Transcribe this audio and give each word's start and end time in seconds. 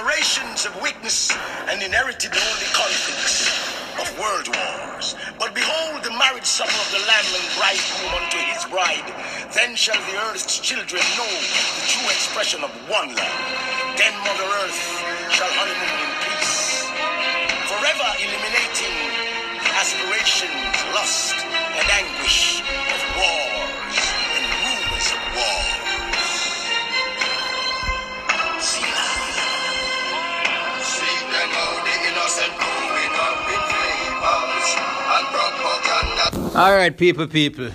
Generations 0.00 0.64
have 0.64 0.80
witnessed 0.80 1.36
and 1.68 1.82
inherited 1.82 2.32
the 2.32 2.40
only 2.40 2.68
conflicts 2.72 3.52
of 4.00 4.08
world 4.16 4.48
wars. 4.48 5.12
But 5.36 5.52
behold 5.52 6.00
the 6.00 6.16
marriage 6.16 6.48
supper 6.48 6.72
of 6.72 6.88
the 6.88 7.04
Lamb 7.04 7.28
and 7.36 7.44
bridegroom 7.60 8.08
unto 8.16 8.40
his 8.48 8.64
bride. 8.72 9.04
Then 9.52 9.76
shall 9.76 10.00
the 10.08 10.16
earth's 10.32 10.56
children 10.56 11.04
know 11.20 11.28
the 11.28 11.84
true 11.84 12.08
expression 12.08 12.64
of 12.64 12.72
one 12.88 13.12
love. 13.12 13.40
Then 14.00 14.16
Mother 14.24 14.48
Earth 14.64 14.80
shall 15.36 15.52
honeymoon 15.52 15.96
in 16.00 16.12
peace, 16.24 16.88
forever 17.68 18.08
eliminating 18.24 18.96
the 19.60 19.68
aspirations, 19.84 20.80
lust, 20.96 21.36
and 21.44 21.86
anguish 21.92 22.64
of 22.64 23.00
wars 23.20 23.49
propaganda. 36.50 36.58
All 36.58 36.76
right, 36.76 36.96
people, 36.96 37.26
people. 37.26 37.70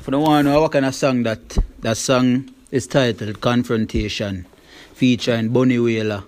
For 0.00 0.10
the 0.10 0.18
one 0.18 0.44
know 0.44 0.62
what 0.62 0.72
kind 0.72 0.84
of 0.84 0.94
song 0.94 1.22
that 1.24 1.58
that 1.80 1.96
song 1.96 2.50
is 2.70 2.86
titled 2.86 3.40
"Confrontation," 3.40 4.46
featuring 4.94 5.50
Bunny 5.50 5.78
Wailer. 5.78 6.24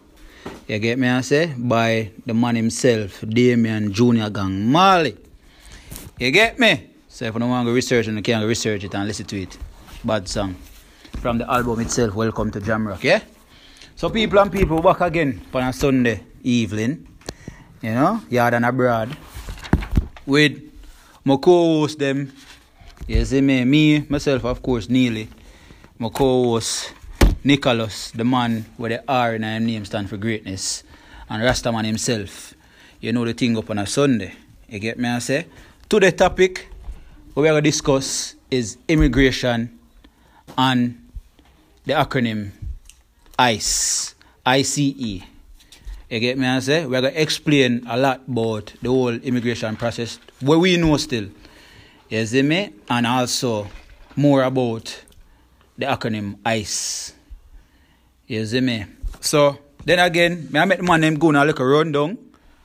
You 0.68 0.78
get 0.78 0.98
me? 0.98 1.08
I 1.08 1.20
say 1.22 1.54
by 1.56 2.10
the 2.26 2.34
man 2.34 2.56
himself, 2.56 3.24
Damian 3.26 3.92
Junior 3.92 4.30
Gong 4.30 4.66
Marley. 4.66 5.16
You 6.18 6.30
get 6.30 6.58
me? 6.58 6.90
So 7.08 7.24
if 7.24 7.34
you 7.34 7.40
don't 7.40 7.50
want 7.50 7.66
to 7.66 7.74
research 7.74 8.08
it, 8.08 8.14
you 8.14 8.22
can 8.22 8.46
research 8.46 8.84
it 8.84 8.94
and 8.94 9.06
listen 9.06 9.26
to 9.26 9.42
it. 9.42 9.58
Bad 10.04 10.28
song 10.28 10.54
from 11.20 11.38
the 11.38 11.50
album 11.50 11.80
itself. 11.80 12.14
Welcome 12.14 12.50
to 12.52 12.60
Jamrock. 12.60 13.02
Yeah. 13.02 13.20
So 13.96 14.08
people 14.10 14.38
and 14.38 14.52
people 14.52 14.80
back 14.80 15.00
again 15.00 15.40
on 15.52 15.62
a 15.62 15.72
Sunday 15.72 16.22
evening. 16.42 17.06
You 17.82 17.94
know, 17.94 18.22
yard 18.28 18.54
and 18.54 18.64
abroad 18.64 19.16
with 20.26 20.69
my 21.24 21.36
co-host 21.36 21.98
them. 21.98 22.32
You 23.06 23.24
see 23.24 23.40
me, 23.40 23.64
me, 23.64 24.06
myself, 24.08 24.44
of 24.44 24.62
course, 24.62 24.86
Neily. 24.86 25.28
My 25.98 26.08
co-host, 26.08 26.92
Nicholas, 27.44 28.10
the 28.12 28.24
man 28.24 28.64
with 28.78 28.92
the 28.92 29.04
R 29.08 29.34
in 29.34 29.42
his 29.42 29.62
name 29.62 29.84
stand 29.84 30.08
for 30.08 30.16
greatness. 30.16 30.84
And 31.28 31.42
Rastaman 31.42 31.84
himself. 31.84 32.54
You 33.00 33.12
know 33.12 33.24
the 33.24 33.32
thing 33.32 33.56
up 33.56 33.70
on 33.70 33.78
a 33.78 33.86
Sunday. 33.86 34.34
You 34.68 34.78
get 34.78 34.98
me, 34.98 35.08
I 35.08 35.18
say? 35.18 35.46
Today's 35.88 36.14
topic, 36.14 36.68
we're 37.34 37.44
going 37.44 37.62
to 37.62 37.70
discuss 37.70 38.34
is 38.50 38.78
immigration 38.88 39.78
and 40.56 41.08
the 41.84 41.92
acronym 41.92 42.50
ICE. 43.38 44.14
ICE. 44.44 45.22
You 46.10 46.18
get 46.18 46.36
me, 46.36 46.44
I 46.48 46.58
say? 46.58 46.86
We're 46.86 47.02
to 47.02 47.22
explain 47.22 47.86
a 47.88 47.96
lot 47.96 48.22
about 48.26 48.74
the 48.82 48.88
whole 48.88 49.14
immigration 49.14 49.76
process, 49.76 50.18
where 50.40 50.58
we 50.58 50.76
know 50.76 50.96
still. 50.96 51.28
You 52.08 52.26
see 52.26 52.42
me? 52.42 52.74
And 52.90 53.06
also 53.06 53.68
more 54.16 54.42
about 54.42 55.04
the 55.78 55.86
acronym 55.86 56.36
ICE. 56.44 57.14
You 58.26 58.44
see 58.44 58.60
me? 58.60 58.86
So, 59.20 59.56
then 59.84 60.00
again, 60.00 60.48
me 60.50 60.58
I 60.58 60.64
met 60.64 60.82
man 60.82 61.00
them 61.02 61.14
going 61.14 61.36
a 61.36 61.44
little 61.44 61.64
rundown 61.64 62.18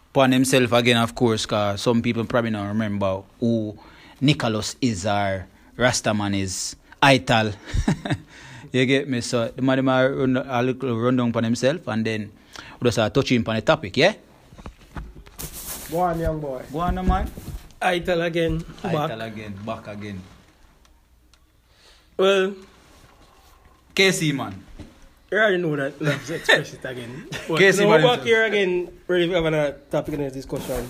upon 0.09 0.31
himself 0.31 0.71
again, 0.71 0.97
of 0.97 1.13
course, 1.13 1.45
because 1.45 1.83
some 1.83 2.01
people 2.01 2.25
probably 2.25 2.49
don't 2.49 2.67
remember 2.67 3.21
who 3.39 3.77
Nicholas 4.21 4.75
is 4.81 5.05
or 5.05 5.45
Rastaman 5.77 6.35
is. 6.35 6.75
Ital. 6.99 7.53
you 8.71 8.87
get 8.87 9.07
me? 9.07 9.21
So, 9.21 9.49
the 9.55 9.61
man 9.61 9.77
them 9.77 9.89
a 9.89 10.09
run 10.09 10.37
a 10.37 10.63
little 10.63 10.97
rundown 10.97 11.29
upon 11.29 11.43
himself 11.43 11.87
and 11.87 12.03
then 12.03 12.31
we 12.79 12.87
just 12.87 12.99
uh, 12.99 13.09
touch 13.09 13.31
him 13.31 13.43
on 13.47 13.55
the 13.55 13.61
topic, 13.61 13.95
yeah? 13.97 14.13
Go 15.91 15.99
on, 15.99 16.19
young 16.19 16.39
boy. 16.39 16.63
Go 16.71 16.79
on, 16.79 16.95
man. 17.07 17.29
I 17.81 17.99
tell 17.99 18.21
again. 18.21 18.63
I 18.83 18.91
Back. 18.91 19.11
again, 19.21 19.53
back 19.65 19.87
again. 19.87 20.21
Well, 22.17 22.55
Casey, 23.93 24.31
man. 24.31 24.63
you 25.31 25.37
already 25.37 25.57
know 25.57 25.75
that. 25.75 26.01
Let's 26.01 26.29
express 26.29 26.73
it 26.73 26.83
again. 26.85 27.27
But 27.47 27.59
Casey 27.59 27.83
now 27.83 27.91
man 27.91 28.01
back 28.01 28.09
himself. 28.09 28.25
here 28.25 28.43
again, 28.45 28.91
ready 29.07 29.27
to 29.27 29.33
have 29.35 29.45
another 29.45 29.77
topic 29.91 30.13
in 30.15 30.21
this 30.21 30.33
discussion. 30.33 30.89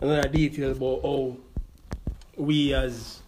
Another 0.00 0.28
detail 0.28 0.72
about 0.72 1.02
how 1.02 1.36
we 2.36 2.74
as 2.74 3.20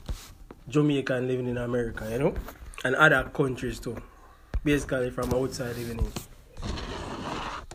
Jamaican 0.69 1.27
living 1.27 1.49
in 1.49 1.57
America, 1.59 2.07
you 2.11 2.19
know, 2.19 2.35
and 2.85 2.95
other 2.95 3.25
countries 3.35 3.81
too. 3.81 3.97
Basically 4.65 5.11
from 5.11 5.33
outside 5.35 5.77
living 5.77 5.99
in. 5.99 6.13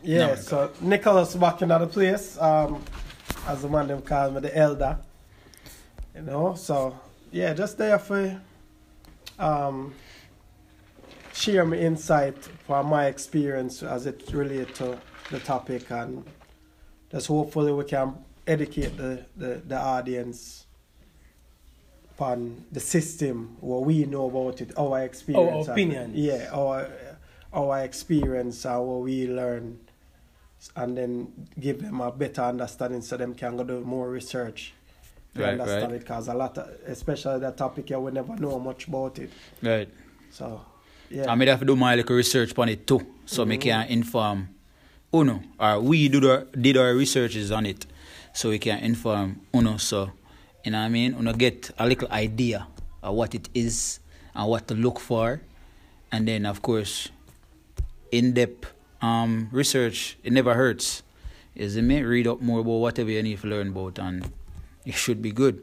Yeah, 0.04 0.26
No. 0.28 0.34
so 0.36 0.70
Nicholas 0.80 1.34
back 1.34 1.62
in 1.62 1.68
the 1.68 1.86
place. 1.86 2.38
Um, 2.38 2.82
as 3.46 3.62
the 3.62 3.68
man 3.68 3.88
them 3.88 4.00
call 4.02 4.30
me 4.30 4.40
the 4.40 4.56
elder. 4.56 4.98
You 6.14 6.22
know, 6.22 6.54
so 6.54 6.98
yeah, 7.32 7.52
just 7.54 7.76
there 7.78 7.98
for 7.98 8.40
um 9.38 9.94
share 11.32 11.64
my 11.64 11.76
insight 11.76 12.36
from 12.66 12.86
my 12.86 13.06
experience 13.06 13.82
as 13.82 14.06
it 14.06 14.22
relate 14.32 14.72
to 14.76 14.96
the 15.32 15.40
topic 15.40 15.90
and 15.90 16.24
just 17.10 17.26
hopefully 17.26 17.72
we 17.72 17.84
can 17.84 18.14
educate 18.46 18.96
the, 18.96 19.24
the, 19.36 19.60
the 19.66 19.76
audience 19.76 20.66
upon 22.12 22.64
the 22.70 22.78
system, 22.78 23.56
what 23.60 23.82
we 23.84 24.04
know 24.04 24.26
about 24.28 24.60
it, 24.60 24.70
our 24.78 25.02
experience. 25.02 25.66
and- 25.66 25.72
opinions. 25.74 26.14
yeah, 26.16 26.48
our 26.52 26.88
our 27.52 27.80
experience 27.80 28.64
what 28.64 29.00
we 29.00 29.26
learn 29.28 29.78
and 30.76 30.96
then 30.96 31.32
give 31.58 31.82
them 31.82 32.00
a 32.00 32.10
better 32.10 32.42
understanding 32.42 33.02
so 33.02 33.16
them 33.16 33.34
can 33.34 33.56
go 33.56 33.64
do 33.64 33.80
more 33.80 34.10
research 34.10 34.72
to 35.34 35.42
Right, 35.42 35.50
understand 35.50 35.92
right. 35.92 35.94
it 35.94 35.98
because 36.00 36.28
a 36.28 36.34
lot 36.34 36.56
of, 36.58 36.68
especially 36.86 37.40
that 37.40 37.56
topic 37.56 37.88
here 37.88 37.98
we 37.98 38.12
never 38.12 38.36
know 38.36 38.58
much 38.58 38.86
about 38.88 39.18
it. 39.18 39.30
Right. 39.62 39.88
So 40.30 40.60
yeah. 41.10 41.30
I 41.30 41.34
may 41.34 41.46
have 41.46 41.60
to 41.60 41.64
do 41.64 41.76
my 41.76 41.94
little 41.94 42.16
research 42.16 42.56
on 42.56 42.68
it 42.68 42.86
too, 42.86 43.06
so 43.26 43.44
me 43.44 43.56
mm-hmm. 43.56 43.62
can 43.62 43.88
inform 43.88 44.48
Uno, 45.12 45.42
or 45.60 45.80
we 45.80 46.08
do 46.08 46.20
the, 46.20 46.46
did 46.60 46.76
our 46.76 46.94
researches 46.94 47.52
on 47.52 47.66
it, 47.66 47.86
so 48.32 48.50
we 48.50 48.58
can 48.58 48.80
inform 48.80 49.40
Uno. 49.54 49.76
So, 49.76 50.10
you 50.64 50.72
know 50.72 50.78
what 50.78 50.86
I 50.86 50.88
mean? 50.88 51.14
Uno 51.14 51.32
get 51.32 51.70
a 51.78 51.86
little 51.86 52.10
idea 52.10 52.66
of 53.02 53.14
what 53.14 53.34
it 53.34 53.48
is 53.54 54.00
and 54.34 54.48
what 54.48 54.66
to 54.68 54.74
look 54.74 54.98
for, 54.98 55.40
and 56.10 56.26
then 56.26 56.46
of 56.46 56.62
course, 56.62 57.10
in 58.10 58.32
depth 58.32 58.73
um, 59.04 59.48
research. 59.52 60.16
It 60.24 60.32
never 60.32 60.54
hurts. 60.54 61.02
Is 61.54 61.76
it 61.76 61.82
me? 61.82 62.02
Read 62.02 62.26
up 62.26 62.40
more 62.40 62.60
about 62.60 62.80
whatever 62.84 63.10
you 63.10 63.22
need 63.22 63.40
to 63.40 63.46
learn 63.46 63.68
about, 63.68 63.98
and 63.98 64.32
it 64.84 64.94
should 64.94 65.20
be 65.22 65.30
good. 65.32 65.62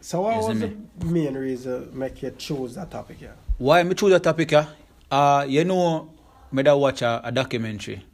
so 0.00 0.22
what 0.22 0.34
Yes, 0.36 0.48
was 0.48 0.60
the 0.60 0.70
main 1.06 1.34
reason 1.34 1.90
make 1.92 2.22
you 2.22 2.30
choose 2.36 2.74
that 2.74 2.90
topic 2.90 3.18
here? 3.18 3.34
Why 3.58 3.82
me 3.82 3.94
choose 3.94 4.10
that 4.12 4.22
topic? 4.22 4.52
ah? 4.54 4.66
Uh, 5.10 5.44
you 5.48 5.64
know, 5.64 6.10
me 6.52 6.62
da 6.62 6.76
watch 6.76 7.02
a, 7.02 7.20
a 7.24 7.30
documentary, 7.32 8.04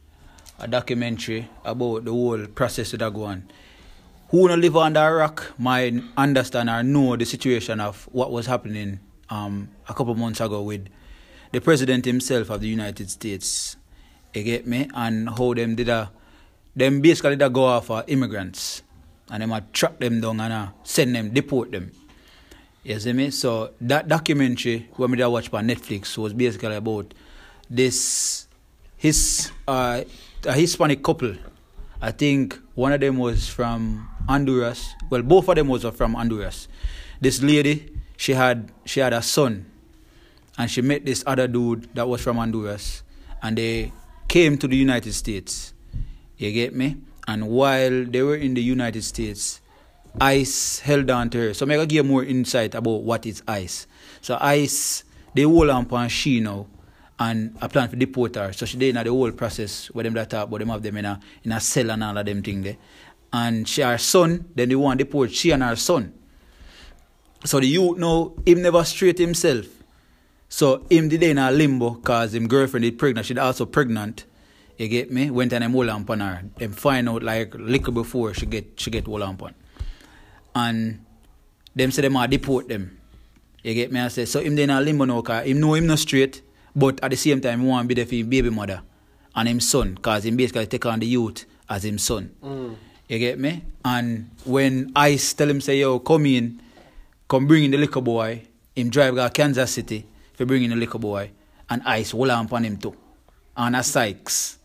a 0.59 0.67
documentary 0.67 1.47
about 1.63 2.05
the 2.05 2.11
whole 2.11 2.45
process 2.47 2.91
that 2.91 3.13
go 3.13 3.23
on. 3.25 3.43
Who 4.29 4.47
no 4.47 4.55
live 4.55 4.77
under 4.77 4.99
a 5.01 5.13
rock 5.13 5.53
might 5.57 5.95
understand 6.15 6.69
or 6.69 6.83
know 6.83 7.15
the 7.17 7.25
situation 7.25 7.79
of 7.79 8.07
what 8.11 8.31
was 8.31 8.45
happening 8.45 8.99
um, 9.29 9.69
a 9.87 9.93
couple 9.93 10.13
months 10.13 10.39
ago 10.41 10.61
with 10.61 10.85
the 11.51 11.59
president 11.61 12.05
himself 12.05 12.49
of 12.51 12.61
the 12.61 12.67
United 12.67 13.09
States. 13.09 13.75
You 14.33 14.43
get 14.43 14.67
me? 14.67 14.89
And 14.93 15.29
how 15.29 15.53
them 15.53 15.75
did 15.75 15.89
a, 15.89 16.11
them 16.75 17.01
basically 17.01 17.31
did 17.31 17.41
a 17.41 17.49
go 17.49 17.69
after 17.69 18.03
immigrants, 18.07 18.83
and 19.31 19.41
them 19.41 19.51
a 19.51 19.61
track 19.73 19.99
them 19.99 20.21
down 20.21 20.39
and 20.39 20.53
uh, 20.53 20.67
send 20.83 21.15
them, 21.15 21.33
deport 21.33 21.71
them. 21.71 21.91
You 22.83 22.99
see 22.99 23.13
me? 23.13 23.29
So 23.31 23.71
that 23.81 24.07
documentary 24.07 24.87
when 24.95 25.11
we 25.11 25.17
did 25.17 25.27
watch 25.27 25.51
on 25.53 25.67
Netflix 25.67 26.17
was 26.17 26.33
basically 26.33 26.75
about 26.75 27.13
this 27.69 28.47
his 28.97 29.51
uh, 29.67 30.03
a 30.45 30.53
Hispanic 30.53 31.03
couple. 31.03 31.35
I 32.01 32.11
think 32.11 32.57
one 32.75 32.93
of 32.93 33.01
them 33.01 33.17
was 33.17 33.47
from 33.47 34.07
Honduras. 34.27 34.93
Well, 35.09 35.21
both 35.21 35.49
of 35.49 35.55
them 35.55 35.67
was 35.67 35.83
from 35.83 36.13
Honduras. 36.13 36.67
This 37.19 37.41
lady, 37.41 37.91
she 38.15 38.33
had 38.33 38.71
she 38.85 39.01
had 39.01 39.11
a 39.11 39.21
son, 39.21 39.65
and 40.57 40.71
she 40.71 40.81
met 40.81 41.05
this 41.05 41.23
other 41.27 41.47
dude 41.47 41.93
that 41.95 42.07
was 42.07 42.21
from 42.21 42.37
Honduras, 42.37 43.03
and 43.41 43.57
they 43.57 43.91
came 44.29 44.57
to 44.57 44.67
the 44.67 44.77
United 44.77 45.13
States. 45.13 45.73
You 46.37 46.53
get 46.53 46.73
me? 46.73 46.95
And 47.27 47.49
while 47.49 48.05
they 48.05 48.21
were 48.21 48.37
in 48.37 48.53
the 48.53 48.61
United 48.61 49.03
States, 49.03 49.59
ICE 50.21 50.79
held 50.79 51.09
on 51.09 51.29
to 51.31 51.37
her. 51.37 51.53
So 51.53 51.65
I'm 51.65 51.69
going 51.69 51.81
to 51.81 51.85
give 51.85 52.05
more 52.05 52.23
insight 52.23 52.75
about 52.75 53.03
what 53.03 53.25
is 53.25 53.43
ICE. 53.47 53.87
So 54.21 54.37
ICE, 54.39 55.03
they 55.33 55.43
hold 55.43 55.69
on 55.69 55.83
upon 55.83 56.09
she 56.09 56.39
now 56.39 56.67
and 57.19 57.55
a 57.61 57.67
plan 57.67 57.89
for 57.89 57.97
deport 57.97 58.35
her. 58.35 58.53
So 58.53 58.65
she 58.65 58.77
did 58.77 58.95
in 58.95 59.03
the 59.03 59.09
whole 59.09 59.31
process 59.31 59.87
where 59.87 60.03
them 60.03 60.13
that 60.13 60.29
talk 60.29 60.47
about 60.47 60.59
them 60.59 60.69
have 60.69 60.81
them 60.81 60.97
in 60.97 61.05
a, 61.05 61.19
in 61.43 61.51
a 61.51 61.59
cell 61.59 61.91
and 61.91 62.03
all 62.03 62.17
of 62.17 62.25
them 62.25 62.41
thing 62.41 62.61
there. 62.61 62.77
And 63.33 63.67
she 63.67 63.81
her 63.81 63.97
son, 63.97 64.49
then 64.55 64.69
they 64.69 64.75
want 64.75 64.99
to 64.99 65.05
deport 65.05 65.31
she 65.31 65.51
and 65.51 65.61
her 65.61 65.75
son. 65.75 66.13
So 67.45 67.59
the 67.59 67.67
youth 67.67 67.97
now, 67.97 68.33
him 68.45 68.61
never 68.61 68.83
straight 68.83 69.17
himself. 69.17 69.65
So 70.49 70.83
him 70.89 71.09
did 71.09 71.21
in 71.21 71.37
a 71.37 71.51
limbo 71.51 71.93
cause 71.95 72.33
him 72.33 72.47
girlfriend 72.47 72.83
is 72.83 72.91
pregnant. 72.91 73.27
She 73.27 73.37
also 73.37 73.65
pregnant. 73.65 74.25
You 74.77 74.87
get 74.87 75.11
me? 75.11 75.29
Went 75.29 75.53
and 75.53 75.63
them 75.63 75.73
hold 75.73 75.89
on 75.89 76.19
her. 76.19 76.43
Them 76.57 76.71
find 76.71 77.07
out 77.07 77.21
like 77.21 77.53
little 77.53 77.93
before 77.93 78.33
she 78.33 78.47
get 78.47 78.79
she 78.79 78.89
get 78.89 79.05
hold 79.05 79.21
on 79.21 79.35
upon. 79.35 79.53
And 80.55 81.05
them 81.75 81.91
say 81.91 82.01
them 82.01 82.17
are 82.17 82.27
deport 82.27 82.67
them. 82.67 82.99
You 83.63 83.75
get 83.75 83.91
me? 83.91 83.99
I 83.99 84.07
say 84.07 84.25
so 84.25 84.41
him 84.41 84.55
then 84.55 84.71
a 84.71 84.81
limbo 84.81 85.05
now 85.05 85.21
cause 85.21 85.45
him 85.45 85.59
know 85.59 85.75
him 85.75 85.85
not 85.85 85.99
straight, 85.99 86.41
but 86.75 86.99
at 87.03 87.11
the 87.11 87.17
same 87.17 87.41
time 87.41 87.61
he 87.61 87.67
want 87.67 87.85
to 87.85 87.87
be 87.87 87.93
there 87.93 88.07
for 88.07 88.15
him 88.15 88.29
baby 88.29 88.49
mother 88.49 88.81
and 89.35 89.47
him 89.47 89.59
son, 89.59 89.97
cause 89.97 90.25
him 90.25 90.35
basically 90.35 90.65
take 90.65 90.85
on 90.87 90.99
the 90.99 91.05
youth 91.05 91.45
as 91.69 91.85
him 91.85 91.99
son. 91.99 92.31
Mm. 92.43 92.75
You 93.07 93.19
get 93.19 93.39
me? 93.39 93.63
And 93.85 94.31
when 94.45 94.91
Ice 94.95 95.33
tell 95.33 95.49
him 95.49 95.61
say, 95.61 95.79
yo, 95.79 95.99
come 95.99 96.25
in, 96.25 96.61
come 97.27 97.47
bring 97.47 97.65
in 97.65 97.71
the 97.71 97.77
liquor 97.77 98.01
boy, 98.01 98.43
him 98.75 98.89
drive 98.89 99.15
go 99.15 99.29
Kansas 99.29 99.71
City 99.71 100.05
for 100.39 100.45
bring 100.45 100.63
in 100.63 100.69
the 100.69 100.75
liquor 100.77 100.97
boy, 100.97 101.31
and 101.69 101.81
Ice 101.85 102.11
hold 102.11 102.29
on 102.29 102.63
him 102.63 102.77
too. 102.77 102.95
And 103.57 103.75
a 103.75 103.83
Sykes 103.83 104.57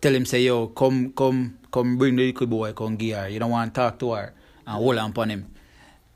tell 0.00 0.12
him 0.12 0.26
say, 0.26 0.42
yo, 0.42 0.66
come, 0.66 1.12
come, 1.12 1.56
come 1.70 1.96
bring 1.98 2.16
the 2.16 2.26
liquor 2.26 2.46
boy, 2.46 2.72
come 2.72 2.96
give 2.96 3.16
her. 3.16 3.28
You 3.28 3.38
don't 3.38 3.50
want 3.52 3.72
to 3.72 3.80
talk 3.80 3.96
to 4.00 4.10
her, 4.10 4.32
and 4.66 4.74
hold 4.74 4.98
on 4.98 5.10
upon 5.10 5.30
him. 5.30 5.46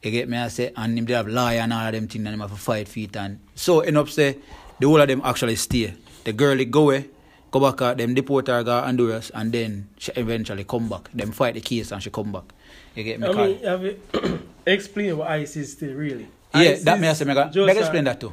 You 0.03 0.11
get 0.11 0.29
me? 0.29 0.37
I 0.37 0.49
say, 0.49 0.73
and 0.77 0.99
him 0.99 1.05
they 1.07 1.13
have 1.15 1.29
lie 1.29 1.55
and 1.55 1.73
all 1.73 1.87
of 1.87 1.93
them 1.93 2.09
things, 2.09 2.27
and 2.27 2.35
him 2.35 2.41
have 2.41 2.51
to 2.51 2.57
fight 2.57 2.89
feet 2.89 3.15
and 3.15 3.39
so 3.55 3.81
end 3.81 3.97
up 3.97 4.09
say 4.09 4.37
the 4.81 4.89
whole 4.89 5.01
of 5.01 5.07
them 5.07 5.23
actually 5.25 5.55
stay. 5.55 5.95
The 6.25 6.33
girl 6.33 6.57
they 6.57 6.65
go 6.65 6.83
away, 6.91 7.09
go 7.53 7.61
back 7.61 7.81
at 7.83 7.99
them 7.99 8.15
deport 8.15 8.49
her 8.49 8.65
go 8.65 8.81
Honduras 8.83 9.31
and 9.33 9.53
then 9.53 9.91
she 9.97 10.11
eventually 10.17 10.65
come 10.65 10.89
back. 10.89 11.09
Them 11.15 11.31
fight 11.31 11.55
the 11.55 11.61
case 11.61 11.93
and 11.93 12.03
she 12.03 12.11
come 12.11 12.33
back. 12.33 12.53
You 12.97 13.05
get 13.05 13.21
me? 13.21 13.29
I 13.29 13.33
mean, 13.33 13.63
have 13.63 13.83
you 13.85 13.99
explain 14.67 15.17
what 15.17 15.29
ICE 15.29 15.57
is 15.57 15.73
still 15.73 15.95
really? 15.95 16.27
yeah, 16.53 16.71
ICE 16.73 16.83
that 16.83 16.99
may 17.01 17.09
I 17.09 17.13
say, 17.13 17.25
Mega. 17.25 17.45
just 17.53 17.65
Mega 17.67 17.79
a- 17.79 17.83
explain 17.83 18.05
that 18.05 18.21
too. 18.21 18.33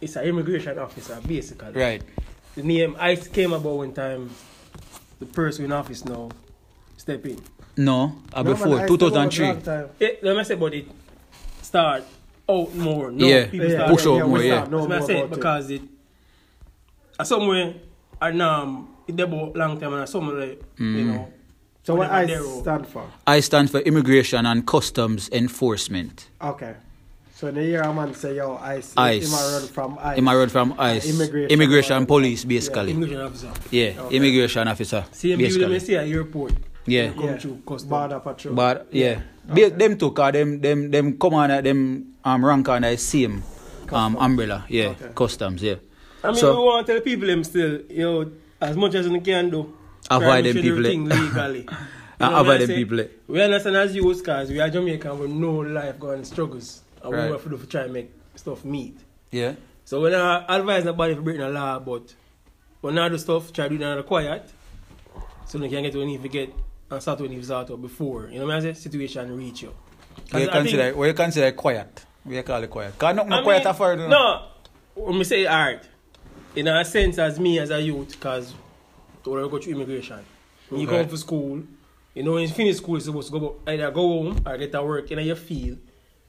It's 0.00 0.16
an 0.16 0.24
immigration 0.24 0.78
officer, 0.78 1.18
basically. 1.26 1.72
Right. 1.72 2.02
The 2.54 2.62
name 2.62 2.96
ICE 2.98 3.28
came 3.28 3.52
about 3.52 3.76
when 3.76 3.92
time 3.92 4.30
the 5.18 5.26
person 5.26 5.64
in 5.64 5.72
office 5.72 6.04
now 6.04 6.30
step 6.96 7.24
in. 7.26 7.40
No, 7.76 8.16
uh, 8.32 8.42
No, 8.42 8.50
before 8.52 8.68
man, 8.68 8.78
ICE 8.80 8.88
took 8.88 9.02
over 9.02 9.28
2003. 9.30 9.46
long. 9.46 9.90
Eh, 10.00 10.10
let 10.22 10.36
me 10.36 10.44
say, 10.44 10.54
about 10.54 10.74
it 10.74 10.86
start 11.62 12.04
out 12.48 12.74
more. 12.74 13.10
No, 13.10 13.26
Yeah, 13.26 13.46
people 13.46 13.66
Yeah, 13.68 13.74
start 13.76 13.90
push 13.90 14.06
out 14.06 14.28
more, 14.28 14.38
start 14.38 14.44
yeah. 14.44 14.64
know 14.70 14.86
That's 14.86 14.88
more 14.88 14.88
what 14.88 15.02
I 15.02 15.06
say 15.06 15.26
because 15.34 15.70
it 15.70 15.82
uh, 17.18 17.24
somewhere 17.24 17.74
and 18.20 18.42
um 18.42 18.88
it 19.08 19.18
about 19.20 19.56
long 19.56 19.78
time 19.80 19.92
and 19.94 20.08
somewhere 20.08 20.44
you 20.46 20.58
Mm. 20.78 21.06
know. 21.06 21.32
So 21.82 21.94
what 21.94 22.10
whatever 22.10 22.16
ICE 22.22 22.28
they 22.28 22.36
wrote. 22.48 22.60
stand 22.62 22.86
for? 22.88 23.06
I 23.26 23.40
stand 23.40 23.70
for 23.70 23.80
Immigration 23.80 24.44
and 24.46 24.66
Customs 24.66 25.28
Enforcement. 25.32 26.28
Okay. 26.42 26.74
So 27.36 27.48
in 27.48 27.54
the 27.56 27.64
year 27.64 27.82
a 27.82 27.92
man 27.92 28.14
say, 28.14 28.36
yo, 28.36 28.56
ICE, 28.56 28.94
ICE. 28.96 29.24
him 29.28 29.34
a 29.34 29.52
run 29.52 29.66
from 29.68 29.98
ICE. 30.00 30.16
Him 30.18 30.28
a 30.28 30.36
run 30.38 30.48
from 30.48 30.74
ICE. 30.78 31.04
immigration. 31.10 31.50
Immigration 31.50 32.06
police, 32.06 32.44
basically. 32.46 32.92
Immigration 32.92 33.20
officer. 33.20 33.52
Yeah, 33.70 33.92
Okay. 34.00 34.16
immigration 34.16 34.68
officer. 34.68 35.04
Same 35.12 35.36
people 35.36 35.44
basically. 35.44 35.68
they 35.78 35.84
see 35.84 35.96
at 35.96 36.06
airport. 36.08 36.52
Yeah. 36.86 37.10
Come 37.12 37.24
Yeah. 37.24 37.36
through 37.36 37.60
custom. 37.68 37.90
Border 37.90 38.20
patrol. 38.20 38.54
But 38.54 38.86
yeah, 38.90 39.20
Be- 39.52 39.68
them 39.68 39.98
two, 39.98 40.12
cause 40.12 40.32
them 40.32 40.60
them 40.62 40.90
them 40.90 41.18
come 41.18 41.34
under 41.34 41.60
them 41.60 42.14
um 42.24 42.42
rank 42.44 42.68
under 42.70 42.90
the 42.90 42.96
same 42.96 43.42
um 43.92 44.16
umbrella. 44.16 44.64
Yeah, 44.70 44.94
Okay. 44.96 45.10
customs. 45.14 45.62
Yeah. 45.62 45.74
I 46.24 46.28
mean, 46.28 46.36
So- 46.36 46.56
we 46.56 46.64
want 46.64 46.86
to 46.86 46.92
tell 46.94 47.02
people 47.02 47.26
them 47.28 47.44
still, 47.44 47.80
yo, 47.90 48.30
as 48.62 48.76
much 48.76 48.94
as 48.94 49.08
we 49.10 49.20
can 49.20 49.50
do. 49.50 49.74
Avoid 50.10 50.24
try 50.24 50.40
them 50.40 50.54
to 50.54 50.62
do 50.62 50.82
people, 50.82 51.16
legally. 51.16 51.66
You 52.18 52.24
Uh, 52.24 52.30
know 52.30 52.36
avoid 52.40 52.60
them 52.62 52.68
say? 52.68 52.76
people. 52.76 53.04
We 53.28 53.42
understand 53.42 53.76
as 53.76 53.94
youth, 53.94 54.24
cause 54.24 54.48
we 54.48 54.58
are 54.58 54.70
Jamaican, 54.70 55.18
we 55.18 55.26
know 55.28 55.56
life 55.56 56.00
going 56.00 56.24
struggles. 56.24 56.80
And 57.06 57.14
Right. 57.14 57.26
we 57.26 57.32
have 57.32 57.42
to 57.44 57.48
do 57.50 57.56
to 57.58 57.66
try 57.66 57.82
and 57.82 57.92
make 57.92 58.10
stuff 58.34 58.64
meet. 58.64 58.98
Yeah. 59.30 59.54
So 59.84 60.00
when 60.00 60.14
I 60.14 60.44
advise 60.48 60.84
nobody 60.84 61.14
for 61.14 61.22
breaking 61.22 61.42
the 61.42 61.48
law, 61.50 61.78
but 61.78 62.14
when 62.80 62.98
I 62.98 63.08
do 63.08 63.18
stuff, 63.18 63.52
try 63.52 63.68
to 63.68 63.78
do 63.78 63.84
it 63.84 63.96
in 63.98 64.02
quiet. 64.02 64.50
So 65.46 65.58
they 65.58 65.68
can 65.68 65.82
get 65.82 65.92
to 65.92 65.98
when 65.98 66.08
you 66.08 66.18
forget 66.18 66.48
and 66.90 67.00
start 67.02 67.20
when 67.20 67.32
you 67.32 67.42
start 67.42 67.70
out 67.70 67.80
before. 67.80 68.28
You 68.30 68.40
know 68.40 68.46
what 68.46 68.56
I 68.56 68.60
say? 68.60 68.72
Situation 68.74 69.36
reach 69.36 69.62
you. 69.62 69.68
What 70.30 70.42
you 70.42 70.48
I 70.48 70.52
think- 70.52 70.52
consider 70.52 71.06
you 71.06 71.14
consider 71.14 71.52
quiet? 71.52 72.04
What 72.24 72.34
you 72.34 72.42
call 72.42 72.62
it 72.64 72.70
quiet? 72.70 72.98
Cause 72.98 73.14
not 73.14 73.28
no 73.28 73.38
I 73.38 73.42
quiet 73.42 73.58
mean, 73.64 73.66
affair. 73.68 73.96
No. 73.96 74.08
No, 74.08 74.42
when 74.96 75.18
we 75.18 75.24
say 75.24 75.46
art, 75.46 75.86
in 76.56 76.66
a 76.66 76.84
sense, 76.84 77.18
as 77.18 77.38
me 77.38 77.60
as 77.60 77.70
a 77.70 77.80
youth, 77.80 78.10
because 78.12 78.52
when 79.24 79.44
I 79.44 79.48
go 79.48 79.58
to 79.58 79.70
immigration, 79.70 80.18
when 80.68 80.80
you 80.80 80.88
Right. 80.88 81.00
come 81.02 81.08
to 81.10 81.16
school, 81.16 81.62
you 82.14 82.22
know, 82.24 82.32
when 82.32 82.42
you 82.42 82.48
finish 82.48 82.78
school, 82.78 82.94
you're 82.96 83.02
supposed 83.02 83.32
to 83.32 83.38
go 83.38 83.56
either 83.68 83.90
go 83.92 84.00
home 84.00 84.40
or 84.44 84.56
get 84.58 84.74
a 84.74 84.82
work 84.82 85.12
in 85.12 85.18
your 85.20 85.36
field 85.36 85.78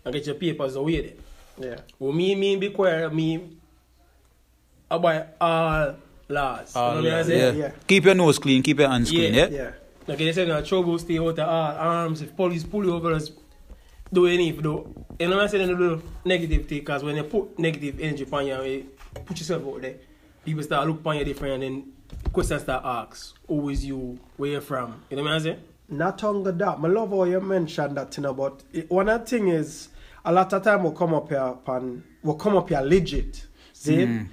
and 0.07 0.13
get 0.13 0.25
your 0.25 0.35
papers 0.35 0.75
away 0.75 1.01
there. 1.01 1.69
Yeah. 1.69 1.79
Well, 1.99 2.13
me, 2.13 2.35
me 2.35 2.55
be 2.55 2.69
quiet, 2.69 3.13
me 3.13 3.57
about 4.89 5.27
all 5.41 5.95
laws. 6.29 6.75
All 6.75 6.95
you 6.97 7.09
know 7.09 7.09
what 7.09 7.13
I 7.13 7.17
right, 7.17 7.25
say? 7.25 7.37
yeah. 7.37 7.51
Yeah. 7.51 7.71
Keep 7.87 8.05
your 8.05 8.15
nose 8.15 8.39
clean. 8.39 8.63
Keep 8.63 8.79
your 8.79 8.89
hands 8.89 9.09
clean. 9.09 9.33
Yeah. 9.33 9.47
Yeah. 9.47 9.57
Yeah. 9.57 9.71
Like 10.07 10.17
they 10.19 10.31
say, 10.31 10.45
no 10.45 10.61
trouble, 10.63 10.97
stay 10.99 11.19
out 11.19 11.37
of 11.37 11.39
all 11.39 11.71
arms. 11.77 12.21
If 12.21 12.35
police 12.35 12.63
pull 12.63 12.85
you 12.85 12.93
over, 12.93 13.13
just 13.13 13.33
do 14.13 14.25
anything. 14.27 14.61
Do 14.61 15.05
you 15.19 15.27
know 15.27 15.35
what 15.35 15.43
I'm 15.43 15.49
saying? 15.49 15.67
Don't 15.67 15.77
do 15.77 16.01
negative 16.23 16.67
thing 16.67 16.79
because 16.79 17.03
when 17.03 17.17
you 17.17 17.23
put 17.23 17.59
negative 17.59 17.99
energy 17.99 18.23
upon 18.23 18.47
you, 18.47 18.63
you 18.63 18.85
put 19.25 19.37
yourself 19.37 19.65
out 19.67 19.81
there, 19.81 19.95
people 20.45 20.63
start 20.63 20.87
look 20.87 21.01
upon 21.01 21.17
you 21.17 21.25
different, 21.25 21.55
and 21.55 21.63
then 21.63 21.91
questions 22.31 22.61
start 22.61 22.85
ask, 22.85 23.35
"Who 23.47 23.67
is 23.67 23.83
you? 23.83 24.17
Where 24.37 24.51
you 24.51 24.61
from?" 24.61 25.03
You 25.09 25.17
know 25.17 25.23
what 25.23 25.33
I'm 25.33 25.39
saying? 25.41 25.59
Not 25.89 26.23
only 26.23 26.51
that, 26.53 26.77
I 26.81 26.87
love 26.87 27.09
how 27.09 27.23
you 27.25 27.39
mentioned 27.41 27.95
that, 27.97 28.15
you 28.17 28.23
know, 28.23 28.33
but 28.33 28.61
it, 28.73 28.89
one 28.89 29.07
of 29.09 29.21
the 29.21 29.25
thing 29.25 29.47
is, 29.49 29.89
a 30.27 30.31
lot 30.31 30.51
of 30.51 30.61
time 30.61 30.83
we'll 30.83 30.91
come 30.91 31.13
up 31.13 31.29
here 31.29 31.55
and 31.67 32.03
we'll 32.21 32.35
come 32.35 32.57
up 32.57 32.67
here 32.67 32.81
legit, 32.81 33.47
see? 33.71 34.05
Mm. 34.05 34.27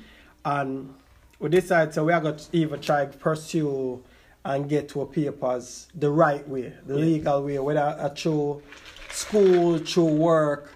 And 0.44 0.94
we 1.38 1.48
decide, 1.48 1.94
so 1.94 2.04
we 2.04 2.12
are 2.12 2.20
going 2.20 2.36
to 2.36 2.44
even 2.52 2.80
try 2.80 3.06
to 3.06 3.16
pursue 3.16 4.02
and 4.44 4.68
get 4.68 4.88
to 4.90 5.00
our 5.00 5.06
papers 5.06 5.86
the 5.94 6.10
right 6.10 6.46
way, 6.48 6.72
the 6.84 6.96
legal 6.96 7.44
way, 7.44 7.60
whether 7.60 7.96
a 7.98 8.10
through 8.10 8.60
school, 9.10 9.78
through 9.78 10.14
work, 10.16 10.72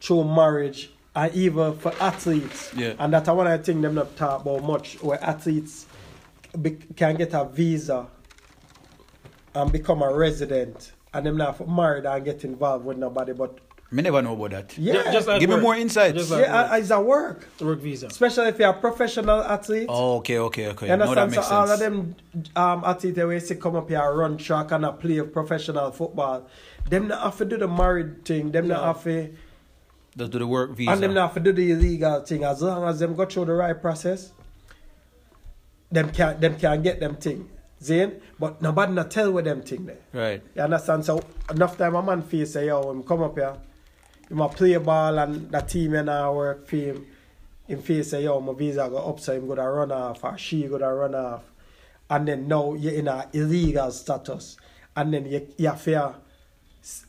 through 0.00 0.24
marriage, 0.24 0.92
and 1.16 1.34
even 1.34 1.76
for 1.76 1.92
athletes. 2.00 2.72
Yeah. 2.74 2.94
And 3.00 3.12
that's 3.12 3.28
one 3.28 3.48
of 3.48 3.58
the 3.58 3.64
things 3.64 3.82
them 3.82 3.96
not 3.96 4.16
talk 4.16 4.42
about 4.42 4.62
much, 4.62 5.02
where 5.02 5.22
athletes 5.22 5.86
be, 6.62 6.78
can 6.94 7.16
get 7.16 7.34
a 7.34 7.44
visa 7.44 8.06
and 9.52 9.72
become 9.72 10.00
a 10.02 10.14
resident 10.14 10.92
and 11.12 11.26
them 11.26 11.36
not 11.36 11.68
married 11.68 12.06
and 12.06 12.24
get 12.24 12.44
involved 12.44 12.84
with 12.84 12.98
nobody 12.98 13.32
but 13.32 13.58
Me 13.92 14.02
never 14.02 14.22
know 14.22 14.34
about 14.34 14.50
that. 14.52 14.78
yeah 14.78 14.92
Ju- 15.04 15.12
just 15.12 15.26
like 15.26 15.40
Give 15.40 15.50
me 15.50 15.58
more 15.58 15.74
insights. 15.74 16.16
Just 16.16 16.30
like 16.30 16.42
yeah 16.42 16.70
work. 16.70 16.80
it's 16.80 16.90
a 16.90 17.00
work 17.00 17.48
work 17.60 17.80
visa. 17.80 18.06
especially 18.06 18.46
if 18.48 18.58
you're 18.60 18.70
a 18.70 18.74
professional 18.80 19.40
athlete 19.42 19.86
Oh, 19.88 20.16
okay, 20.18 20.38
okay, 20.38 20.68
okay. 20.68 20.86
you 20.88 20.96
No, 20.96 21.12
that 21.12 21.18
understand 21.18 21.30
makes 21.32 21.48
so 21.48 21.54
all 21.56 21.66
sense. 21.66 21.80
of 21.80 21.92
them 21.92 22.16
um, 22.54 22.82
athletes 22.84 23.16
they 23.16 23.24
will 23.24 23.40
say 23.40 23.56
come 23.56 23.74
up 23.74 23.88
here 23.88 23.98
run 24.14 24.36
track 24.38 24.70
and 24.70 24.84
a 24.84 24.92
play 24.92 25.20
professional 25.22 25.90
football 25.90 26.46
them 26.88 27.08
not 27.08 27.20
have 27.22 27.36
to 27.38 27.44
do 27.44 27.56
the 27.56 27.66
married 27.68 28.24
thing 28.24 28.52
them 28.52 28.68
not 28.68 28.80
No. 28.80 28.86
have 28.92 29.02
to 29.04 29.34
Just 30.16 30.30
do 30.32 30.38
the 30.38 30.46
work 30.46 30.76
visa. 30.76 30.92
and 30.92 31.02
them 31.02 31.14
not 31.14 31.32
have 31.32 31.34
to 31.34 31.40
do 31.40 31.52
the 31.52 31.72
illegal 31.72 32.20
thing 32.20 32.44
as 32.44 32.62
long 32.62 32.84
as 32.88 33.00
them 33.00 33.16
go 33.16 33.24
through 33.26 33.46
the 33.46 33.54
right 33.54 33.80
process 33.80 34.30
them 35.90 36.10
can 36.12 36.38
them 36.40 36.56
can 36.58 36.82
get 36.82 37.00
them 37.00 37.16
thing 37.16 37.48
Zane, 37.82 38.20
but 38.38 38.60
nobody 38.60 38.92
not 38.92 39.10
tell 39.10 39.32
where 39.32 39.42
them 39.42 39.62
thing 39.62 39.86
there 39.86 39.96
Right. 40.12 40.42
You 40.54 40.62
understand? 40.62 41.04
So 41.06 41.22
enough 41.50 41.78
time 41.78 41.94
a 41.96 42.02
man 42.02 42.20
face 42.22 42.52
say, 42.52 42.66
yo, 42.66 42.90
him 42.90 43.02
come 43.02 43.22
up 43.22 43.34
here, 43.38 43.56
him 44.30 44.40
a 44.40 44.48
play 44.48 44.76
ball 44.76 45.18
and 45.18 45.50
the 45.50 45.60
team 45.60 45.94
and 45.94 46.10
I 46.10 46.30
work 46.30 46.66
for 46.66 46.76
him. 46.76 47.06
Him 47.66 47.82
face 47.82 48.10
say, 48.10 48.24
yo, 48.24 48.40
my 48.40 48.52
visa 48.54 48.88
go 48.90 48.98
up, 48.98 49.20
so 49.20 49.32
him 49.34 49.46
go 49.46 49.54
to 49.54 49.62
run 49.62 49.92
off 49.92 50.24
or 50.24 50.36
she 50.38 50.64
go 50.66 50.78
to 50.78 50.86
run 50.86 51.14
off. 51.14 51.42
And 52.08 52.26
then 52.26 52.48
now 52.48 52.74
you're 52.74 52.94
in 52.94 53.06
a 53.08 53.28
illegal 53.32 53.90
status. 53.92 54.56
And 54.96 55.14
then 55.14 55.26
you, 55.26 55.46
you 55.56 55.68
have 55.68 55.82
to 55.84 56.06
um, 56.06 56.14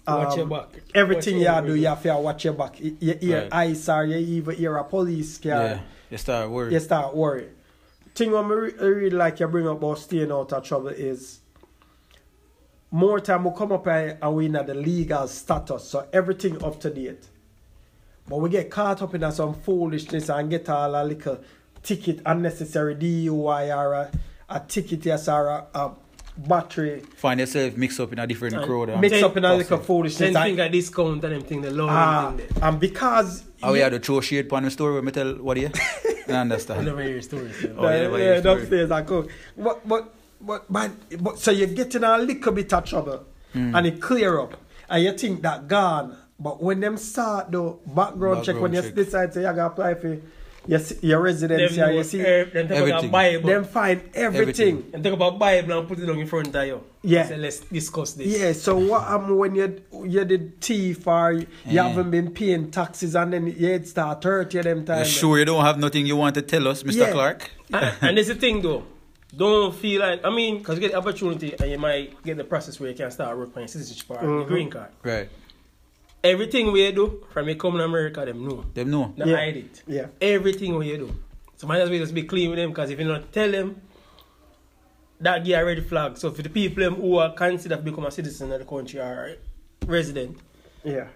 Watch 0.06 0.38
your 0.38 0.46
back. 0.46 0.68
Everything 0.94 1.36
Watch 1.38 1.44
you 1.46 1.52
your 1.52 1.62
do, 1.62 1.76
you 1.76 1.88
have 1.88 2.04
to 2.04 2.18
watch 2.18 2.46
your 2.46 2.54
back. 2.54 2.80
You, 2.80 2.98
you 3.00 3.14
hear 3.16 3.42
Right. 3.42 3.54
ice 3.54 3.90
or 3.90 4.06
you 4.06 4.18
even 4.18 4.56
hear 4.56 4.78
a 4.78 4.84
police 4.84 5.38
car 5.40 5.52
Yeah. 5.52 5.80
You 6.12 6.18
start 6.18 6.50
worrying. 6.52 6.74
you 6.74 6.80
start 6.80 7.16
worry. 7.16 7.50
Thing 8.14 8.32
what 8.32 8.44
me 8.48 8.54
re- 8.56 8.74
really 8.80 9.10
like 9.12 9.40
you 9.40 9.48
bring 9.48 9.68
up 9.68 9.78
about 9.78 9.98
staying 9.98 10.32
out 10.32 10.52
of 10.54 10.64
trouble 10.64 10.90
is 10.90 11.40
more 12.92 13.20
time 13.20 13.44
we 13.46 13.52
come 13.58 13.72
up 13.72 13.88
and 13.88 14.36
we 14.36 14.46
in 14.46 14.52
the 14.54 14.74
legal 14.74 15.28
status, 15.28 15.84
so 15.88 16.08
everything 16.12 16.62
up 16.64 16.80
to 16.82 16.90
date. 16.90 17.28
But 18.28 18.38
we 18.38 18.50
get 18.50 18.70
caught 18.70 19.02
up 19.02 19.16
in 19.16 19.32
some 19.32 19.54
foolishness 19.54 20.30
and 20.30 20.50
get 20.50 20.70
all 20.70 20.96
a 20.96 21.04
little 21.04 21.40
ticket, 21.84 22.22
unnecessary 22.26 22.96
DUI 22.96 23.76
or 23.76 23.94
a, 23.94 24.12
a 24.50 24.60
ticket 24.60 25.06
yes 25.06 25.28
or 25.28 25.48
a, 25.48 25.66
a 25.74 25.92
battery 26.38 27.02
Find 27.18 27.40
yourself 27.42 27.76
mixed 27.76 28.00
up 28.00 28.14
in 28.14 28.20
a 28.20 28.28
different 28.28 28.56
And 28.56 28.66
crowd. 28.66 28.90
and- 28.90 29.02
mix 29.02 29.16
Ten- 29.16 29.24
up 29.24 29.36
in 29.38 29.44
a 29.46 29.56
little 29.56 29.78
foolishness. 29.80 30.20
Ten 30.34 30.36
and- 30.36 30.46
finger 30.46 30.70
discount 30.70 31.24
and 31.26 31.34
them 31.34 31.42
thing, 31.42 31.62
the 31.62 31.72
law 31.72 31.88
Ah, 31.90 32.30
and 32.30 32.40
them 32.40 32.48
there. 32.56 32.70
and 32.70 32.80
because 32.80 33.44
Oh, 33.64 33.74
we 33.74 33.80
had 33.80 33.92
to 33.92 34.00
throw 34.00 34.22
shade 34.22 34.46
upon 34.48 34.64
the 34.64 34.72
story 34.72 34.96
when 34.96 35.06
me 35.06 35.12
tell 35.12 35.34
what 35.36 35.58
you? 35.58 35.70
I 35.76 36.12
I 36.32 36.34
understand. 36.36 36.86
never 36.86 37.04
hear 37.04 37.22
stories. 37.22 37.62
you 37.62 37.70
know. 37.70 37.80
Oh, 37.80 37.90
yeah, 37.90 38.02
yeah, 38.04 38.08
but 38.10 38.18
yeah, 38.20 38.26
your 38.34 38.40
story. 38.42 38.62
upstairs 38.62 38.92
I 38.92 39.02
go. 39.02 39.28
But 39.58 39.88
but 39.88 40.14
but 40.42 40.66
but, 40.72 40.92
but 41.22 41.40
so 41.40 41.52
you're 41.52 41.68
getting 41.68 42.04
a 42.04 42.18
little 42.18 42.52
bit 42.52 42.74
of 42.74 42.86
trouble 42.86 43.26
Hmm. 43.54 43.76
and 43.76 43.86
it 43.88 44.02
clear 44.02 44.40
up 44.40 44.56
and 44.90 45.04
you 45.04 45.12
think 45.18 45.42
that 45.42 45.68
gone. 45.68 46.16
But 46.40 46.64
when 46.64 46.80
them 46.80 46.98
start 46.98 47.52
the 47.52 47.78
background, 47.86 48.46
check, 48.46 48.56
when 48.60 48.72
Background 48.72 48.98
you 48.98 49.04
decide 49.04 49.34
say 49.34 49.42
you 49.42 49.48
gotta 49.48 49.66
apply 49.66 49.94
for 49.96 50.18
your, 50.68 50.80
s- 50.80 51.04
your 51.04 51.18
Them, 51.20 51.24
residency, 51.24 51.78
know, 51.78 51.86
and 51.88 51.96
you 51.98 52.04
see, 52.04 52.22
eh, 52.22 52.44
them 52.46 52.68
take 52.68 52.72
out 52.72 52.72
a 52.72 52.76
everything. 52.94 53.12
Bible. 53.12 53.50
them 53.50 53.64
find 53.66 54.02
everything. 54.14 54.78
Everything. 54.78 54.90
and 54.94 55.04
take 55.04 55.14
up 55.14 55.20
a 55.22 55.32
Bible 55.38 55.78
and 55.80 55.88
put 55.88 56.00
it 56.00 56.10
on 56.10 56.18
in 56.18 56.28
front 56.28 56.56
of 56.56 56.66
you. 56.66 56.82
Yeah. 57.04 57.28
Say, 57.28 57.38
let's 57.38 57.60
discuss 57.60 58.14
this. 58.14 58.40
Yeah, 58.40 58.54
so 58.54 58.78
what 58.78 59.04
happened 59.04 59.38
when 59.38 59.56
you 59.56 59.82
you 60.06 60.24
did 60.26 60.62
thief 60.62 61.06
or 61.08 61.34
you 61.34 61.48
Yeah. 61.66 61.88
haven't 61.90 62.10
been 62.12 62.32
paying 62.32 62.72
taxes 62.72 63.16
and 63.16 63.34
then 63.34 63.48
your 63.48 63.72
head 63.72 63.88
start 63.88 64.24
hurt 64.24 64.54
you 64.54 64.64
them 64.64 64.80
You 64.80 64.86
time. 64.86 65.06
sure 65.06 65.38
you 65.40 65.46
don't 65.46 65.64
have 65.66 65.78
nothing 65.78 66.06
you 66.08 66.16
want 66.16 66.36
to 66.36 66.42
tell 66.42 66.68
us, 66.70 66.84
Mr. 66.84 66.96
Yeah. 66.96 67.12
Clark? 67.12 67.50
and, 67.74 67.94
and 68.02 68.18
there's 68.18 68.28
the 68.28 68.36
thing 68.36 68.62
though. 68.62 68.84
Don't 69.36 69.74
feel 69.74 70.02
like 70.02 70.26
I 70.26 70.30
mean, 70.30 70.58
because 70.58 70.76
you 70.76 70.82
get 70.82 70.92
the 70.92 70.98
opportunity 70.98 71.54
and 71.58 71.72
you 71.72 71.78
might 71.78 72.22
get 72.24 72.38
the 72.38 72.44
process 72.44 72.80
where 72.80 72.90
you 72.90 72.96
can 72.96 73.10
start 73.12 73.38
work 73.38 73.56
on 73.56 73.62
your 73.62 73.68
citizenship 73.68 74.10
or 74.10 74.22
your 74.22 74.24
mm-hmm. 74.24 74.48
green 74.48 74.70
card. 74.70 74.90
Right. 75.04 75.30
Everything 76.24 76.72
we 76.72 76.92
do 76.92 77.26
from 77.32 77.48
you 77.48 77.56
come 77.56 77.78
to 77.78 77.84
America, 77.84 78.26
them 78.26 78.46
know. 78.48 78.66
Them 78.74 78.92
know. 78.92 79.14
Not 79.16 79.28
Yeah. 79.28 79.36
hide 79.38 79.58
it. 79.58 79.84
Yeah. 79.88 80.08
Everything 80.20 80.76
we 80.76 80.96
do. 80.98 81.16
So 81.56 81.66
might 81.66 81.80
as 81.80 81.90
well 81.90 82.00
just 82.00 82.14
be 82.14 82.24
clean 82.24 82.50
with 82.50 82.60
them 82.60 82.70
because 82.70 82.90
if 82.90 83.00
you 83.00 83.06
not 83.06 83.32
tell 83.32 83.50
them, 83.50 83.82
that 85.20 85.46
get 85.46 85.62
a 85.62 85.66
red 85.66 85.86
flag. 85.88 86.18
So 86.18 86.32
for 86.32 86.42
the 86.42 86.50
people 86.50 86.84
them 86.84 86.96
who 86.96 87.18
are 87.18 87.34
considered 87.34 87.78
to 87.78 87.84
become 87.84 88.06
a 88.06 88.12
citizen 88.12 88.52
of 88.52 88.60
the 88.60 88.66
country 88.66 89.00
or 89.00 89.38
resident, 89.86 90.38
Yeah. 90.84 91.08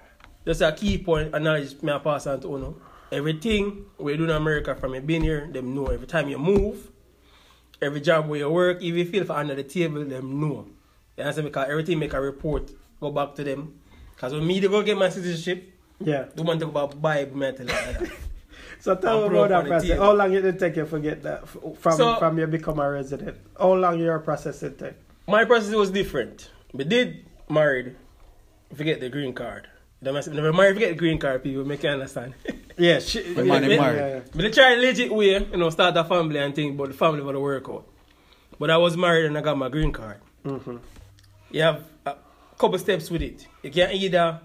just 0.46 0.62
a 0.62 0.72
key 0.72 0.98
point 1.00 1.36
and 1.36 1.44
knowledge 1.44 1.82
me 1.82 1.92
I 1.92 2.00
pass 2.00 2.28
on 2.28 2.40
to 2.42 2.56
Uno. 2.56 2.76
Everything 3.12 3.86
we 3.98 4.16
do 4.18 4.24
in 4.24 4.30
America 4.32 4.76
from 4.76 4.96
you 4.96 5.02
being 5.02 5.24
here, 5.24 5.48
them 5.52 5.76
know. 5.76 5.88
Every 5.88 6.08
time 6.08 6.30
you 6.30 6.38
move, 6.38 6.92
every 7.82 8.02
job 8.02 8.28
where 8.28 8.40
you 8.40 8.50
work, 8.50 8.78
if 8.82 8.96
you 8.96 9.06
feel 9.06 9.26
for 9.26 9.34
under 9.34 9.56
the 9.56 9.64
table, 9.64 10.04
them 10.06 10.40
know. 10.40 10.68
You 11.18 11.24
understand? 11.24 11.46
Because 11.48 11.70
everything 11.70 12.00
make 12.00 12.14
a 12.14 12.22
report, 12.22 12.72
go 13.00 13.12
back 13.12 13.36
to 13.36 13.44
them. 13.44 13.80
Because 14.16 14.34
when 14.34 14.46
me 14.46 14.60
to 14.60 14.70
go 14.70 14.82
get 14.82 14.98
my 14.98 15.10
citizenship, 15.10 15.72
Yeah. 16.00 16.26
the 16.36 16.44
man 16.44 16.60
talk 16.60 16.70
about 16.70 17.02
Bible, 17.02 17.38
tell 17.38 17.66
like 17.68 18.00
that. 18.00 18.12
So 18.80 18.94
tell 18.96 19.30
me 19.30 19.38
about 19.38 19.50
that 19.50 19.66
process. 19.68 19.98
How 19.98 20.12
long 20.14 20.32
did 20.32 20.46
it 20.46 20.60
take 20.60 20.76
you 20.76 20.86
to 20.86 21.00
get 21.00 21.24
that 21.24 21.48
from 21.48 21.98
So- 21.98 22.18
from 22.20 22.38
you 22.38 22.46
become 22.46 22.80
a 22.80 22.90
resident? 22.90 23.38
How 23.58 23.74
long 23.74 24.00
your 24.00 24.20
process 24.20 24.62
it 24.64 24.78
take? 24.78 24.94
My 25.28 25.46
process 25.46 25.74
was 25.74 25.90
different. 25.92 26.52
We 26.74 26.84
did 26.84 27.26
married, 27.50 27.96
forget 28.76 29.00
the 29.00 29.10
green 29.10 29.34
card. 29.34 29.68
You 30.02 30.06
know 30.08 30.12
what 30.12 30.18
I'm 30.18 30.24
saying? 30.24 30.36
Never 30.36 30.54
married, 30.54 30.74
forget 30.76 30.90
the 30.90 30.96
green 30.96 31.18
card, 31.18 31.44
people 31.44 31.66
make 31.66 31.84
you 31.84 31.90
understand. 31.90 32.34
Yeah, 32.78 33.00
she, 33.00 33.22
When 33.34 33.46
yeah, 33.46 33.60
man 33.60 33.70
married. 33.80 33.98
yeah, 33.98 34.20
But 34.34 34.42
they 34.42 34.52
try 34.52 34.76
legit 34.76 35.10
way, 35.10 35.40
you 35.40 35.56
know, 35.58 35.70
start 35.70 35.96
a 35.96 36.04
family 36.04 36.38
and 36.40 36.54
think 36.54 36.76
about 36.76 36.90
the 36.90 36.94
family 36.94 37.22
for 37.22 37.32
the 37.32 37.40
work 37.40 37.70
out. 37.70 37.88
But 38.60 38.70
I 38.70 38.76
was 38.76 38.98
married 38.98 39.28
and 39.28 39.38
I 39.38 39.42
got 39.42 39.58
my 39.58 39.70
green 39.70 39.94
card. 39.94 40.20
Mm-hmm. 40.44 40.78
You 41.52 41.62
have 41.62 41.84
a 42.06 42.18
couple 42.58 42.78
steps 42.80 43.10
with 43.10 43.22
it. 43.22 43.48
You 43.64 43.72
can 43.72 43.92
either, 43.92 44.42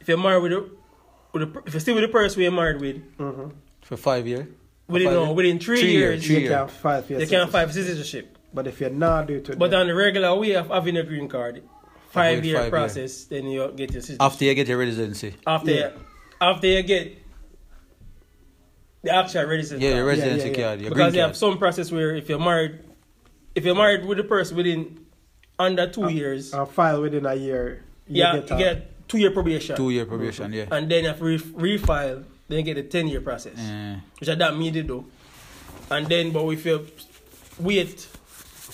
if 0.00 0.08
you're 0.08 0.18
married 0.18 0.42
with 0.42 0.52
a, 0.52 0.70
with 1.32 1.42
a 1.42 1.62
if 1.66 1.74
you're 1.74 1.80
still 1.80 1.94
with 1.94 2.02
the 2.04 2.08
person 2.08 2.42
you're 2.42 2.50
married 2.50 2.80
with, 2.80 3.16
Mm-hmm. 3.18 3.50
For 3.82 3.96
five 3.96 4.26
years? 4.26 4.46
within, 4.88 5.06
Five 5.08 5.14
no, 5.14 5.24
years? 5.26 5.36
within 5.36 5.58
three, 5.60 5.80
Three 5.80 5.92
years, 5.92 6.10
years, 6.14 6.26
three 6.26 6.34
You 6.34 6.40
years. 6.40 6.52
can 6.52 6.68
five 6.68 7.08
years. 7.10 7.22
they 7.22 7.36
can't 7.36 7.50
five 7.50 7.72
citizenship. 7.72 8.36
But 8.52 8.66
if 8.66 8.80
you're 8.80 8.90
not 8.90 9.28
due 9.28 9.40
to 9.42 9.56
But 9.56 9.72
on 9.74 9.86
the 9.86 9.94
regular 9.94 10.34
way 10.34 10.56
of 10.56 10.68
having 10.68 10.96
a 10.96 11.04
green 11.04 11.28
card, 11.28 11.62
five 12.08 12.38
Avoid 12.38 12.44
year 12.44 12.56
five 12.56 12.64
year. 12.64 12.70
process, 12.70 13.24
then 13.24 13.46
you 13.46 13.60
get 13.76 13.92
your 13.92 14.00
citizenship. 14.02 14.22
After 14.22 14.44
you 14.44 14.54
get 14.54 14.68
your 14.68 14.78
residency. 14.78 15.34
after 15.46 15.70
Yeah. 15.70 15.90
after 16.40 16.66
you 16.66 16.82
get 16.82 17.18
the 19.02 19.14
actual 19.14 19.44
residency 19.44 19.84
Yeah, 19.86 19.94
your 19.96 20.06
residency 20.06 20.50
yeah, 20.50 20.56
yeah. 20.56 20.62
card. 20.64 20.80
Your 20.80 20.90
because 20.90 21.12
green 21.12 21.14
you 21.14 21.20
card. 21.20 21.28
have 21.30 21.36
some 21.36 21.58
process 21.58 21.92
where 21.92 22.14
if 22.16 22.28
you're 22.28 22.38
married 22.38 22.80
if 23.54 23.64
you're 23.64 23.74
married 23.74 24.04
with 24.04 24.18
a 24.20 24.24
person 24.24 24.56
within 24.56 24.98
under 25.58 25.88
two 25.90 26.10
years 26.10 26.54
uh, 26.54 26.64
file 26.64 27.02
within 27.02 27.26
a 27.26 27.34
year, 27.34 27.82
you 28.06 28.22
yeah 28.22 28.38
get, 28.38 28.50
you 28.50 28.58
get 28.58 29.08
two 29.08 29.18
year 29.18 29.30
probation 29.30 29.76
Two 29.76 29.90
year 29.90 30.06
probation, 30.06 30.52
yeah. 30.52 30.66
and 30.70 30.90
then 30.90 31.04
if 31.06 31.18
you 31.20 31.26
re- 31.26 31.78
refile 31.78 32.24
then 32.48 32.58
you 32.58 32.64
get 32.64 32.76
a 32.78 32.82
10 32.82 33.08
year 33.08 33.20
process 33.20 33.52
Yeah. 33.56 34.00
which 34.20 34.28
I 34.28 34.34
that 34.36 34.56
me 34.56 34.70
did 34.70 34.88
though 34.88 35.04
and 35.90 36.06
then 36.06 36.30
but 36.32 36.46
if 36.50 36.64
you 36.66 36.86
wait 37.58 38.06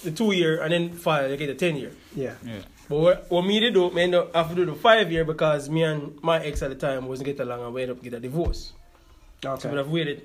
the 0.02 0.10
two 0.10 0.32
year 0.32 0.60
and 0.62 0.72
then 0.72 0.92
file 0.92 1.30
you 1.30 1.36
get 1.36 1.48
a 1.50 1.54
10 1.54 1.76
year 1.76 1.92
Yeah. 2.14 2.34
Yeah. 2.44 2.60
But 2.88 2.98
what, 2.98 3.30
what 3.30 3.42
me 3.46 3.60
did 3.60 3.74
do, 3.74 3.90
me 3.90 4.02
end 4.02 4.14
up 4.14 4.34
have 4.34 4.48
to 4.50 4.54
do 4.54 4.64
the 4.66 4.74
five 4.74 5.10
year 5.10 5.24
because 5.24 5.68
me 5.70 5.82
and 5.82 6.20
my 6.22 6.38
ex 6.44 6.62
at 6.62 6.70
the 6.70 6.76
time 6.76 7.06
wasn't 7.08 7.26
get 7.26 7.40
along 7.40 7.64
and 7.64 7.72
we 7.74 7.82
ended 7.82 7.96
up 7.96 8.02
get 8.02 8.14
a 8.14 8.20
divorce. 8.20 8.72
So 9.42 9.52
Okay. 9.52 9.70
we 9.70 9.76
have 9.76 9.88
waited 9.88 10.22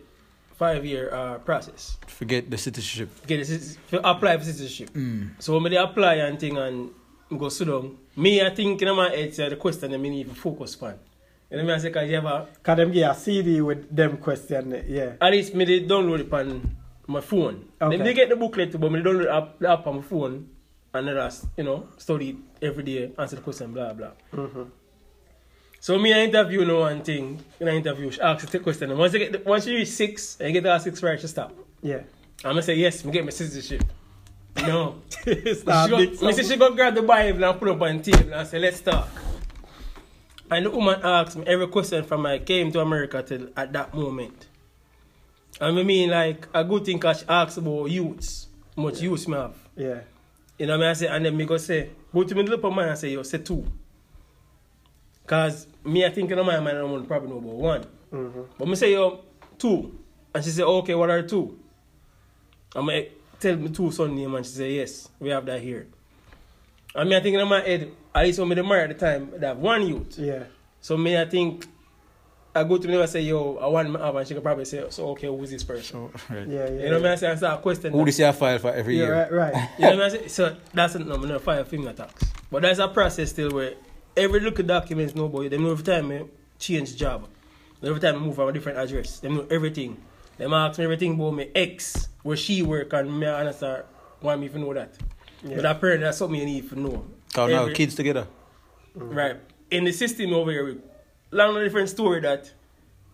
five 0.58 0.86
year 0.86 1.14
uh, 1.14 1.38
process. 1.40 1.98
Forget 2.08 2.50
the 2.50 2.58
citizenship. 2.58 3.10
Get 3.28 3.46
the, 3.48 3.78
to 3.92 4.10
apply 4.10 4.38
for 4.38 4.44
citizenship. 4.46 4.90
Mm. 4.94 5.32
So 5.40 5.58
when 5.60 5.72
they 5.72 5.78
apply 5.78 6.16
and 6.16 6.40
thing 6.40 6.58
and 6.58 6.92
go 7.38 7.50
sit 7.50 7.68
down, 7.68 7.98
me 8.16 8.42
I 8.46 8.50
think 8.50 8.82
in 8.82 8.96
my 8.96 9.10
head 9.10 9.34
say 9.34 9.50
the 9.50 9.56
question 9.56 9.92
that 9.92 9.98
me 10.00 10.10
need 10.10 10.30
to 10.30 10.36
focus 10.36 10.78
on. 10.82 10.96
You 11.52 11.58
know 11.58 11.66
what 11.66 11.76
I 11.76 11.78
say? 11.80 11.90
Cause 11.92 12.08
you 12.08 12.16
have 12.16 12.26
a, 12.26 12.48
Can 12.62 12.78
them 12.78 12.92
get 12.92 13.10
a 13.10 13.16
CD 13.16 13.62
with 13.62 13.94
them 13.96 14.18
question? 14.18 14.84
Yeah. 14.88 15.14
at 15.20 15.32
least 15.32 15.56
me 15.56 15.66
they 15.66 15.80
download 15.82 16.20
it 16.20 16.32
on 16.34 16.76
my 17.08 17.22
phone. 17.22 17.66
Okay. 17.82 17.98
Then 17.98 18.06
they 18.06 18.14
get 18.14 18.30
the 18.30 18.36
booklet 18.36 18.80
but 18.80 18.92
me 18.92 19.00
they 19.02 19.10
download 19.10 19.24
the 19.24 19.34
app, 19.34 19.60
the 19.60 19.70
app 19.72 19.88
on 19.88 19.96
my 19.98 20.02
phone 20.02 20.50
and 20.94 21.08
then 21.08 21.18
I, 21.18 21.32
you 21.58 21.64
know, 21.64 21.88
study 21.98 22.38
every 22.62 22.84
day, 22.84 23.12
answer 23.18 23.36
the 23.36 23.42
question, 23.42 23.74
blah 23.74 23.94
blah. 23.94 24.12
Mm-hmm. 24.34 24.64
So 25.80 25.98
me 25.98 26.14
I 26.14 26.22
interview 26.26 26.66
no 26.66 26.82
one 26.82 27.02
thing. 27.02 27.44
In 27.60 27.68
an 27.68 27.76
interview, 27.76 28.12
she 28.12 28.22
ask 28.22 28.46
the 28.48 28.60
question. 28.60 28.90
And 28.90 29.00
once 29.00 29.14
you 29.14 29.20
get 29.20 29.32
the, 29.32 29.50
once 29.50 29.66
you 29.66 29.76
reach 29.76 29.90
six 29.90 30.38
and 30.40 30.50
you 30.50 30.54
get 30.54 30.64
that 30.64 30.82
six 30.82 31.02
right, 31.02 31.20
she 31.20 31.28
stop. 31.28 31.54
Yeah. 31.82 32.02
I'm 32.44 32.52
gonna 32.52 32.62
say 32.62 32.76
yes, 32.76 33.04
me 33.06 33.12
get 33.12 33.24
my 33.24 33.32
citizenship. 33.32 33.84
No. 34.58 35.02
It's 35.26 35.60
she 35.60 35.66
go, 35.66 35.98
me 35.98 36.34
say 36.34 36.44
she 36.44 36.58
go 36.58 36.74
grab 36.74 36.96
the 36.96 37.02
Bible 37.02 37.44
and 37.44 37.60
put 37.60 37.70
up 37.70 37.82
on 37.82 37.98
the 37.98 38.12
table 38.12 38.34
and 38.34 38.48
say, 38.48 38.60
let's 38.60 38.82
talk. 38.82 39.08
And 40.52 40.66
the 40.66 40.72
woman 40.72 41.00
asked 41.04 41.38
me 41.38 41.46
every 41.46 41.68
question 41.68 42.04
from 42.04 42.26
I 42.26 42.40
came 42.40 42.72
to 42.72 42.80
America 42.80 43.22
till 43.22 43.50
at 43.56 43.72
that 43.74 43.94
moment. 43.94 44.48
And 45.62 45.80
I 45.80 45.84
mean 45.84 46.10
like 46.10 46.48
a 46.54 46.64
good 46.64 46.86
thing 46.86 47.00
cause 47.00 47.20
she 47.20 47.26
asked 47.30 47.58
about 47.58 47.86
youths. 47.86 48.48
Much 48.76 49.02
youths 49.02 49.28
me 49.28 49.36
have. 49.36 49.56
Yeah. 49.76 50.02
E 50.60 50.66
nan 50.66 50.80
mi 50.80 50.86
ase 50.86 51.08
an 51.08 51.24
dem 51.24 51.38
mi 51.38 51.46
go 51.46 51.58
se, 51.58 51.90
bouti 52.14 52.36
mi 52.36 52.44
lupan 52.44 52.76
man 52.76 52.90
ase 52.90 53.08
yo, 53.12 53.24
se 53.24 53.38
tou. 53.38 53.66
Kaz, 55.26 55.68
mi 55.86 56.04
a 56.04 56.12
tinke 56.12 56.36
nan 56.36 56.46
man 56.46 56.64
man 56.64 56.76
an 56.76 56.88
moun 56.88 57.06
probably 57.06 57.30
nou 57.30 57.42
bo 57.42 57.50
one. 57.50 57.86
Mm 58.12 58.32
-hmm. 58.34 58.46
But 58.58 58.68
mi 58.68 58.76
se 58.76 58.92
yo, 58.92 59.20
two. 59.58 59.92
An 60.34 60.44
she 60.44 60.50
se, 60.52 60.64
oh, 60.64 60.78
ok, 60.78 60.94
what 60.96 61.10
are 61.10 61.24
two? 61.24 61.58
An 62.76 62.86
mi 62.86 63.08
tel 63.40 63.58
mi 63.58 63.70
two 63.70 63.92
son 63.92 64.16
name 64.16 64.36
an 64.36 64.44
she 64.44 64.50
se, 64.50 64.76
yes, 64.76 65.10
we 65.20 65.30
have 65.30 65.46
that 65.46 65.62
here. 65.62 65.88
An 66.96 67.08
mi 67.08 67.16
a 67.16 67.22
tinke 67.22 67.38
nan 67.38 67.48
man 67.48 67.64
head, 67.64 67.88
a 68.14 68.24
li 68.24 68.34
so 68.34 68.46
mi 68.46 68.56
de 68.56 68.64
mar 68.64 68.80
at 68.80 68.90
the 68.90 68.96
time, 68.96 69.32
that 69.40 69.58
one 69.58 69.88
youth. 69.88 70.20
Yeah. 70.20 70.44
So 70.82 70.98
mi 70.98 71.16
a 71.16 71.26
tinke, 71.26 71.68
I 72.56 72.64
go 72.64 72.78
to 72.78 72.88
me 72.88 73.00
and 73.00 73.10
say, 73.10 73.22
yo, 73.22 73.58
I 73.58 73.68
want 73.68 73.92
me 73.92 74.00
have, 74.00 74.16
and 74.16 74.28
she 74.28 74.34
could 74.34 74.42
probably 74.44 74.66
say, 74.66 74.84
so 74.90 75.10
okay, 75.10 75.28
who's 75.28 75.52
this 75.52 75.64
person? 75.64 75.84
So, 76.12 76.12
right. 76.34 76.48
Yeah. 76.48 76.68
Yeah. 76.68 76.70
You 76.70 76.78
know 76.90 76.92
what 76.94 76.94
I 76.94 77.04
mean? 77.04 77.06
I 77.12 77.16
say, 77.16 77.28
I 77.32 77.36
start 77.36 77.62
questioning. 77.62 77.98
Who 77.98 78.06
this 78.06 78.18
year 78.18 78.34
file 78.34 78.58
for 78.58 78.72
every 78.74 78.98
Yeah. 78.98 79.06
year? 79.06 79.14
Right. 79.38 79.54
Right. 79.54 79.70
You 79.78 79.86
know 79.86 79.96
what 79.98 80.04
I'm 80.06 80.10
saying? 80.12 80.30
So 80.30 80.56
that's 80.74 80.96
a 80.96 81.00
number, 81.00 81.28
not 81.28 81.42
fire 81.42 81.64
finger 81.64 81.94
tax. 81.94 82.24
But 82.52 82.64
there's 82.64 82.80
a 82.80 82.88
process 82.88 83.30
still 83.30 83.52
where 83.52 83.74
every 84.18 84.40
little 84.40 84.66
documents 84.66 85.14
know 85.16 85.26
about 85.26 85.42
you. 85.42 85.50
They 85.50 85.58
know 85.60 85.72
every 85.72 85.84
time 85.84 86.12
I 86.12 86.24
change 86.58 86.96
job. 86.96 87.28
Every 87.84 88.00
time 88.00 88.16
I 88.16 88.20
move 88.20 88.36
from 88.36 88.50
a 88.50 88.52
different 88.52 88.80
address. 88.80 89.20
They 89.20 89.30
know 89.30 89.46
everything. 89.52 89.98
They 90.38 90.46
ask 90.46 90.80
me 90.80 90.86
everything 90.86 91.14
about 91.14 91.32
my 91.36 91.50
ex, 91.54 92.08
where 92.24 92.36
she 92.36 92.62
work, 92.64 92.92
and 92.94 93.20
me 93.20 93.28
I 93.28 93.42
understand 93.42 93.84
why 94.22 94.36
me 94.36 94.46
even 94.46 94.62
know 94.62 94.74
that. 94.74 94.96
Yeah. 95.44 95.58
But 95.58 95.66
apparently 95.66 96.04
that's 96.06 96.18
something 96.18 96.40
you 96.40 96.46
need 96.46 96.68
to 96.70 96.80
know. 96.80 97.06
Cause 97.34 97.52
now 97.52 97.72
kids 97.72 97.94
together. 97.96 98.28
Right. 98.96 99.36
In 99.70 99.84
the 99.84 99.92
system 99.92 100.34
over 100.34 100.52
here, 100.52 100.66
we- 100.66 100.82
long 101.32 101.58
a 101.58 101.64
different 101.64 101.90
story 101.90 102.22
that 102.22 102.52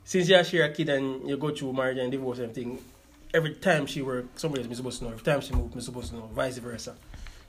since 0.03 0.29
you 0.29 0.43
share 0.43 0.65
a 0.65 0.69
kid 0.69 0.89
and 0.89 1.27
you 1.27 1.37
go 1.37 1.53
through 1.53 1.73
marriage 1.73 1.97
and 1.97 2.11
divorce 2.11 2.39
and 2.39 2.49
everything, 2.49 2.79
every 3.33 3.55
time 3.55 3.85
she 3.85 4.01
work, 4.01 4.25
somebody 4.35 4.63
else 4.63 4.71
is 4.71 4.77
supposed 4.77 4.99
to 4.99 5.05
know. 5.05 5.11
Every 5.11 5.23
time 5.23 5.41
she 5.41 5.53
move, 5.53 5.73
I'm 5.73 5.81
supposed 5.81 6.09
to 6.09 6.15
know. 6.15 6.29
Vice 6.33 6.57
versa. 6.57 6.95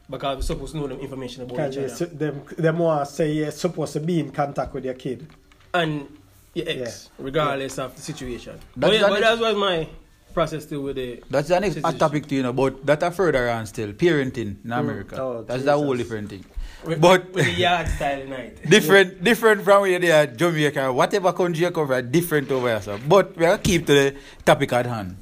Because 0.09 0.37
we're 0.37 0.43
supposed 0.43 0.73
to 0.73 0.79
know 0.79 0.87
them 0.87 1.01
information 1.01 1.43
about 1.43 1.57
Because 1.57 1.77
each 1.77 1.85
other. 1.85 1.95
su- 1.95 2.07
them 2.07 2.43
them 2.57 2.79
want 2.79 3.09
to 3.09 3.15
say 3.15 3.33
you're 3.33 3.51
supposed 3.51 3.93
to 3.95 4.01
be 4.01 4.21
in 4.21 4.31
contact 4.31 4.73
with 4.73 4.85
your 4.85 4.95
kid. 4.95 5.27
and 5.75 6.09
your 6.55 6.67
ex, 6.69 7.11
regardless 7.19 7.79
of 7.79 7.95
the 7.95 8.01
situation. 8.03 8.55
That's 8.55 8.71
but 8.77 8.93
yeah, 8.93 9.01
the 9.01 9.09
but 9.09 9.21
next- 9.21 9.41
that 9.41 9.41
was 9.41 9.57
my 9.57 9.89
process 10.33 10.63
still 10.63 10.83
with 10.83 10.97
the. 10.97 11.23
That's 11.29 11.49
the 11.49 11.61
next 11.61 11.75
Citizenship. 11.75 11.99
topic 11.99 12.27
to 12.29 12.35
you 12.35 12.43
know, 12.45 12.53
but 12.53 12.87
that 12.87 13.03
a 13.03 13.11
further 13.11 13.51
on 13.51 13.67
still. 13.67 13.93
Parenting 13.93 14.37
in 14.37 14.55
hmm. 14.63 14.73
America. 14.73 15.21
Oh, 15.21 15.43
That's 15.43 15.65
the 15.65 15.73
whole 15.73 15.97
different 15.97 16.31
thing. 16.31 16.45
With, 16.85 17.01
But- 17.01 17.33
with 17.33 17.45
the 17.47 17.53
yard 17.53 17.89
style 17.89 18.27
night. 18.27 18.59
different 18.69 19.23
different 19.25 19.63
from 19.63 19.83
where 19.83 19.99
they 19.99 20.11
are 20.13 20.27
Jamaica, 20.27 20.93
whatever 20.93 21.33
country 21.33 21.65
you 21.65 21.71
cover, 21.71 22.01
different 22.03 22.51
over 22.51 22.69
here. 22.69 22.83
So. 22.83 22.99
But 23.09 23.37
we 23.37 23.47
are 23.47 23.59
keep 23.59 23.87
to 23.87 23.95
the 23.95 24.17
topic 24.45 24.73
at 24.73 24.87
hand. 24.87 25.17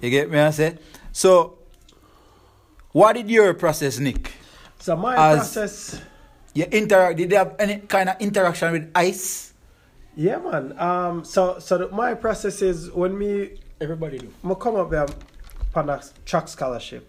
You 0.00 0.10
get 0.10 0.30
me 0.30 0.38
I 0.38 0.50
say? 0.50 0.78
So 1.12 1.58
what 2.92 3.14
did 3.14 3.30
your 3.30 3.54
process, 3.54 3.98
Nick? 3.98 4.32
So 4.78 4.96
my 4.96 5.14
As- 5.16 5.38
process, 5.54 6.00
You 6.54 6.64
interact 6.64 7.16
did 7.16 7.30
they 7.30 7.36
have 7.36 7.54
any 7.58 7.78
kind 7.86 8.08
of 8.08 8.16
interaction 8.20 8.72
with 8.72 8.90
ICE? 8.94 9.52
yeah, 10.16 10.38
man. 10.38 10.74
Um, 10.78 11.24
so 11.24 11.58
so 11.60 11.78
the, 11.78 11.88
my 11.94 12.14
process 12.14 12.62
is 12.62 12.90
when 12.90 13.16
me 13.16 13.60
Everybody 13.80 14.18
do. 14.18 14.28
I 14.44 14.52
come 14.60 14.76
up 14.76 14.90
there 14.90 15.06
on 15.74 15.88
a 15.88 16.02
track 16.26 16.48
scholarship, 16.48 17.08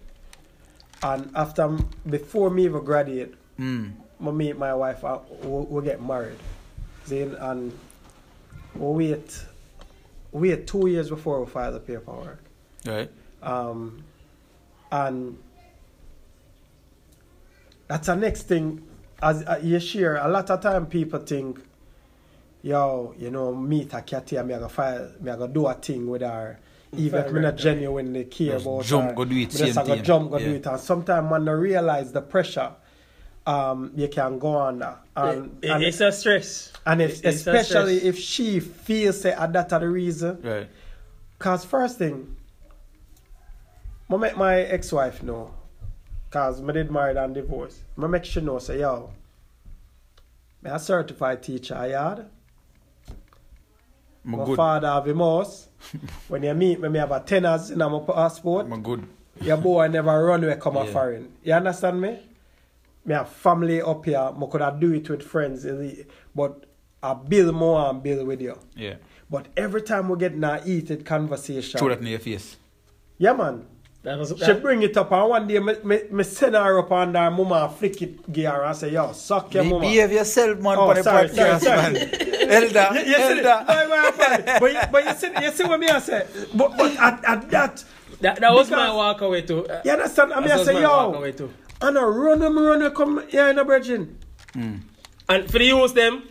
and 1.02 1.28
after 1.36 1.68
before 2.08 2.48
me 2.48 2.64
even 2.64 2.82
graduate, 2.82 3.34
Mm. 3.58 3.92
I 4.24 4.30
meet 4.30 4.56
my 4.56 4.74
wife. 4.74 5.04
I, 5.04 5.18
we, 5.42 5.48
we 5.64 5.82
get 5.84 6.02
married, 6.02 6.38
then 7.06 7.34
and 7.34 7.72
we 8.74 9.08
wait 9.10 9.44
wait 10.32 10.66
two 10.66 10.86
years 10.88 11.08
before 11.08 11.40
we 11.40 11.50
file 11.50 11.72
the 11.72 11.80
paperwork. 11.80 12.42
Right. 12.86 13.10
Um, 13.42 14.04
and 14.90 15.38
that's 17.88 18.06
the 18.06 18.14
next 18.16 18.42
thing. 18.44 18.82
As 19.22 19.42
uh, 19.44 19.60
you 19.62 19.78
share, 19.78 20.16
a 20.16 20.28
lot 20.28 20.50
of 20.50 20.60
time 20.60 20.86
people 20.86 21.20
think, 21.20 21.60
yo, 22.62 23.14
you 23.18 23.30
know, 23.30 23.54
meet 23.54 23.92
a 23.94 24.02
cat 24.02 24.30
here, 24.30 24.42
me 24.42 24.54
I 24.54 24.58
go 24.58 24.68
file, 24.68 25.12
me 25.20 25.30
I 25.30 25.36
go 25.36 25.46
do 25.46 25.66
a 25.66 25.74
thing 25.74 26.08
with 26.08 26.22
her. 26.22 26.58
Even 26.94 27.24
if 27.24 27.32
me 27.32 27.40
not 27.40 27.56
genuinely 27.56 28.24
care 28.24 28.54
Just 28.54 28.66
about 28.66 28.84
jump, 28.84 29.08
her. 29.10 29.14
go 29.14 29.24
do 29.24 29.34
it, 29.34 29.36
me 29.36 29.44
just 29.46 29.58
same 29.58 29.78
a 29.78 29.86
go 29.86 29.94
thing. 29.94 30.04
jump, 30.04 30.30
go 30.30 30.38
do 30.38 30.54
it. 30.54 30.66
And 30.66 30.80
sometimes 30.80 31.30
when 31.30 31.44
they 31.44 31.52
realize 31.52 32.12
the 32.12 32.20
pressure, 32.20 32.72
um, 33.46 33.92
you 33.96 34.08
can 34.08 34.38
go 34.38 34.58
under. 34.60 34.96
And, 35.16 35.58
It- 35.62 35.70
and, 35.70 35.82
it's 35.82 36.00
a 36.00 36.12
stress. 36.12 36.72
and 36.86 37.02
if, 37.02 37.18
It- 37.18 37.24
it's 37.26 37.36
especially 37.46 37.98
if 38.04 38.18
she 38.18 38.60
feels 38.60 39.20
say 39.20 39.32
uh, 39.32 39.46
that 39.48 39.72
are 39.72 39.80
the 39.80 39.88
reason. 39.88 40.40
Right. 40.42 40.68
Cause 41.38 41.64
first 41.64 41.98
thing, 41.98 42.36
I 44.10 44.16
make 44.16 44.36
my 44.36 44.60
ex-wife 44.60 45.22
know. 45.22 45.52
Cause 46.30 46.62
I 46.62 46.72
did 46.72 46.90
married 46.90 47.16
and 47.16 47.34
divorce. 47.34 47.80
I 48.00 48.06
make 48.06 48.24
she 48.24 48.40
know 48.40 48.58
say 48.58 48.80
yo, 48.80 49.10
me 50.62 50.70
a 50.70 50.78
certified 50.78 51.42
teacher 51.42 51.74
I 51.74 51.88
had. 51.88 52.28
I'm 54.24 54.30
My 54.30 54.44
good. 54.44 54.56
father 54.56 54.86
have 54.88 55.06
him 55.08 55.18
house. 55.18 55.68
when 56.28 56.44
you 56.44 56.54
meet 56.54 56.80
me, 56.80 56.88
me 56.88 56.98
have 57.00 57.10
a 57.10 57.20
tenors 57.20 57.70
in 57.70 57.78
my 57.78 58.00
passport. 58.06 58.66
I'm 58.70 58.82
good. 58.82 59.04
Your 59.40 59.56
boy 59.56 59.88
never 59.88 60.24
run 60.24 60.44
away 60.44 60.56
come 60.60 60.76
a 60.76 60.84
Yeah. 60.84 60.92
foreign. 60.92 61.32
You 61.42 61.54
understand 61.54 62.00
me? 62.00 62.18
Me 63.04 63.14
have 63.14 63.28
family 63.28 63.82
up 63.82 64.04
here. 64.04 64.18
I 64.18 64.46
could 64.50 64.60
have 64.60 64.78
do 64.80 64.92
it 64.94 65.08
with 65.08 65.22
friends. 65.22 65.66
But 66.34 66.66
I 67.02 67.14
build 67.14 67.54
more 67.54 67.88
and 67.90 68.02
build 68.02 68.26
with 68.26 68.40
you. 68.40 68.58
Yeah. 68.76 68.94
But 69.28 69.46
every 69.56 69.82
time 69.82 70.08
we 70.08 70.18
get 70.18 70.32
in 70.32 70.44
a 70.44 70.60
heated 70.60 71.04
conversation. 71.04 71.78
Throw 71.78 71.88
that 71.88 71.98
in 72.00 72.06
your 72.06 72.18
face. 72.20 72.56
Yeah, 73.18 73.32
man. 73.32 73.66
That 74.04 74.18
was, 74.18 74.34
She 74.44 74.52
bring 74.54 74.82
it 74.82 74.96
up 74.96 75.12
and 75.12 75.28
one 75.30 75.46
day 75.46 75.60
me, 75.60 75.74
me, 75.84 76.00
me 76.10 76.24
send 76.24 76.56
her 76.56 76.78
up 76.80 76.90
and 76.90 77.14
her 77.16 77.30
mama 77.30 77.66
and 77.68 77.74
flick 77.76 78.02
it 78.02 78.32
gear 78.32 78.62
and 78.64 78.76
say, 78.76 78.90
yo, 78.90 79.12
suck 79.12 79.54
your 79.54 79.62
Be- 79.62 79.70
mama. 79.70 79.80
Behave 79.86 80.10
yourself, 80.12 80.58
man, 80.58 80.76
Oh, 80.76 80.88
for 80.88 80.94
the 80.94 81.02
sorry, 81.04 81.28
sorry, 81.28 81.50
podcast, 81.50 81.60
sorry. 81.60 81.92
man. 81.92 81.96
Elder, 82.50 82.88
You, 82.94 83.00
you 83.06 83.14
see, 83.14 83.22
elder. 83.22 83.64
why, 83.64 83.86
why, 83.86 84.10
why? 84.16 84.58
but, 84.58 84.72
you, 84.72 84.80
but 84.90 85.04
you 85.04 85.14
see, 85.14 85.44
you 85.44 85.52
see 85.52 85.64
what 85.64 85.78
me 85.78 85.88
I 85.88 86.00
say. 86.00 86.26
But, 86.52 86.76
but 86.76 86.96
at, 86.96 87.24
at 87.24 87.50
that, 87.50 87.84
that, 88.20 88.40
that 88.40 88.52
was 88.52 88.70
my 88.72 88.92
walk 88.92 89.20
away 89.20 89.42
too. 89.42 89.66
Uh, 89.68 89.80
you 89.84 89.92
understand? 89.92 90.32
I 90.32 90.40
mean, 90.40 90.50
I 90.50 90.62
say, 90.64 90.74
my 90.74 90.82
walk 90.82 91.12
yo, 91.12 91.18
away 91.20 91.32
too. 91.32 91.52
And 91.82 91.98
I 91.98 92.02
run 92.02 92.38
them, 92.38 92.58
run 92.58 92.78
them, 92.78 92.94
come 92.94 93.26
here 93.28 93.48
in 93.48 93.58
a 93.58 93.64
virgin. 93.64 94.18
Hmm. 94.52 94.76
And 95.28 95.50
for 95.50 95.58
the 95.58 95.64
use 95.64 95.92
them, 95.92 96.22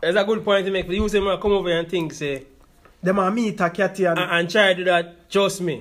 that's 0.00 0.16
a 0.16 0.24
good 0.24 0.44
point 0.44 0.66
to 0.66 0.72
make. 0.72 0.86
For 0.86 0.92
the 0.92 0.96
use 0.96 1.12
them, 1.12 1.28
I 1.28 1.36
come 1.36 1.52
over 1.52 1.68
here 1.68 1.78
and 1.78 1.88
think, 1.88 2.12
say, 2.12 2.46
Them 3.02 3.18
a 3.18 3.30
meet 3.30 3.60
a 3.60 3.70
catty 3.70 4.04
and 4.04 4.18
and, 4.18 4.30
and 4.30 4.50
try 4.50 4.68
to 4.68 4.74
do 4.74 4.84
that, 4.84 5.30
trust 5.30 5.60
me. 5.60 5.80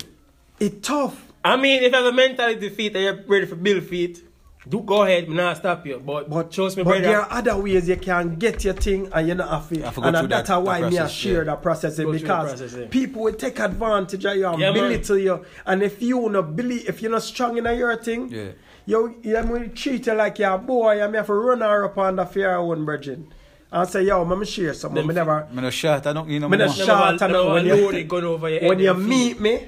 It's 0.60 0.86
tough. 0.88 1.32
I 1.44 1.58
mean, 1.58 1.84
if 1.84 1.92
you 1.92 1.98
have 1.98 2.06
a 2.06 2.12
mentality 2.12 2.60
defeat 2.60 2.96
and 2.96 3.04
you're 3.04 3.24
ready 3.28 3.46
for 3.46 3.56
build 3.56 3.84
feet, 3.84 4.24
do 4.68 4.80
go 4.82 5.04
ahead, 5.04 5.28
me 5.28 5.36
not 5.36 5.58
stop 5.58 5.86
you. 5.86 6.00
But, 6.00 6.30
But 6.30 6.52
trust 6.52 6.78
me, 6.78 6.84
but 6.84 6.92
brother. 6.92 7.04
there 7.04 7.22
are 7.22 7.28
other 7.32 7.58
ways 7.58 7.88
you 7.90 7.98
can 7.98 8.36
get 8.36 8.64
your 8.64 8.74
thing 8.74 9.08
uh, 9.12 9.18
and 9.18 9.28
you're 9.28 9.36
not 9.36 9.50
have 9.50 9.70
to. 9.70 9.82
have 9.82 9.96
to 9.96 10.02
go 10.02 10.08
and 10.08 10.16
uh, 10.16 10.22
that's 10.28 10.48
that- 10.50 10.64
why 10.64 10.80
the 10.82 10.90
me 10.90 10.98
I 10.98 11.02
process, 11.02 11.12
share 11.18 11.38
yeah. 11.46 11.52
the 11.52 11.56
process 11.58 11.98
Go 11.98 12.12
the 12.12 12.20
because 12.20 12.50
process, 12.60 12.76
yeah. 12.80 12.88
people 12.90 13.24
will 13.24 13.34
take 13.34 13.60
advantage 13.60 14.26
of 14.26 14.36
you 14.38 14.48
and 14.48 14.60
Yeah, 14.60 14.72
man. 14.72 15.02
you. 15.18 15.46
And 15.66 15.84
if 15.84 16.02
you 16.02 16.30
not 16.30 16.56
believe, 16.56 16.88
if 16.88 17.02
you're 17.02 17.12
not 17.12 17.24
strong 17.24 17.58
in 17.58 17.66
your 17.66 17.96
thing, 17.98 18.30
Yeah. 18.32 18.52
you 18.86 19.16
you 19.22 19.36
will 19.52 19.68
treat 19.70 20.08
you 20.08 20.14
like 20.14 20.40
you're 20.40 20.54
a 20.54 20.58
boy 20.58 21.02
and 21.02 21.12
me 21.12 21.18
have 21.18 21.28
to 21.28 21.34
run 21.34 21.60
her 21.62 21.84
up 21.86 21.98
on 21.98 22.16
the 22.16 22.26
fear 22.26 22.56
own 22.56 22.86
virgin. 22.86 23.34
And 23.72 23.90
say, 23.90 24.04
yo, 24.04 24.24
me 24.24 24.46
share 24.46 24.74
something. 24.76 24.98
Them 24.98 25.08
Me 25.08 25.16
never. 25.16 25.48
I'm 25.50 25.56
not 25.56 25.74
shot. 25.74 26.06
I 26.06 26.14
don't, 26.14 26.30
you 26.30 26.40
know, 26.40 26.48
Me 26.48 26.58
not 26.58 26.68
more. 26.68 26.76
shot. 26.76 26.88
Never- 26.88 27.18
Shot 27.18 27.22
and 27.24 27.34
never 27.34 27.54
when 27.54 27.66
you- 27.66 27.90
it 27.90 28.08
gun 28.08 28.24
over 28.24 28.48
your 28.48 28.62
when 28.70 28.78
you 28.80 28.94
meet 28.94 29.42
me, 29.42 29.68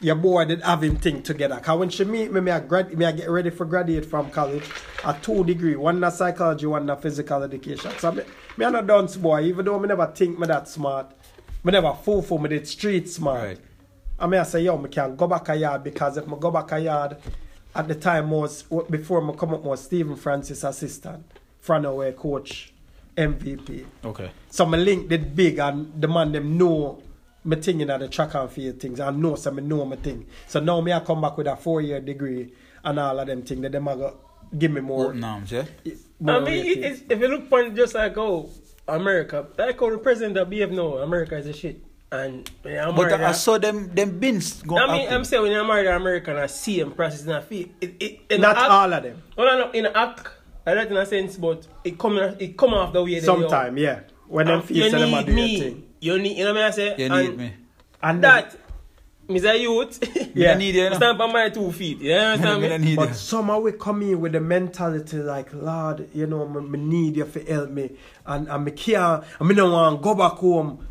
your 0.00 0.14
boy 0.14 0.44
did 0.44 0.62
have 0.62 0.82
him 0.82 0.96
thing 0.96 1.22
together. 1.22 1.58
Cause 1.60 1.78
when 1.78 1.88
she 1.88 2.04
meet 2.04 2.32
me, 2.32 2.40
me 2.40 2.50
I, 2.50 2.60
grad, 2.60 2.96
me 2.96 3.04
I 3.04 3.12
get 3.12 3.28
ready 3.30 3.50
for 3.50 3.64
graduate 3.64 4.04
from 4.04 4.30
college 4.30 4.64
at 5.04 5.22
two 5.22 5.44
degree, 5.44 5.76
one 5.76 6.02
in 6.02 6.10
psychology, 6.10 6.66
one 6.66 6.88
in 6.88 6.96
physical 6.98 7.42
education. 7.42 7.90
So 7.98 8.12
me, 8.12 8.22
me 8.56 8.64
I'm 8.64 8.72
not 8.72 8.86
dunce 8.86 9.16
boy, 9.16 9.42
even 9.42 9.64
though 9.64 9.78
me 9.78 9.88
never 9.88 10.06
think 10.06 10.38
me 10.38 10.46
that 10.46 10.68
smart. 10.68 11.12
Me 11.64 11.72
never 11.72 11.92
fool 11.92 12.22
for 12.22 12.38
me 12.38 12.48
did 12.48 12.68
street 12.68 13.08
smart. 13.08 13.42
Right. 13.42 13.58
I 14.18 14.26
mean 14.26 14.40
I 14.40 14.44
say, 14.44 14.62
yo, 14.62 14.78
me 14.78 14.88
can 14.88 15.16
go 15.16 15.26
back 15.26 15.48
a 15.48 15.56
yard 15.56 15.82
because 15.82 16.16
if 16.16 16.26
me 16.26 16.36
go 16.38 16.50
back 16.50 16.70
a 16.72 16.78
yard, 16.78 17.16
at 17.74 17.88
the 17.88 17.94
time 17.94 18.30
was 18.30 18.62
before 18.90 19.20
me 19.20 19.34
come 19.36 19.54
up 19.54 19.62
was 19.62 19.82
Stephen 19.82 20.16
Francis 20.16 20.62
assistant, 20.62 21.26
front 21.60 21.84
away 21.84 22.12
coach, 22.12 22.72
MVP. 23.16 23.84
Okay. 24.04 24.30
So 24.50 24.64
my 24.64 24.76
link 24.76 25.08
did 25.08 25.34
big 25.34 25.58
and 25.58 26.00
the 26.00 26.06
man 26.06 26.30
them 26.30 26.56
know 26.56 27.02
me 27.48 27.56
thing 27.56 27.80
in 27.80 27.88
the 27.88 28.08
track 28.08 28.34
and 28.34 28.50
field 28.50 28.78
things 28.80 29.00
I 29.00 29.10
know 29.10 29.34
so 29.36 29.50
me 29.50 29.62
know 29.62 29.84
my 29.84 29.96
thing. 29.96 30.26
So 30.46 30.60
now 30.60 30.80
me 30.80 30.92
I 30.92 31.00
come 31.00 31.20
back 31.20 31.36
with 31.36 31.46
a 31.46 31.56
four 31.56 31.80
year 31.80 32.00
degree 32.00 32.52
and 32.84 32.98
all 33.00 33.18
of 33.18 33.26
them 33.26 33.42
things 33.42 33.62
that 33.62 33.72
them 33.72 33.88
a 33.88 33.96
go 33.96 34.16
give 34.56 34.70
me 34.70 34.80
more. 34.80 35.06
Open 35.06 35.24
arms, 35.24 35.52
yeah? 35.52 35.64
more 36.20 36.36
I 36.36 36.40
mean, 36.40 36.64
it's, 36.84 37.02
if 37.08 37.20
you 37.20 37.28
look 37.28 37.44
upon 37.46 37.66
it 37.66 37.74
just 37.74 37.94
like, 37.94 38.16
oh, 38.16 38.50
America, 38.86 39.46
like 39.58 39.78
how 39.80 39.90
the 39.90 39.98
president 39.98 40.34
that 40.34 40.48
behave 40.48 40.70
now, 40.70 40.98
America 40.98 41.36
is 41.36 41.46
a 41.46 41.52
shit. 41.52 41.82
And 42.10 42.48
when 42.62 42.74
you're 42.74 42.86
But 42.86 42.96
married, 42.96 43.20
I 43.20 43.32
saw 43.32 43.58
them, 43.58 43.94
them 43.94 44.18
bins 44.18 44.62
go 44.62 44.78
I 44.78 44.86
mean, 44.86 45.00
active. 45.02 45.12
I'm 45.12 45.24
saying 45.24 45.42
when 45.42 45.52
you're 45.52 45.64
married 45.64 45.86
an 45.86 45.96
American, 45.96 46.36
I 46.36 46.46
see 46.46 46.80
him 46.80 46.92
process 46.92 47.24
in 47.24 47.32
a 47.32 47.42
feel. 47.42 47.68
It, 47.82 47.96
it, 48.00 48.20
in 48.30 48.40
Not 48.40 48.56
act, 48.56 48.70
all 48.70 48.92
of 48.92 49.02
them. 49.02 49.22
Well, 49.36 49.58
no, 49.58 49.70
in 49.72 49.84
the 49.84 49.96
act, 49.96 50.28
I 50.66 50.74
don't 50.74 50.90
in 50.90 50.96
a 50.96 51.04
sense, 51.04 51.36
but 51.36 51.66
it 51.84 51.98
come, 51.98 52.16
it 52.16 52.56
come 52.56 52.72
off 52.72 52.94
the 52.94 53.04
way 53.04 53.20
they 53.20 53.26
Sometime, 53.26 53.76
yeah. 53.76 54.00
When 54.26 54.46
them 54.46 54.60
Um, 54.60 54.66
feel 54.66 54.84
you 54.84 54.90
them 54.90 55.12
a 55.14 55.16
need 55.22 55.26
do 55.26 55.32
your 55.32 55.36
me. 55.36 55.60
thing. 55.60 55.87
You 56.00 56.18
need, 56.18 56.36
you 56.38 56.44
know 56.44 56.54
what 56.54 56.62
I 56.62 56.70
say? 56.70 56.94
You 56.98 57.12
and 57.12 57.36
me. 57.36 57.52
And 58.02 58.22
That, 58.22 58.56
me's 59.28 59.44
a 59.44 59.56
youth. 59.58 59.98
Yeah. 60.34 60.52
I 60.52 60.54
need 60.54 60.74
you, 60.74 60.82
you 60.84 60.90
know? 60.90 60.96
Stand 60.96 61.20
on 61.20 61.32
my 61.32 61.48
two 61.50 61.72
feet. 61.72 61.98
You 62.00 62.12
understand 62.14 62.62
Me, 62.62 62.72
I 62.72 62.78
me? 62.78 62.84
need 62.84 62.96
But 62.96 63.08
you. 63.08 63.14
some 63.14 63.62
we 63.62 63.72
come 63.72 64.02
in 64.02 64.20
with 64.20 64.32
the 64.32 64.40
mentality 64.40 65.16
like, 65.18 65.52
Lord, 65.52 66.08
you 66.14 66.26
know, 66.26 66.46
me, 66.46 66.60
me 66.60 66.78
need 66.78 67.16
you 67.16 67.24
to 67.24 67.40
help 67.44 67.70
me. 67.70 67.90
And, 68.26 68.48
and 68.48 68.64
me 68.64 68.70
can't, 68.70 69.24
and 69.40 69.48
me 69.48 69.54
don't 69.54 69.72
want 69.72 69.98
to 69.98 70.02
go 70.02 70.14
back 70.14 70.32
home. 70.34 70.86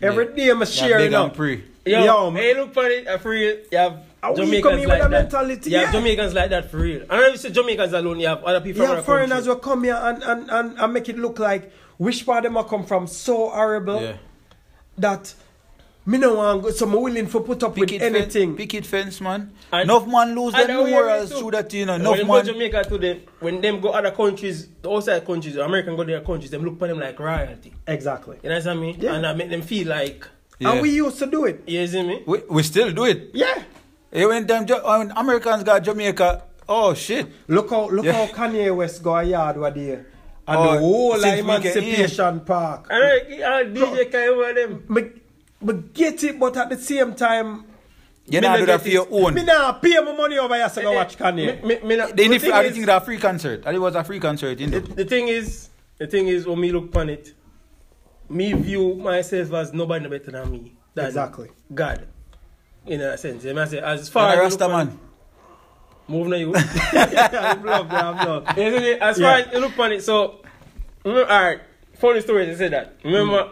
Every 0.00 0.26
Yeah. 0.28 0.34
day 0.34 0.52
me 0.54 0.58
Yeah, 0.60 0.64
share, 0.64 0.98
beg 0.98 1.04
you 1.06 1.10
know. 1.10 1.24
and 1.26 1.34
pray. 1.34 1.64
Yo, 1.84 2.04
Yo, 2.04 2.30
hey, 2.32 2.54
look 2.54 2.72
for 2.74 2.86
it, 2.86 3.20
for 3.20 3.30
real. 3.30 3.56
You 3.72 3.78
have 3.78 4.02
Are 4.22 4.32
we 4.32 4.36
Jamaicans 4.38 4.62
coming 4.62 4.80
with 4.80 4.88
like 4.88 4.98
a 4.98 5.08
that. 5.08 5.10
mentality? 5.10 5.70
You 5.70 5.76
have 5.78 5.86
Yeah. 5.94 6.00
Jamaicans 6.00 6.34
like 6.34 6.50
that 6.50 6.70
for 6.70 6.76
real. 6.78 7.02
And 7.02 7.20
if 7.22 7.32
you 7.32 7.36
say 7.38 7.50
Jamaicans 7.50 7.92
alone, 7.92 8.20
you 8.20 8.26
have 8.28 8.42
other 8.44 8.60
people 8.60 8.80
from 8.82 8.90
Yeah, 8.90 8.92
other 8.98 9.02
foreigners 9.02 9.30
countries. 9.46 9.48
will 9.48 9.56
come 9.56 9.84
here 9.84 9.98
and, 10.00 10.22
and, 10.22 10.50
and, 10.50 10.78
and 10.78 10.92
make 10.92 11.08
it 11.08 11.18
look 11.18 11.38
like 11.38 11.72
which 11.98 12.24
part 12.26 12.44
them 12.44 12.56
a 12.56 12.64
come 12.64 12.84
from 12.84 13.06
so 13.06 13.48
horrible 13.50 14.00
Yeah. 14.02 14.16
That 14.98 15.34
me 16.06 16.16
no 16.18 16.34
want 16.36 16.62
go, 16.62 16.70
so 16.70 16.86
me 16.86 16.96
willing 16.96 17.26
for 17.26 17.42
put 17.42 17.62
up 17.62 17.76
with 17.76 17.92
anything. 17.92 18.50
Fence, 18.50 18.56
picket 18.56 18.86
fence, 18.86 19.20
man. 19.20 19.52
And- 19.72 19.90
Enough 19.90 20.06
man 20.06 20.34
lose 20.34 20.54
And 20.54 20.68
their 20.68 20.76
now 20.76 20.84
we 20.84 20.90
morals 20.90 21.30
through 21.38 21.50
that, 21.50 21.72
you 21.74 21.84
know. 21.84 21.94
Enough 21.94 22.10
when 22.12 22.18
them 22.18 22.26
go 22.28 22.32
man. 22.36 22.46
Jamaica 22.46 22.84
to 22.88 22.98
them, 22.98 23.20
when 23.40 23.60
them 23.60 23.80
go 23.80 23.90
other 23.90 24.10
countries, 24.12 24.68
the 24.80 24.90
outside 24.90 25.26
countries, 25.26 25.56
American 25.56 25.96
go 25.96 26.04
to 26.04 26.10
their 26.10 26.20
countries, 26.22 26.50
them 26.50 26.62
look 26.62 26.74
upon 26.76 26.88
them 26.88 27.00
like 27.00 27.18
royalty. 27.20 27.74
Exactly. 27.86 28.38
You 28.42 28.48
know 28.48 28.56
what 28.56 28.66
I 28.66 28.74
mean? 28.74 28.96
Yeah. 28.98 29.14
And 29.14 29.24
that 29.24 29.36
make 29.36 29.50
them 29.50 29.60
feel 29.62 29.88
like, 29.88 30.26
Yeah. 30.58 30.72
And 30.72 30.80
we 30.80 30.90
used 30.90 31.18
to 31.18 31.26
do 31.26 31.44
it. 31.44 31.62
you 31.66 31.86
see 31.86 32.02
me? 32.02 32.22
we, 32.26 32.38
we 32.48 32.62
still 32.62 32.90
do 32.90 33.04
it. 33.04 33.30
Yeah. 33.34 33.62
Hey, 34.10 34.24
when 34.24 34.46
them 34.46 34.66
Ja- 34.66 34.98
when 34.98 35.10
Americans 35.10 35.62
got 35.62 35.82
Jamaica, 35.84 36.42
oh 36.68 36.94
shit. 36.94 37.26
Look 37.48 37.68
how 37.68 37.90
look 37.90 38.06
Yeah. 38.06 38.12
how 38.26 38.26
Kanye 38.32 38.74
West 38.74 39.02
go 39.02 39.14
a 39.14 39.22
yard 39.22 39.58
with 39.58 39.74
there. 39.74 40.06
And 40.48 40.56
Oh, 40.56 40.72
the 40.72 40.78
whole 40.78 41.12
since 41.18 41.24
we 41.24 41.30
get 41.30 41.76
Emancipation 41.76 42.40
Park. 42.40 42.86
And 42.90 43.04
I, 43.04 43.58
I 43.60 43.64
DJ 43.64 44.10
Kai 44.10 44.26
over 44.28 44.54
them. 44.54 44.84
Me, 44.88 45.10
me 45.60 45.82
get 45.92 46.24
it, 46.24 46.40
but 46.40 46.56
at 46.56 46.70
the 46.70 46.78
same 46.78 47.14
time, 47.14 47.64
You 48.26 48.40
me 48.40 48.46
not 48.46 48.56
do 48.58 48.66
that 48.66 48.80
for 48.80 48.88
it. 48.88 48.92
your 48.94 49.06
own. 49.10 49.34
Me 49.34 49.44
nah 49.44 49.72
pay 49.72 49.96
my 50.00 50.12
money 50.16 50.38
over 50.38 50.54
here 50.54 50.68
to 50.68 50.80
go 50.82 50.90
eh, 50.90 50.94
eh, 50.94 50.96
watch 50.96 51.18
Kanye. 51.18 51.62
Me, 51.62 51.68
me, 51.80 51.84
me 51.86 51.96
not, 51.96 52.16
They 52.16 52.24
the 52.24 52.28
need 52.30 52.40
thing 52.40 52.52
I 52.52 52.62
is- 52.62 52.72
think 52.74 52.86
that 52.86 53.04
free 53.04 53.18
concert. 53.18 53.64
And 53.66 53.76
it 53.76 53.78
was 53.78 53.94
a 53.94 54.02
free 54.04 54.20
concert, 54.20 54.58
you 54.58 54.66
the, 54.68 54.80
know. 54.80 54.86
the 54.86 55.04
thing 55.04 55.28
is, 55.28 55.68
the 55.98 56.06
thing 56.06 56.28
is, 56.28 56.46
when 56.46 56.58
me 56.60 56.72
look 56.72 56.86
upon 56.86 57.10
it, 57.10 57.34
me 58.30 58.52
view 58.54 58.94
myself 58.94 59.52
as 59.52 59.72
nobody 59.74 60.04
no 60.04 60.10
better 60.10 60.30
than 60.30 60.50
me. 60.50 60.72
Than 60.94 61.06
Exactly. 61.06 61.50
God. 61.74 62.06
In 62.86 63.00
a 63.02 63.18
sense. 63.18 63.44
You 63.44 63.52
know 63.52 63.62
I 63.62 63.66
say, 63.66 63.80
as 63.80 64.08
far 64.08 64.30
as 64.30 64.36
you 64.36 64.42
Rasta 64.42 64.64
look 64.66 64.70
upon 64.70 64.86
man. 64.88 64.98
Move 66.08 66.28
now 66.28 66.36
you. 66.36 66.54
I'm 66.56 67.64
love, 67.64 67.90
I'm 67.92 68.16
love. 68.26 68.58
Isn't 68.58 68.82
it? 68.82 69.00
As 69.02 69.18
Yeah. 69.18 69.26
far 69.26 69.38
as 69.48 69.52
you 69.52 69.60
look 69.60 69.72
upon 69.72 69.92
it, 69.92 70.02
so, 70.02 70.40
remember, 71.04 71.30
all 71.30 71.42
right, 71.42 71.60
funny 71.98 72.20
story 72.20 72.46
to 72.46 72.56
say 72.56 72.68
that. 72.68 72.94
Remember, 73.04 73.50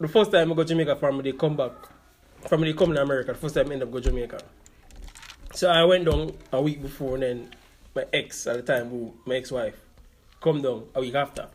the 0.00 0.08
first 0.08 0.32
time 0.32 0.50
I 0.50 0.54
go 0.54 0.62
to 0.62 0.68
Jamaica, 0.68 0.96
family 0.96 1.30
they 1.30 1.36
come 1.38 1.56
back, 1.56 1.72
family 2.48 2.72
they 2.72 2.78
come 2.78 2.92
to 2.94 3.00
America, 3.02 3.32
the 3.32 3.38
first 3.38 3.54
time 3.54 3.70
I 3.70 3.74
end 3.74 3.82
up 3.84 3.90
go 3.92 4.00
to 4.00 4.10
Jamaica. 4.10 4.38
So 5.54 5.68
I 5.70 5.84
went 5.84 6.04
down 6.06 6.32
a 6.52 6.60
week 6.60 6.82
before, 6.82 7.14
and 7.14 7.22
then 7.22 7.50
my 7.94 8.04
ex 8.12 8.46
at 8.46 8.56
the 8.56 8.62
time, 8.62 8.88
who 8.90 9.14
my 9.26 9.36
ex-wife, 9.36 9.76
come 10.40 10.62
down 10.62 10.84
a 10.94 11.00
week 11.00 11.14
after. 11.14 11.48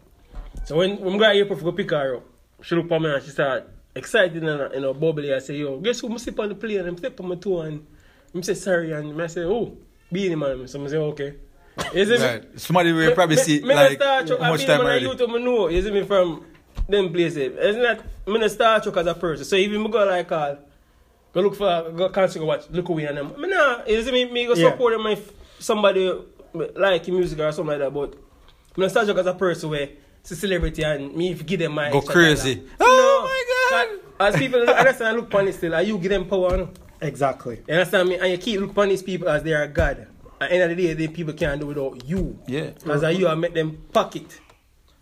So 0.66 0.78
when 0.78 0.98
when 1.00 1.14
we 1.14 1.20
got 1.20 1.36
here 1.36 1.46
to 1.46 1.56
go 1.56 1.72
pick 1.74 1.92
her 1.92 2.18
up, 2.18 2.24
she 2.62 2.76
looked 2.76 2.92
at 2.92 3.02
me 3.02 3.14
and 3.14 3.24
she 3.24 3.32
started 3.32 3.68
excited 3.96 4.44
and 4.44 4.74
you 4.74 4.80
know 4.82 4.94
bubbly. 4.94 5.34
I 5.34 5.40
say, 5.40 5.56
yo, 5.56 5.78
guess 5.80 6.00
who 6.00 6.10
must 6.10 6.24
sleep 6.24 6.40
on 6.40 6.50
the 6.50 6.56
plane? 6.56 6.80
And 6.80 6.88
I'm 6.90 6.98
step 6.98 7.20
on 7.20 7.28
my 7.28 7.36
toe 7.36 7.62
and 7.62 7.86
I'm 8.34 8.44
say 8.44 8.54
sorry 8.54 8.92
and 8.94 9.22
I 9.22 9.28
say, 9.28 9.42
oh, 9.44 9.78
Beenie 10.12 10.36
Man. 10.36 10.68
So 10.68 10.84
I 10.84 10.88
say, 10.88 10.98
okay. 10.98 11.36
See 11.92 12.06
me? 12.06 12.18
Right. 12.18 12.60
Somebody 12.60 12.92
will 12.94 13.14
probably 13.14 13.38
see 13.38 13.62
me, 13.62 13.70
me 13.70 13.76
like 13.76 13.94
start, 13.94 14.30
how 14.30 14.52
much 14.52 14.66
time 14.66 14.82
I 14.82 14.84
already. 14.84 15.06
you 15.06 15.16
to 15.16 15.28
me 15.28 15.44
know, 15.44 15.68
you 15.68 15.82
see 15.82 15.92
me 15.92 16.04
from 16.04 16.46
them 16.88 17.12
places. 17.12 17.58
Isn't 17.58 17.82
that 17.82 18.02
I'm 18.28 18.36
a 18.36 18.50
Star 18.50 18.80
Trek 18.80 18.96
as 18.98 19.08
a 19.08 19.14
person. 19.14 19.46
So 19.46 19.56
even 19.56 19.84
me 19.84 19.90
go 19.90 20.06
like 20.06 20.32
all 20.32 20.58
go 21.34 21.42
look 21.42 21.56
for 21.56 21.92
go 21.92 22.10
can't 22.10 22.34
go 22.34 22.46
watch 22.46 22.70
look 22.70 22.88
away 22.90 23.06
and 23.06 23.18
them. 23.18 23.34
I 23.38 23.42
mean 23.42 23.52
nah, 23.52 23.82
it 23.86 23.96
doesn't 23.98 24.14
mean 24.14 24.32
me 24.32 24.46
go 24.46 24.54
Yeah. 24.54 24.72
support 24.72 24.94
them 24.94 25.06
if 25.08 25.32
somebody 25.60 26.12
like 26.54 27.08
music 27.10 27.40
or 27.40 27.52
something 27.52 27.68
like 27.72 27.80
that, 27.80 27.94
but 27.94 28.16
I'm 28.78 28.84
a 28.84 28.90
Star 28.90 29.04
Trek 29.06 29.18
as 29.18 29.26
a 29.26 29.34
person 29.34 29.70
where 29.70 29.90
it's 30.22 30.32
a 30.32 30.36
celebrity 30.36 30.84
and 30.84 31.14
me 31.16 31.32
if 31.32 31.40
you 31.40 31.44
give 31.44 31.60
them 31.60 31.74
my 31.74 31.92
Go 31.92 32.02
crazy. 32.02 32.56
dollar. 32.56 32.70
Oh 32.80 33.22
my 33.72 33.88
God. 33.88 34.00
As 34.28 34.38
people 34.38 34.62
I 34.70 34.74
understand 34.74 35.18
I 35.18 35.20
look 35.20 35.34
it 35.34 35.54
still, 35.56 35.76
are 35.76 35.82
you 35.82 35.98
give 35.98 36.12
them 36.12 36.26
power 36.26 36.56
no? 36.56 36.70
Exactly. 37.02 37.62
You 37.68 37.74
understand 37.76 38.10
me? 38.10 38.16
And 38.18 38.32
you 38.32 38.38
keep 38.38 38.60
looking 38.60 38.72
upon 38.72 38.90
these 38.90 39.04
people 39.04 39.30
as 39.30 39.44
they 39.44 39.54
are 39.54 39.68
God. 39.68 40.08
At 40.42 40.50
the 40.50 40.54
end 40.56 40.64
of 40.72 40.78
the 40.78 40.84
day, 40.88 40.94
the 40.94 41.08
people 41.08 41.34
can't 41.34 41.60
do 41.62 41.68
without 41.68 42.06
you. 42.06 42.38
Yeah. 42.48 42.72
As 42.90 43.04
a 43.04 43.12
you, 43.12 43.28
I 43.28 43.36
make 43.36 43.54
them 43.54 43.78
pocket. 43.94 44.40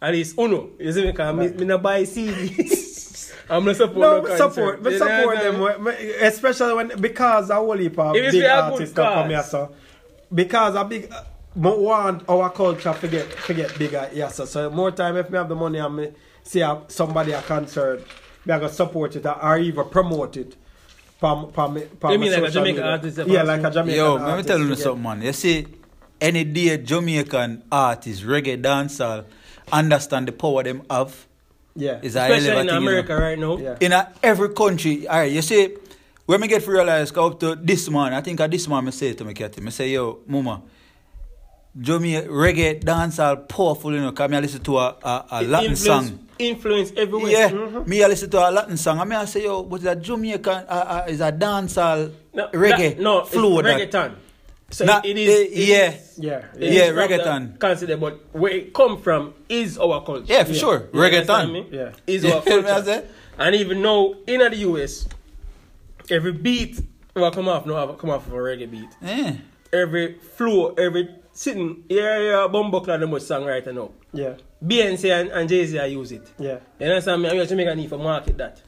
At 0.01 0.13
least 0.13 0.37
uno. 0.37 0.69
You 0.79 0.91
see 0.91 1.01
me? 1.05 1.11
Because 1.11 1.35
me, 1.35 1.47
me 1.49 1.65
not 1.65 1.81
buy 1.81 2.03
CD. 2.03 2.69
I'm 3.49 3.65
not 3.65 3.75
support 3.75 3.97
No, 3.99 4.11
no, 4.17 4.21
but 4.21 4.37
support, 4.37 4.83
but 4.83 4.93
support 4.93 5.37
understand 5.37 5.55
them, 5.55 5.83
me? 5.83 5.83
when- 5.83 5.97
especially 6.21 6.73
when 6.75 7.01
because 7.01 7.49
a 7.49 7.55
whole 7.55 7.77
heap 7.77 7.97
of 7.99 8.15
If 8.15 8.25
it's 8.25 8.31
big 8.33 8.41
for 8.43 8.47
a 8.47 8.49
good 8.55 8.73
artists 8.73 8.95
come 8.95 9.13
cause. 9.13 9.29
here, 9.29 9.43
so 9.43 9.75
because 10.33 10.75
a 10.75 10.83
big, 10.85 11.11
uh, 11.11 11.23
mo- 11.55 11.77
want 11.79 12.23
our 12.29 12.49
culture 12.51 12.93
forget 12.93 13.25
forget 13.33 13.77
bigger, 13.77 14.09
yes. 14.13 14.35
So, 14.35 14.45
so 14.45 14.69
more 14.69 14.91
time 14.91 15.17
if 15.17 15.29
me 15.29 15.37
have 15.37 15.49
the 15.49 15.55
money 15.55 15.79
and 15.79 15.95
me 15.95 16.11
see 16.43 16.61
a, 16.61 16.81
somebody 16.87 17.33
a 17.33 17.41
concert, 17.41 18.01
me 18.45 18.53
I 18.53 18.59
go 18.59 18.67
support 18.67 19.15
it 19.17 19.25
or 19.25 19.57
even 19.57 19.89
promote 19.89 20.37
it. 20.37 20.55
From, 21.23 21.53
from, 21.53 21.79
from 22.01 22.11
You 22.11 22.19
mean 22.19 22.33
like 22.33 22.43
a 22.43 22.51
Jamaican 22.51 22.75
media. 22.83 22.91
artist 22.91 23.17
Yeah, 23.27 23.43
like 23.43 23.63
a? 23.63 23.71
Jamaican 23.71 23.95
Yo, 23.97 24.15
let 24.15 24.35
me 24.37 24.43
tell 24.43 24.59
you 24.59 24.65
forget. 24.65 24.79
something, 24.83 25.03
man. 25.03 25.21
You 25.21 25.31
see, 25.31 25.65
any 26.19 26.43
day 26.43 26.77
Jamaican 26.79 27.63
artists, 27.71 28.23
reggae 28.23 28.61
dancehall, 28.61 29.23
understand 29.71 30.27
the 30.27 30.33
power 30.33 30.63
them 30.63 30.81
have 30.91 31.15
Yeah. 31.77 31.99
is 32.01 32.17
a 32.17 32.21
hell 32.23 32.31
of 32.33 32.37
a 32.39 32.41
Especially 32.41 32.49
in 32.49 32.55
thing, 32.57 32.65
you 32.67 32.71
know. 32.73 32.87
America 32.89 33.15
right 33.15 33.39
now. 33.39 33.57
Yeah. 33.57 33.77
in 33.79 33.93
a, 33.93 34.11
every 34.21 34.49
country. 34.49 35.07
All 35.07 35.19
right, 35.19 35.31
you 35.31 35.41
see, 35.41 35.69
when 36.25 36.41
me 36.41 36.49
get 36.49 36.67
realized 36.67 37.17
up 37.17 37.39
to 37.39 37.55
this 37.55 37.89
man, 37.89 38.13
I 38.13 38.19
think 38.19 38.41
at 38.41 38.51
this 38.51 38.67
man, 38.67 38.85
I 38.85 38.91
say 38.91 39.13
to 39.13 39.23
me, 39.23 39.33
Cathy, 39.33 39.65
I 39.65 39.69
say, 39.69 39.91
yo, 39.91 40.19
mama, 40.27 40.61
Jamaican 41.79 42.29
reggae 42.29 42.83
dancehall 42.83 43.47
powerful, 43.47 43.93
you 43.93 44.01
know, 44.01 44.11
because 44.11 44.29
I 44.31 44.39
listen 44.41 44.61
to 44.63 44.77
a, 44.77 44.87
a, 45.01 45.25
a 45.31 45.41
Latin 45.43 45.71
influence, 45.71 46.09
song. 46.09 46.22
Influence 46.39 46.91
everywhere. 46.97 47.31
Yeah, 47.31 47.49
Mhm. 47.49 47.87
me 47.87 48.03
I 48.03 48.07
listen 48.07 48.29
to 48.31 48.37
a 48.39 48.49
Latin 48.51 48.77
song. 48.77 48.99
I 48.99 49.03
mean, 49.05 49.19
I 49.19 49.25
say, 49.25 49.43
yo, 49.43 49.61
what 49.61 49.81
is 49.81 49.85
is 49.85 49.91
a 49.91 49.95
Jamaican, 49.95 50.65
uh, 50.67 51.03
uh, 51.05 51.05
is 51.07 51.21
a 51.21 51.31
dancehall 51.31 52.11
No, 52.33 52.47
reggae 52.49 52.95
that- 52.95 52.99
no, 52.99 53.23
flow 53.23 53.59
it's 53.59 53.67
that. 53.67 53.91
reggaeton. 53.91 54.11
So 54.71 54.85
Not- 54.85 55.05
it 55.05 55.15
is. 55.17 55.29
eh, 55.29 55.43
it 55.43 55.67
yeah. 55.67 55.89
is- 55.91 56.17
Yeah. 56.17 56.41
it 56.57 56.73
Yeah, 56.73 56.81
is 56.83 56.87
from 56.87 56.95
the 56.95 57.01
reggaeton. 57.01 57.59
Consider, 57.59 57.97
but 57.97 58.19
where 58.31 58.51
it 58.53 58.73
come 58.73 58.97
from 58.97 59.33
is 59.47 59.77
our 59.77 60.03
culture. 60.03 60.25
Yeah, 60.27 60.43
for 60.43 60.53
sure. 60.55 60.89
You 60.91 60.99
understand 61.01 61.49
Reggaeton. 61.49 61.53
me? 61.53 61.65
Yeah. 61.71 61.89
Is 62.07 62.25
our 62.25 62.41
culture. 62.45 63.03
And 63.37 63.55
even 63.55 63.81
now, 63.83 64.13
in 64.25 64.39
the 64.39 64.55
US, 64.57 65.07
every 66.09 66.31
beat 66.31 66.79
will 67.15 67.29
come 67.31 67.47
off, 67.47 67.65
no, 67.67 67.75
have 67.75 67.95
come 67.99 68.09
off 68.09 68.25
of 68.27 68.33
a 68.33 68.37
reggae 68.37 68.69
beat. 68.69 68.89
Eh. 69.05 69.33
Every 69.71 70.15
flow, 70.35 70.73
every 70.77 71.09
sitting, 71.33 71.83
yeah, 71.89 72.17
yeah, 72.19 72.47
Bumbuckler, 72.51 72.99
the 72.99 73.07
most 73.07 73.29
songwriter 73.29 73.73
now. 73.73 73.91
Yeah. 74.13 74.33
Beyonce 74.65 75.11
and, 75.21 75.29
and 75.31 75.49
Jay-Z 75.49 75.77
are 75.77 75.87
use 75.87 76.11
it. 76.13 76.31
Yeah. 76.39 76.59
You 76.79 76.87
understand 76.87 77.21
me? 77.21 77.29
I'm 77.29 77.35
your 77.35 77.45
Jamaican 77.45 77.77
need 77.77 77.89
for 77.89 77.97
market 77.97 78.37
that. 78.37 78.61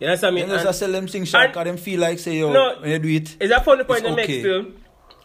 You 0.00 0.08
understand 0.08 0.34
me? 0.34 0.40
You 0.42 0.48
know, 0.48 0.56
and, 0.56 0.74
sell 0.74 0.90
them 0.90 1.06
things 1.06 1.28
short 1.28 1.48
because 1.48 1.64
them 1.64 1.76
feel 1.76 2.00
like 2.00 2.18
say 2.18 2.38
yo, 2.38 2.52
no, 2.52 2.80
when 2.80 2.90
you 2.90 2.98
do 2.98 3.08
it, 3.08 3.36
It's 3.40 3.52
a 3.52 3.60
funny 3.60 3.84
point 3.84 4.04
in 4.04 4.16
the 4.16 4.22
okay. 4.22 4.32
next 4.32 4.42
film. 4.42 4.74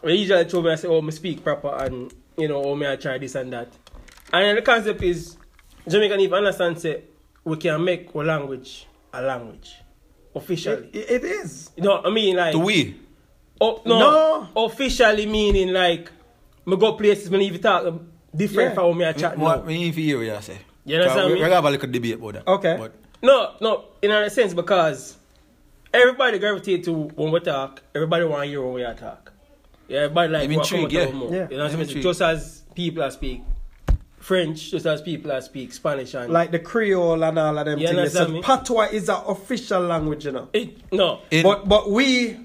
Where 0.00 0.14
usually 0.14 0.44
told 0.46 0.64
me 0.64 0.72
I 0.72 0.74
say, 0.76 0.88
oh, 0.88 1.00
me 1.00 1.10
speak 1.12 1.42
proper 1.42 1.74
and, 1.74 2.12
you 2.36 2.48
know, 2.48 2.62
oh, 2.62 2.74
me 2.74 2.86
I 2.86 2.96
try 2.96 3.18
this 3.18 3.34
and 3.34 3.52
that. 3.52 3.68
And 4.32 4.58
the 4.58 4.62
concept 4.62 5.02
is, 5.02 5.36
Jamaican 5.88 6.20
if 6.20 6.32
understand 6.32 6.80
say, 6.80 7.02
we 7.44 7.56
can 7.56 7.84
make 7.84 8.14
our 8.14 8.24
language 8.24 8.86
a 9.12 9.22
language. 9.22 9.74
Officially. 10.34 10.88
it, 10.94 11.10
it 11.10 11.24
is. 11.24 11.70
You 11.76 11.82
know, 11.82 12.00
I 12.02 12.10
mean 12.10 12.36
like... 12.36 12.52
Do 12.52 12.60
we? 12.60 12.98
Oh, 13.60 13.82
no, 13.84 13.98
no. 13.98 14.64
Officially 14.64 15.26
meaning 15.26 15.72
like, 15.72 16.10
me 16.64 16.76
go 16.76 16.94
places, 16.94 17.30
me 17.30 17.38
leave 17.38 17.60
talk, 17.60 17.92
different 18.34 18.70
Yeah. 18.70 18.74
from 18.74 18.92
how 18.92 18.98
me 18.98 19.04
I 19.04 19.12
chat 19.12 19.38
What 19.38 19.60
now. 19.60 19.66
we 19.66 19.74
need 19.78 19.94
to 19.94 20.00
hear 20.02 20.18
what 20.18 20.26
you 20.26 20.42
say. 20.42 20.58
You 20.84 20.96
understand 20.96 21.26
we, 21.28 21.34
me? 21.34 21.40
We're 21.40 21.48
going 21.48 21.50
to 21.50 21.54
have 21.56 21.64
a 21.64 21.70
little 21.70 21.90
debate 21.90 22.14
about 22.14 22.32
that. 22.34 22.46
Okay. 22.48 22.76
But 22.78 22.94
No, 23.22 23.54
no, 23.60 23.84
in 24.02 24.10
a 24.10 24.28
sense 24.30 24.52
because 24.54 25.16
everybody 25.94 26.38
gravitate 26.38 26.84
to 26.84 26.92
when 26.92 27.32
we 27.32 27.40
talk, 27.40 27.82
everybody 27.94 28.24
want 28.24 28.42
to 28.44 28.48
hear 28.48 28.62
when 28.62 28.74
we 28.74 28.82
talk. 28.94 29.32
Yeah, 29.88 30.00
everybody 30.00 30.32
like 30.32 30.48
I'm 30.50 30.54
what 30.56 30.72
intrigued, 30.72 30.92
yeah. 30.92 31.06
our 31.06 31.12
mouth. 31.12 31.32
Yeah. 31.32 31.48
You 31.50 31.56
know 31.56 31.62
what 31.64 31.66
I'm 31.66 31.66
I 31.66 31.70
mean? 31.72 31.80
intrigued. 31.82 32.02
Just 32.02 32.22
as 32.22 32.62
people 32.74 33.02
that 33.02 33.12
speak 33.12 33.42
French, 34.18 34.70
just 34.70 34.86
as 34.86 35.02
people 35.02 35.30
that 35.30 35.42
speak 35.44 35.72
Spanish 35.72 36.14
and 36.14 36.32
Like 36.32 36.50
the 36.52 36.58
Creole 36.60 37.22
and 37.22 37.38
all 37.38 37.58
of 37.58 37.64
them 37.66 37.78
You 37.78 37.88
things. 37.88 37.98
understand 37.98 38.26
So 38.28 38.32
me? 38.34 38.42
Patois 38.42 38.88
is 38.92 39.08
an 39.08 39.20
official 39.26 39.82
language, 39.82 40.24
you 40.24 40.32
know. 40.32 40.48
it, 40.52 40.92
no. 40.92 41.20
in, 41.30 41.42
But 41.42 41.68
but 41.68 41.90
we, 41.90 42.38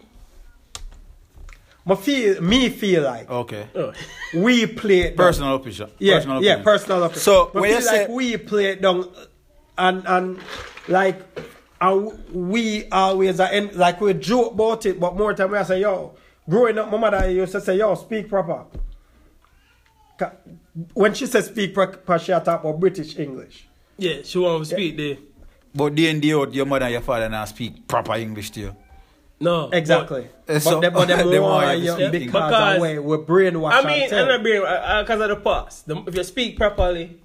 me 1.88 1.96
feel 1.96 2.42
me 2.42 2.70
feel 2.70 3.04
like 3.04 3.30
okay. 3.30 3.68
Oh. 3.76 3.94
we 4.36 4.66
play 4.68 5.00
it 5.02 5.18
down. 5.18 5.28
Personal 5.28 5.56
opinion. 5.56 5.90
Yeah, 6.00 6.16
personal 6.16 6.44
yeah, 6.44 6.52
opinion. 6.54 6.64
personal 6.64 7.04
opinion. 7.04 7.20
So, 7.22 7.52
me 7.54 7.62
when 7.62 7.70
you 7.72 7.78
feel 7.82 7.86
like 7.94 8.10
we 8.10 8.38
play 8.38 8.66
it 8.72 8.82
down, 8.82 9.10
and 9.78 10.06
and 10.08 10.40
like 10.88 11.22
and 11.80 12.12
we 12.34 12.90
always 12.90 13.40
are 13.40 13.52
in, 13.54 13.78
like 13.78 14.02
we 14.02 14.14
joke 14.16 14.54
about 14.54 14.86
it, 14.86 15.00
but 15.00 15.16
more 15.16 15.34
time 15.34 15.52
we 15.52 15.64
say 15.64 15.82
yo. 15.82 16.16
Growing 16.50 16.78
up, 16.78 16.90
my 16.90 16.98
mother 16.98 17.30
used 17.30 17.52
to 17.52 17.62
say 17.62 17.78
yo, 17.78 17.94
speak 17.96 18.30
proper. 18.30 18.66
Ca- 20.18 20.34
When 20.94 21.14
she 21.14 21.26
says 21.26 21.48
speak 21.48 21.74
proper, 21.74 22.18
she 22.20 22.32
talk 22.32 22.48
about 22.48 22.80
British 22.80 23.18
English. 23.20 23.68
Yeah, 23.98 24.22
she 24.24 24.38
want 24.40 24.64
to 24.64 24.70
speak 24.74 24.96
the 24.98 25.20
But 25.76 25.96
day 25.96 26.10
in 26.10 26.20
day 26.20 26.34
out, 26.34 26.54
your 26.54 26.66
mother 26.66 26.86
and 26.86 26.94
your 26.94 27.02
father 27.02 27.30
now 27.30 27.46
speak 27.46 27.88
proper 27.88 28.16
English 28.16 28.52
to 28.52 28.60
you. 28.62 28.76
No. 29.40 29.70
Exactly. 29.72 30.28
But, 30.46 30.62
so- 30.62 30.80
they, 30.80 30.90
but 30.90 31.08
them 31.08 31.30
they 31.30 31.40
want 31.48 31.66
want 31.66 31.80
you 31.80 31.96
to 31.96 32.02
you 32.02 32.08
speak 32.10 32.26
because, 32.28 32.50
Because- 32.52 32.76
of 32.76 32.82
way 32.82 33.00
we 33.00 33.18
brainwash 33.18 33.72
But, 33.72 33.86
I 33.86 33.88
mean. 33.88 34.14
I'm 34.14 34.28
not 34.28 34.44
being 34.44 34.62
because 34.62 35.22
of 35.22 35.30
the 35.30 35.36
past. 35.38 35.88
The, 35.88 36.04
if 36.08 36.16
you 36.16 36.24
speak 36.24 36.58
properly, 36.58 37.20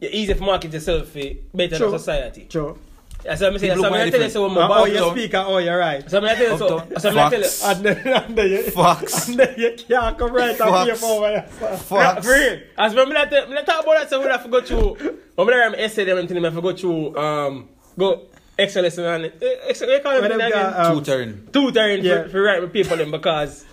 you're 0.00 0.10
easy 0.12 0.34
to 0.34 0.40
market 0.42 0.72
yourself 0.72 1.14
eh, 1.16 1.34
better 1.54 1.76
True. 1.78 1.90
than 1.90 1.98
society. 1.98 2.46
True. 2.50 2.78
That's 3.22 3.40
what 3.40 3.52
I'm 3.52 3.58
saying. 3.60 3.78
So 3.78 3.84
I'm 3.84 3.92
gonna 3.92 3.98
tell 3.98 4.04
you 4.06 4.10
different. 4.10 4.32
so 4.32 4.42
when 4.42 4.54
my 4.54 4.62
Uh, 4.62 4.80
oh, 4.80 4.84
you 4.86 5.10
speak, 5.12 5.32
oh, 5.34 5.58
you're 5.58 5.78
right. 5.78 6.10
So 6.10 6.18
I'm 6.18 6.24
gonna 6.24 6.34
tell 6.34 6.52
you 6.52 6.58
so. 6.58 6.78
Uptown. 6.78 6.98
So 7.00 7.08
I'm 7.08 7.14
gonna 7.14 7.30
tell 7.30 7.38
you. 7.40 7.46
Facts. 7.46 7.64
And 7.64 7.84
then, 7.86 8.06
and 8.24 8.36
then 8.36 8.50
you, 8.50 8.62
Facts. 8.64 9.28
and 9.28 9.38
then 9.38 9.54
you 9.56 9.76
can't 9.88 10.18
come 10.18 10.32
right 10.32 10.48
and 10.50 10.58
Facts. 10.58 10.70
pay 10.72 10.96
for 10.96 11.30
yourself. 11.30 11.60
Yeah, 11.60 11.76
Facts. 11.76 12.26
for 12.26 12.32
real. 12.32 12.60
As 12.76 12.94
when 12.96 13.08
me 13.08 13.14
not 13.14 13.30
tell- 13.30 13.46
me 13.46 13.54
talk 13.62 13.84
about 13.84 13.94
that, 14.00 14.10
so 14.10 14.20
we 14.20 14.26
have 14.26 14.42
to 14.42 14.50
go 14.50 14.60
through. 14.60 15.18
When 15.36 15.46
me 15.46 15.54
I'm 15.54 15.74
essay 15.76 16.02
them 16.04 16.18
and 16.18 16.28
thing, 16.28 16.38
I 16.38 16.40
have 16.40 16.54
to 16.56 16.60
go 16.60 16.72
through 16.74 17.16
um 17.16 17.68
go 17.96 18.22
extra 18.62 18.82
lesson 18.82 19.04
and 19.04 19.24
eh, 19.26 19.56
extra. 19.68 19.86
They 19.86 20.00
call 20.00 20.20
them 20.20 20.32
again? 20.32 20.50
got, 20.50 20.86
um, 20.86 20.98
Tutoring. 21.04 21.48
tutoring 21.52 22.04
Yeah. 22.04 22.22
for, 22.24 22.28
for 22.30 22.42
write 22.42 22.60
with 22.62 22.72
people 22.72 22.96
them 22.96 23.10
because 23.10 23.64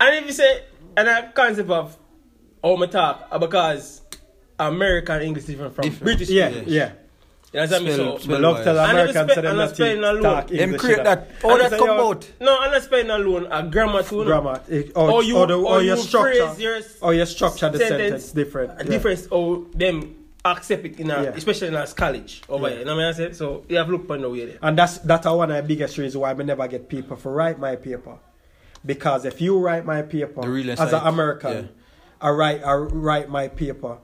and 0.00 0.16
if 0.16 0.26
you 0.26 0.32
say 0.32 0.62
and 0.96 1.08
a 1.08 1.30
concept 1.34 1.70
of 1.70 1.96
how 2.62 2.76
me 2.76 2.86
talk 2.86 3.28
uh, 3.30 3.38
because 3.38 4.02
American 4.58 5.22
English 5.22 5.44
is 5.44 5.50
different 5.50 5.74
from 5.74 5.82
Different. 5.84 6.04
British 6.04 6.28
yeah, 6.30 6.48
English. 6.48 6.68
yeah. 6.68 6.92
You 7.52 7.60
understand 7.60 7.84
me? 7.84 7.92
Spell- 7.92 8.18
So 8.18 8.24
spell- 8.24 8.34
But 8.36 8.40
love 8.42 8.64
tell 8.64 8.78
And 8.78 8.90
Americans 8.90 9.34
so 9.34 9.40
them 9.40 9.46
and 9.46 9.58
not 9.58 9.70
I 9.70 9.72
spend 9.74 10.04
alone. 10.04 10.22
talk 10.22 10.46
Them 10.48 10.58
English. 10.60 10.80
create 10.80 11.04
that. 11.04 11.30
How 11.42 11.50
And 11.52 11.60
that 11.60 11.78
come 11.78 11.88
say, 11.88 12.04
out? 12.08 12.30
No, 12.40 12.58
I'm 12.58 12.70
not 12.72 12.82
spelling 12.82 13.10
alone. 13.10 13.46
A 13.50 13.62
grammar 13.62 14.02
too. 14.02 14.24
Grammar. 14.24 14.60
It- 14.68 14.92
Or, 14.96 15.10
Or 15.12 15.22
you- 15.22 15.38
or, 15.38 15.46
the, 15.46 15.54
or, 15.54 15.66
or 15.76 15.82
your 15.82 15.96
you 15.96 16.02
structure. 16.02 16.54
your 16.58 16.80
or 17.02 17.14
your 17.14 17.26
structure 17.26 17.68
the 17.70 17.78
sentence, 17.78 18.00
sentence 18.24 18.32
different. 18.32 18.70
A 18.72 18.84
yeah. 18.84 18.90
difference 18.90 19.28
or 19.30 19.64
them 19.74 20.14
accept 20.46 20.84
it 20.84 21.00
in 21.00 21.10
a, 21.10 21.22
Yeah. 21.22 21.30
especially 21.34 21.68
in 21.68 21.74
a 21.74 21.86
college 21.86 22.42
over 22.48 22.64
Yeah. 22.64 22.70
here. 22.70 22.78
You 22.80 22.84
know 22.86 22.96
what 22.96 23.04
I 23.06 23.12
say? 23.12 23.32
So 23.32 23.64
you 23.68 23.76
have 23.76 23.86
to 23.86 23.92
look 23.92 24.10
on 24.10 24.20
the 24.22 24.30
way 24.30 24.46
there. 24.46 24.58
And 24.62 24.78
that's 24.78 24.98
that's 24.98 25.26
one 25.26 25.50
of 25.50 25.56
the 25.56 25.62
biggest 25.62 25.96
reasons 25.98 26.16
why 26.16 26.30
I 26.30 26.34
never 26.34 26.66
get 26.68 26.88
people 26.88 27.16
for 27.16 27.32
write 27.32 27.58
my 27.58 27.76
paper. 27.76 28.18
Because 28.84 29.24
if 29.24 29.40
you 29.40 29.58
write 29.58 29.84
my 29.84 30.02
paper 30.02 30.42
The 30.42 30.48
real 30.48 30.70
as 30.70 30.80
an 30.92 31.00
American, 31.06 31.52
yeah. 31.56 31.62
I 32.20 32.30
write 32.30 32.62
I 32.64 32.74
write 32.74 33.28
my 33.28 33.48
paper, 33.48 33.98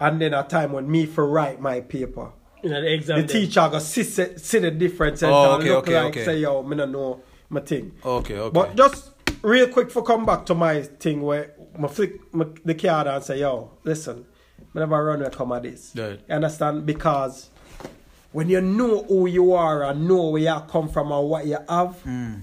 and 0.00 0.20
then 0.20 0.32
a 0.34 0.42
time 0.44 0.72
when 0.72 0.90
me 0.90 1.06
for 1.06 1.26
write 1.26 1.60
my 1.60 1.80
paper, 1.80 2.30
You 2.62 2.70
know, 2.70 2.80
the 2.80 2.92
exam. 2.94 3.20
the 3.20 3.26
there. 3.26 3.40
teacher 3.40 3.68
go 3.70 3.78
see, 3.80 4.04
see 4.04 4.36
see 4.38 4.58
the 4.60 4.70
difference 4.70 5.22
and 5.22 5.32
Oh, 5.32 5.56
okay, 5.56 5.70
look 5.70 5.78
okay, 5.88 5.96
like 6.00 6.06
okay. 6.16 6.24
say 6.24 6.38
yo, 6.38 6.62
me 6.62 6.76
no 6.76 6.86
know 6.86 7.20
my 7.50 7.60
thing. 7.60 7.92
Okay, 8.04 8.38
okay. 8.38 8.52
But 8.54 8.76
just 8.76 9.10
real 9.42 9.68
quick 9.68 9.90
for 9.90 10.02
come 10.02 10.24
back 10.24 10.46
to 10.46 10.54
my 10.54 10.82
thing 10.82 11.22
where 11.22 11.54
my 11.76 11.88
flick 11.88 12.32
my, 12.32 12.46
the 12.64 12.74
card 12.74 13.06
and 13.08 13.22
say, 13.24 13.40
yo, 13.40 13.70
listen, 13.84 14.24
me 14.74 14.80
never 14.80 15.04
run 15.04 15.20
with 15.20 15.36
come 15.36 15.52
at 15.52 15.62
this. 15.62 15.92
Right. 15.96 16.20
You 16.28 16.34
understand? 16.34 16.86
Because 16.86 17.50
when 18.32 18.48
you 18.48 18.60
know 18.60 19.02
who 19.04 19.26
you 19.26 19.52
are 19.54 19.82
and 19.84 20.06
know 20.06 20.28
where 20.28 20.42
you 20.42 20.62
come 20.68 20.88
from 20.88 21.10
and 21.12 21.28
what 21.28 21.46
you 21.46 21.58
have, 21.68 21.96
Mm. 22.04 22.42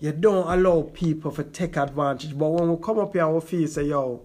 you 0.00 0.12
don't 0.12 0.46
allow 0.50 0.82
people 0.92 1.30
to 1.32 1.44
take 1.44 1.76
advantage. 1.76 2.36
But 2.36 2.48
when 2.48 2.70
we 2.70 2.82
come 2.82 2.98
up 2.98 3.12
here 3.12 3.24
and 3.24 3.34
we 3.34 3.40
feel 3.40 3.68
say, 3.68 3.84
yo, 3.84 4.22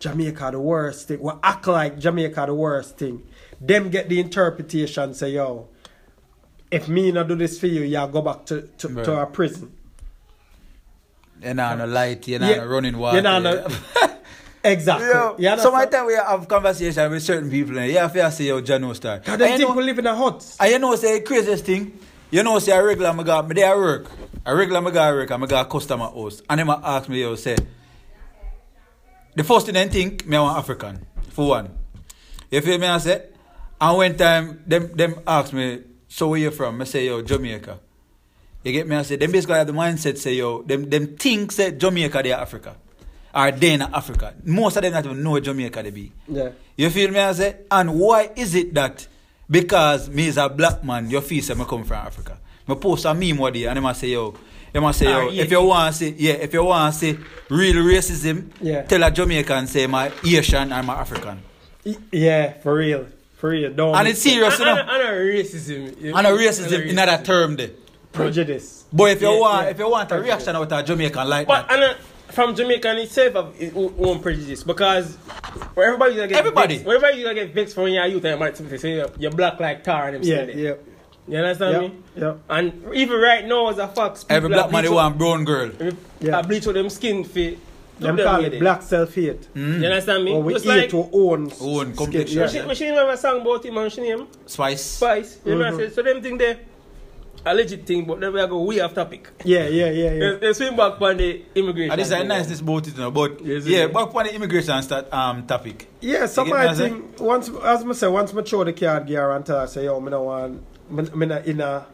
Jamaica 0.00 0.50
the 0.52 0.60
worst 0.60 1.08
thing, 1.08 1.20
we 1.20 1.32
act 1.42 1.66
like 1.68 1.98
Jamaica 1.98 2.44
the 2.46 2.54
worst 2.54 2.98
thing. 2.98 3.22
Them 3.60 3.88
get 3.88 4.08
the 4.08 4.20
interpretation, 4.20 5.14
say, 5.14 5.30
yo, 5.30 5.68
if 6.70 6.88
me 6.88 7.12
not 7.12 7.28
do 7.28 7.36
this 7.36 7.58
for 7.58 7.68
you, 7.68 7.82
you 7.82 8.06
go 8.08 8.20
back 8.20 8.44
to, 8.46 8.62
to, 8.78 8.88
Right. 8.88 9.04
to 9.04 9.20
a 9.22 9.26
prison. 9.26 9.72
You're 11.42 11.54
not 11.54 11.78
no 11.78 11.86
light, 11.86 12.26
you're 12.28 12.40
not 12.40 12.50
Yeah, 12.50 12.56
no 12.56 12.66
running 12.66 12.98
water. 12.98 13.16
you're 13.16 13.22
not 13.22 13.42
no- 13.42 13.66
Exactly. 14.64 15.06
Yo, 15.06 15.36
You 15.38 15.48
understand? 15.48 15.60
so 15.60 15.72
my 15.72 15.86
time 15.86 16.06
we 16.06 16.14
have 16.14 16.48
conversation 16.48 17.10
with 17.10 17.22
certain 17.22 17.50
people, 17.50 17.78
and 17.78 17.90
you 17.90 17.98
have 17.98 18.12
to 18.14 18.30
say, 18.32 18.44
yo, 18.44 18.62
Jano 18.62 18.94
star. 18.96 19.18
God, 19.18 19.32
And 19.32 19.40
them 19.42 19.50
you 19.52 19.56
think 19.58 19.68
know- 19.70 19.76
we 19.76 19.82
live 19.84 19.98
in 19.98 20.06
a 20.06 20.14
hut. 20.16 20.56
And 20.58 20.70
you 20.72 20.78
know, 20.78 20.94
say 20.96 21.20
craziest 21.20 21.64
thing, 21.66 21.98
you 22.30 22.42
know, 22.42 22.58
say 22.58 22.72
a 22.72 22.82
regular 22.82 23.12
me 23.12 23.24
got 23.24 23.46
me 23.46 23.54
there 23.54 23.76
work. 23.76 24.06
A 24.46 24.54
regular 24.56 24.80
me 24.80 24.90
got 24.90 25.12
work 25.14 25.30
and 25.30 25.40
me 25.42 25.46
got 25.48 25.68
customer 25.68 26.06
house. 26.06 26.40
And 26.48 26.60
them 26.60 26.70
ask 26.70 27.08
me, 27.08 27.20
yo, 27.20 27.34
say, 27.34 27.56
the 29.34 29.44
first 29.44 29.66
thing 29.66 29.74
they 29.74 29.88
think, 29.88 30.26
me 30.26 30.36
I 30.36 30.40
want 30.40 30.58
African, 30.58 31.06
for 31.30 31.48
one. 31.48 31.70
You 32.50 32.60
feel 32.60 32.78
me? 32.78 32.86
I 32.86 32.98
say, 32.98 33.26
and 33.80 33.96
one 33.96 34.16
time, 34.16 34.62
them 34.66 34.92
them 34.96 35.16
ask 35.26 35.52
me, 35.52 35.82
so 36.08 36.28
where 36.28 36.38
you 36.40 36.50
from? 36.50 36.80
I 36.80 36.84
say, 36.84 37.06
yo, 37.06 37.20
Jamaica. 37.22 37.80
You 38.62 38.72
get 38.72 38.86
me? 38.88 38.96
I 38.96 39.02
say, 39.02 39.16
them 39.16 39.30
basically 39.32 39.56
have 39.56 39.66
the 39.66 39.72
mindset, 39.74 40.16
say, 40.16 40.34
yo, 40.34 40.62
them, 40.62 40.88
them 40.88 41.16
think, 41.16 41.52
say, 41.52 41.72
Jamaica, 41.72 42.22
they 42.22 42.32
are 42.32 42.40
Africa. 42.40 42.76
Or 43.34 43.50
they 43.50 43.72
in 43.72 43.82
Africa. 43.82 44.34
Most 44.44 44.76
of 44.76 44.82
them 44.82 44.92
not 44.92 45.04
even 45.04 45.22
know 45.22 45.32
where 45.32 45.40
Jamaica 45.40 45.82
they 45.82 45.90
be. 45.90 46.12
Yeah. 46.28 46.50
You 46.76 46.88
feel 46.90 47.10
me? 47.10 47.18
I 47.18 47.32
say, 47.32 47.56
and 47.70 47.98
why 47.98 48.30
is 48.36 48.54
it 48.54 48.72
that 48.74 49.06
because 49.50 50.08
me 50.08 50.28
is 50.28 50.36
a 50.36 50.48
black 50.48 50.84
man, 50.84 51.10
your 51.10 51.20
feel 51.20 51.42
say 51.42 51.54
me 51.54 51.64
come 51.64 51.84
from 51.84 51.96
Africa? 52.06 52.38
Me 52.68 52.74
post 52.76 53.04
a 53.06 53.12
meme 53.14 53.36
one 53.38 53.52
day 53.52 53.64
and 53.66 53.76
them 53.76 53.86
a 53.86 53.94
say, 53.94 54.08
yo, 54.08 54.34
them 54.72 54.84
a 54.84 54.92
say, 54.92 55.06
Ah, 55.12 55.22
yo, 55.22 55.30
yeah. 55.30 55.42
if 55.42 55.50
you 55.50 55.62
want 55.62 55.92
to 55.94 55.98
see, 55.98 56.14
yeah, 56.16 56.32
if 56.34 56.52
you 56.52 56.64
want 56.64 56.94
to 56.94 56.98
see 57.00 57.18
real 57.50 57.74
racism, 57.84 58.50
Yeah. 58.60 58.82
tell 58.82 59.02
a 59.02 59.10
Jamaican 59.10 59.66
say 59.66 59.86
my 59.88 60.12
Asian 60.24 60.72
and 60.72 60.86
my 60.86 60.94
African. 60.94 61.42
Y- 61.84 61.96
Yeah, 62.12 62.52
for 62.62 62.74
real. 62.76 63.06
For 63.36 63.50
real. 63.50 63.72
Don't 63.72 63.94
And 63.96 64.08
it's 64.08 64.22
serious, 64.22 64.58
you 64.58 64.64
And, 64.64 64.76
know. 64.76 64.82
and, 64.94 65.02
and 65.02 65.02
a 65.02 65.42
racism. 65.42 66.00
you 66.00 66.16
And 66.16 66.26
a 66.26 66.30
know, 66.30 66.36
racism 66.38 66.86
in 66.88 66.96
that 66.96 67.24
term 67.24 67.56
there. 67.56 67.70
prejudice. 68.12 68.84
But 68.92 69.10
if 69.10 69.22
you 69.22 69.30
Yeah, 69.32 69.40
want, 69.40 69.64
yeah. 69.64 69.70
if 69.72 69.78
you 69.78 69.90
want 69.90 70.10
a 70.12 70.20
reaction 70.20 70.54
out 70.56 70.70
of 70.72 70.84
Jamaican 70.86 71.28
like 71.28 71.46
But 71.48 71.68
that, 71.68 71.80
and 71.80 71.96
from 72.34 72.54
Jamaica 72.54 72.90
in 72.90 72.98
itself 72.98 73.34
have 73.34 73.54
its 73.58 73.74
own 73.76 73.94
own 73.98 74.20
prejudice 74.20 74.62
because 74.64 75.16
where 75.74 75.86
everybody 75.86 76.16
gonna 76.16 76.28
get 76.28 76.38
Everybody. 76.38 76.74
vexed, 76.76 76.86
wherever 76.86 77.10
you 77.10 77.24
gonna 77.24 77.34
get 77.34 77.54
vexed 77.54 77.74
from 77.74 77.88
your 77.88 78.04
youth 78.06 78.24
and 78.24 78.38
might 78.40 78.56
say 78.56 78.96
you're, 78.96 79.10
you're 79.18 79.30
black 79.30 79.58
like 79.60 79.82
tar 79.84 80.08
and 80.08 80.16
them 80.16 80.22
Yeah, 80.22 80.44
yeah. 80.54 80.74
You 81.26 81.38
understand 81.38 81.72
Yeah, 81.72 81.88
me? 81.88 81.94
yeah. 82.16 82.34
And 82.50 82.94
even 82.94 83.18
right 83.18 83.46
now 83.46 83.68
as 83.70 83.78
a 83.78 83.88
fact, 83.88 84.26
every 84.28 84.48
black 84.50 84.70
man 84.70 84.84
they 84.84 84.90
want 84.90 85.16
brown 85.16 85.44
girl. 85.44 85.70
out- 85.80 85.94
Yeah. 86.20 86.38
I 86.38 86.42
bleach 86.42 86.66
out 86.66 86.74
them 86.74 86.90
skin 86.90 87.24
fit. 87.24 87.58
Them 87.98 88.16
call 88.18 88.44
it 88.44 88.58
black 88.58 88.82
self-hate. 88.82 89.44
Hmm. 89.54 89.80
You 89.80 89.86
understand 89.86 90.24
me? 90.24 90.32
Or 90.32 90.42
we 90.42 90.52
Just 90.54 90.64
hate 90.66 90.76
like 90.76 90.90
to 90.90 91.08
own. 91.12 91.50
Own 91.60 91.94
skin. 91.94 91.96
complexion. 91.96 92.38
Yeah. 92.40 92.48
she, 92.48 92.74
she 92.74 92.88
remember 92.90 93.12
a 93.12 93.16
song 93.16 93.40
about 93.40 93.64
him 93.64 93.76
and 93.78 93.90
she 93.92 94.00
name 94.00 94.26
Spice. 94.46 94.82
Spice. 94.82 95.38
You 95.46 95.54
know 95.54 95.70
what 95.70 95.74
I 95.74 95.86
say? 95.88 95.90
So 95.94 96.02
them 96.02 96.20
thing 96.20 96.36
there 96.36 96.58
a 97.46 97.54
legit 97.54 97.86
thing, 97.86 98.04
but 98.06 98.20
then 98.20 98.32
we 98.32 98.40
are 98.40 98.46
go 98.46 98.62
way 98.62 98.80
off 98.80 98.94
topic. 98.94 99.28
Yeah, 99.44 99.68
yeah, 99.68 99.90
yeah, 99.90 100.10
yeah. 100.12 100.18
They, 100.18 100.36
they 100.38 100.52
swing 100.54 100.76
back 100.76 101.00
on 101.00 101.16
the 101.16 101.42
immigration. 101.54 101.90
And 101.92 102.00
this 102.00 102.06
is 102.08 102.12
a 102.12 102.18
thing. 102.18 102.28
niceness 102.28 102.60
about 102.60 102.86
it, 102.88 102.94
you 102.94 103.00
know. 103.00 103.10
But 103.10 103.44
Yes, 103.44 103.66
yeah, 103.66 103.78
it 103.84 103.88
is. 103.90 103.94
back 103.94 104.14
on 104.14 104.24
the 104.24 104.34
immigration 104.34 104.82
start, 104.82 105.12
um, 105.12 105.46
topic. 105.46 105.88
Yeah, 106.00 106.26
some 106.26 106.46
You 106.48 106.54
get 106.54 106.60
me, 106.60 106.66
I 106.66 106.70
I 106.70 106.74
say? 106.74 106.88
think 106.90 107.20
once 107.20 107.48
as 107.50 107.84
I 107.84 107.92
say, 107.92 108.08
once 108.08 108.34
I 108.34 108.42
throw 108.42 108.64
the 108.64 108.72
card 108.72 109.06
gear 109.06 109.30
and 109.30 109.44
tell 109.44 109.60
her 109.60 109.66
say, 109.66 109.84
yo, 109.84 110.00
me 110.00 110.10
no 110.10 110.22
want 110.22 110.62
me, 110.90 111.02
me 111.14 111.26
not 111.26 111.46
in 111.46 111.60
a 111.60 111.86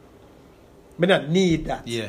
me 0.98 1.06
not 1.08 1.28
need 1.28 1.64
that 1.66 1.86
Yeah. 1.88 2.08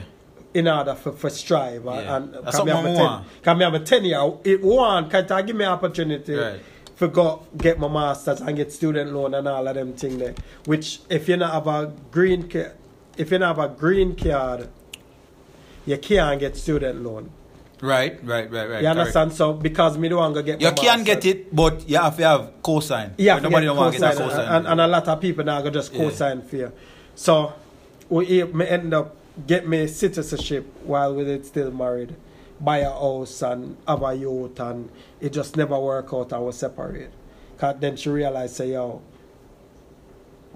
in 0.53 0.67
order 0.67 0.95
for, 0.95 1.11
for 1.13 1.29
strive 1.29 1.85
and, 1.87 2.05
Yeah. 2.05 2.15
and 2.17 2.33
That's 2.43 2.55
can 2.57 2.65
me 2.65 2.71
have 2.71 2.77
something 2.83 2.85
a 2.85 2.95
I 2.95 2.97
ten, 2.97 3.03
want. 3.05 3.43
can 3.43 3.57
me 3.57 3.63
have 3.63 3.73
a 3.73 3.79
ten 3.79 4.03
year 4.05 4.31
it 4.43 4.61
one 4.61 5.09
can 5.09 5.25
ta- 5.27 5.41
give 5.41 5.55
me 5.55 5.65
opportunity 5.65 6.35
Right. 6.35 6.59
for 6.95 7.07
go 7.07 7.43
get 7.57 7.79
my 7.79 7.87
masters 7.87 8.41
and 8.41 8.55
get 8.57 8.71
student 8.71 9.13
loan 9.13 9.33
and 9.33 9.47
all 9.47 9.67
of 9.67 9.73
them 9.75 9.93
thing 9.93 10.17
there. 10.19 10.35
Which 10.65 10.99
if 11.09 11.27
you 11.29 11.37
not 11.37 11.53
have 11.53 11.67
a 11.67 11.91
green 12.11 12.47
card 12.49 12.73
if 13.17 13.31
you 13.31 13.39
have 13.39 13.59
a 13.59 13.67
green 13.67 14.15
card 14.15 14.69
you 15.85 15.97
can't 15.97 16.39
get 16.39 16.55
student 16.55 17.01
loan. 17.01 17.31
Right, 17.81 18.23
right, 18.23 18.49
right, 18.51 18.69
right. 18.69 18.81
You 18.83 18.87
understand? 18.89 19.33
So 19.33 19.53
because 19.53 19.97
me 19.97 20.07
don't 20.09 20.19
want 20.19 20.35
to 20.35 20.43
get 20.43 20.61
You 20.61 20.71
can 20.71 21.03
get 21.03 21.25
it, 21.25 21.53
but 21.55 21.89
you 21.89 21.97
have 21.97 22.15
to 22.17 22.23
have 22.23 22.53
cosign. 22.61 23.13
Yeah, 23.17 23.39
nobody 23.39 23.65
don't 23.65 23.77
want 23.77 23.95
to 23.95 23.99
get 23.99 24.15
that 24.15 24.23
cosign, 24.23 24.57
and, 24.57 24.67
and 24.67 24.81
a 24.81 24.87
lot 24.87 25.07
of 25.07 25.19
people 25.19 25.43
now 25.43 25.61
go 25.61 25.71
just 25.71 25.91
Yeah. 25.91 25.99
co-sign 26.01 26.43
for 26.43 26.55
you. 26.55 26.71
So 27.15 27.53
we 28.09 28.43
me 28.43 28.67
end 28.67 28.93
up 28.93 29.15
get 29.47 29.67
me 29.67 29.87
citizenship 29.87 30.67
while 30.83 31.15
we 31.15 31.23
did 31.23 31.43
still 31.45 31.71
married, 31.71 32.15
buy 32.59 32.79
a 32.79 32.91
house 32.91 33.41
and 33.41 33.75
have 33.87 34.03
a 34.03 34.13
youth, 34.13 34.59
and 34.59 34.89
it 35.19 35.33
just 35.33 35.57
never 35.57 35.79
work 35.79 36.13
out 36.13 36.31
and 36.33 36.45
we 36.45 36.51
separate. 36.51 37.09
Cause 37.57 37.75
then 37.79 37.95
she 37.95 38.11
realized 38.11 38.55
say 38.57 38.73
yo, 38.73 39.01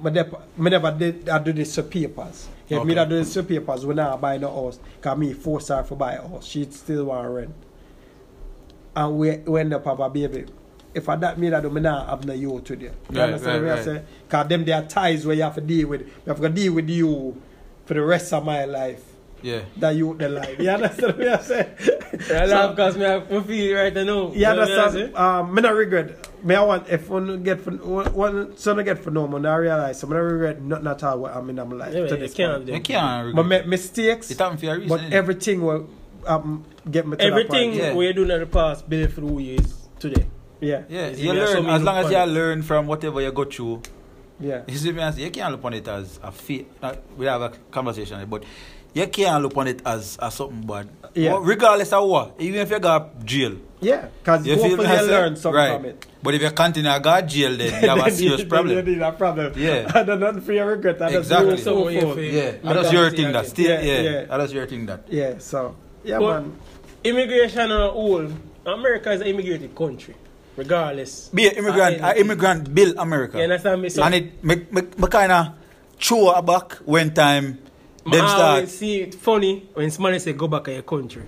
me, 0.04 0.12
dep- 0.12 0.58
me 0.58 0.70
never 0.70 0.92
did 0.92 1.30
I 1.30 1.40
do 1.40 1.54
this 1.54 1.76
for 1.76 1.84
papers. 1.84 2.48
If 2.68 2.72
me 2.72 2.78
Okay. 2.80 2.94
that 2.96 3.10
do 3.10 3.18
this 3.18 3.34
for 3.34 3.44
papers, 3.44 3.86
we 3.86 3.94
now 3.94 4.18
buy 4.18 4.38
no 4.38 4.50
house. 4.52 4.80
Cause 5.02 5.18
me 5.18 5.34
force 5.34 5.68
her 5.70 5.84
to 5.84 5.96
buy 5.96 6.14
a 6.14 6.28
house. 6.28 6.46
She 6.46 6.66
still 6.72 7.06
want 7.06 7.30
rent 7.30 7.54
and 8.96 9.18
we, 9.18 9.38
we 9.38 9.60
end 9.60 9.74
up 9.74 9.86
have 9.86 10.00
a 10.00 10.10
baby. 10.10 10.46
If 10.94 11.10
I 11.10 11.16
that 11.18 11.38
me 11.38 11.50
that 11.50 11.62
do 11.62 11.70
me 11.70 11.82
not 11.82 12.08
have 12.10 12.26
no 12.26 12.34
you 12.34 12.62
today. 12.62 12.92
You 13.10 13.20
Right, 13.20 13.24
understand 13.26 13.64
right, 13.64 13.70
what 13.70 13.72
I 13.72 13.76
right. 13.76 13.86
say? 13.86 14.04
Cause 14.30 14.48
them 14.48 14.66
there 14.66 14.82
are 14.82 14.86
ties 14.88 15.26
where 15.26 15.36
you 15.36 15.44
have 15.44 15.56
to 15.56 15.62
deal 15.62 15.90
with. 15.90 16.02
You 16.02 16.08
have 16.28 16.40
to 16.42 16.50
deal 16.50 16.74
with 16.74 16.90
you 16.90 17.42
for 17.86 17.94
the 17.94 18.02
rest 18.02 18.32
of 18.34 18.46
my 18.46 18.66
life. 18.66 19.04
Yeah. 19.42 19.62
That 19.78 19.92
you 19.96 20.16
the 20.18 20.30
life. 20.30 20.60
You 20.60 20.70
understand 20.70 21.18
what 21.18 21.28
I 21.28 21.38
say? 21.42 21.70
I 22.34 22.46
laugh 22.46 22.76
because 22.76 22.98
me 22.98 23.04
have 23.04 23.30
me 23.30 23.42
feel 23.42 23.72
it 23.72 23.80
right 23.82 23.94
now. 23.94 24.02
You 24.02 24.06
know 24.08 24.32
what 24.32 24.46
I 24.46 24.50
understand? 24.50 24.94
say? 24.94 25.14
Um, 25.14 25.54
me 25.54 25.62
not 25.62 25.74
regret. 25.76 26.30
Me 26.44 26.56
I 26.56 26.62
want 26.64 26.90
if 26.90 27.10
one 27.10 27.44
get 27.44 27.60
for 27.62 27.72
one, 27.72 28.14
one 28.14 28.58
son 28.58 28.84
get 28.84 29.00
for 29.00 29.12
no 29.12 29.28
man, 29.28 29.46
I 29.46 29.56
realize. 29.56 30.00
So 30.00 30.08
me 30.08 30.14
not 30.16 30.20
regret 30.22 30.62
nothing 30.62 30.88
at 30.88 31.04
all 31.04 31.20
what 31.20 31.36
I'm 31.36 31.50
in 31.50 31.56
my 31.56 31.64
life 31.64 31.94
Yeah, 31.94 32.06
to 32.08 32.16
you 32.16 32.18
this 32.18 32.34
can't 32.34 32.66
point. 32.66 32.76
You 32.76 32.82
can't 32.82 33.28
regret. 33.28 33.46
make 33.46 33.68
mistakes. 33.68 34.32
It 34.32 34.40
happened 34.40 34.60
for 34.60 34.68
a 34.68 34.80
reason. 34.80 34.90
But 34.90 35.14
everything 35.14 35.62
will 35.62 35.90
um, 36.26 36.64
get 36.90 37.08
me 37.08 37.18
to 37.18 37.24
Everything 37.24 37.72
that 37.72 37.78
point. 37.80 37.92
Yeah. 37.94 37.96
we 37.96 38.14
do 38.14 38.22
in 38.24 38.40
the 38.40 38.46
past 38.46 38.88
build 38.90 39.12
for 39.12 39.22
who 39.22 39.40
you 39.40 39.56
is 39.56 39.76
today. 40.00 40.26
Yeah. 40.62 40.84
yeah, 40.90 41.08
Is 41.08 41.20
you 41.22 41.32
it- 41.32 41.36
yeah, 41.38 41.46
so 41.48 41.60
learn 41.62 41.70
as 41.70 41.84
long 41.84 41.98
as 41.98 42.12
you 42.12 42.18
it. 42.18 42.26
learn 42.28 42.62
from 42.64 42.88
whatever 42.88 43.22
you 43.22 43.32
go 43.32 43.44
through. 43.46 43.82
Yeah. 44.40 44.64
You 44.68 44.78
see 44.78 44.92
me? 44.92 45.02
You 45.18 45.32
can't 45.32 45.52
look 45.52 45.64
on 45.64 45.74
it 45.74 45.88
as 45.88 46.20
a 46.24 46.32
fate. 46.32 46.68
We 47.18 47.26
have 47.26 47.42
a 47.42 47.50
conversation, 47.72 48.26
but 48.30 48.44
you 48.96 49.08
can't 49.08 49.44
look 49.44 49.56
on 49.58 49.68
it 49.68 49.82
as, 49.86 50.18
as 50.18 50.34
something 50.34 50.66
bad. 50.66 50.88
Yeah. 51.14 51.34
Well, 51.34 51.42
regardless 51.42 51.94
of 51.94 52.08
what, 52.10 52.36
even 52.40 52.62
if 52.62 52.70
you 52.72 52.80
got 52.80 53.24
jail, 53.24 53.58
Yeah. 53.82 54.08
Because 54.24 54.48
you 54.48 54.56
feel 54.56 54.78
hopefully 54.78 54.90
you 54.98 55.06
learn 55.08 55.36
something 55.36 55.56
right. 55.56 55.76
from 55.76 55.86
it. 55.86 56.06
But 56.24 56.34
if 56.34 56.42
you 56.42 56.50
continue 56.52 56.92
to 56.92 57.00
go 57.00 57.22
jail, 57.22 57.56
then 57.58 57.84
you 57.84 57.90
have 57.90 58.00
a 58.00 58.02
Then 58.10 58.12
serious 58.12 58.42
you- 58.42 58.48
problem. 58.48 58.76
Then 58.76 58.86
you 58.88 58.96
need 58.96 59.02
a 59.04 59.12
problem. 59.12 59.54
Yeah. 59.56 59.92
and 59.96 60.08
don't 60.08 60.20
know 60.20 60.42
for 60.42 60.54
your 60.54 60.66
regret. 60.68 61.02
I 61.02 61.10
Exactly. 61.18 61.52
move 61.52 61.60
So 61.60 61.90
you 61.90 62.02
forward. 62.02 62.22
Yeah, 62.26 62.52
Make 62.52 62.64
that's 62.64 62.92
your 62.92 63.10
thing. 63.12 63.32
That 63.32 63.46
still, 63.46 63.70
Yeah, 63.70 63.82
yeah, 63.82 64.02
yeah. 64.28 64.38
that's 64.38 64.54
your 64.54 64.66
thing. 64.66 64.86
That 64.88 65.02
Yeah, 65.10 65.38
so 65.40 65.76
yeah, 66.04 66.18
But- 66.20 66.42
man. 66.42 66.56
Immigration 67.04 67.70
on 67.72 67.90
all, 67.92 68.28
America 68.66 69.12
is 69.12 69.22
an 69.22 69.28
immigrated 69.28 69.76
country, 69.76 70.16
regardless. 70.56 71.30
be 71.30 71.48
an 71.48 71.56
immigrant. 71.56 72.02
Uh, 72.02 72.08
An 72.08 72.18
immigrant 72.18 72.74
build 72.74 72.96
America. 72.98 73.38
You 73.38 73.44
understand 73.44 73.82
me? 73.84 73.90
So 73.90 74.02
and 74.04 74.16
it 74.16 74.44
me, 74.44 74.56
me, 74.72 74.82
me 74.98 75.08
kind 75.08 75.32
of 75.32 75.48
throw 76.02 76.32
a 76.32 76.42
back 76.42 76.74
when 76.86 77.14
time 77.14 77.60
I 77.65 77.65
them 78.06 78.22
ah, 78.24 78.28
start. 78.28 78.70
see 78.70 79.02
it 79.02 79.16
funny 79.16 79.68
when 79.74 79.90
somebody 79.92 80.20
say 80.20 80.34
go 80.34 80.48
back 80.48 80.64
to 80.66 80.74
your 80.74 80.84
country. 80.84 81.24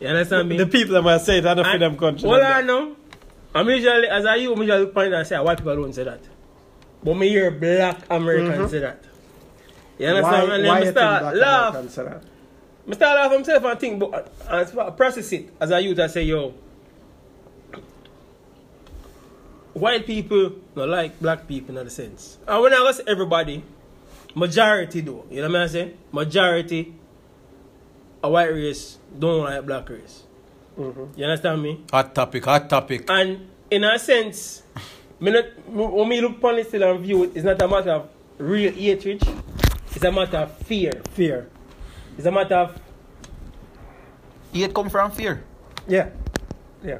You 0.00 0.08
understand 0.08 0.48
me? 0.48 0.56
The 0.56 0.66
people 0.66 0.94
that 0.94 1.02
might 1.02 1.20
say 1.20 1.38
it, 1.38 1.46
I 1.46 1.54
don't 1.54 1.64
feel 1.64 1.78
them 1.78 1.96
country. 1.96 2.28
Well, 2.28 2.42
I 2.42 2.62
know. 2.62 2.96
I'm 3.54 3.68
usually, 3.68 4.08
as 4.08 4.24
I 4.24 4.36
you, 4.36 4.52
I'm 4.52 4.60
usually 4.62 4.86
point 4.86 5.12
and 5.12 5.26
say, 5.26 5.36
ah, 5.36 5.42
white 5.42 5.58
people 5.58 5.76
don't 5.76 5.92
say 5.92 6.04
that. 6.04 6.20
But 7.02 7.14
me 7.14 7.28
hear 7.28 7.50
black 7.50 7.98
Americans 8.08 8.56
mm-hmm. 8.56 8.68
say 8.68 8.78
that. 8.80 9.04
You 9.98 10.06
understand? 10.06 10.48
why, 10.48 10.54
and 10.54 10.66
why 10.66 10.74
then 10.74 10.82
you 10.82 10.86
me 10.86 10.92
start 10.92 11.36
laugh. 11.36 11.68
Americans 11.70 11.94
say 11.94 12.04
that? 12.04 12.22
I 12.88 12.92
start 12.94 13.16
laugh 13.16 13.38
myself 13.38 13.64
and 13.64 13.80
think, 13.80 14.00
but 14.00 14.32
and 14.48 14.80
I 14.80 14.90
process 14.90 15.32
it 15.32 15.50
as 15.60 15.70
a 15.70 15.80
youth. 15.80 15.98
I 15.98 16.06
say, 16.06 16.22
yo, 16.22 16.54
white 19.74 20.06
people 20.06 20.52
not 20.74 20.88
like 20.88 21.20
black 21.20 21.46
people 21.46 21.76
in 21.76 21.86
a 21.86 21.90
sense. 21.90 22.38
And 22.46 22.62
when 22.62 22.72
I 22.72 22.80
was 22.80 23.00
everybody, 23.06 23.62
majority 24.34 25.00
though, 25.00 25.24
you 25.30 25.42
know 25.42 25.48
what 25.48 25.60
I'm 25.62 25.68
saying? 25.68 25.98
Majority, 26.12 26.94
a 28.22 28.30
white 28.30 28.52
race 28.52 28.98
don't 29.18 29.44
like 29.44 29.64
black 29.66 29.88
race. 29.88 30.22
Mm-hmm. 30.78 31.18
You 31.18 31.24
understand 31.24 31.62
me? 31.62 31.84
Hot 31.90 32.14
topic, 32.14 32.44
hot 32.44 32.68
topic. 32.70 33.08
And 33.10 33.48
in 33.70 33.84
a 33.84 33.98
sense, 33.98 34.62
me 35.18 35.30
not, 35.32 35.44
when 35.68 36.08
me 36.08 36.20
look 36.20 36.38
upon 36.38 36.58
it 36.58 36.68
still 36.68 36.82
and 36.84 37.00
view 37.04 37.24
it, 37.24 37.32
it's 37.34 37.44
not 37.44 37.60
a 37.60 37.68
matter 37.68 37.90
of 37.90 38.08
real 38.38 38.72
hatred. 38.72 39.22
It's 39.94 40.04
a 40.04 40.12
matter 40.12 40.38
of 40.38 40.56
fear. 40.58 40.92
Fear. 41.10 41.50
It's 42.16 42.26
a 42.26 42.30
matter 42.32 42.54
of 42.54 42.80
It 44.54 44.72
come 44.74 44.88
from 44.88 45.10
fear. 45.10 45.44
Yeah. 45.88 46.10
Yeah. 46.82 46.98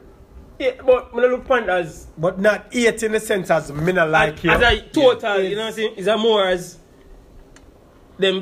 Yeah, 0.58 0.72
but 0.84 1.14
when 1.14 1.24
I 1.24 1.28
look 1.28 1.44
upon 1.44 1.62
it 1.64 1.68
as 1.70 2.06
But 2.18 2.38
not 2.38 2.66
hate 2.72 3.02
in 3.02 3.12
the 3.12 3.20
sense 3.20 3.50
as 3.50 3.72
me 3.72 3.92
not 3.92 4.10
like 4.10 4.44
you. 4.44 4.50
as 4.50 4.60
a 4.60 4.80
total, 4.90 5.38
Yeah. 5.40 5.48
you 5.48 5.56
know 5.56 5.62
what 5.62 5.68
I'm 5.68 5.72
saying? 5.74 5.94
It's 5.96 6.06
a 6.06 6.18
more 6.18 6.46
as 6.48 6.76
them 8.20 8.40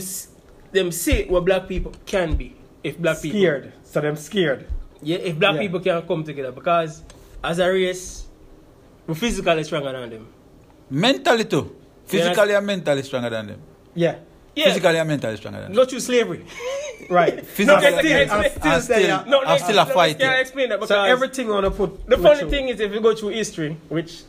them 0.72 0.92
say 0.92 1.26
what 1.28 1.44
black 1.44 1.66
people 1.68 1.92
can 2.06 2.34
be 2.36 2.54
if 2.84 2.98
black 2.98 3.20
people 3.22 3.38
scared. 3.40 3.72
So 3.84 4.00
them 4.00 4.16
scared. 4.16 4.66
yeah 5.02 5.18
if 5.18 5.38
black 5.38 5.54
Yeah. 5.54 5.60
people 5.64 5.80
can 5.80 6.02
come 6.06 6.24
together 6.24 6.52
because 6.52 7.02
as 7.42 7.58
a 7.58 7.68
race 7.68 8.26
we're 9.06 9.14
physically 9.14 9.64
stronger 9.64 9.92
than 9.92 10.10
them. 10.10 10.26
Mentally 10.90 11.44
too. 11.44 11.64
Yeah, 11.64 12.10
Physically 12.10 12.54
and 12.54 12.66
mentally 12.66 13.02
stronger 13.02 13.30
than 13.30 13.46
them. 13.48 13.60
Yeah. 13.94 14.16
Yeah, 14.54 14.64
Physically 14.66 14.98
and 14.98 15.08
mentally 15.08 15.36
stronger 15.36 15.60
than 15.60 15.72
them. 15.72 15.76
go 15.76 15.84
through 15.88 16.00
slavery. 16.00 16.44
Right. 17.08 17.46
Physical 17.56 17.80
No, 17.80 17.98
against- 17.98 18.04
still- 18.04 18.42
and 18.42 18.50
still 18.52 18.80
still, 18.82 19.00
there. 19.00 19.24
No, 19.26 19.42
I'm 19.44 19.58
still 19.58 19.78
a 19.78 19.86
Can 20.14 20.28
I 20.30 20.40
explain 20.40 20.68
that? 20.70 20.76
Because 20.80 20.88
So 20.88 21.02
everything 21.04 21.50
on 21.50 21.62
to 21.62 21.70
put. 21.70 22.06
The 22.06 22.18
funny 22.18 22.40
you. 22.40 22.50
thing 22.50 22.68
is, 22.68 22.80
if 22.80 22.92
you 22.92 23.00
go 23.00 23.14
through 23.14 23.30
history, 23.30 23.76
which 23.88 24.10
is 24.12 24.24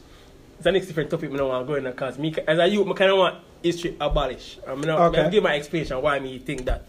the 0.62 0.72
next 0.72 0.86
different 0.88 1.10
topic, 1.10 1.32
I 1.34 1.36
don't 1.38 1.50
want 1.50 1.66
to 1.66 1.68
go 1.68 1.76
in 1.76 1.84
because 1.84 2.18
me, 2.20 2.34
as 2.48 2.58
a 2.60 2.68
youth, 2.68 2.88
I 2.88 2.94
kind 2.94 3.12
of 3.12 3.18
want 3.18 3.36
history 3.64 3.96
abolished. 4.00 4.60
I'm 4.68 4.82
not, 4.82 5.00
Okay. 5.00 5.22
I'll 5.22 5.32
give 5.32 5.44
my 5.44 5.56
explanation 5.56 6.02
why 6.02 6.20
me 6.20 6.40
think 6.40 6.66
that. 6.66 6.84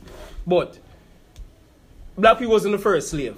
But 0.46 0.78
black 2.16 2.38
people 2.38 2.52
wasn't 2.52 2.72
the 2.72 2.78
first 2.78 3.08
slave. 3.10 3.36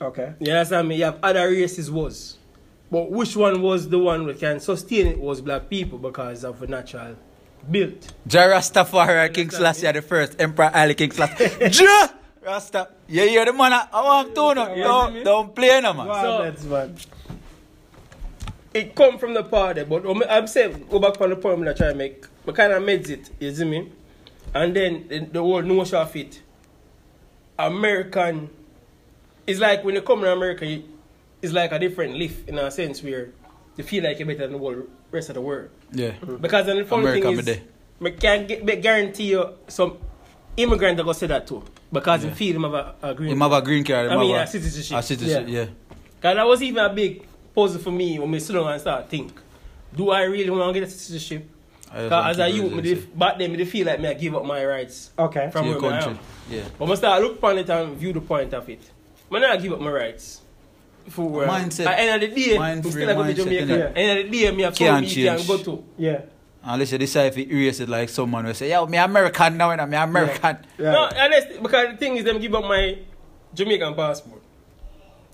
Okay. 0.00 0.34
You 0.40 0.52
understand 0.52 0.88
me? 0.88 0.96
You 0.96 1.04
have 1.04 1.18
other 1.22 1.48
races 1.48 1.90
was. 1.90 2.38
But 2.90 3.10
which 3.10 3.36
one 3.36 3.62
was 3.62 3.88
the 3.88 3.98
one 3.98 4.26
that 4.26 4.38
can 4.40 4.60
sustain 4.60 5.06
it 5.06 5.18
was 5.18 5.40
black 5.40 5.70
people 5.70 5.98
because 5.98 6.44
of 6.44 6.58
the 6.60 6.66
natural 6.66 7.16
built. 7.70 8.12
Jah 8.26 8.48
Rastafari 8.48 9.32
King 9.32 9.50
Selassie 9.50 9.90
the 9.92 10.02
first 10.02 10.40
Emperor 10.40 10.68
Haile 10.68 10.94
King 10.94 11.10
Selassie. 11.12 11.68
Jah 11.70 12.12
Rasta. 12.44 12.88
You 13.08 13.28
hear 13.28 13.44
the 13.44 13.52
man? 13.52 13.72
I 13.72 13.88
want 14.02 14.34
to 14.34 14.54
know. 14.54 14.74
Don't, 14.74 15.24
don't 15.24 15.54
play 15.54 15.80
no 15.80 15.94
man. 15.94 16.06
Wow, 16.08 16.22
So- 16.22 16.42
that's 16.44 16.64
man. 16.64 16.96
It 18.74 18.94
come 18.94 19.18
from 19.18 19.34
the 19.34 19.42
party, 19.44 19.84
but 19.84 20.04
I'm 20.30 20.46
saying 20.46 20.86
go 20.90 20.98
back 20.98 21.20
on 21.20 21.30
the 21.30 21.36
point 21.36 21.68
I 21.68 21.72
try 21.74 21.88
to 21.88 21.94
make. 21.94 22.24
I 22.48 22.52
kind 22.52 22.72
of 22.72 22.82
meds 22.82 23.10
it, 23.10 23.30
you 23.38 23.54
see 23.54 23.64
me? 23.64 23.92
And 24.54 24.74
then 24.74 25.06
the, 25.08 25.18
the 25.20 25.40
whole 25.40 25.62
notion 25.62 25.96
of 25.96 26.14
it. 26.16 26.40
American, 27.58 28.50
it's 29.46 29.60
like 29.60 29.84
when 29.84 29.94
you 29.94 30.02
come 30.02 30.20
to 30.22 30.32
America, 30.32 30.82
it's 31.42 31.52
like 31.52 31.72
a 31.72 31.78
different 31.78 32.14
lift 32.16 32.48
in 32.48 32.58
a 32.58 32.70
sense 32.70 33.02
where 33.02 33.30
you 33.76 33.84
feel 33.84 34.02
like 34.04 34.18
you're 34.18 34.26
better 34.26 34.40
than 34.46 34.52
the 34.52 34.58
whole 34.58 34.82
rest 35.10 35.28
of 35.28 35.34
the 35.34 35.40
world. 35.40 35.68
Yeah. 35.92 36.10
Mm-hmm. 36.12 36.36
Because 36.36 36.66
then 36.66 36.78
the 36.78 36.84
funny 36.84 37.02
America 37.02 37.22
thing 37.26 37.32
me 37.34 37.38
is, 37.40 37.44
there. 37.44 37.60
I 38.04 38.10
can 38.10 38.46
get, 38.46 38.64
me 38.64 38.76
guarantee 38.76 39.30
you 39.30 39.48
some 39.68 39.98
immigrant 40.56 40.98
are 40.98 41.04
going 41.04 41.14
to 41.14 41.20
say 41.20 41.26
that 41.28 41.46
too. 41.46 41.62
Because 41.92 42.24
Yeah. 42.24 42.30
you 42.30 42.34
feel 42.36 42.56
him 42.56 42.62
have 42.64 42.74
a, 42.74 42.94
a 43.02 43.14
green 43.14 43.32
Him 43.32 43.40
have 43.40 43.52
a 43.52 43.62
green 43.62 43.84
card. 43.84 44.06
him 44.06 44.18
I 44.18 44.20
mean, 44.20 44.34
have 44.34 44.48
a 44.48 44.50
citizenship. 44.50 44.96
A 44.98 45.02
citizenship, 45.02 45.48
yeah. 45.48 45.66
Because 46.16 46.36
that 46.36 46.46
was 46.46 46.62
even 46.62 46.84
a 46.84 46.92
big 46.92 47.22
puzzle 47.54 47.80
for 47.80 47.90
me 47.90 48.18
when 48.18 48.34
I 48.34 48.38
sit 48.38 48.52
down 48.54 48.66
and 48.70 48.80
start 48.80 49.08
think. 49.08 49.32
Do 49.94 50.10
I 50.10 50.22
really 50.22 50.48
want 50.50 50.74
to 50.74 50.80
get 50.80 50.88
a 50.88 50.90
citizenship? 50.90 51.48
Because 51.86 52.38
as 52.38 52.38
a 52.38 52.48
youth, 52.48 52.72
me 52.72 52.78
residency. 52.78 53.08
back 53.14 53.38
then, 53.38 53.60
I 53.60 53.64
feel 53.64 53.86
like 53.86 54.00
me 54.00 54.08
I 54.08 54.14
give 54.14 54.34
up 54.34 54.44
my 54.46 54.64
rights 54.64 55.10
Okay. 55.18 55.50
from 55.52 55.64
To 55.64 55.70
your 55.72 55.80
where 55.82 55.92
I 55.92 56.00
country. 56.00 56.18
am. 56.50 56.54
Yeah. 56.54 56.62
But 56.78 56.90
I 56.90 56.94
start 56.94 57.22
look 57.22 57.36
upon 57.36 57.58
it 57.58 57.68
and 57.68 57.96
view 57.96 58.12
the 58.14 58.20
point 58.22 58.54
of 58.54 58.68
it. 58.70 58.80
I 59.30 59.38
not 59.38 59.60
give 59.62 59.72
up 59.74 59.80
my 59.80 59.90
rights. 59.90 60.40
For, 61.08 61.44
uh, 61.44 61.48
Mindset. 61.48 61.86
At 61.86 61.96
the 61.96 62.00
end 62.00 62.22
of 62.22 62.30
the 62.34 62.36
day, 62.44 62.58
Mind 62.58 62.84
we 62.84 62.90
free 62.92 63.02
still 63.02 63.16
have 63.24 63.26
to 63.36 63.42
mindset, 63.42 63.44
Jamaica. 63.44 63.64
innit? 63.66 63.86
At 63.88 63.94
the 63.94 64.00
end 64.00 64.18
of 64.26 64.30
the 64.30 64.38
day, 64.38 64.50
me 64.52 64.62
have 64.62 64.74
Can't 64.74 65.06
something 65.06 65.22
me 65.22 65.28
can 65.28 65.36
change. 65.38 65.48
go 65.48 65.58
to. 65.58 65.84
Yeah. 65.98 66.20
Unless 66.64 66.92
you 66.92 66.98
decide 66.98 67.32
to 67.32 67.52
erase 67.52 67.80
it 67.80 67.88
like 67.88 68.08
someone 68.08 68.46
will 68.46 68.54
say, 68.54 68.70
yo, 68.70 68.86
me 68.86 68.96
American 68.98 69.56
now, 69.56 69.70
and 69.70 69.80
I'm 69.80 69.92
American. 69.92 70.58
Yeah. 70.78 70.92
No, 70.92 71.10
honestly, 71.16 71.58
because 71.60 71.90
the 71.90 71.96
thing 71.96 72.16
is, 72.16 72.24
them 72.24 72.38
give 72.40 72.54
up 72.54 72.62
my 72.64 72.98
Jamaican 73.52 73.94
passport. 73.94 74.41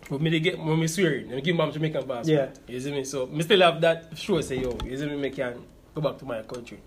But 0.08 0.20
me 0.20 0.30
they 0.30 0.40
get 0.40 0.58
when 0.58 0.78
me 0.80 0.86
swearing, 0.86 1.28
they 1.28 1.40
give 1.40 1.54
mom 1.56 1.70
Jamaican 1.70 2.02
passport. 2.02 2.26
Yeah. 2.26 2.48
You 2.66 2.80
see 2.80 2.92
me? 2.92 3.04
So 3.04 3.26
me 3.26 3.42
still 3.42 3.60
have 3.60 3.80
that 3.82 4.16
sure 4.16 4.42
say 4.42 4.58
yo, 4.58 4.76
you 4.84 4.96
see 4.96 5.06
me, 5.06 5.16
me 5.16 5.30
can 5.30 5.62
go 5.94 6.00
back 6.00 6.18
to 6.18 6.24
my 6.24 6.42
country. 6.42 6.80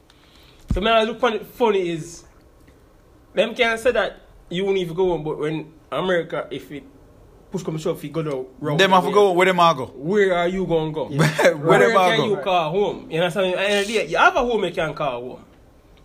So 0.74 0.82
man 0.82 0.94
I 0.94 1.04
look 1.04 1.20
funny 1.20 1.40
funny 1.40 1.90
is 1.90 2.24
them 3.34 3.54
can 3.54 3.78
say 3.78 3.92
that 3.92 4.22
you 4.50 4.66
won't 4.66 4.78
even 4.78 4.96
go 4.96 5.14
on 5.14 5.24
but 5.24 5.38
when 5.38 5.72
America 5.92 6.48
if 6.50 6.72
it 6.72 6.84
push 7.52 7.64
come 7.64 7.78
shove, 7.78 8.04
if 8.04 8.12
go 8.12 8.22
the 8.22 8.46
route. 8.60 8.78
Them 8.78 8.92
have 8.92 9.04
to 9.04 9.12
go 9.12 9.34
where 9.34 9.46
them 9.46 9.60
are 9.60 9.76
go. 9.76 9.86
Where 9.88 10.36
are 10.36 10.48
you 10.48 10.66
gonna 10.66 10.92
go? 10.92 11.10
Yeah. 11.10 11.20
where 11.52 11.58
where 11.58 11.80
them 11.80 11.98
are 11.98 12.18
go? 12.18 12.26
you 12.26 12.38
call 12.38 12.72
home? 12.72 13.12
You 13.12 13.20
understand? 13.22 13.56
And 13.56 13.88
you 13.88 14.18
have 14.18 14.36
a 14.36 14.40
home 14.40 14.64
you 14.64 14.72
can 14.72 14.94
call 14.94 15.22
home. 15.22 15.46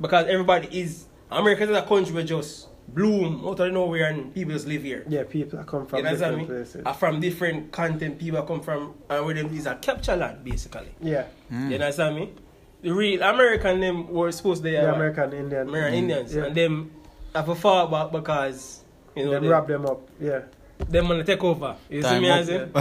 Because 0.01 0.27
everybody 0.27 0.69
is 0.79 1.07
America 1.31 1.63
is 1.63 1.71
a 1.71 1.83
country 1.83 2.15
where 2.15 2.25
just 2.25 2.69
bloom 2.89 3.45
out 3.47 3.61
of 3.61 3.73
nowhere 3.73 4.07
and 4.11 4.33
people 4.35 4.53
just 4.53 4.67
live 4.67 4.83
here. 4.83 5.05
Yeah, 5.09 5.25
people 5.25 5.59
that 5.59 5.67
come 5.67 5.87
from 5.87 5.99
you 5.99 6.05
know 6.05 6.11
what 6.13 6.23
I 6.23 6.29
different 6.31 6.39
mean? 6.39 6.47
places. 6.47 6.83
Uh, 6.87 6.93
from 6.93 7.21
different 7.21 7.73
content 7.73 8.19
people 8.19 8.43
come 8.43 8.61
from, 8.61 8.95
and 9.11 9.25
where 9.27 9.35
them 9.35 9.55
is 9.55 9.67
a 9.67 9.75
capture 9.77 10.17
land 10.17 10.45
basically. 10.45 10.89
Yeah. 11.01 11.25
Hmm. 11.49 11.71
You 11.71 11.79
know 11.79 11.87
what 11.89 12.01
I 12.01 12.13
mean? 12.13 12.39
The 12.83 12.93
real 12.93 13.23
American 13.23 13.81
them 13.81 14.09
were 14.09 14.31
supposed 14.33 14.63
to 14.63 14.65
be 14.65 14.73
The 14.73 14.95
American 14.95 15.33
Indian. 15.33 15.69
American 15.69 15.95
Indians, 15.99 16.35
Yeah. 16.35 16.45
and 16.45 16.55
them 16.55 16.91
have 17.35 17.49
a 17.49 17.55
fall 17.55 17.89
back 17.89 18.13
because 18.13 18.81
you 19.17 19.25
know 19.25 19.33
Then 19.33 19.43
they, 19.43 19.49
wrap 19.49 19.67
them 19.67 19.87
up. 19.87 20.09
Yeah. 20.21 20.41
them 20.89 21.09
want 21.09 21.25
to 21.25 21.25
take 21.25 21.43
over. 21.43 21.75
You 21.91 22.03
see 22.03 22.21
me? 22.21 22.31
up. 22.31 22.39
as 22.39 22.49
in? 22.51 22.73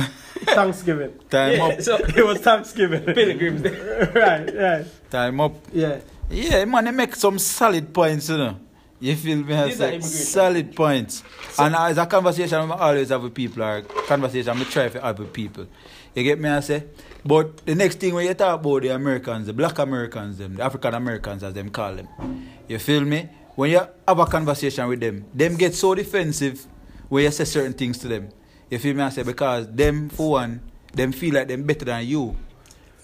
Thanksgiving. 0.46 1.14
Time 1.30 1.52
Yeah, 1.54 1.66
up. 1.66 1.82
so 1.82 1.96
it 1.98 2.26
was 2.26 2.40
Thanksgiving. 2.40 3.04
pilgrims. 3.16 3.62
Day. 3.64 4.10
Right, 4.14 4.54
right. 4.56 4.86
Time 5.10 5.40
up. 5.42 5.54
Yeah. 5.74 6.00
Yeah, 6.30 6.66
man, 6.66 6.86
they 6.86 6.92
make 6.92 7.16
some 7.16 7.38
solid 7.40 7.94
points, 7.94 8.30
you 8.30 8.38
know. 8.38 8.58
You 9.00 9.16
feel 9.16 9.44
me? 9.44 9.54
I 9.54 9.66
These 9.68 9.78
say 9.78 9.84
are 9.86 9.88
immigrants. 9.90 10.30
solid 10.30 10.76
points. 10.76 11.24
and 11.60 11.76
as 11.76 11.98
a 11.98 12.06
conversation 12.06 12.72
I 12.72 12.78
always 12.78 13.10
have 13.10 13.24
with 13.24 13.34
people, 13.34 13.62
or 13.64 13.82
conversation 13.82 14.58
I 14.58 14.64
try 14.64 14.88
to 14.90 15.02
have 15.02 15.20
with 15.20 15.34
people. 15.34 15.68
You 16.16 16.24
get 16.24 16.40
me? 16.40 16.48
I 16.50 16.62
say. 16.62 16.86
But 17.26 17.58
the 17.66 17.76
next 17.76 18.00
thing 18.00 18.14
when 18.14 18.26
you 18.26 18.34
talk 18.34 18.62
about 18.62 18.82
the 18.84 18.90
Americans, 18.90 19.48
the 19.48 19.54
black 19.54 19.78
Americans, 19.80 20.38
them, 20.38 20.56
the 20.56 20.64
African 20.64 20.94
Americans 20.94 21.44
as 21.44 21.54
them 21.54 21.70
call 21.70 21.96
them, 21.96 22.08
you 22.68 22.80
feel 22.80 23.02
me? 23.02 23.28
When 23.56 23.72
you 23.72 23.80
have 24.08 24.20
a 24.20 24.26
conversation 24.26 24.88
with 24.88 25.00
them, 25.02 25.26
them 25.34 25.56
get 25.58 25.76
so 25.76 25.94
defensive 25.96 26.66
when 27.10 27.24
you 27.26 27.32
say 27.32 27.44
certain 27.46 27.74
things 27.74 27.98
to 28.00 28.08
them. 28.08 28.30
You 28.70 28.80
feel 28.80 28.96
me? 28.96 29.04
I 29.04 29.10
say 29.10 29.24
because 29.24 29.68
them 29.72 30.10
for 30.10 30.32
one, 30.32 30.62
them 30.94 31.12
feel 31.12 31.34
like 31.36 31.48
them 31.50 31.64
better 31.64 31.86
than 31.86 32.06
you. 32.06 32.36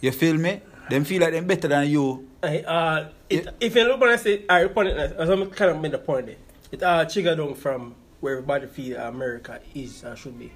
You 0.01 0.12
feel 0.12 0.36
me? 0.38 0.62
Them 0.91 1.04
feel 1.06 1.21
like 1.21 1.32
them 1.32 1.45
better 1.47 1.67
than 1.67 1.89
you. 1.89 2.27
I, 2.43 2.60
uh, 2.60 3.10
it, 3.30 3.47
if 3.60 3.75
you 3.75 3.84
look 3.86 3.99
when 4.01 4.10
I 4.10 4.15
say, 4.17 4.43
I 4.49 4.60
upon 4.62 4.88
it, 4.88 4.97
as 4.97 5.30
I'm 5.30 5.49
kind 5.49 5.71
of 5.71 5.82
made 5.82 5.93
a 5.93 5.97
point 5.97 6.25
there, 6.27 6.36
it 6.71 6.84
uh, 6.84 7.06
trigger 7.06 7.36
down 7.36 7.56
from 7.56 7.95
where 8.19 8.34
everybody 8.34 8.67
feel 8.67 8.99
America 8.99 9.60
is 9.73 10.04
and 10.04 10.17
should 10.17 10.38
be. 10.38 10.51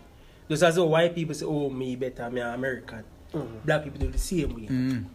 Just 0.50 0.64
as 0.64 0.76
though 0.76 0.86
white 0.86 1.16
people 1.16 1.34
say, 1.34 1.46
oh, 1.46 1.70
me 1.70 1.96
better, 1.96 2.30
me 2.30 2.42
American. 2.42 3.04
Black 3.66 3.84
people 3.84 4.00
do 4.00 4.12
the 4.12 4.18
same 4.18 4.54
way. 4.56 4.68
Mm. 4.68 5.06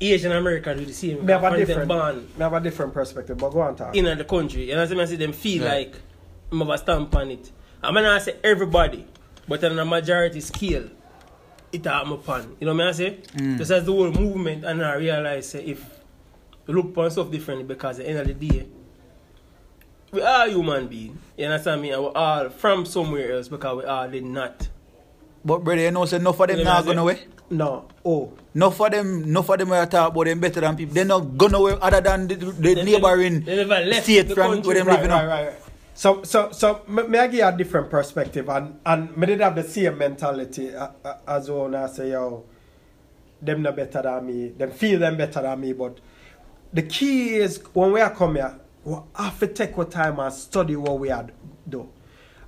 Asian 0.00 0.32
American 0.32 0.78
do 0.78 0.84
the 0.84 0.92
same 0.92 1.18
way. 1.18 1.22
We 1.24 1.32
have 1.32 1.44
a 1.44 1.56
different, 1.56 1.88
born 1.88 2.28
we 2.36 2.42
have 2.42 2.52
a 2.52 2.60
different 2.60 2.92
perspective, 2.94 3.38
but 3.38 3.50
go 3.50 3.60
on, 3.60 3.76
talk. 3.76 3.96
in 3.96 4.04
the 4.04 4.24
country. 4.24 4.68
You 4.68 4.74
know 4.74 4.82
what 4.82 4.82
I'm 4.82 4.88
saying? 4.88 5.00
I 5.00 5.04
see 5.06 5.16
them 5.16 5.32
feel 5.32 5.62
Yeah. 5.62 5.72
like 5.72 5.94
I'm 6.52 6.58
have 6.60 6.68
a 6.68 6.78
stamp 6.78 7.14
on 7.16 7.30
it. 7.30 7.50
I'm 7.82 7.94
not 7.94 8.22
say 8.22 8.36
everybody, 8.44 9.06
but 9.48 9.64
on 9.64 9.78
a 9.78 9.84
majority 9.84 10.40
scale, 10.40 10.88
it 11.72 11.84
happen 11.84 12.12
upon. 12.12 12.56
You 12.60 12.66
know 12.66 12.74
me 12.74 12.84
an 12.84 12.94
se? 12.94 13.20
Mm. 13.34 13.58
Just 13.58 13.70
as 13.70 13.84
the 13.84 13.92
whole 13.92 14.10
movement 14.10 14.64
and 14.64 14.84
I 14.84 14.94
realize 14.94 15.50
say, 15.50 15.64
if 15.64 15.84
you 16.66 16.74
look 16.74 16.86
upon 16.86 17.10
stuff 17.10 17.30
differently 17.30 17.64
because 17.64 17.98
at 17.98 18.06
the 18.06 18.10
end 18.10 18.18
of 18.18 18.26
the 18.26 18.48
day 18.48 18.66
we 20.12 20.22
are 20.22 20.48
human 20.48 20.86
beings. 20.86 21.18
You 21.36 21.46
understand 21.46 21.82
me? 21.82 21.90
And 21.90 22.02
we 22.02 22.08
all 22.08 22.48
from 22.48 22.86
somewhere 22.86 23.32
else 23.32 23.48
because 23.48 23.76
we 23.76 23.84
all 23.84 24.08
did 24.08 24.24
not. 24.24 24.68
But 25.44 25.62
brother, 25.62 25.82
you 25.82 25.90
know 25.90 26.04
say 26.06 26.16
enough 26.16 26.40
of 26.40 26.48
them 26.48 26.58
you 26.58 26.64
know 26.64 26.72
not 26.72 26.84
going 26.84 26.98
away? 26.98 27.20
No. 27.50 27.86
Oh. 28.04 28.32
Enough 28.54 28.80
of 28.80 28.90
them, 28.90 29.22
enough 29.22 29.48
of 29.48 29.58
them 29.58 29.72
are 29.72 29.86
talk 29.86 30.10
about 30.12 30.24
them 30.24 30.40
better 30.40 30.60
than 30.60 30.76
people. 30.76 30.94
They're 30.94 31.04
not 31.04 31.36
going 31.36 31.54
away 31.54 31.76
other 31.80 32.00
than 32.00 32.26
the, 32.26 32.34
the 32.34 32.74
they 32.74 32.82
neighboring 32.82 33.42
they 33.42 33.56
never 33.56 33.84
left 33.84 34.04
state 34.04 34.28
the 34.28 34.34
from 34.34 34.62
where 34.62 34.74
them 34.74 34.88
right, 34.88 34.96
living 34.96 35.10
right, 35.10 35.22
on. 35.22 35.28
Right, 35.28 35.44
right, 35.44 35.52
right. 35.52 35.65
So, 35.96 36.22
so, 36.24 36.52
so, 36.52 36.82
me, 36.88 37.18
I 37.18 37.26
give 37.26 37.34
you 37.36 37.46
a 37.46 37.56
different 37.56 37.88
perspective, 37.88 38.50
and 38.50 38.78
and 38.84 39.16
me 39.16 39.28
did 39.28 39.40
have 39.40 39.54
the 39.54 39.62
same 39.62 39.96
mentality 39.96 40.74
uh, 40.74 40.90
uh, 41.02 41.14
as 41.26 41.50
when 41.50 41.74
I 41.74 41.86
say, 41.86 42.10
yo, 42.10 42.44
them 43.40 43.62
no 43.62 43.72
better 43.72 44.02
than 44.02 44.26
me, 44.26 44.48
them 44.48 44.72
feel 44.72 45.00
them 45.00 45.16
better 45.16 45.40
than 45.40 45.58
me, 45.58 45.72
but 45.72 45.98
the 46.70 46.82
key 46.82 47.36
is 47.36 47.62
when 47.72 47.92
we 47.92 48.02
are 48.02 48.14
come 48.14 48.34
here, 48.34 48.60
we 48.84 48.94
have 49.14 49.38
to 49.40 49.46
take 49.46 49.78
our 49.78 49.86
time 49.86 50.20
and 50.20 50.30
study 50.34 50.76
what 50.76 50.98
we 50.98 51.10
are 51.10 51.28
do. 51.66 51.88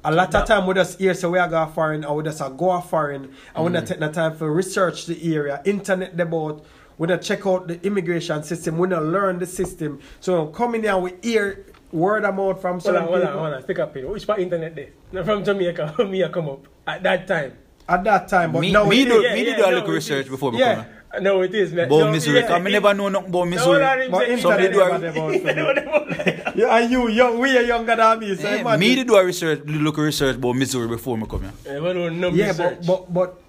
A 0.05 0.13
lot 0.13 0.35
of 0.35 0.47
time 0.47 0.67
we 0.67 0.75
just 0.75 0.99
hear 0.99 1.15
so 1.15 1.31
we 1.31 1.39
are 1.39 1.49
going 1.49 1.73
foreign, 1.73 2.05
or 2.05 2.17
we 2.17 2.25
just 2.25 2.43
a 2.43 2.51
go 2.51 2.79
foreign, 2.83 3.35
and 3.55 3.65
we 3.65 3.73
not 3.73 3.87
take 3.87 3.99
the 3.99 4.13
time 4.13 4.37
for 4.37 4.53
research 4.53 5.07
the 5.07 5.35
area, 5.35 5.62
internet 5.64 6.14
the 6.18 6.25
about. 6.25 6.66
We 6.99 7.07
not 7.07 7.22
check 7.22 7.47
out 7.47 7.68
the 7.68 7.81
immigration 7.87 8.43
system. 8.43 8.77
We 8.77 8.89
not 8.89 9.05
learn 9.05 9.39
the 9.39 9.47
system. 9.47 10.01
So 10.20 10.49
coming 10.49 10.83
here, 10.83 10.99
we 10.99 11.14
hear 11.22 11.64
word 11.93 12.24
of 12.24 12.34
mouth 12.34 12.61
from 12.61 12.72
Hold 12.72 12.82
certain 12.82 13.03
on, 13.03 13.09
hold 13.09 13.20
on, 13.20 13.26
people. 13.28 13.41
hold 13.41 13.55
on. 13.55 13.62
Stick 13.62 13.78
up 13.78 13.95
here. 13.97 14.09
Which 14.09 14.26
part 14.26 14.41
internet 14.41 14.74
there? 14.76 14.89
Not 15.12 15.24
from 15.24 15.45
Jamaica. 15.45 15.95
me 16.09 16.24
I 16.24 16.28
come 16.28 16.49
up 16.49 16.66
at 16.86 17.03
that 17.03 17.26
time. 17.26 17.53
At 17.89 18.05
that 18.05 18.28
time, 18.28 18.53
but 18.53 18.61
Me, 18.61 18.70
now 18.70 18.84
me 18.84 19.01
it 19.03 19.09
do, 19.09 19.16
is- 19.16 19.24
yeah, 19.24 19.34
me 19.34 19.47
yeah, 19.49 19.57
do 19.57 19.64
a 19.64 19.70
little 19.72 19.91
it 19.91 19.95
research 19.95 20.26
is. 20.26 20.30
before 20.30 20.53
me 20.53 20.59
Yeah. 20.59 20.74
come 20.74 20.84
here. 20.84 20.95
No, 21.22 21.41
it 21.41 21.55
is. 21.55 21.72
man. 21.72 21.86
About 21.86 21.99
No, 22.01 22.11
Missouri, 22.12 22.34
yeah, 22.36 22.43
because 22.43 22.62
me 22.62 22.72
never 22.72 22.93
know 22.93 23.09
nothing 23.09 23.28
about 23.30 23.49
Missouri. 23.49 23.82
hold 23.82 24.01
on, 24.03 24.11
But 24.11 24.28
him 24.28 24.39
say- 24.41 24.43
internet 24.51 24.72
do 24.74 24.82
a- 24.82 24.99
never 24.99 25.07
about 25.07 26.14
for 26.14 26.24
me. 26.34 26.53
Yeah, 26.55 26.76
and 26.76 26.91
you 26.91 27.09
young, 27.09 27.39
we 27.39 27.57
are 27.57 27.62
younger 27.62 27.97
than 27.97 28.18
me, 28.18 28.36
so 28.36 28.43
Yeah, 28.47 28.57
imagine. 28.57 28.80
me 28.80 28.95
did 28.95 29.07
do 29.07 29.14
a 29.16 29.24
research, 29.24 29.61
look 29.64 29.97
research 29.97 30.36
about 30.36 30.53
Missouri 30.53 30.86
before 30.89 31.16
me 31.16 31.24
come 31.26 31.41
here. 31.43 31.53
Yeah, 31.64 31.80
we 31.80 31.93
don't 31.95 32.20
know 32.20 32.28
Yeah, 32.28 32.53
but, 32.53 32.84
but 32.84 33.14
but 33.14 33.41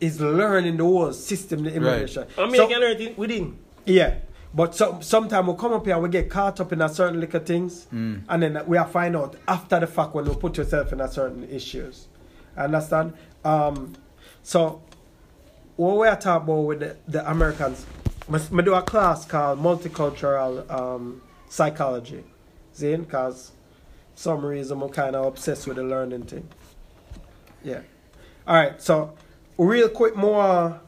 is 0.00 0.20
learning 0.20 0.76
the 0.76 0.82
whole 0.84 1.12
system, 1.12 1.62
the 1.62 1.72
immigration. 1.74 2.24
I 2.36 2.46
mean, 2.46 2.56
So- 2.56 2.62
you 2.62 2.68
can 2.74 2.80
learn 2.80 3.00
it 3.00 3.16
within. 3.16 3.56
Yeah. 3.86 4.14
But 4.54 4.74
so, 4.76 4.98
sometimes 5.00 5.48
we 5.48 5.54
come 5.56 5.72
up 5.72 5.84
here 5.84 5.94
and 5.94 6.02
we 6.04 6.08
get 6.08 6.30
caught 6.30 6.60
up 6.60 6.72
in 6.72 6.80
a 6.80 6.88
certain 6.88 7.18
little 7.18 7.40
things, 7.40 7.86
Mm. 7.92 8.22
and 8.28 8.42
then 8.42 8.62
we 8.66 8.76
are 8.78 8.86
find 8.86 9.16
out 9.16 9.34
after 9.48 9.80
the 9.80 9.86
fact 9.88 10.14
when 10.14 10.26
you 10.26 10.34
put 10.34 10.56
yourself 10.56 10.92
in 10.92 11.00
a 11.00 11.08
certain 11.08 11.42
issues. 11.50 12.06
Understand? 12.56 13.14
Um, 13.44 13.94
so 14.44 14.80
what 15.76 15.98
we 15.98 16.06
are 16.06 16.16
talking 16.16 16.44
about 16.44 16.60
with 16.60 16.80
the, 16.80 16.96
the 17.08 17.28
Americans, 17.28 17.84
I 18.32 18.60
do 18.62 18.74
a 18.74 18.82
class 18.82 19.24
called 19.24 19.58
multicultural 19.58 20.70
um, 20.70 21.20
psychology, 21.48 22.22
Zane, 22.76 23.02
because 23.02 23.50
some 24.14 24.46
reason 24.46 24.80
I'm 24.80 24.88
kind 24.88 25.16
of 25.16 25.26
obsessed 25.26 25.66
with 25.66 25.76
the 25.78 25.82
learning 25.82 26.26
thing. 26.26 26.48
Yeah. 27.64 27.80
All 28.46 28.54
right. 28.54 28.80
So, 28.80 29.14
real 29.58 29.88
quick, 29.88 30.14
more. 30.14 30.80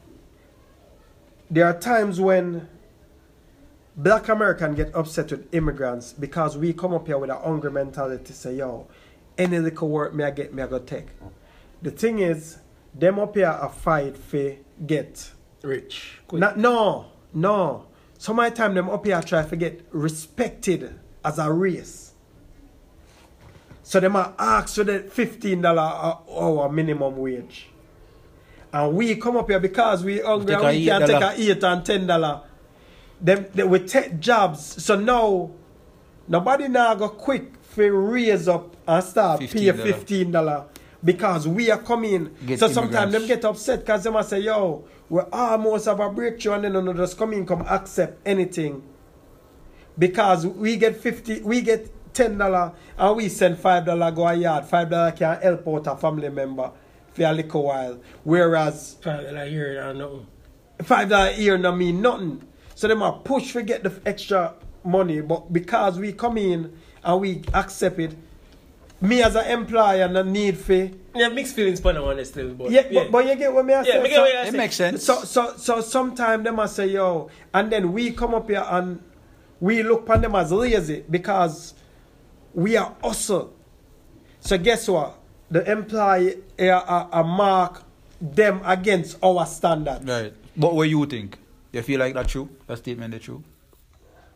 There 1.51 1.65
are 1.67 1.79
times 1.79 2.21
when 2.21 2.69
black 3.97 4.29
American 4.29 4.75
get 4.75 4.95
upset 4.95 5.31
with 5.31 5.53
immigrants 5.55 6.13
because 6.13 6.57
we 6.57 6.73
come 6.73 6.95
up 6.95 7.07
here 7.07 7.19
with 7.19 7.31
a 7.31 7.39
hungry 7.39 7.71
mentality. 7.71 8.33
Say, 8.33 8.57
yo, 8.57 8.87
any 9.39 9.59
little 9.59 9.89
work 9.89 10.15
me 10.15 10.25
I 10.25 10.31
get, 10.31 10.53
me 10.53 10.63
I 10.63 10.67
go 10.67 10.79
take. 10.79 11.09
The 11.83 11.91
thing 11.91 12.19
is, 12.19 12.59
them 12.95 13.19
up 13.19 13.35
here 13.35 13.59
a 13.61 13.69
fight 13.69 14.17
for 14.17 14.57
get 14.87 15.31
Rich. 15.63 16.21
Quick. 16.29 16.41
no, 16.41 16.55
no, 16.55 17.07
no. 17.35 17.87
Some 18.19 18.39
of 18.39 18.51
the 18.51 18.57
time 18.57 18.75
them 18.75 18.89
up 18.89 19.05
here 19.05 19.21
try 19.23 19.45
to 19.45 19.57
get 19.57 19.87
respected 19.91 20.99
as 21.25 21.39
a 21.39 21.53
race. 21.53 22.13
So 23.83 24.01
them 24.01 24.17
are 24.17 24.35
ask 24.39 24.77
for 24.77 24.85
the 24.85 25.01
fifteen 25.01 25.63
dollar 25.63 25.83
hour 25.83 26.69
minimum 26.71 27.17
wage. 27.17 27.69
And 28.73 28.95
we 28.95 29.17
come 29.17 29.37
up 29.37 29.49
here 29.49 29.61
because 29.61 30.05
we 30.05 30.21
hungry 30.21 30.55
and 30.55 30.67
we 30.67 30.87
can 30.87 31.01
take 31.07 31.23
a 31.23 31.35
eight 31.37 31.63
and 31.65 31.85
ten 31.85 32.07
dollar. 32.07 32.43
Them 33.21 33.47
they 33.55 33.65
will 33.65 33.87
take 33.87 34.21
jobs. 34.21 34.83
So 34.85 34.99
now 34.99 35.51
nobody 36.29 36.69
now 36.69 36.95
go 36.95 37.09
quick 37.09 37.55
for 37.63 37.91
raise 37.93 38.49
up 38.49 38.77
and 38.87 39.03
start 39.05 39.41
pay 39.41 39.47
$15. 39.49 39.83
fifteen 39.83 40.31
dollar 40.31 40.67
because 41.05 41.47
we 41.49 41.71
are 41.71 41.79
coming. 41.79 42.35
Get 42.47 42.59
so 42.59 42.69
sometimes 42.69 43.13
them 43.13 43.27
get 43.27 43.45
upset 43.45 43.81
because 43.81 44.05
them 44.05 44.17
a 44.17 44.25
say, 44.25 44.41
yo, 44.41 44.85
we 45.09 45.21
almost 45.33 45.87
have 45.87 46.01
a 46.01 46.11
breakthrough 46.11 46.55
and 46.55 46.65
then 46.65 46.85
no 46.85 46.93
just 46.93 47.17
come 47.17 47.33
in, 47.33 47.47
come 47.47 47.63
accept 47.63 48.19
anything. 48.27 48.83
Because 49.99 50.47
we 50.47 50.77
get 50.77 50.97
fifty 50.97 51.41
we 51.41 51.63
get 51.63 51.91
ten 52.13 52.37
dollar 52.37 52.73
and 52.99 53.17
we 53.17 53.29
send 53.29 53.59
five 53.59 53.87
dollar 53.87 54.11
go 54.11 54.27
a 54.29 54.35
yard. 54.35 54.65
Five 54.67 54.91
dollar 54.91 55.13
can 55.13 55.41
help 55.41 55.67
out 55.69 55.87
a 55.87 55.97
family 55.97 56.29
member 56.29 56.71
for 57.13 57.23
a 57.23 57.33
little 57.33 57.63
while. 57.63 57.99
Whereas 58.25 58.97
Probably 59.01 59.33
like 59.33 59.49
here 59.49 59.81
and 59.81 59.99
know. 59.99 60.27
five 60.83 61.09
dollar 61.09 61.33
here 61.33 61.57
no 61.57 61.73
mean 61.73 62.03
nothing. 62.03 62.43
So 62.77 62.87
them 62.89 63.03
are 63.03 63.15
push 63.25 63.55
to 63.55 63.63
get 63.63 63.83
the 63.83 63.93
extra 64.05 64.53
money, 64.85 65.23
but 65.23 65.51
because 65.53 65.99
we 65.99 66.13
come 66.13 66.37
in 66.37 66.77
and 67.03 67.21
we 67.21 67.43
accept 67.55 67.99
it, 67.99 68.15
me 69.01 69.23
as 69.23 69.35
an 69.35 69.47
employer 69.47 70.07
no 70.09 70.23
need 70.23 70.59
for 70.59 70.91
Yeah, 71.15 71.29
mixed 71.31 71.55
feelings 71.57 71.81
for 71.81 71.93
that 71.95 72.03
one 72.05 72.23
still, 72.27 72.53
but 72.55 72.71
yeah, 72.71 72.85
But, 72.93 73.11
but 73.11 73.27
you 73.27 73.35
get 73.35 73.53
what 73.53 73.65
me 73.65 73.73
I 73.73 73.83
yeah, 73.83 73.93
say. 73.95 74.03
me 74.03 74.11
So- 74.15 74.21
what 74.21 74.47
It 74.47 74.51
say. 74.53 74.57
makes 74.59 74.77
sense. 74.77 75.03
so 75.05 75.25
so 75.25 75.55
so 75.57 75.81
sometimes 75.81 76.45
them 76.45 76.57
must 76.57 76.77
say 76.77 76.87
yo, 76.89 77.31
and 77.55 77.73
then 77.73 77.93
we 77.95 78.13
come 78.13 78.35
up 78.35 78.49
here 78.49 78.65
and 78.69 79.03
we 79.59 79.83
look 79.83 80.03
upon 80.03 80.21
them 80.21 80.35
as 80.35 80.53
lazy 80.53 81.03
because 81.11 81.73
we 82.55 82.77
are 82.77 82.95
hustle. 83.03 83.55
So 84.41 84.59
guess 84.59 84.87
what? 84.87 85.19
The 85.51 85.71
employer 85.71 86.35
uh, 86.59 86.65
uh, 86.65 87.09
uh, 87.11 87.23
mark 87.23 87.83
them 88.21 88.61
against 88.65 89.17
our 89.23 89.47
standard. 89.47 90.07
Right. 90.07 90.35
But 90.57 90.75
what 90.75 90.89
you 90.91 91.05
think? 91.07 91.39
You 91.77 91.83
feel 91.83 92.01
like 92.01 92.15
that 92.15 92.27
true? 92.29 92.49
That 92.67 92.79
statement 92.79 93.13
is 93.13 93.21
true? 93.21 93.45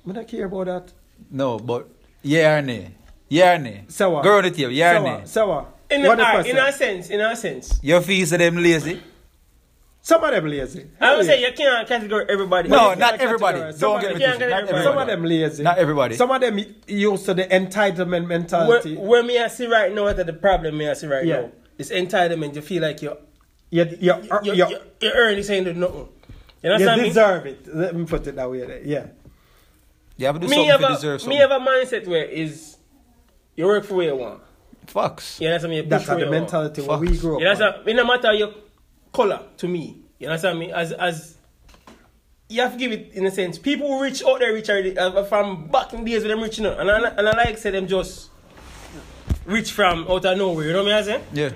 I 0.06 0.12
don't 0.12 0.28
care 0.28 0.44
about 0.44 0.66
that. 0.66 0.92
No, 1.30 1.58
but 1.58 1.88
yeah 2.20 2.58
or 2.58 2.62
nay? 2.62 2.90
Yeah 3.30 3.54
or 3.54 3.58
nay? 3.58 3.84
So 3.88 4.10
what? 4.10 4.24
Go 4.24 4.36
on 4.36 4.42
the 4.44 4.50
table. 4.50 4.72
Yeah 4.72 4.92
or 4.92 4.96
so 4.98 5.02
nay? 5.04 5.22
So 5.24 5.48
what? 5.48 5.74
In, 5.90 6.02
What 6.02 6.20
a, 6.20 6.42
the 6.42 6.50
in 6.50 6.56
a 6.58 6.70
sense, 6.70 7.08
in 7.08 7.20
a 7.20 7.34
sense. 7.34 7.80
You 7.82 7.98
feel 8.02 8.26
say 8.26 8.36
them 8.36 8.56
lazy? 8.56 9.02
Some 10.02 10.22
of 10.22 10.30
them 10.32 10.46
lazy. 10.48 10.86
I 11.00 11.16
would 11.16 11.24
say 11.24 11.40
you 11.40 11.50
can't 11.56 11.88
categorize 11.88 12.28
everybody. 12.28 12.68
No, 12.68 12.92
not 12.92 13.12
can't 13.12 13.22
everybody. 13.22 13.60
Don't 13.60 13.72
Somebody- 13.74 14.06
get 14.06 14.14
me 14.16 14.20
you 14.20 14.26
can't 14.26 14.38
twisted. 14.38 14.50
Not 14.50 14.68
categorize 14.68 14.84
Some 14.84 14.98
of 14.98 15.06
them 15.06 15.24
lazy. 15.24 15.62
Not 15.62 15.78
everybody. 15.78 16.16
Some 16.16 16.30
of 16.30 16.40
them 16.42 16.60
used 16.86 17.24
to 17.24 17.34
the 17.34 17.44
entitlement 17.44 18.26
mentality. 18.26 18.96
where 18.96 19.22
me 19.22 19.38
I 19.38 19.48
see 19.48 19.66
right 19.66 19.92
now, 19.94 20.02
what 20.04 20.16
the 20.18 20.32
problem 20.34 20.76
me 20.76 20.90
I 20.90 20.92
see 20.92 21.06
right 21.06 21.24
Yeah. 21.24 21.40
now, 21.40 21.50
is 21.78 21.90
entitlement. 21.90 22.54
You 22.54 22.60
feel 22.60 22.82
like 22.82 23.00
you're, 23.00 23.16
you, 23.70 23.84
you, 23.98 24.14
you, 24.22 24.40
you, 24.42 24.52
you, 24.54 24.78
you 25.00 25.10
earn 25.14 25.36
this 25.36 25.48
ain't 25.48 25.64
do 25.64 25.72
nothing. 25.72 26.08
You 26.62 26.68
you 26.68 26.74
understand 26.74 27.02
me? 27.02 27.08
deserve 27.08 27.46
it. 27.46 27.74
Let 27.74 27.94
me 27.96 28.04
put 28.04 28.26
it 28.26 28.36
that 28.36 28.50
way. 28.50 28.66
there. 28.66 28.82
Yeah. 28.84 29.06
You 30.16 30.26
have 30.26 30.34
to 30.36 30.40
do 30.40 30.48
Me 30.48 30.56
something 30.56 30.70
have, 30.70 30.80
to 30.80 30.86
a, 30.86 30.90
deserve 30.90 31.14
me 31.14 31.18
something. 31.20 31.38
have 31.38 31.50
a 31.50 31.58
mindset 31.64 32.06
where 32.06 32.24
is 32.24 32.76
you 33.56 33.64
work 33.66 33.84
for 33.84 33.94
where 33.94 34.08
you 34.08 34.16
want. 34.16 34.42
Facts. 34.86 35.40
You 35.40 35.48
understand 35.48 35.70
me? 35.70 35.76
You 35.78 35.82
push 35.84 35.90
That's 35.90 36.04
for 36.04 36.10
how 36.12 36.18
the 36.18 36.30
mentality 36.30 36.82
where 36.82 36.98
we 36.98 37.08
Facts. 37.08 37.20
grew 37.20 37.34
up. 37.36 37.40
You 37.40 37.46
understand? 37.48 37.88
It 37.88 37.94
no 37.94 38.04
matter 38.04 38.32
your 38.34 38.52
color 39.12 39.42
to 39.58 39.68
me. 39.68 40.00
You 40.18 40.26
understand 40.28 40.58
me? 40.58 40.70
As 40.72 40.92
as 40.92 41.36
you 42.50 42.60
have 42.60 42.72
to 42.72 42.78
give 42.78 42.92
it 42.92 43.12
in 43.14 43.24
a 43.24 43.30
sense. 43.30 43.58
People 43.58 43.86
who 43.88 44.02
rich 44.02 44.22
out 44.24 44.40
there 44.40 44.52
rich 44.52 44.68
already 44.68 44.98
uh, 44.98 45.24
from 45.24 45.68
back 45.68 45.92
in 45.94 46.04
the 46.04 46.10
days 46.10 46.22
when 46.22 46.30
them 46.32 46.40
rich 46.42 46.58
you 46.58 46.64
know. 46.64 46.76
And 46.78 46.90
I, 46.90 47.08
and 47.10 47.28
I 47.28 47.32
like 47.44 47.56
say 47.56 47.70
them 47.70 47.86
just 47.86 48.28
rich 49.46 49.70
from 49.72 50.06
out 50.08 50.24
of 50.24 50.36
nowhere. 50.36 50.66
You 50.66 50.72
know 50.74 50.84
what 50.84 50.92
I'm 50.92 51.04
saying? 51.04 51.24
Yeah. 51.32 51.50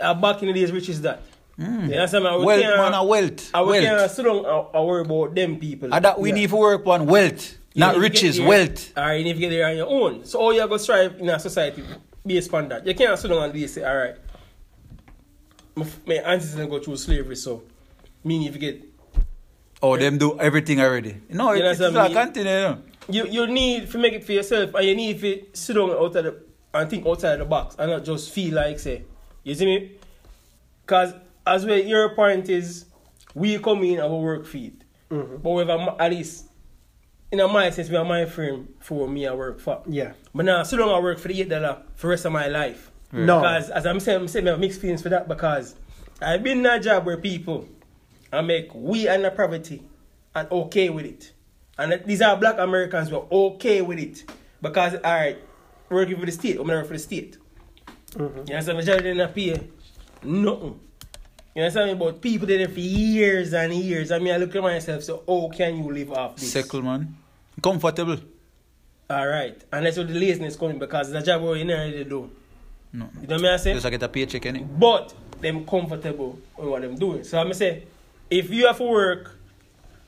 Uh, 0.00 0.14
back 0.14 0.40
in 0.42 0.48
the 0.48 0.54
days 0.54 0.70
rich 0.70 0.88
is 0.88 1.00
that. 1.02 1.22
Hmm. 1.58 1.88
You 1.90 1.94
understand 1.96 2.24
me? 2.24 2.36
We 2.38 2.44
Wealth, 2.44 2.62
can't- 2.62 2.76
man, 2.76 2.94
a 2.94 3.04
wealth. 3.04 3.50
I 3.52 3.62
we 3.62 3.72
can't 3.80 3.96
Wealth. 3.96 4.10
sit 4.12 4.22
down 4.24 4.36
and, 4.36 4.46
uh, 4.46 4.58
and 4.66 4.76
uh, 4.76 4.82
worry 4.82 5.00
about 5.02 5.34
them 5.34 5.58
people. 5.58 5.92
And 5.92 6.04
that 6.04 6.20
we 6.20 6.28
Yeah. 6.28 6.34
need 6.36 6.50
to 6.50 6.56
work 6.56 6.86
on 6.86 7.06
wealth, 7.06 7.58
You 7.74 7.80
not 7.80 7.96
need 7.96 8.02
to 8.02 8.08
get 8.08 8.12
riches, 8.22 8.40
wealth. 8.40 8.92
Alright, 8.96 9.18
you 9.18 9.24
need 9.24 9.32
to 9.34 9.38
get 9.40 9.50
there 9.50 9.66
on 9.68 9.76
your 9.76 9.88
own. 9.88 10.24
So 10.24 10.38
all 10.38 10.52
you 10.54 10.60
have 10.60 10.70
to 10.70 10.78
strive 10.78 11.18
in 11.18 11.28
a 11.28 11.38
society 11.40 11.82
based 12.24 12.54
on 12.54 12.68
that. 12.68 12.86
You 12.86 12.94
can't 12.94 13.18
sit 13.18 13.28
down 13.28 13.42
and 13.42 13.52
do 13.52 13.66
say, 13.66 13.84
alright. 13.84 14.14
My, 15.74 15.84
f- 15.84 16.00
my 16.06 16.14
ancestors 16.14 16.66
go 16.68 16.78
through 16.80 16.96
slavery, 16.96 17.36
so 17.36 17.62
me 18.24 18.38
need 18.38 18.52
to 18.52 18.58
get 18.58 18.82
Oh, 19.82 19.96
them 19.96 20.18
do 20.18 20.38
everything 20.40 20.80
already. 20.80 21.16
No, 21.30 21.52
You 21.52 21.60
it, 21.60 21.62
know 21.64 21.70
it's 21.70 21.80
what 21.80 21.90
I 21.90 21.92
not 21.92 22.10
mean? 22.10 22.14
continue. 22.24 22.52
You 22.52 22.58
know. 22.58 22.78
you 23.08 23.26
you 23.26 23.46
need 23.46 23.90
to 23.90 23.98
make 23.98 24.12
it 24.12 24.24
for 24.24 24.32
yourself 24.32 24.74
and 24.74 24.84
you 24.86 24.94
need 24.96 25.20
to 25.20 25.44
sit 25.54 25.74
down 25.74 25.90
out 25.90 25.96
of 25.98 26.12
the 26.12 26.36
and 26.74 26.90
think 26.90 27.06
outside 27.06 27.36
the 27.36 27.44
box 27.44 27.76
and 27.78 27.90
not 27.90 28.04
just 28.04 28.30
feel 28.32 28.54
like 28.54 28.78
say 28.80 29.02
you 29.44 29.54
see 29.54 29.64
me 29.66 29.92
because 30.84 31.14
as 31.54 31.64
well 31.66 31.78
your 31.78 32.14
point 32.14 32.48
is 32.48 32.86
we 33.34 33.58
come 33.58 33.82
in 33.84 34.00
our 34.00 34.16
work 34.16 34.46
feet 34.46 34.82
mm-hmm. 35.10 35.36
but 35.36 35.50
we 35.50 35.64
have 35.64 35.68
a, 35.70 35.96
at 36.00 36.10
least 36.10 36.46
in 37.30 37.40
a 37.40 37.48
my 37.48 37.70
sense 37.70 37.88
we 37.88 37.96
have 37.96 38.06
my 38.06 38.24
frame 38.24 38.68
for 38.80 39.08
me 39.08 39.26
I 39.26 39.34
work 39.34 39.60
for 39.60 39.82
Yeah. 39.86 40.12
but 40.34 40.44
now 40.44 40.62
sit 40.62 40.78
down 40.78 40.88
I 40.88 40.98
work 41.00 41.18
for 41.18 41.28
the 41.28 41.40
eight 41.40 41.48
dollar 41.48 41.82
for 41.94 42.06
the 42.06 42.10
rest 42.10 42.24
of 42.24 42.32
my 42.32 42.46
life 42.48 42.90
No. 43.12 43.40
because 43.40 43.70
as 43.70 43.86
I'm 43.86 44.00
saying 44.00 44.20
I'm 44.20 44.28
saying 44.28 44.46
I 44.48 44.52
have 44.52 44.60
mixed 44.60 44.80
feelings 44.80 45.02
for 45.02 45.08
that 45.10 45.28
because 45.28 45.74
I've 46.20 46.42
been 46.42 46.58
in 46.60 46.66
a 46.66 46.80
job 46.80 47.06
where 47.06 47.16
people 47.16 47.68
I 48.32 48.40
make 48.42 48.74
we 48.74 49.08
and 49.08 49.24
the 49.24 49.30
poverty 49.30 49.82
and 50.34 50.50
okay 50.50 50.90
with 50.90 51.06
it. 51.06 51.32
And 51.78 52.02
these 52.04 52.20
are 52.20 52.36
black 52.36 52.58
Americans 52.58 53.08
who 53.08 53.16
are 53.16 53.26
okay 53.30 53.80
with 53.82 53.98
it. 53.98 54.24
Because 54.60 54.94
alright, 54.96 55.38
working 55.88 56.18
for 56.18 56.26
the 56.26 56.32
state, 56.32 56.56
I'm 56.58 56.66
gonna 56.66 56.78
work 56.80 56.88
for 56.88 56.92
the 56.94 56.98
state. 56.98 57.38
Mm-hmm. 58.12 58.38
You 58.48 58.54
understand? 58.54 58.78
Majority 58.78 59.14
didn't 59.14 59.34
pay 59.34 59.68
nothing. 60.24 60.80
You 61.58 61.64
understand 61.64 61.90
me? 61.90 62.06
But 62.06 62.20
people 62.20 62.46
did 62.46 62.60
it 62.60 62.70
for 62.70 62.78
years 62.78 63.52
and 63.52 63.74
years. 63.74 64.12
I 64.12 64.20
mean, 64.20 64.32
I 64.32 64.36
look 64.36 64.54
at 64.54 64.62
myself, 64.62 65.02
so 65.02 65.24
how 65.26 65.50
can 65.52 65.76
you 65.76 65.92
live 65.92 66.12
off 66.12 66.36
this? 66.36 66.52
Sickle, 66.52 66.82
man. 66.82 67.16
Comfortable. 67.60 68.16
Alright. 69.10 69.64
And 69.72 69.84
that's 69.84 69.96
where 69.96 70.06
the 70.06 70.14
laziness 70.14 70.54
coming 70.54 70.78
because 70.78 71.10
it's 71.10 71.20
a 71.20 71.26
job 71.26 71.42
where 71.42 71.56
you 71.56 71.64
never 71.64 71.82
really 71.90 72.04
do. 72.04 72.30
No. 72.92 73.10
You 73.20 73.26
know 73.26 73.36
what 73.38 73.46
I'm 73.46 73.58
saying? 73.58 73.74
Just 73.74 73.82
like 73.82 73.90
get 73.90 74.04
a 74.04 74.08
paycheck, 74.08 74.46
any. 74.46 74.60
But, 74.60 75.12
them 75.40 75.66
comfortable 75.66 76.38
with 76.56 76.68
what 76.68 76.82
them 76.82 76.94
doing. 76.94 77.24
So, 77.24 77.40
I'm 77.40 77.52
say, 77.52 77.82
if 78.30 78.50
you 78.50 78.68
have 78.68 78.78
to 78.78 78.84
work, 78.84 79.32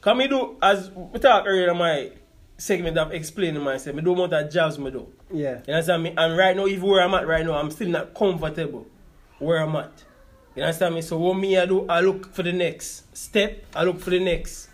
can 0.02 0.18
me 0.18 0.28
do, 0.28 0.56
as 0.62 0.88
we 0.92 1.18
talk 1.18 1.46
earlier 1.48 1.72
in 1.72 1.76
my 1.76 2.12
segment 2.58 2.96
of 2.96 3.12
explaining 3.12 3.64
myself, 3.64 3.96
me 3.96 4.02
do 4.02 4.12
amount 4.12 4.34
of 4.34 4.52
jobs 4.52 4.78
me 4.78 4.92
do. 4.92 5.08
Yeah. 5.32 5.62
You 5.66 5.74
understand 5.74 6.04
me? 6.04 6.14
And 6.16 6.38
right 6.38 6.56
now, 6.56 6.68
even 6.68 6.88
where 6.88 7.02
I'm 7.02 7.14
at 7.14 7.26
right 7.26 7.44
now, 7.44 7.54
I'm 7.54 7.72
still 7.72 7.88
not 7.88 8.14
comfortable 8.14 8.86
where 9.40 9.58
I'm 9.58 9.74
at. 9.74 10.04
You 10.54 10.62
understand 10.62 10.94
me? 10.94 11.02
So 11.02 11.18
what 11.18 11.34
me 11.34 11.56
I 11.56 11.66
do, 11.66 11.86
I 11.88 12.00
look 12.00 12.32
for 12.32 12.42
the 12.42 12.52
next 12.52 13.16
step, 13.16 13.64
I 13.74 13.84
look 13.84 14.00
for 14.00 14.10
the 14.10 14.20
next 14.20 14.68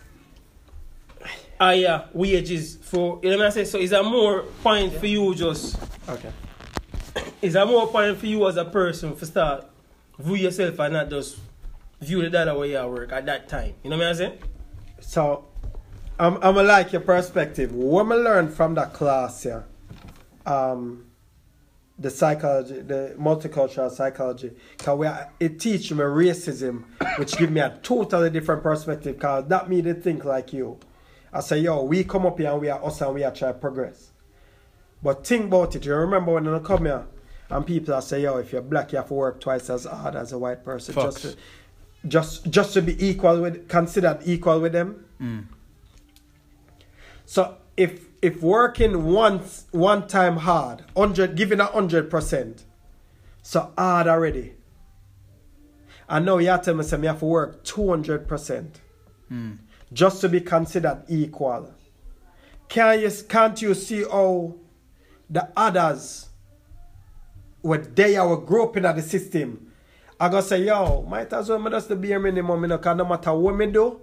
higher 1.59 2.07
wages 2.13 2.77
for 2.81 3.19
you 3.23 3.31
know 3.31 3.37
what 3.37 3.45
I'm 3.47 3.51
saying? 3.51 3.65
So 3.67 3.79
is 3.79 3.91
a 3.91 4.03
more 4.03 4.43
point 4.63 4.93
for 4.93 5.07
you 5.07 5.33
just 5.33 5.77
Okay. 6.07 6.31
is 7.41 7.55
a 7.55 7.65
more 7.65 7.87
point 7.87 8.17
for 8.17 8.27
you 8.27 8.47
as 8.47 8.57
a 8.57 8.65
person 8.65 9.15
to 9.15 9.25
start 9.25 9.65
view 10.19 10.35
yourself 10.35 10.79
and 10.79 10.93
not 10.93 11.09
just 11.09 11.37
view 11.99 12.21
the 12.21 12.29
dollar 12.29 12.57
where 12.57 12.67
you 12.67 12.87
work 12.87 13.11
at 13.11 13.25
that 13.25 13.49
time. 13.49 13.73
You 13.83 13.89
know 13.89 13.97
what 13.97 14.07
I'm 14.07 14.15
saying? 14.15 14.37
So, 14.99 15.45
I'm, 16.19 16.37
I'm 16.41 16.55
like 16.55 16.91
your 16.91 17.01
perspective. 17.01 17.73
What 17.73 18.11
I 18.11 18.15
learned 18.15 18.53
from 18.53 18.75
that 18.75 18.93
class, 18.93 19.45
yeah, 19.45 19.63
um, 20.45 21.06
the 21.99 22.09
psychology, 22.09 22.81
the 22.81 23.15
multicultural 23.19 23.89
psychology, 23.89 24.51
cause 24.77 24.97
we 24.97 25.07
are, 25.07 25.31
it 25.39 25.59
teach 25.59 25.91
me 25.91 25.99
racism, 25.99 26.83
which 27.17 27.35
give 27.37 27.51
me 27.51 27.59
a 27.59 27.79
totally 27.81 28.29
different 28.29 28.61
perspective. 28.61 29.17
Cause 29.17 29.45
that 29.47 29.69
me 29.69 29.81
think 29.93 30.23
like 30.23 30.53
you. 30.53 30.77
I 31.33 31.41
say, 31.41 31.59
yo, 31.59 31.83
we 31.83 32.03
come 32.03 32.25
up 32.25 32.37
here 32.37 32.51
and 32.51 32.61
we 32.61 32.69
are 32.69 32.83
us 32.83 33.01
and 33.01 33.13
we 33.13 33.23
are 33.23 33.31
try 33.31 33.49
to 33.49 33.53
progress. 33.57 34.11
But 35.01 35.25
think 35.25 35.45
about 35.45 35.75
it. 35.75 35.85
You 35.85 35.95
remember 35.95 36.33
when 36.33 36.47
I 36.47 36.59
come 36.59 36.85
here 36.85 37.05
and 37.49 37.65
people 37.65 37.93
are 37.93 38.01
say, 38.01 38.21
yo, 38.21 38.37
if 38.37 38.51
you're 38.51 38.61
black, 38.61 38.91
you 38.91 38.97
have 38.97 39.07
to 39.07 39.13
work 39.13 39.39
twice 39.39 39.69
as 39.69 39.85
hard 39.85 40.15
as 40.15 40.31
a 40.31 40.37
white 40.39 40.63
person 40.63 40.93
just 40.95 41.21
to, 41.21 41.35
just 42.07 42.49
just 42.49 42.73
to 42.73 42.81
be 42.81 43.05
equal 43.05 43.41
with 43.41 43.67
considered 43.67 44.19
equal 44.25 44.59
with 44.59 44.71
them. 44.71 45.05
Mm. 45.21 45.45
So 47.25 47.57
if 47.75 48.06
if 48.21 48.41
working 48.41 49.05
once 49.05 49.65
one 49.71 50.07
time 50.07 50.37
hard, 50.37 50.83
hundred 50.95 51.35
giving 51.35 51.59
a 51.59 51.65
hundred 51.65 52.09
percent, 52.09 52.65
so 53.41 53.71
hard 53.77 54.07
already. 54.07 54.53
I 56.09 56.19
know 56.19 56.37
you 56.37 56.57
tell 56.63 56.75
me 56.75 56.83
say 56.83 56.97
me 56.97 57.07
have 57.07 57.19
to 57.19 57.25
work 57.25 57.63
two 57.63 57.89
hundred 57.89 58.27
percent 58.27 58.79
hmm. 59.27 59.53
just 59.91 60.21
to 60.21 60.29
be 60.29 60.41
considered 60.41 61.03
equal. 61.07 61.73
Can 62.69 63.01
you 63.01 63.11
can't 63.27 63.61
you 63.61 63.73
see 63.73 64.03
how 64.03 64.55
the 65.29 65.49
others 65.55 66.29
were 67.61 67.77
they 67.77 68.15
are 68.15 68.33
up 68.33 68.77
in 68.77 68.83
the 68.83 69.01
system? 69.01 69.71
I 70.19 70.29
go 70.29 70.41
say, 70.41 70.63
yo, 70.63 71.03
might 71.03 71.31
as 71.31 71.49
well 71.49 71.59
me 71.59 71.69
just 71.69 71.89
the 71.89 71.95
bare 71.95 72.19
minimum, 72.19 72.61
you 72.61 72.67
know, 72.67 72.79
cause 72.79 72.97
no 72.97 73.05
matter 73.05 73.33
what 73.33 73.55
me 73.55 73.67
do, 73.67 74.01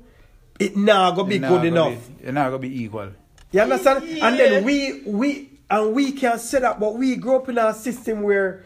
it 0.61 0.77
now 0.77 1.11
go 1.11 1.25
be 1.25 1.37
It 1.37 1.41
nah 1.41 1.49
good 1.49 1.65
enough. 1.65 2.09
Be, 2.19 2.29
it 2.29 2.33
gonna 2.33 2.59
be 2.59 2.85
equal. 2.85 3.11
You 3.55 3.61
understand? 3.61 4.03
And 4.21 4.37
then 4.37 4.65
we 4.65 5.03
we 5.07 5.49
and 5.71 5.95
we 5.95 6.11
can 6.11 6.41
say 6.41 6.59
that, 6.59 6.81
but 6.81 6.97
we 6.97 7.15
grew 7.15 7.37
up 7.37 7.49
in 7.49 7.57
a 7.57 7.73
system 7.73 8.23
where 8.23 8.65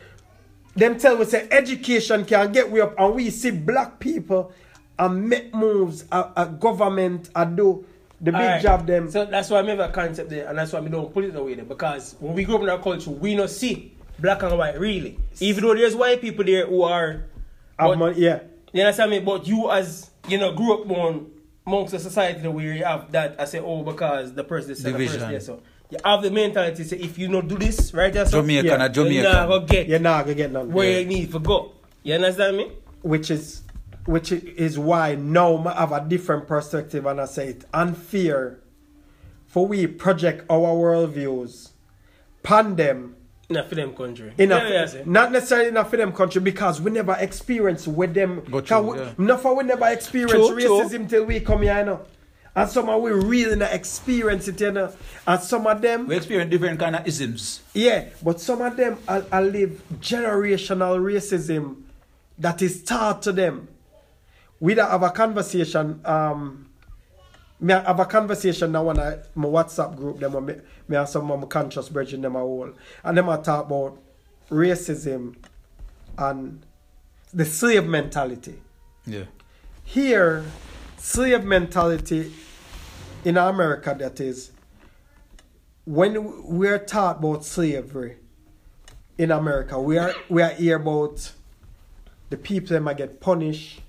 them 0.75 0.99
tell 0.99 1.21
us 1.21 1.31
say 1.33 1.47
education 1.51 2.25
can 2.25 2.53
get 2.53 2.71
we 2.71 2.81
up, 2.81 2.95
and 2.99 3.15
we 3.15 3.29
see 3.29 3.51
black 3.51 3.99
people 4.01 4.51
and 4.99 5.29
make 5.29 5.55
moves. 5.55 6.07
A, 6.11 6.31
a 6.39 6.47
government 6.47 7.29
and 7.37 7.55
do 7.55 7.85
the 8.23 8.33
big 8.33 8.41
Alright. 8.41 8.63
job. 8.63 8.87
Them 8.87 9.11
So 9.11 9.27
that's 9.27 9.51
why 9.51 9.61
I 9.61 9.65
have 9.67 9.79
a 9.79 9.91
concept 9.91 10.31
there, 10.31 10.49
and 10.49 10.57
that's 10.57 10.73
why 10.73 10.81
we 10.81 10.89
don't 10.89 11.13
put 11.13 11.25
it 11.25 11.37
away 11.37 11.53
there. 11.53 11.67
Because 11.67 12.17
when 12.19 12.33
we 12.33 12.45
grow 12.45 12.57
up 12.57 12.63
in 12.63 12.71
our 12.71 12.79
culture, 12.81 13.11
we 13.11 13.35
not 13.35 13.51
see 13.51 13.93
black 14.19 14.43
and 14.43 14.57
white 14.57 14.81
really. 14.81 15.19
Even 15.41 15.65
though 15.65 15.75
there's 15.75 15.95
white 15.95 16.23
people 16.23 16.47
there 16.47 16.65
who 16.67 16.83
are, 16.83 17.25
but- 17.77 17.99
money, 17.99 18.21
yeah. 18.21 18.41
you 18.73 18.81
understand 18.81 19.11
me? 19.11 19.21
But 19.21 19.47
you 19.47 19.71
as 19.71 20.11
you 20.29 20.39
know 20.39 20.55
grew 20.55 20.81
up 20.81 20.87
more 20.87 21.21
amongst 21.69 21.93
the 21.93 21.99
society 21.99 22.47
where 22.49 22.65
you 22.75 22.83
have 22.85 23.13
that. 23.13 23.37
I 23.39 23.45
say, 23.45 23.61
oh, 23.61 23.83
because 23.83 24.33
the 24.33 24.43
person 24.45 24.71
is 24.73 24.83
the 24.83 24.91
person 24.91 25.05
Division. 25.07 25.31
there. 25.31 25.41
So 25.41 25.61
you 25.91 25.99
have 26.05 26.23
the 26.23 26.31
mentality 26.31 26.83
say, 26.85 26.97
if 26.97 27.19
you 27.19 27.29
not 27.29 27.47
do 27.47 27.57
this 27.59 27.93
right, 27.93 28.13
there, 28.13 28.25
so 28.25 28.41
Jamaican 28.41 28.67
Yeah. 28.67 28.85
or 28.87 28.89
Jamaican. 28.89 29.15
you're 29.23 29.33
not 29.33 29.49
gonna 29.49 29.67
get 29.67 29.89
You're 29.89 29.99
not 29.99 30.25
gonna 30.25 30.35
get 30.35 30.51
none. 30.53 30.73
where 30.73 31.01
you 31.01 31.07
need 31.07 31.31
to 31.33 31.39
go. 31.39 31.73
You 32.03 32.15
understand 32.15 32.57
me? 32.57 32.73
which 33.03 33.31
is 33.31 33.63
which 34.07 34.33
is 34.33 34.77
why 34.79 35.15
now 35.15 35.63
I 35.69 35.81
have 35.81 35.93
a 35.93 36.01
different 36.09 36.49
perspective 36.49 37.05
and 37.07 37.21
I 37.21 37.27
say 37.27 37.49
it 37.51 37.65
unfair 37.75 38.59
for 39.47 39.67
we 39.69 39.87
project 39.87 40.45
our 40.51 40.75
worldviews 40.75 41.71
pan 42.43 42.75
them 42.77 43.15
In 43.51 43.57
a 43.57 43.65
film 43.65 43.95
country. 43.95 44.33
in 44.37 44.53
a, 44.53 44.57
Yeah, 44.59 44.87
yeah, 44.93 45.03
not 45.07 45.33
necessarily 45.33 45.69
in 45.69 45.77
a 45.79 45.85
film 45.85 46.13
country 46.13 46.41
because 46.43 46.83
we 46.83 46.91
never 46.91 47.17
experience 47.19 47.87
with 47.89 48.13
them 48.13 48.43
Go 48.51 48.61
Cause 48.61 48.69
through, 48.69 48.93
we, 48.93 48.99
yeah. 48.99 49.13
enough 49.19 49.47
of 49.47 49.57
we 49.57 49.65
never 49.65 49.89
experience 49.89 50.49
True, 50.49 50.57
racism 50.57 51.09
till 51.09 51.25
we 51.25 51.41
come 51.41 51.63
here 51.63 51.79
you 51.79 51.85
know 51.87 52.01
and 52.55 52.69
some 52.69 52.91
of 52.91 53.01
we 53.01 53.11
really 53.11 53.57
not 53.57 53.73
experience 53.73 54.49
it 54.49 54.61
you 54.61 54.71
know 54.73 54.93
and 55.27 55.41
some 55.41 55.67
of 55.67 55.81
them 55.81 56.07
We 56.07 56.17
experience 56.17 56.51
different 56.51 56.79
kind 56.79 56.95
of 56.97 57.07
isms. 57.07 57.63
yeah, 57.73 58.09
but 58.23 58.39
some 58.41 58.61
of 58.61 58.77
them 58.77 58.99
I, 59.09 59.23
I 59.33 59.41
live 59.41 59.81
generational 60.01 60.99
racism 61.01 61.83
that 62.39 62.61
is 62.61 62.83
taught 62.83 63.23
to 63.23 63.33
them. 63.33 63.69
We 64.61 64.75
don't 64.75 64.91
have 64.91 65.03
a 65.03 65.11
conversation. 65.11 66.01
Um, 66.05 66.68
me 67.61 67.73
have 67.73 67.99
a 68.01 68.05
conversation 68.05 68.73
now 68.73 68.89
on 68.89 68.99
a, 68.99 69.23
my 69.35 69.49
WhatsApp 69.49 69.97
group. 69.97 70.21
Them 70.21 70.45
me, 70.45 70.55
me 70.87 70.97
and 70.97 71.09
some 71.09 71.31
of 71.31 71.41
my 71.41 71.47
conscious 71.47 71.89
brethren 71.89 72.23
them 72.23 72.37
a 72.37 72.41
whole, 72.41 72.71
and 73.05 73.19
them 73.19 73.29
I 73.29 73.37
talk 73.39 73.67
about 73.67 73.99
racism 74.51 75.37
and 76.17 76.65
the 77.33 77.45
slave 77.45 77.87
mentality. 77.87 78.61
Yeah. 79.07 79.25
Here, 79.85 80.45
slave 80.97 81.45
mentality 81.45 82.33
in 83.25 83.37
America 83.37 83.97
that 83.99 84.21
is 84.21 84.53
when 85.85 86.45
we're 86.45 86.79
taught 86.79 87.19
about 87.19 87.45
slavery 87.45 88.17
in 89.17 89.31
America, 89.31 89.81
we 89.81 89.99
are 89.99 90.15
we 90.29 90.43
are 90.43 90.51
hear 90.51 90.77
about 90.77 91.33
the 92.31 92.37
people 92.37 92.69
that 92.69 92.81
might 92.81 92.99
get 92.99 93.21
punished 93.21 93.81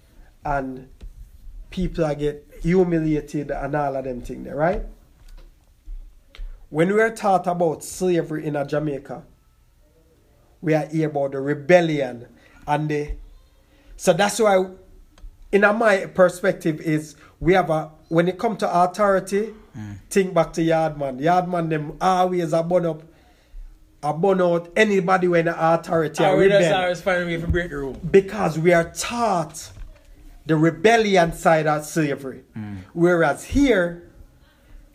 and 0.46 0.88
people 1.70 2.08
that 2.08 2.18
get 2.18 2.49
humiliated 2.62 3.52
and 3.52 3.76
all 3.76 3.96
of 3.96 4.04
them 4.04 4.22
things 4.22 4.46
there, 4.46 4.56
right? 4.56 4.84
When 6.70 6.94
we 6.94 7.02
are 7.02 7.14
taught 7.14 7.48
about 7.48 7.84
slavery 7.84 8.46
in 8.46 8.58
Jamaica, 8.68 9.24
we 10.62 10.74
are 10.74 10.86
hear 10.86 11.10
about 11.10 11.32
the 11.32 11.40
rebellion 11.42 12.28
and 12.68 12.90
the 12.90 13.12
so 13.96 14.14
that's 14.14 14.40
why 14.40 14.66
in 15.52 15.62
my 15.62 16.06
perspective 16.06 16.80
is 16.80 17.16
we 17.40 17.54
have 17.54 17.70
a 17.70 17.92
when 18.10 18.28
it 18.28 18.38
come 18.38 18.58
to 18.58 18.84
authority, 18.84 19.54
mm. 19.78 19.98
think 20.10 20.34
back 20.34 20.54
to 20.54 20.62
Yardman. 20.62 21.20
Yardman 21.20 21.70
them 21.70 21.98
always 22.02 22.54
a 22.54 22.64
bun 22.64 22.86
up 22.86 23.04
a 24.02 24.14
bun 24.14 24.42
out 24.42 24.72
anybody 24.76 25.28
when 25.28 25.46
the 25.46 25.74
authority 25.74 26.24
ah, 26.24 26.30
are 26.30 26.38
really 26.38 26.54
rebel. 26.54 26.82
always 26.82 27.02
find 27.02 27.30
a 27.30 27.48
break 27.48 27.70
the 27.70 27.78
rule. 27.78 27.94
Because 27.94 28.58
we 28.58 28.74
are 28.74 28.92
taught 28.94 29.72
the 30.46 30.56
rebellion 30.56 31.34
side 31.34 31.68
of 31.68 31.86
slavery. 31.86 32.44
Whereas 32.94 33.44
here, 33.46 34.10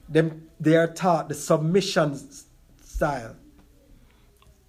them 0.09 0.49
they 0.61 0.77
are 0.77 0.87
taught 0.89 1.29
the 1.29 1.35
submission 1.35 2.19
style. 2.83 3.37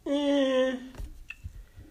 Eh, 0.07 0.75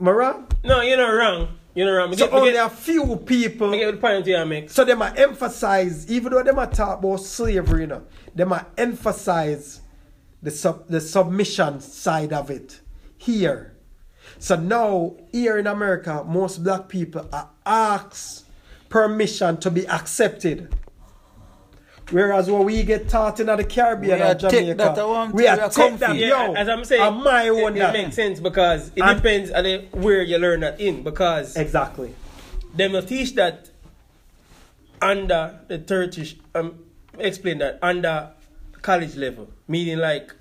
Am 0.01 0.09
I 0.09 0.11
wrong? 0.11 0.49
no, 0.65 0.81
you're 0.81 0.97
not 0.97 1.09
wrong. 1.11 1.59
You're 1.75 1.87
not 1.87 1.93
wrong. 1.97 2.11
Me 2.11 2.17
So 2.17 2.27
get, 2.27 2.35
only 2.35 2.53
get, 2.53 2.67
a 2.67 2.71
few 2.71 3.17
people 3.17 3.71
me 3.71 3.79
get 3.79 3.91
the 3.93 3.97
point 3.97 4.27
you 4.27 4.45
make. 4.47 4.71
So 4.71 4.85
they 4.85 4.95
might 4.95 5.19
emphasize, 5.19 6.11
even 6.11 6.33
though 6.33 6.43
them 6.43 6.59
are 6.59 6.67
talk 6.71 7.01
about 7.01 7.17
slavery, 7.21 7.83
you 7.83 7.87
know, 7.89 8.03
they 8.35 8.45
might 8.45 8.67
emphasize 8.79 9.81
the 10.43 10.51
sub, 10.51 10.87
the 10.89 11.01
submission 11.01 11.81
side 11.81 12.33
of 12.33 12.51
it 12.51 12.81
here. 13.17 13.77
So 14.39 14.57
now 14.57 15.17
here 15.33 15.59
in 15.59 15.67
America, 15.67 16.23
most 16.27 16.63
black 16.63 16.89
people 16.89 17.29
are 17.33 17.51
asked 17.67 18.44
permission 18.95 19.57
to 19.57 19.73
be 19.73 19.89
accepted. 19.89 20.73
Whereas 22.13 22.49
when 22.49 22.63
we 22.65 22.85
get 22.85 23.09
taught 23.09 23.41
in 23.41 23.47
the 23.47 23.65
Caribbean 23.65 24.19
We 24.21 24.25
and 24.25 24.39
take 24.39 24.51
Jamaica, 24.51 24.75
that, 24.77 24.95
we 24.97 25.03
are 25.03 25.31
we 25.33 25.47
are 25.49 25.69
take 25.69 25.99
that, 25.99 26.07
comfy. 26.11 26.19
yo, 26.21 26.53
Yeah, 26.53 26.61
as 26.61 26.69
I'm 26.69 26.85
saying, 26.85 27.03
on 27.03 27.25
my 27.25 27.49
own 27.49 27.75
it, 27.75 27.81
that. 27.81 27.93
it 27.93 27.99
makes 28.05 28.15
sense 28.15 28.39
because 28.39 28.93
it 28.95 29.01
And- 29.03 29.17
depends 29.21 29.51
on 29.51 29.65
the, 29.65 29.79
where 29.95 30.23
you 30.23 30.39
learn 30.39 30.61
that 30.61 30.81
in. 30.81 31.03
Because 31.03 31.57
Exactly. 31.57 32.15
them 32.77 32.93
will 32.93 33.03
teach 33.03 33.35
that 33.35 33.69
under 35.03 35.59
the 35.67 35.79
Turkish, 35.79 36.37
um, 36.55 36.79
explain 37.19 37.59
that 37.59 37.81
under 37.83 38.29
college 38.81 39.17
level, 39.17 39.49
meaning 39.67 39.99
like 39.99 40.33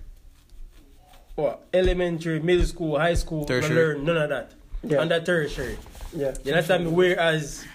what 1.33 1.65
elementary, 1.73 2.39
middle 2.39 2.67
school, 2.67 2.99
high 2.99 3.15
school, 3.15 3.45
Tertiary. 3.45 3.73
learn 3.73 4.05
none 4.05 4.17
of 4.17 4.29
that. 4.29 4.51
Yeah. 4.83 4.99
Under 4.99 5.19
tertiary, 5.21 5.77
Yeah. 6.15 6.33
you 6.43 6.51
understand 6.53 6.85
me? 6.85 6.91
Whereas 6.91 7.65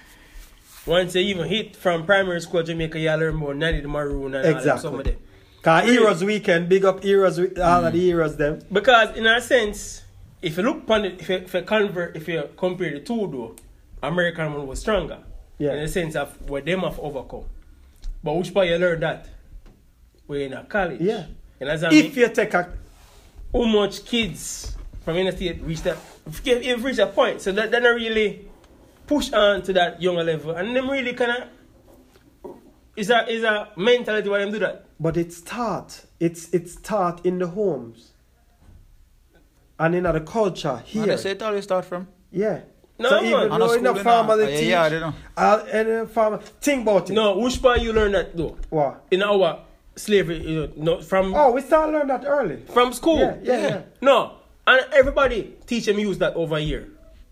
once 0.88 1.14
you 1.14 1.20
even 1.20 1.46
hit 1.46 1.76
from 1.76 2.04
primary 2.04 2.40
school, 2.40 2.62
Jamaica, 2.62 2.98
you 2.98 3.10
learn 3.10 3.34
more 3.34 3.54
Nanny 3.54 3.80
the 3.80 3.88
Maroon 3.88 4.34
and 4.34 4.36
all 4.36 4.42
them, 4.42 4.56
Exactly. 4.56 4.82
some 4.82 4.98
of 4.98 5.04
them. 5.04 5.16
Cause 5.62 5.84
Really? 5.84 5.96
Heroes 5.98 6.24
Weekend, 6.24 6.68
big 6.68 6.84
up 6.84 7.02
Heroes, 7.02 7.38
all 7.38 7.84
of 7.84 7.92
the 7.92 7.98
mm. 7.98 8.02
heroes 8.02 8.36
them. 8.36 8.60
Because 8.72 9.16
in 9.16 9.26
a 9.26 9.40
sense, 9.40 10.02
if 10.40 10.56
you 10.56 10.62
look 10.62 10.78
upon 10.78 11.04
it, 11.04 11.20
if 11.20 11.28
you, 11.28 11.36
if 11.36 11.54
you 11.54 11.62
convert, 11.62 12.16
if 12.16 12.28
you 12.28 12.48
compare 12.56 12.92
the 12.92 13.00
two 13.00 13.28
though, 13.30 13.56
American 14.02 14.54
one 14.54 14.66
was 14.66 14.80
stronger. 14.80 15.18
Yeah. 15.58 15.74
In 15.74 15.82
the 15.82 15.88
sense 15.88 16.14
of 16.14 16.40
what 16.48 16.64
them 16.64 16.80
have 16.80 16.98
overcome. 17.00 17.44
But 18.22 18.34
which 18.34 18.54
part 18.54 18.68
you 18.68 18.76
learn 18.76 19.00
that? 19.00 19.28
We're 20.26 20.46
in 20.46 20.52
a 20.52 20.64
college. 20.64 21.00
Yeah. 21.00 21.26
And 21.60 21.68
as 21.68 21.82
I 21.82 21.88
If 21.88 21.92
mean, 21.92 22.14
you 22.14 22.28
take 22.32 22.54
a 22.54 22.72
how 23.52 23.64
much 23.64 24.04
kids 24.04 24.76
from 25.04 25.16
inner 25.16 25.32
state 25.32 25.60
reach 25.62 25.82
that 25.82 25.96
if 26.26 26.46
if 26.46 26.84
reach 26.84 26.96
that 26.96 27.14
point. 27.14 27.40
So 27.40 27.50
that 27.52 27.70
they 27.70 27.80
don't 27.80 27.96
really 27.96 28.48
push 29.08 29.32
on 29.32 29.62
to 29.62 29.72
that 29.72 30.00
younger 30.00 30.22
level. 30.22 30.52
And 30.52 30.76
them 30.76 30.88
really 30.88 31.14
kinda 31.14 31.48
is 32.96 33.10
a 33.10 33.26
is 33.28 33.42
a 33.42 33.68
mentality 33.76 34.28
why 34.28 34.38
them 34.40 34.52
do 34.52 34.58
that. 34.60 34.84
But 35.00 35.16
it's 35.16 35.40
taught. 35.40 36.04
It's 36.20 36.52
it's 36.52 36.76
taught 36.76 37.24
in 37.26 37.38
the 37.38 37.48
homes. 37.48 38.12
And 39.80 39.94
in 39.94 40.02
the 40.04 40.20
culture 40.20 40.82
Here. 40.84 41.04
here. 41.04 41.16
they 41.16 41.22
say 41.22 41.30
it 41.32 41.42
always 41.42 41.64
start 41.64 41.84
from. 41.84 42.08
yeah. 42.30 42.60
No, 43.00 43.10
so 43.10 43.16
man. 43.20 43.24
even 43.26 43.40
And 43.42 43.52
a 43.54 43.58
though 43.58 43.72
in 43.74 43.78
school, 43.78 43.92
the 43.92 43.98
you 43.98 44.02
farmer 44.04 44.28
know. 44.36 44.36
they 44.38 44.52
Yeah, 44.54 44.58
teach, 44.58 44.68
yeah, 44.70 44.88
they 44.88 44.98
know. 45.00 45.14
uh, 45.36 45.64
and 45.70 45.88
the 45.88 46.06
farmer 46.12 46.38
think 46.60 46.82
about 46.82 47.08
it. 47.08 47.12
No, 47.12 47.38
which 47.38 47.62
part 47.62 47.80
you 47.80 47.92
learn 47.92 48.10
that 48.10 48.36
though? 48.36 48.56
What? 48.70 49.04
In 49.12 49.22
our 49.22 49.60
slavery, 49.94 50.38
you 50.44 50.66
know, 50.76 50.96
no, 50.96 51.00
from 51.00 51.32
Oh, 51.32 51.52
we 51.52 51.60
start 51.60 51.92
learn 51.92 52.08
that 52.08 52.24
early. 52.26 52.60
From 52.74 52.92
school. 52.92 53.20
Yeah, 53.20 53.36
yeah, 53.44 53.68
yeah. 53.68 53.82
No. 54.00 54.32
And 54.66 54.84
everybody 54.92 55.54
teach 55.64 55.86
them 55.86 56.00
use 56.00 56.18
that 56.18 56.34
over 56.34 56.58
here. 56.58 56.88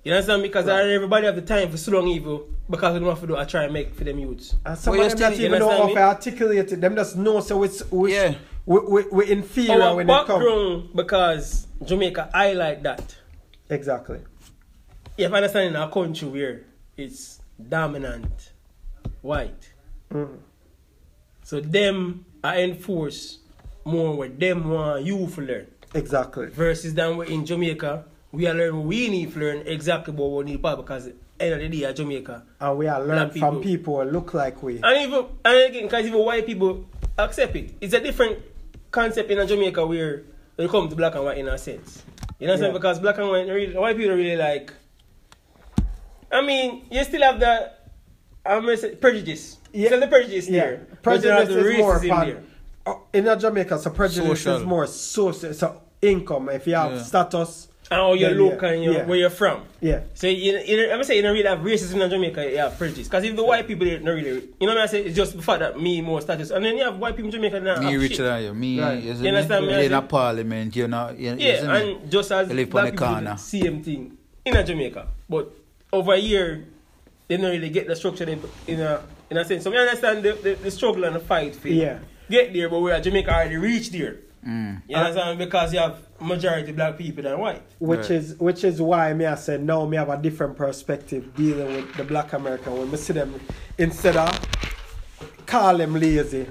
You 0.07 0.13
understand? 0.13 0.41
me? 0.43 0.49
Because 0.49 0.67
Right. 0.67 0.85
not 0.85 0.89
everybody 0.89 1.27
have 1.27 1.35
the 1.35 1.43
time 1.43 1.69
for 1.69 1.77
so 1.77 1.91
long 1.91 2.07
evil 2.07 2.47
because 2.71 2.93
we 2.95 3.01
don't 3.01 3.09
have 3.09 3.21
to 3.23 3.27
do 3.27 3.37
I 3.37 3.45
try 3.45 3.65
and 3.65 3.73
make 3.73 3.93
for 3.93 4.05
them 4.05 4.21
youths. 4.21 4.55
And 4.65 4.79
some 4.79 4.93
Well, 4.93 5.01
of 5.05 5.11
you 5.11 5.17
them 5.17 5.31
not 5.33 5.41
even 5.41 5.59
know 5.59 5.69
how 5.69 5.83
understand 5.83 5.97
to 5.97 6.01
articulate 6.31 6.73
it. 6.73 6.81
Them 6.81 6.95
just 6.95 7.17
know 7.17 7.41
so 7.41 7.61
it's 7.65 7.91
we, 7.91 8.15
Yeah. 8.15 8.35
we, 8.67 8.79
we, 8.89 9.05
we 9.11 9.31
inferior 9.33 9.83
Our 9.83 9.97
when 9.97 10.09
it 10.09 10.13
comes. 10.13 10.29
background 10.29 10.89
because 10.95 11.67
Jamaica 11.85 12.31
I 12.33 12.53
like 12.53 12.85
that. 12.85 13.17
Exactly. 13.69 14.21
You 15.17 15.25
have 15.25 15.35
understand 15.35 15.71
in 15.71 15.77
our 15.77 15.91
country 15.91 16.29
where 16.29 16.61
it's 16.97 17.41
dominant 17.69 18.53
white. 19.23 19.73
Mm. 20.13 20.39
So 21.43 21.59
them 21.61 22.27
are 22.45 22.55
enforced 22.57 23.41
more 23.85 24.15
what 24.17 24.39
them 24.39 24.71
want 24.71 25.03
you 25.05 25.27
to 25.35 25.41
learn. 25.41 25.67
Exactly. 25.95 26.47
Versus 26.47 26.95
than 26.95 27.17
we 27.17 27.27
in 27.27 27.45
Jamaica, 27.45 28.05
we 28.33 28.47
are 28.47 28.55
learning 28.55 28.87
we 28.87 29.09
need 29.09 29.33
to 29.33 29.39
learn 29.39 29.59
exactly 29.67 30.13
what 30.15 30.31
we 30.31 30.45
need 30.53 30.63
to 30.63 30.77
because 30.77 31.09
end 31.39 31.55
of 31.55 31.61
the 31.61 31.69
day 31.69 31.85
at 31.85 31.97
Jamaica. 31.97 32.45
And 32.61 32.79
we 32.79 32.87
are 32.89 33.01
learning 33.01 33.29
Black 33.29 33.39
from 33.39 33.61
people. 33.63 33.63
people 33.97 34.05
who 34.05 34.11
look 34.11 34.35
like 34.35 34.63
we. 34.63 34.81
And 34.83 35.03
even 35.09 35.27
and 35.45 35.59
again, 35.71 35.83
because 35.85 36.07
even 36.07 36.21
white 36.25 36.47
people 36.47 36.85
accept 37.19 37.55
it. 37.57 37.75
It's 37.81 37.95
a 37.95 38.01
different 38.01 38.39
concept 38.91 39.31
in 39.31 39.47
Jamaica 39.47 39.87
where 39.87 40.25
when 40.57 40.67
it 40.67 40.71
comes 40.71 40.91
to 40.91 40.97
black 40.97 41.15
and 41.15 41.25
white 41.25 41.39
in 41.39 41.49
a 41.49 41.59
sense. 41.59 42.03
You 42.39 42.47
know 42.47 42.53
what 42.53 42.57
I'm 42.57 42.61
saying? 42.61 42.73
Yeah. 42.73 42.79
Because 42.79 42.99
black 43.01 43.19
and 43.19 43.29
white, 43.29 43.47
really, 43.49 43.77
white 43.77 43.97
people 43.97 44.15
really 44.15 44.37
like. 44.37 44.73
I 46.33 46.43
mean, 46.43 46.87
you 46.91 47.05
still 47.05 47.23
have 47.23 47.39
the 47.41 47.73
I'm 48.45 48.63
gonna 48.63 48.77
say 48.77 48.95
prejudice. 48.95 49.59
Yeah. 49.73 49.89
Still 49.89 50.01
the 50.01 50.07
prejudice 50.09 50.49
Yeah. 50.49 50.61
there. 50.61 50.87
but 51.03 51.23
you 51.23 51.29
have 51.31 51.47
Prejudice 51.47 51.55
the 51.65 51.71
is 51.73 51.79
more 51.79 51.99
racism 51.99 52.09
fun. 52.09 52.27
there. 52.29 52.43
Uh, 52.87 52.95
In 53.13 53.29
a 53.29 53.37
Jamaica, 53.37 53.79
so 53.79 53.91
prejudice 53.91 54.41
Social. 54.41 54.57
is 54.57 54.65
more 54.65 54.87
social. 54.87 55.53
So 55.55 55.83
income. 56.01 56.49
If 56.51 56.67
you 56.67 56.75
have 56.75 56.93
Yeah. 56.93 57.03
status, 57.03 57.69
And 57.91 58.01
how 58.01 58.13
you 58.15 58.27
Then, 58.27 58.39
look 58.39 58.63
yeah, 58.63 58.69
and 58.71 58.83
you, 58.85 58.93
yeah. 58.95 59.05
where 59.07 59.17
you're 59.19 59.31
from. 59.31 59.63
yeah, 59.81 60.01
So 60.15 60.27
you, 60.27 60.59
you 60.59 60.85
I'm 60.85 60.91
gonna 60.91 61.05
say 61.05 61.17
you 61.17 61.23
don't 61.23 61.35
really 61.35 61.47
have 61.49 61.61
racism 61.61 62.03
in 62.03 62.11
Jamaica, 62.11 62.51
you 62.51 62.59
have 62.59 62.77
prejudice. 62.77 63.07
Because 63.07 63.23
if 63.25 63.37
the 63.37 63.45
white 63.45 63.67
people 63.69 63.87
they 63.87 63.97
don't 63.99 64.07
really, 64.07 64.49
you 64.59 64.67
know 64.67 64.75
what 64.75 64.79
I 64.79 64.87
say, 64.87 65.05
it's 65.05 65.15
just 65.17 65.37
the 65.37 65.43
fact 65.43 65.61
that 65.61 65.79
me 65.81 66.01
more 66.01 66.21
status, 66.21 66.51
and 66.51 66.65
then 66.65 66.77
you 66.77 66.85
have 66.85 66.99
white 66.99 67.15
people 67.15 67.27
in 67.27 67.33
Jamaica 67.33 67.61
that 67.61 67.79
Me 67.81 67.93
have 67.93 68.01
richer 68.01 68.25
than 68.25 68.43
you. 68.43 68.55
Me, 68.55 68.81
Right. 68.81 69.03
you 69.03 69.13
see 69.15 69.19
You 69.19 69.23
me? 69.23 69.29
understand 69.29 69.67
me, 69.67 69.73
You 69.75 69.79
in 69.81 69.93
a 69.93 70.03
parliament, 70.03 70.75
you 70.77 70.89
know. 70.89 71.15
You, 71.17 71.31
you 71.33 71.39
see 71.39 71.47
Yeah, 71.49 71.73
me? 71.85 71.93
and 71.93 72.11
just 72.11 72.33
as 72.33 72.49
You 72.49 72.55
live 72.57 72.71
black 72.71 72.83
on 72.83 72.87
the 72.87 72.93
people 72.93 73.07
do 73.09 73.13
corner. 73.15 73.31
the 73.31 73.37
same 73.37 73.83
thing 73.85 74.17
in 74.45 74.57
a 74.57 74.65
Jamaica, 74.65 75.07
but 75.29 75.53
over 75.93 76.17
here 76.17 76.65
they 77.29 77.37
don't 77.37 77.51
really 77.51 77.71
get 77.71 77.87
the 77.87 77.95
structure 77.95 78.25
in, 78.25 78.43
in 78.67 78.81
a 78.81 79.03
in 79.31 79.37
a 79.37 79.45
sense. 79.45 79.63
So 79.65 79.71
we 79.71 79.79
understand 79.79 80.23
the, 80.25 80.33
the, 80.35 80.55
the 80.55 80.71
struggle 80.71 81.05
and 81.05 81.15
the 81.17 81.21
fight 81.21 81.55
for 81.57 81.69
Yeah. 81.69 81.99
get 82.31 82.53
there, 82.53 82.69
but 82.69 82.81
we 82.81 82.91
are 82.93 83.01
Jamaica 83.01 83.31
already 83.31 83.57
reached 83.57 83.93
there. 83.93 84.17
Mm. 84.47 84.83
You 84.89 84.97
understand 84.97 85.39
because 85.39 85.73
you 85.73 85.81
have 85.81 85.99
majority 86.21 86.73
black 86.73 86.97
people 86.97 87.23
than 87.23 87.39
white. 87.39 87.63
which 87.79 88.01
Right. 88.01 88.11
is 88.13 88.35
which 88.39 88.65
is 88.65 88.81
why 88.81 89.13
me 89.13 89.27
I 89.27 89.35
said 89.35 89.63
now 89.63 89.85
me 89.87 89.97
have 89.97 90.09
a 90.09 90.17
different 90.17 90.57
perspective 90.57 91.35
dealing 91.37 91.67
with 91.75 91.95
the 91.95 92.05
black 92.05 92.33
American 92.33 92.79
when 92.79 92.91
me 92.91 92.97
see 92.97 93.13
them 93.13 93.39
instead 93.79 94.17
of 94.17 94.31
call 95.47 95.77
them 95.79 95.95
lazy, 95.95 96.41
me 96.41 96.47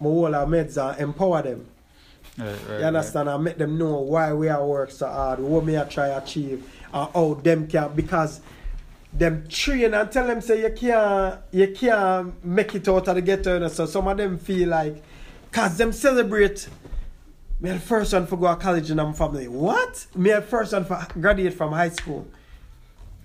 hold 0.00 0.34
our 0.34 0.46
meds 0.46 0.76
and 0.76 1.00
empower 1.00 1.42
them. 1.42 1.66
Right, 2.36 2.56
right, 2.68 2.80
You 2.80 2.86
understand? 2.86 3.28
I 3.28 3.36
make 3.36 3.58
them 3.58 3.76
know 3.78 3.98
why 4.00 4.32
we 4.32 4.48
are 4.48 4.64
work 4.64 4.90
so 4.92 5.08
hard, 5.08 5.40
what 5.40 5.64
me 5.64 5.76
I 5.76 5.84
try 5.84 6.08
achieve, 6.08 6.64
and 6.94 7.10
how 7.12 7.34
them 7.42 7.66
can 7.66 7.92
because 7.94 8.40
them 9.12 9.46
train 9.48 9.94
and 9.94 10.12
tell 10.12 10.26
them 10.26 10.40
say 10.40 10.60
you 10.62 10.70
can't 10.70 11.40
you 11.50 11.68
can't 11.74 12.44
make 12.44 12.74
it 12.74 12.86
out 12.88 13.08
of 13.08 13.14
the 13.16 13.22
ghetto. 13.22 13.54
you 13.54 13.60
know, 13.60 13.68
So 13.68 13.86
some 13.86 14.06
of 14.06 14.16
them 14.18 14.38
feel 14.38 14.68
like 14.68 15.02
cause 15.50 15.76
them 15.78 15.92
celebrate 15.92 16.68
me 17.60 17.70
the 17.70 17.78
first 17.80 18.12
one 18.12 18.26
for 18.26 18.36
go 18.36 18.48
to 18.54 18.56
college 18.60 18.90
in 18.90 18.96
my 18.96 19.12
family. 19.12 19.48
What? 19.48 20.06
Me 20.14 20.30
the 20.30 20.42
first 20.42 20.72
one 20.72 20.84
for 20.84 21.04
graduate 21.20 21.54
from 21.54 21.72
high 21.72 21.88
school. 21.90 22.26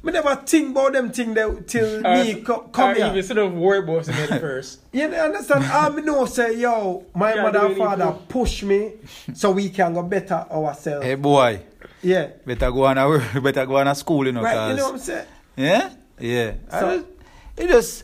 Me 0.01 0.11
never 0.11 0.35
think 0.35 0.71
about 0.71 0.91
them 0.93 1.11
thing 1.11 1.33
that 1.33 1.65
till 1.67 2.01
me 2.13 2.41
co- 2.41 2.63
come 2.73 2.91
or 2.91 2.93
here. 2.95 3.07
even 3.07 3.23
sort 3.23 3.37
of 3.39 3.53
worry 3.53 3.79
about 3.79 4.07
it 4.09 4.39
first. 4.39 4.79
You 4.91 5.05
understand? 5.05 5.63
I 5.65 5.89
me 5.89 6.01
know 6.01 6.25
say, 6.25 6.59
yo, 6.59 7.05
my 7.15 7.35
Yeah, 7.35 7.43
mother 7.43 7.65
and 7.67 7.77
father 7.77 8.05
improve. 8.05 8.27
push 8.27 8.63
me 8.63 8.93
so 9.33 9.51
we 9.51 9.69
can 9.69 9.93
go 9.93 10.03
better 10.03 10.45
ourselves. 10.51 11.05
Hey 11.05 11.15
boy, 11.15 11.61
Yeah. 12.01 12.31
better 12.45 12.69
go 12.71 12.85
on 12.85 12.97
a 12.97 13.41
better 13.41 13.65
go 13.65 13.77
on 13.77 13.87
a 13.87 13.95
school, 13.95 14.25
you 14.25 14.33
know. 14.33 14.41
Right, 14.41 14.69
you 14.71 14.75
know 14.75 14.83
what 14.91 14.91
'cause- 14.93 15.09
I'm 15.09 15.15
saying? 15.15 15.25
yeah, 15.55 15.89
yeah. 16.19 16.53
I 16.69 16.79
So- 16.81 16.97
just- 16.97 17.07
it 17.55 17.67
just 17.69 18.03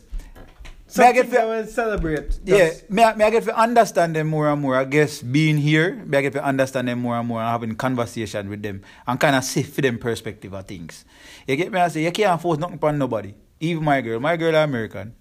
Me 0.97 1.05
I 1.05 1.11
get 1.11 1.33
I 1.37 1.45
will 1.45 1.65
celebrate. 1.67 2.39
yeah. 2.45 2.71
Me, 2.89 3.03
I- 3.03 3.15
me 3.15 3.23
I 3.25 3.29
get 3.29 3.43
to 3.43 3.55
understand 3.57 4.15
them 4.15 4.27
more 4.27 4.49
and 4.49 4.61
more. 4.61 4.75
I 4.75 4.85
guess 4.85 5.21
being 5.21 5.57
here, 5.57 6.01
may 6.05 6.17
I 6.17 6.21
get 6.21 6.33
to 6.33 6.43
understand 6.43 6.87
them 6.87 6.99
more 6.99 7.15
and 7.17 7.27
more 7.27 7.41
and 7.41 7.49
having 7.49 7.75
conversation 7.75 8.49
with 8.49 8.63
them 8.63 8.81
and 9.07 9.19
kind 9.19 9.35
of 9.35 9.43
see 9.43 9.63
for 9.63 9.81
them 9.81 9.97
perspective 9.99 10.53
of 10.53 10.65
things. 10.65 11.05
You 11.47 11.55
get 11.55 11.71
me? 11.71 11.79
I 11.79 11.87
say 11.89 12.03
you 12.03 12.11
can't 12.11 12.41
force 12.41 12.57
nothing 12.57 12.75
upon 12.75 12.97
nobody. 12.97 13.33
Even 13.59 13.83
my 13.83 14.01
girl, 14.01 14.19
my 14.19 14.35
girl 14.37 14.55
American. 14.55 15.13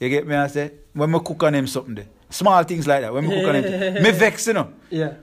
You 0.00 0.08
get 0.08 0.26
me? 0.26 0.34
I 0.34 0.48
say 0.48 0.72
when 0.92 1.10
me 1.10 1.20
cook 1.24 1.42
on 1.44 1.52
them 1.52 1.66
something 1.66 1.94
there, 1.94 2.06
small 2.30 2.62
things 2.64 2.86
like 2.86 3.02
that. 3.02 3.12
When 3.14 3.28
me 3.28 3.34
cook 3.40 3.54
on 3.54 3.62
them, 3.62 4.02
me 4.02 4.10
vex, 4.22 4.46
you 4.48 4.52
know. 4.54 4.72
Yeah. 4.90 5.14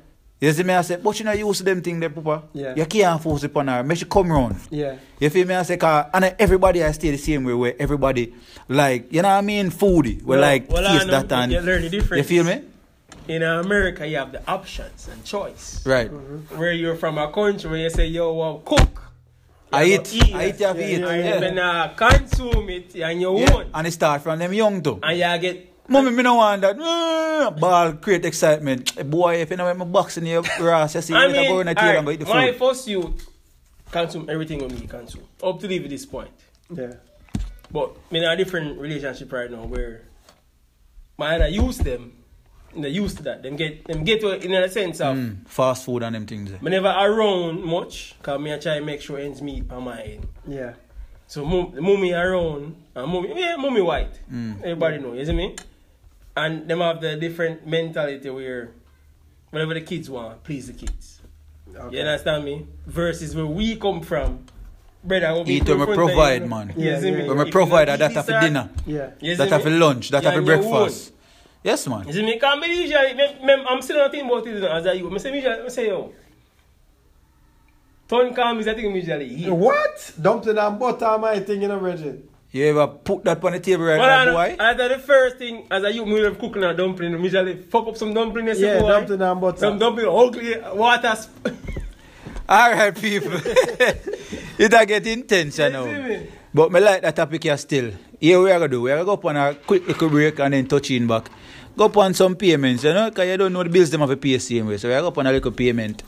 You 0.41 0.51
see 0.53 0.63
me? 0.63 0.73
I 0.73 0.81
say, 0.81 0.95
but 0.95 1.19
you 1.19 1.25
know, 1.25 1.53
to 1.53 1.63
them 1.63 1.83
thing 1.83 1.99
there, 1.99 2.09
Papa. 2.09 2.43
Yeah. 2.53 2.73
You 2.75 2.85
can't 2.87 3.21
force 3.21 3.43
it 3.43 3.51
upon 3.51 3.67
her. 3.67 3.83
Make 3.83 3.99
she 3.99 4.05
come 4.05 4.31
round. 4.31 4.55
Yeah. 4.71 4.95
You 5.19 5.29
feel 5.29 5.45
me? 5.45 5.53
I 5.53 5.61
say, 5.61 5.77
cause, 5.77 6.07
and 6.11 6.35
everybody 6.39 6.83
I 6.83 6.91
stay 6.93 7.11
the 7.11 7.17
same 7.17 7.43
way 7.43 7.53
where 7.53 7.75
everybody 7.77 8.33
like, 8.67 9.13
you 9.13 9.21
know 9.21 9.27
what 9.29 9.35
I 9.35 9.41
mean, 9.41 9.69
foodie. 9.69 10.17
We 10.23 10.25
Well, 10.25 10.39
like 10.41 10.67
well, 10.67 10.87
I 10.87 10.93
taste 10.97 11.07
know, 11.07 11.21
that 11.21 11.31
and 11.31 11.51
you 11.51 11.59
learn 11.61 11.83
the 11.83 11.89
difference. 11.89 12.17
You 12.17 12.43
feel 12.43 12.43
me? 12.43 12.63
In 13.27 13.43
America, 13.43 14.07
you 14.07 14.17
have 14.17 14.31
the 14.31 14.41
options 14.49 15.07
and 15.09 15.23
choice. 15.23 15.85
Right. 15.85 16.07
Where 16.07 16.71
you're 16.71 16.95
from 16.95 17.19
a 17.19 17.31
country 17.31 17.69
where 17.69 17.79
you 17.79 17.91
say, 17.91 18.07
yo, 18.07 18.33
well, 18.33 18.63
cook. 18.65 19.11
I 19.71 19.83
You 19.83 19.93
eat, 20.01 20.31
go 20.31 20.37
I 20.37 20.47
eat, 20.47 20.59
you 20.59 20.65
have 20.65 20.79
Yeah, 20.79 20.87
eat. 20.87 20.99
yeah, 21.01 21.07
And 21.07 21.23
Yeah. 21.25 21.33
you 21.35 21.39
then 21.39 21.59
uh, 21.59 21.93
consume 21.95 22.69
it 22.71 22.95
and 22.95 23.21
you 23.21 23.37
Yeah. 23.39 23.53
own. 23.53 23.65
And 23.75 23.85
it 23.87 23.91
start 23.91 24.23
from 24.23 24.39
them 24.39 24.53
young 24.53 24.81
too. 24.81 24.99
And 25.03 25.17
you 25.19 25.37
get 25.39 25.70
Mommy, 25.91 26.11
me 26.11 26.23
no 26.23 26.35
want 26.35 26.61
that. 26.61 26.77
Mm, 26.77 27.59
ball 27.59 27.93
create 27.93 28.25
excitement. 28.25 28.97
Eh, 28.97 29.03
Boy, 29.03 29.41
if 29.41 29.49
you 29.51 29.57
know 29.57 29.73
my 29.73 29.85
box 29.85 30.17
in 30.17 30.25
your 30.25 30.41
grass, 30.57 30.95
you 30.95 31.01
see, 31.01 31.13
I 31.13 31.25
you 31.25 31.33
better 31.33 31.41
mean, 31.41 31.51
go 31.51 31.59
in 31.59 31.67
the 31.67 31.75
tail 31.75 31.97
and 31.97 32.05
go 32.05 32.11
eat 32.11 32.19
the 32.21 32.25
alright, 32.27 32.53
my 32.53 32.57
first 32.67 32.87
youth 32.87 33.27
consume 33.91 34.29
everything 34.29 34.59
with 34.63 34.79
me 34.79 34.87
consume. 34.87 35.23
Up 35.43 35.59
to 35.59 35.67
leave 35.67 35.89
this 35.89 36.05
point. 36.05 36.31
Yeah. 36.73 36.93
But 37.71 37.95
I'm 38.09 38.15
in 38.17 38.23
a 38.23 38.35
different 38.37 38.79
relationship 38.79 39.31
right 39.31 39.51
now 39.51 39.63
where 39.65 40.03
my 41.17 41.35
other 41.35 41.47
use 41.49 41.77
them, 41.77 42.13
they 42.75 42.89
used 42.89 43.17
to 43.17 43.23
that. 43.23 43.43
Them 43.43 43.55
get 43.57 43.85
them 43.85 44.03
get 44.05 44.21
to 44.21 44.29
it 44.29 44.45
in 44.45 44.53
a 44.53 44.69
sense 44.69 45.01
of 45.01 45.15
Mm, 45.17 45.47
fast 45.47 45.83
food 45.85 46.03
and 46.03 46.15
them 46.15 46.25
things. 46.25 46.51
eh. 46.53 46.57
me 46.61 46.71
never 46.71 46.87
around 46.87 47.63
much 47.65 48.15
because 48.17 48.39
me 48.39 48.53
I 48.53 48.57
try 48.59 48.79
to 48.79 48.85
make 48.85 49.01
sure 49.01 49.19
ends 49.19 49.41
meet 49.41 49.69
on 49.71 49.83
my 49.83 50.01
end. 50.01 50.27
Yeah. 50.47 50.73
So 51.27 51.43
mum, 51.45 51.73
mummy 51.81 52.13
around 52.13 52.75
and 52.95 53.11
mummy 53.11 53.33
yeah, 53.35 53.55
mummy 53.57 53.81
white. 53.81 54.19
Mm. 54.31 54.59
Everybody 54.63 54.97
know, 54.99 55.13
you 55.13 55.25
see 55.25 55.33
me? 55.33 55.55
And 56.41 56.67
them 56.67 56.79
have 56.79 57.01
the 57.01 57.15
different 57.17 57.67
mentality 57.67 58.29
where 58.31 58.71
whatever 59.51 59.75
the 59.75 59.81
kids 59.81 60.09
want, 60.09 60.43
please 60.43 60.65
the 60.67 60.73
kids. 60.73 61.21
Okay. 61.75 61.97
You 61.97 62.01
understand 62.01 62.43
me? 62.45 62.65
Versus 62.87 63.35
where 63.35 63.45
we 63.45 63.75
come 63.75 64.01
from, 64.01 64.45
brother. 65.03 65.35
what 65.35 65.45
we 65.45 65.53
Eat 65.57 65.69
when 65.69 65.79
we 65.79 65.85
provide, 65.93 66.49
man. 66.49 66.73
you 66.75 66.83
Yeah, 66.83 66.99
yeah, 66.99 67.11
me? 67.11 67.21
yeah. 67.21 67.27
When 67.27 67.37
we 67.37 67.45
If 67.45 67.51
provide 67.51 67.89
that, 67.89 68.01
eat 68.01 68.13
that 68.15 68.25
for 68.25 68.39
dinner, 68.39 68.69
Yeah. 68.87 69.11
you 69.19 69.35
that 69.35 69.51
me? 69.51 69.63
for 69.63 69.69
lunch, 69.69 70.09
that 70.09 70.23
Yeah, 70.23 70.33
for 70.33 70.41
breakfast. 70.41 71.13
Yes, 71.63 71.87
man. 71.87 72.07
You 72.07 72.13
see 72.13 72.23
me? 72.25 72.33
Because 72.33 72.59
me 72.59 72.67
usually, 72.81 73.13
me, 73.13 73.25
me, 73.45 73.53
I'm 73.69 73.81
still 73.83 73.97
not 73.97 74.09
thinking 74.11 74.27
about 74.27 74.47
it 74.47 74.55
you 74.55 74.59
know, 74.61 74.71
as 74.71 74.85
a 74.87 74.97
youth. 74.97 75.13
I 75.13 75.17
say, 75.17 75.31
me 75.31 75.37
usually, 75.37 75.61
I 75.61 75.67
say, 75.67 75.87
yo, 75.89 76.11
Ton 78.07 78.33
calm 78.33 78.59
is 78.59 78.65
the 78.65 78.73
thing 78.73 78.91
me 78.91 78.99
usually 78.99 79.27
eat. 79.27 79.49
What? 79.49 80.13
Dumpling 80.19 80.57
and 80.57 80.79
butter, 80.79 81.17
my 81.19 81.39
thing, 81.39 81.61
you 81.61 81.67
know, 81.67 81.77
Virgin. 81.77 82.27
You 82.53 82.65
ever 82.65 82.87
put 82.87 83.23
that 83.23 83.41
on 83.43 83.53
the 83.53 83.59
table 83.61 83.85
right 83.85 83.97
Well, 83.97 84.25
now, 84.25 84.37
I, 84.37 84.55
boy? 84.55 84.63
I 84.63 84.73
thought 84.75 84.89
the 84.89 84.99
first 84.99 85.37
thing 85.37 85.67
as 85.71 85.83
a 85.83 85.91
youth, 85.93 86.05
me 86.05 86.19
love 86.21 86.37
cooking 86.37 86.63
a 86.65 86.73
dumpling. 86.73 87.13
Me 87.13 87.23
usually 87.23 87.55
fuck 87.55 87.87
up 87.87 87.95
some 87.95 88.13
dumpling. 88.13 88.47
you 88.47 88.55
see, 88.55 88.61
Yeah, 88.65 88.79
boy. 88.81 88.89
dumpling 88.89 89.21
and 89.21 89.39
butter. 89.41 89.57
Some 89.57 89.79
dumpling 89.79 90.07
ugly, 90.09 90.55
water. 90.77 91.15
sp- 91.15 91.47
All 92.49 92.71
right, 92.71 92.93
people. 92.93 93.31
it 94.57 94.73
a 94.73 94.85
get 94.85 95.07
intense, 95.07 95.59
you 95.59 95.65
You 95.65 95.71
know. 95.71 95.85
me? 95.85 96.27
But 96.53 96.73
me 96.73 96.81
like 96.81 97.01
that 97.03 97.15
topic 97.15 97.43
here 97.43 97.55
still. 97.55 97.91
Here 98.19 98.37
we 98.41 98.51
are 98.51 98.59
gonna 98.59 98.67
do. 98.67 98.81
We 98.81 98.91
are 98.91 98.95
gonna 98.97 99.05
go 99.05 99.13
up 99.13 99.23
on 99.25 99.37
a 99.37 99.55
quick 99.55 99.87
little 99.87 100.09
break 100.09 100.37
and 100.39 100.53
then 100.53 100.67
touch 100.67 100.91
in 100.91 101.07
back. 101.07 101.29
Go 101.77 101.85
up 101.85 101.95
on 101.95 102.13
some 102.13 102.35
payments, 102.35 102.83
you 102.83 102.93
know, 102.93 103.09
because 103.09 103.27
you 103.29 103.37
don't 103.37 103.53
know 103.53 103.63
the 103.63 103.69
bills 103.69 103.89
them 103.91 104.01
have 104.01 104.09
to 104.09 104.17
pay 104.17 104.37
same 104.39 104.67
way. 104.67 104.75
So 104.75 104.89
we 104.89 104.93
are 104.93 104.99
go 104.99 105.07
up 105.07 105.17
on 105.17 105.27
a 105.27 105.31
little 105.31 105.51
payment 105.53 106.03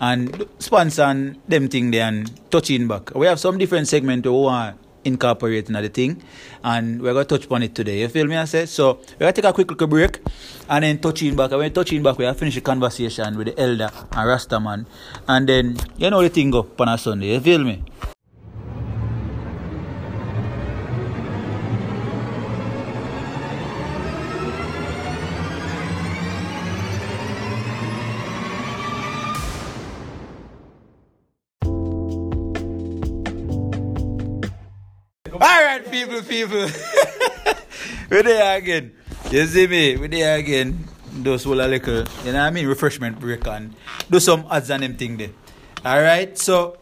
and 0.00 0.48
sponsor 0.58 1.36
them 1.46 1.68
thing 1.68 1.92
there 1.92 2.08
and 2.08 2.50
touch 2.50 2.70
in 2.72 2.88
back. 2.88 3.14
We 3.14 3.26
have 3.26 3.38
some 3.38 3.56
different 3.56 3.86
segment 3.86 4.24
we 4.26 4.32
want 4.32 4.76
incorporate 5.06 5.68
in 5.68 5.74
the 5.74 5.88
thing 5.88 6.22
and 6.62 7.00
we're 7.00 7.12
gonna 7.12 7.24
touch 7.24 7.46
upon 7.46 7.62
it 7.62 7.74
today. 7.74 8.00
You 8.00 8.08
feel 8.08 8.26
me? 8.26 8.36
I 8.36 8.44
say 8.44 8.66
so. 8.66 8.98
We're 9.12 9.26
gonna 9.26 9.32
take 9.32 9.44
a 9.44 9.52
quick 9.52 9.70
little 9.70 9.86
break 9.86 10.20
and 10.68 10.84
then 10.84 10.98
touch 10.98 11.22
in 11.22 11.36
back. 11.36 11.52
And 11.52 11.60
when 11.60 11.72
touch 11.72 11.92
in 11.92 12.02
back, 12.02 12.18
we 12.18 12.24
have 12.24 12.36
finish 12.36 12.54
the 12.54 12.60
conversation 12.60 13.36
with 13.38 13.48
the 13.48 13.60
elder 13.60 13.90
and 14.12 14.28
Rastaman, 14.28 14.86
and 15.28 15.48
then 15.48 15.76
you 15.96 16.10
know 16.10 16.22
the 16.22 16.28
thing 16.28 16.50
go 16.50 16.66
on 16.78 16.88
a 16.88 16.98
Sunday. 16.98 17.34
You 17.34 17.40
feel 17.40 17.64
me? 17.64 17.82
People, 36.06 36.22
people. 36.22 36.66
We're 38.10 38.22
there 38.22 38.56
again. 38.58 38.92
You 39.30 39.46
see 39.46 39.66
me? 39.66 39.96
We're 39.96 40.08
there 40.08 40.36
again. 40.38 40.84
Do 41.22 41.38
so 41.38 41.54
a 41.54 41.66
little, 41.66 42.04
you 42.24 42.32
know 42.32 42.38
what 42.38 42.46
I 42.46 42.50
mean? 42.50 42.66
Refreshment 42.66 43.18
break 43.18 43.46
and 43.46 43.74
do 44.10 44.20
some 44.20 44.44
odds 44.50 44.70
and 44.70 44.82
them 44.82 44.96
thing 44.96 45.16
there. 45.16 45.30
All 45.84 46.00
right, 46.02 46.36
so 46.36 46.76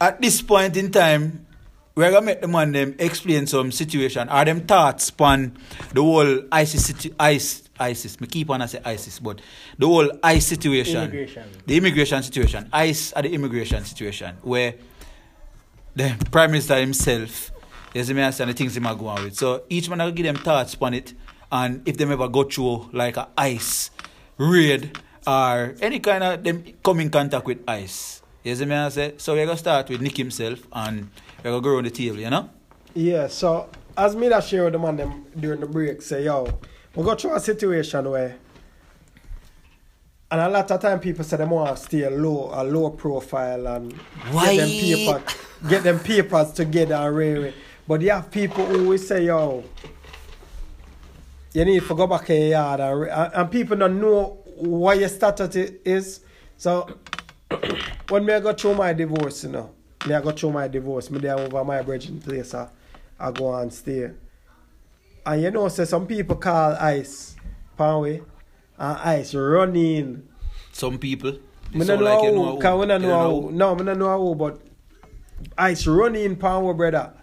at 0.00 0.20
this 0.20 0.40
point 0.42 0.76
in 0.76 0.90
time, 0.90 1.46
we're 1.94 2.10
gonna 2.10 2.24
make 2.26 2.40
the 2.40 2.48
man 2.48 2.72
them 2.72 2.94
explain 2.98 3.46
some 3.46 3.70
situation 3.72 4.28
or 4.28 4.44
them 4.44 4.60
thoughts 4.60 5.10
upon 5.10 5.56
the 5.92 6.02
whole 6.02 6.40
ice, 6.50 6.72
situ- 6.72 7.14
ice 7.18 7.62
ISIS. 7.78 8.20
Me 8.20 8.26
keep 8.26 8.48
on 8.50 8.62
I 8.62 8.66
say 8.66 8.80
ISIS, 8.84 9.18
but 9.18 9.40
the 9.78 9.86
whole 9.86 10.10
ICE 10.22 10.46
situation. 10.46 10.96
Immigration. 11.02 11.44
The 11.66 11.76
immigration 11.76 12.22
situation. 12.22 12.68
ICE 12.72 13.12
are 13.12 13.22
the 13.22 13.32
immigration 13.34 13.84
situation 13.84 14.36
where 14.42 14.74
the 15.94 16.14
Prime 16.30 16.50
Minister 16.52 16.76
himself, 16.76 17.50
you 17.96 18.04
see 18.04 18.12
me 18.12 18.22
I 18.22 18.30
say, 18.30 18.44
and 18.44 18.50
the 18.50 18.54
things 18.54 18.76
him 18.76 18.86
are 18.86 18.94
going 18.94 19.24
with. 19.24 19.36
So 19.36 19.62
each 19.70 19.88
man 19.88 19.98
will 19.98 20.10
give 20.12 20.26
them 20.26 20.36
thoughts 20.36 20.76
on 20.82 20.92
it 20.92 21.14
and 21.50 21.80
if 21.88 21.96
them 21.96 22.12
ever 22.12 22.28
go 22.28 22.44
through 22.44 22.90
like 22.92 23.16
a 23.16 23.28
ICE 23.38 23.90
raid 24.36 24.98
or 25.26 25.74
any 25.80 25.98
kind 26.00 26.22
of 26.22 26.44
them 26.44 26.62
come 26.84 27.00
in 27.00 27.08
contact 27.10 27.46
with 27.46 27.62
ICE. 27.66 28.22
You 28.44 28.54
see 28.54 28.66
me 28.66 28.74
I 28.74 28.90
say? 28.90 29.14
So 29.16 29.34
we're 29.34 29.46
gonna 29.46 29.56
start 29.56 29.88
with 29.88 30.02
Nick 30.02 30.18
himself 30.18 30.60
and 30.72 31.08
we're 31.42 31.52
gonna 31.52 31.62
go 31.62 31.70
around 31.70 31.86
the 31.86 31.90
table, 31.90 32.18
you 32.18 32.28
know? 32.28 32.50
Yeah, 32.92 33.28
so 33.28 33.70
as 33.96 34.14
me 34.14 34.28
that 34.28 34.44
share 34.44 34.64
with 34.64 34.74
the 34.74 34.78
man 34.78 34.96
them 34.96 35.24
during 35.38 35.60
the 35.60 35.66
break, 35.66 36.02
say 36.02 36.24
yo, 36.24 36.46
we 36.94 37.02
go 37.02 37.14
through 37.14 37.34
a 37.34 37.40
situation 37.40 38.10
where 38.10 38.36
and 40.30 40.40
a 40.40 40.48
lot 40.50 40.70
of 40.70 40.80
time 40.82 41.00
people 41.00 41.24
say 41.24 41.38
they 41.38 41.44
want 41.46 41.74
to 41.74 41.82
stay 41.82 42.02
a 42.02 42.10
low, 42.10 42.50
a 42.52 42.62
low 42.62 42.90
profile 42.90 43.66
and 43.68 43.92
Why? 44.32 44.54
get 44.54 44.60
them 44.60 44.68
paper, 44.68 45.22
get 45.68 45.82
them 45.82 45.98
papers 46.00 46.52
together 46.52 46.94
and 46.96 47.16
really. 47.16 47.54
But 47.88 48.00
you 48.00 48.10
have 48.10 48.30
people 48.30 48.64
who 48.66 48.88
will 48.88 48.98
say, 48.98 49.24
yo, 49.26 49.64
you 51.52 51.64
need 51.64 51.82
to 51.86 51.94
go 51.94 52.06
back 52.06 52.28
in 52.30 52.36
your 52.42 52.48
yard 52.50 52.80
and, 52.80 53.32
and, 53.34 53.50
people 53.50 53.76
don't 53.76 54.00
know 54.00 54.38
what 54.56 54.98
your 54.98 55.08
status 55.08 55.54
is. 55.84 56.20
So 56.56 56.98
when 58.08 58.24
me 58.24 58.34
I 58.34 58.40
go 58.40 58.52
through 58.52 58.74
my 58.74 58.92
divorce, 58.92 59.44
you 59.44 59.50
know, 59.50 59.70
me 60.06 60.14
I 60.14 60.20
go 60.20 60.32
through 60.32 60.52
my 60.52 60.68
divorce, 60.68 61.10
me 61.10 61.18
there 61.20 61.38
over 61.38 61.64
my 61.64 61.80
bridging 61.82 62.20
place, 62.20 62.54
I, 62.54 62.68
I 63.18 63.30
go 63.30 63.54
and 63.54 63.72
stay. 63.72 64.10
And 65.24 65.42
you 65.42 65.50
know, 65.50 65.68
say 65.68 65.84
some 65.84 66.06
people 66.06 66.36
call 66.36 66.72
ice, 66.72 67.36
Panway, 67.78 68.20
and 68.78 68.98
ice 68.98 69.34
running. 69.34 70.28
Some 70.72 70.98
people. 70.98 71.38
Me 71.72 71.84
no 71.84 71.96
know 71.96 72.04
like 72.04 72.22
you 72.24 72.60
how, 72.60 72.74
who. 72.74 72.80
we 72.80 72.86
no 72.86 72.98
know 72.98 73.18
how, 73.18 73.48
no, 73.50 73.74
me 73.74 73.84
no 73.84 73.94
know 73.94 74.08
how, 74.08 74.34
but 74.34 74.60
ice 75.56 75.86
running, 75.86 76.36
Panway, 76.36 76.74
brother. 76.74 77.15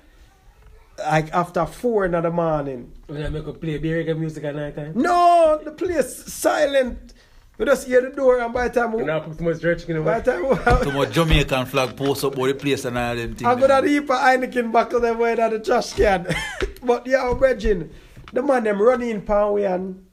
Like 0.97 1.33
after 1.33 1.65
four 1.65 2.05
in 2.05 2.11
the 2.11 2.29
morning. 2.29 2.91
When 3.07 3.23
I 3.23 3.29
make 3.29 3.47
a 3.47 3.53
play 3.53 3.77
beer 3.79 4.03
reggae 4.03 4.17
music 4.17 4.43
at 4.43 4.55
night 4.55 4.75
time. 4.75 4.93
No, 4.95 5.59
the 5.63 5.71
place 5.71 6.31
silent. 6.31 7.13
We 7.57 7.65
just 7.65 7.85
hear 7.85 8.01
the 8.01 8.09
door, 8.09 8.39
and 8.39 8.51
by 8.51 8.67
the 8.67 8.81
time 8.81 8.93
we, 8.93 9.01
And 9.03 9.11
I 9.11 9.19
put 9.19 9.37
too 9.37 9.43
much 9.43 9.61
jerk 9.61 9.77
chicken 9.77 9.97
in 9.97 10.03
by 10.03 10.13
my 10.13 10.19
the 10.21 10.31
time 10.31 10.49
we, 10.49 10.91
Too 10.91 10.97
much 10.97 11.11
Jamaican 11.11 11.67
flag 11.67 11.95
post 11.95 12.23
up 12.23 12.37
all 12.37 12.45
the 12.45 12.55
place 12.55 12.83
and 12.85 12.97
all 12.97 13.15
them 13.15 13.35
things. 13.35 13.43
I 13.43 13.53
go 13.53 13.67
to 13.67 13.87
the 13.87 13.93
heap 13.93 14.03
of 14.09 14.17
Heineken 14.17 14.71
buckle 14.71 14.99
them 14.99 15.19
way 15.19 15.35
down 15.35 15.51
the 15.51 15.59
trash 15.59 15.93
can. 15.93 16.27
but 16.83 17.05
yeah, 17.05 17.31
Virgin, 17.35 17.91
the 18.31 18.41
man 18.41 18.63
them 18.63 18.81
running 18.81 19.09
in 19.11 19.21
Panway 19.21 19.63
and 19.65 20.03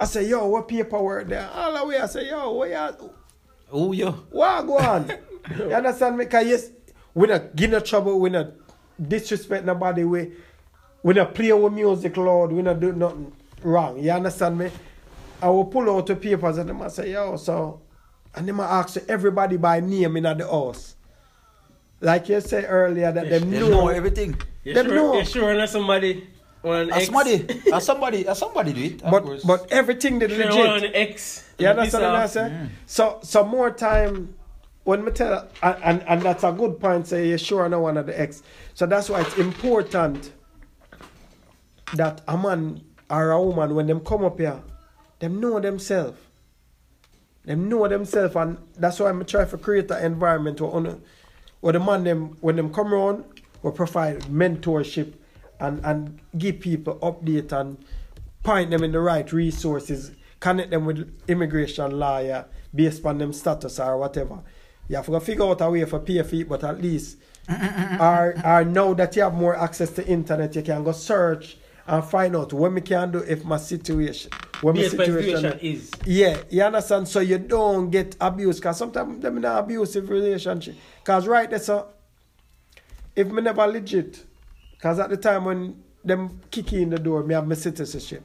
I 0.00 0.06
say, 0.06 0.26
yo, 0.26 0.46
what 0.48 0.66
paperwork 0.66 1.28
there? 1.28 1.48
All 1.52 1.74
the 1.78 1.84
way 1.84 1.98
I 1.98 2.06
say, 2.06 2.28
yo, 2.28 2.52
what 2.52 2.70
you 2.70 3.10
Oh, 3.70 3.92
yo. 3.92 4.12
what 4.30 4.66
go 4.66 4.78
on? 4.78 5.12
you 5.58 5.72
understand 5.74 6.16
me? 6.16 6.24
Cause 6.24 6.46
yes, 6.46 6.70
we 7.14 7.28
not 7.28 7.54
give 7.54 7.70
no 7.70 7.80
trouble, 7.80 8.18
we 8.18 8.30
not 8.30 8.61
disrespect 9.00 9.64
nobody, 9.64 10.04
we 10.04 10.32
we 11.02 11.14
not 11.14 11.34
play 11.34 11.52
with 11.52 11.72
music 11.72 12.16
Lord. 12.16 12.52
we 12.52 12.62
not 12.62 12.80
do 12.80 12.92
nothing 12.92 13.32
wrong. 13.62 13.98
You 13.98 14.10
understand 14.12 14.58
me? 14.58 14.70
I 15.40 15.48
will 15.48 15.64
pull 15.64 15.90
out 15.90 16.06
the 16.06 16.14
papers 16.16 16.58
and 16.58 16.68
them 16.68 16.80
I 16.82 16.88
say, 16.88 17.12
yo, 17.12 17.36
so 17.36 17.80
and 18.34 18.48
them 18.48 18.60
I 18.60 18.64
ask 18.80 18.96
everybody 19.08 19.56
by 19.56 19.80
name 19.80 20.16
in 20.16 20.22
the 20.22 20.46
house. 20.46 20.94
Like 22.00 22.28
you 22.28 22.40
said 22.40 22.66
earlier 22.68 23.12
that 23.12 23.28
them 23.30 23.50
They 23.50 23.60
know, 23.60 23.68
know 23.68 23.88
everything. 23.88 24.36
You 24.64 24.74
Them 24.74 24.86
sure, 24.86 24.94
know. 24.94 25.18
you 25.18 25.24
sure 25.24 25.54
not 25.54 25.68
somebody 25.68 26.26
one 26.62 26.90
A 26.92 26.96
ex? 26.96 27.06
somebody, 27.06 27.46
a 27.72 27.80
somebody, 27.80 28.24
a 28.24 28.34
somebody 28.34 28.72
do 28.72 28.82
it. 28.82 29.02
Of 29.02 29.10
but 29.10 29.22
course. 29.24 29.42
but 29.44 29.70
everything 29.72 30.18
did 30.20 30.30
Sure 30.30 30.46
one 30.48 30.74
legit. 30.80 30.92
ex. 30.94 31.48
You 31.58 31.66
understand 31.68 32.04
what 32.04 32.14
I 32.14 32.22
Piss 32.22 32.36
off. 32.36 32.50
say? 32.50 32.68
So 32.86 33.18
so 33.22 33.44
more 33.44 33.70
time 33.70 34.34
when 34.84 35.04
me 35.04 35.12
tell 35.12 35.48
and, 35.62 36.02
and, 36.02 36.22
that's 36.22 36.44
a 36.44 36.52
good 36.52 36.80
point, 36.80 37.06
say 37.06 37.28
you 37.28 37.38
sure 37.38 37.68
no 37.68 37.80
one 37.80 37.96
of 37.96 38.06
the 38.06 38.20
ex. 38.20 38.42
So 38.74 38.86
that's 38.86 39.08
why 39.08 39.20
it's 39.20 39.36
important 39.38 40.32
that 41.94 42.22
a 42.26 42.36
man 42.36 42.82
or 43.08 43.30
a 43.30 43.42
woman 43.42 43.74
when 43.74 43.86
them 43.86 44.00
come 44.00 44.24
up 44.24 44.38
here, 44.38 44.60
them 45.20 45.40
know 45.40 45.60
themselves. 45.60 46.18
Them 47.44 47.68
know 47.68 47.86
themselves 47.88 48.34
and 48.36 48.58
that's 48.76 48.98
why 49.00 49.10
I 49.10 49.22
try 49.22 49.44
to 49.44 49.58
create 49.58 49.90
an 49.90 50.04
environment 50.04 50.60
where, 50.60 50.70
on, 50.70 51.02
where 51.60 51.72
the 51.72 51.80
man 51.80 52.04
them 52.04 52.36
when 52.40 52.56
them 52.56 52.72
come 52.72 52.92
around 52.92 53.24
we 53.62 53.70
provide 53.70 54.22
mentorship 54.22 55.14
and, 55.60 55.84
and 55.84 56.20
give 56.36 56.60
people 56.60 56.96
update 56.96 57.52
and 57.52 57.84
point 58.42 58.70
them 58.70 58.82
in 58.82 58.92
the 58.92 59.00
right 59.00 59.32
resources, 59.32 60.10
connect 60.40 60.70
them 60.70 60.84
with 60.84 61.20
immigration 61.28 61.98
lawyer 61.98 62.46
based 62.74 63.04
on 63.04 63.18
them 63.18 63.32
status 63.32 63.78
or 63.78 63.96
whatever. 63.98 64.40
You 64.88 64.96
have 64.96 65.06
to 65.06 65.20
figure 65.20 65.44
out 65.44 65.60
a 65.60 65.70
way 65.70 65.84
for 65.84 66.00
pay 66.00 66.22
for 66.22 66.34
it, 66.36 66.48
but 66.48 66.64
at 66.64 66.80
least 66.80 67.18
or, 67.48 68.34
or 68.44 68.64
now 68.64 68.94
that 68.94 69.16
you 69.16 69.22
have 69.22 69.34
more 69.34 69.56
access 69.56 69.90
to 69.90 70.06
internet, 70.06 70.54
you 70.54 70.62
can 70.62 70.84
go 70.84 70.92
search 70.92 71.56
and 71.86 72.04
find 72.04 72.36
out 72.36 72.52
what 72.52 72.72
me 72.72 72.80
can 72.80 73.10
do 73.10 73.18
if 73.18 73.44
my 73.44 73.56
situation 73.56 74.30
what 74.60 74.76
my 74.76 74.82
situation 74.82 75.58
is. 75.60 75.90
yeah, 76.06 76.40
you 76.48 76.62
understand? 76.62 77.08
So 77.08 77.18
you 77.18 77.38
don't 77.38 77.90
get 77.90 78.16
abused. 78.20 78.60
Because 78.60 78.78
sometimes 78.78 79.20
them 79.20 79.38
in 79.38 79.44
an 79.44 79.56
abusive 79.56 80.08
relationship. 80.08 80.76
Because 81.00 81.26
right 81.26 81.50
there, 81.50 81.58
so, 81.58 81.88
if 83.16 83.26
me 83.26 83.42
never 83.42 83.66
legit, 83.66 84.24
because 84.70 85.00
at 85.00 85.10
the 85.10 85.16
time 85.16 85.46
when 85.46 85.82
them 86.04 86.40
kick 86.52 86.72
in 86.74 86.90
the 86.90 86.98
door, 86.98 87.24
me 87.24 87.34
have 87.34 87.46
my 87.46 87.56
citizenship. 87.56 88.22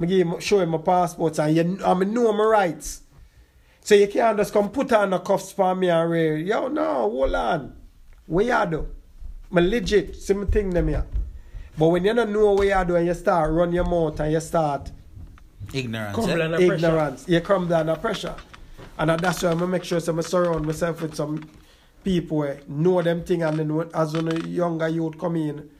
I 0.00 0.06
give 0.06 0.26
him, 0.26 0.40
show 0.40 0.58
him 0.58 0.70
my 0.70 0.78
passports 0.78 1.38
and 1.38 1.54
you, 1.54 1.78
I 1.84 1.94
know 1.94 2.32
my 2.32 2.44
rights. 2.44 3.01
So 3.84 3.94
you 3.96 4.06
can't 4.06 4.36
just 4.38 4.52
come 4.52 4.70
put 4.70 4.92
on 4.92 5.10
the 5.10 5.18
cuffs 5.18 5.52
for 5.52 5.74
me 5.74 5.88
and 5.90 6.08
rear. 6.10 6.36
Yo, 6.36 6.68
no, 6.68 6.84
hold 7.10 7.34
on. 7.34 7.76
What 8.26 8.44
you 8.46 8.66
do? 8.70 8.88
Me 9.50 9.60
legit, 9.62 10.14
see 10.16 10.34
me 10.34 10.46
thing 10.46 10.70
them 10.70 10.88
here. 10.88 11.04
But 11.76 11.88
when 11.88 12.04
you 12.04 12.14
don't 12.14 12.32
know 12.32 12.52
what 12.52 12.66
you 12.66 12.84
do 12.86 12.96
and 12.96 13.06
you 13.06 13.14
start 13.14 13.50
run 13.52 13.72
your 13.72 13.84
mouth 13.84 14.18
and 14.20 14.32
you 14.32 14.40
start 14.40 14.90
Ignorance. 15.72 16.16
Come 16.16 16.30
eh? 16.30 16.44
under 16.44 16.56
pressure. 16.56 16.74
ignorance. 16.74 17.28
You 17.28 17.40
come 17.40 17.68
down 17.68 17.88
under 17.88 17.96
pressure. 18.00 18.34
And 18.98 19.10
that's 19.10 19.42
why 19.42 19.50
I'm 19.50 19.70
make 19.70 19.84
sure 19.84 20.00
so 20.00 20.16
I 20.16 20.20
surround 20.20 20.64
myself 20.66 21.02
with 21.02 21.14
some 21.14 21.48
people 22.04 22.42
who 22.42 22.56
know 22.68 23.02
them 23.02 23.24
thing 23.24 23.42
and 23.42 23.58
then 23.58 23.74
when- 23.74 23.90
as 23.94 24.12
when 24.14 24.28
a 24.28 24.46
younger 24.46 24.88
youth 24.88 25.18
come 25.18 25.36
in, 25.36 25.70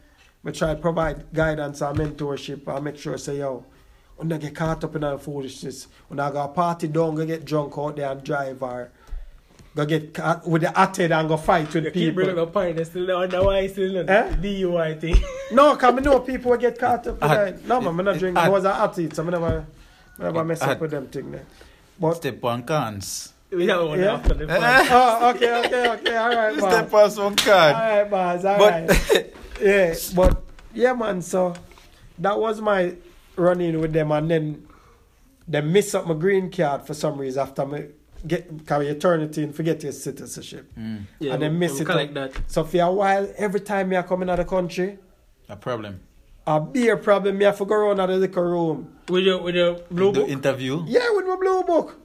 I 0.45 0.51
try 0.51 0.75
to 0.75 0.81
provide 0.81 1.33
guidance 1.33 1.81
and 1.83 1.97
mentorship 1.99 2.67
and 2.75 2.85
make 2.85 2.97
sure 2.97 3.17
say 3.19 3.39
yo, 3.39 3.65
when 4.23 4.29
they 4.29 4.39
get 4.39 4.55
caught 4.55 4.85
up 4.85 4.95
in 4.95 5.03
all 5.03 5.19
foolishness, 5.19 5.89
when 6.07 6.21
I 6.21 6.31
go 6.31 6.47
party 6.47 6.87
down, 6.87 7.17
go 7.17 7.27
get 7.27 7.45
drunk 7.45 7.77
out 7.77 7.97
there 7.97 8.13
and 8.13 8.23
drive 8.23 8.63
or 8.63 8.89
go 9.75 9.85
get 9.85 10.15
caught 10.15 10.47
with 10.47 10.63
the 10.63 10.69
atted 10.81 11.11
and 11.11 11.29
go 11.29 11.37
fight 11.37 11.75
with 11.75 11.87
You 11.87 11.91
keep 11.91 12.15
bringing 12.15 12.35
people. 12.35 12.45
up 12.47 12.53
point, 12.53 12.77
they 12.77 12.85
still 12.85 13.07
wonder 13.19 13.43
why 13.43 13.59
it's 13.61 13.73
still 13.73 13.93
not 13.93 14.09
Eh? 14.09 14.37
DUI 14.41 15.01
thing. 15.01 15.17
No, 15.53 15.75
because 15.75 15.95
I 15.99 16.01
know 16.01 16.21
people 16.21 16.53
will 16.53 16.59
get 16.59 16.79
caught 16.79 17.05
up 17.09 17.21
with 17.21 17.31
that. 17.31 17.65
No, 17.67 17.81
man, 17.81 17.89
I'm 17.99 18.05
not 18.05 18.15
it- 18.15 18.19
drinking. 18.21 18.37
I 18.39 18.47
at- 18.47 18.53
was 18.53 18.65
an 18.65 18.71
athlete, 18.71 19.17
so 19.17 19.27
I 19.27 19.31
never, 19.31 19.67
I 20.21 20.23
never 20.23 20.45
mess 20.45 20.63
up 20.63 20.81
with 20.81 20.93
them 20.93 21.09
thing 21.09 21.33
there. 21.33 21.47
But 21.99 22.15
Step 22.15 22.45
on 22.45 22.63
cans. 22.63 23.33
we 23.51 23.67
have 23.67 23.85
one 23.89 23.99
Yeah. 23.99 24.15
after 24.15 24.35
the 24.35 24.47
point. 24.47 24.63
oh, 24.63 25.31
okay, 25.35 25.67
okay, 25.67 25.91
okay. 25.91 26.17
All 26.17 26.29
right, 26.29 26.57
man. 26.57 26.71
Step 26.71 26.95
on 26.95 27.11
some 27.11 27.25
All 27.25 27.33
can. 27.35 27.73
right, 27.75 28.05
boss. 28.11 28.45
All 28.45 28.59
right. 28.59 28.87
But 28.87 29.35
yeah, 29.61 29.95
but 30.15 30.43
yeah, 30.75 30.93
man. 30.95 31.21
So 31.23 31.55
that 32.21 32.39
was 32.39 32.61
my 32.61 32.95
run-in 33.37 33.81
with 33.81 33.93
them, 33.93 34.13
and 34.13 34.31
then 34.31 34.67
they 35.49 35.61
miss 35.61 35.95
up 35.95 36.07
my 36.07 36.15
green 36.15 36.51
card 36.51 36.87
for 36.87 36.95
some 36.95 37.19
reason 37.19 37.43
after 37.43 37.67
me 37.67 37.87
get 38.27 38.67
carry 38.67 38.87
eternity 38.89 39.43
and 39.43 39.55
forget 39.55 39.83
your 39.83 39.91
citizenship, 39.93 40.71
mm. 40.79 41.03
Yeah, 41.19 41.35
and 41.35 41.43
then 41.43 41.59
miss 41.59 41.75
we 41.75 41.81
it. 41.81 41.85
collect 41.87 42.17
up. 42.17 42.33
that. 42.33 42.51
So 42.51 42.63
for 42.65 42.81
a 42.81 42.91
while, 42.93 43.29
every 43.37 43.61
time 43.61 43.89
me 43.89 43.97
I 43.97 44.03
come 44.03 44.23
in 44.23 44.29
the 44.29 44.45
country, 44.45 44.99
a 45.49 45.57
problem. 45.57 46.01
a 46.47 46.61
beer 46.61 46.97
problem. 46.97 47.39
Me 47.39 47.45
have 47.45 47.59
to 47.59 47.65
go 47.65 47.75
around 47.75 47.97
to 47.97 48.07
the 48.07 48.19
liquor 48.19 48.49
room. 48.49 48.97
With 49.09 49.25
your 49.25 49.43
with 49.43 49.57
your 49.57 49.75
blue 49.91 50.13
The 50.13 50.21
book. 50.21 50.29
interview. 50.29 50.85
Yeah, 50.87 51.11
with 51.13 51.27
my 51.27 51.37
blue 51.37 51.63
book. 51.65 51.99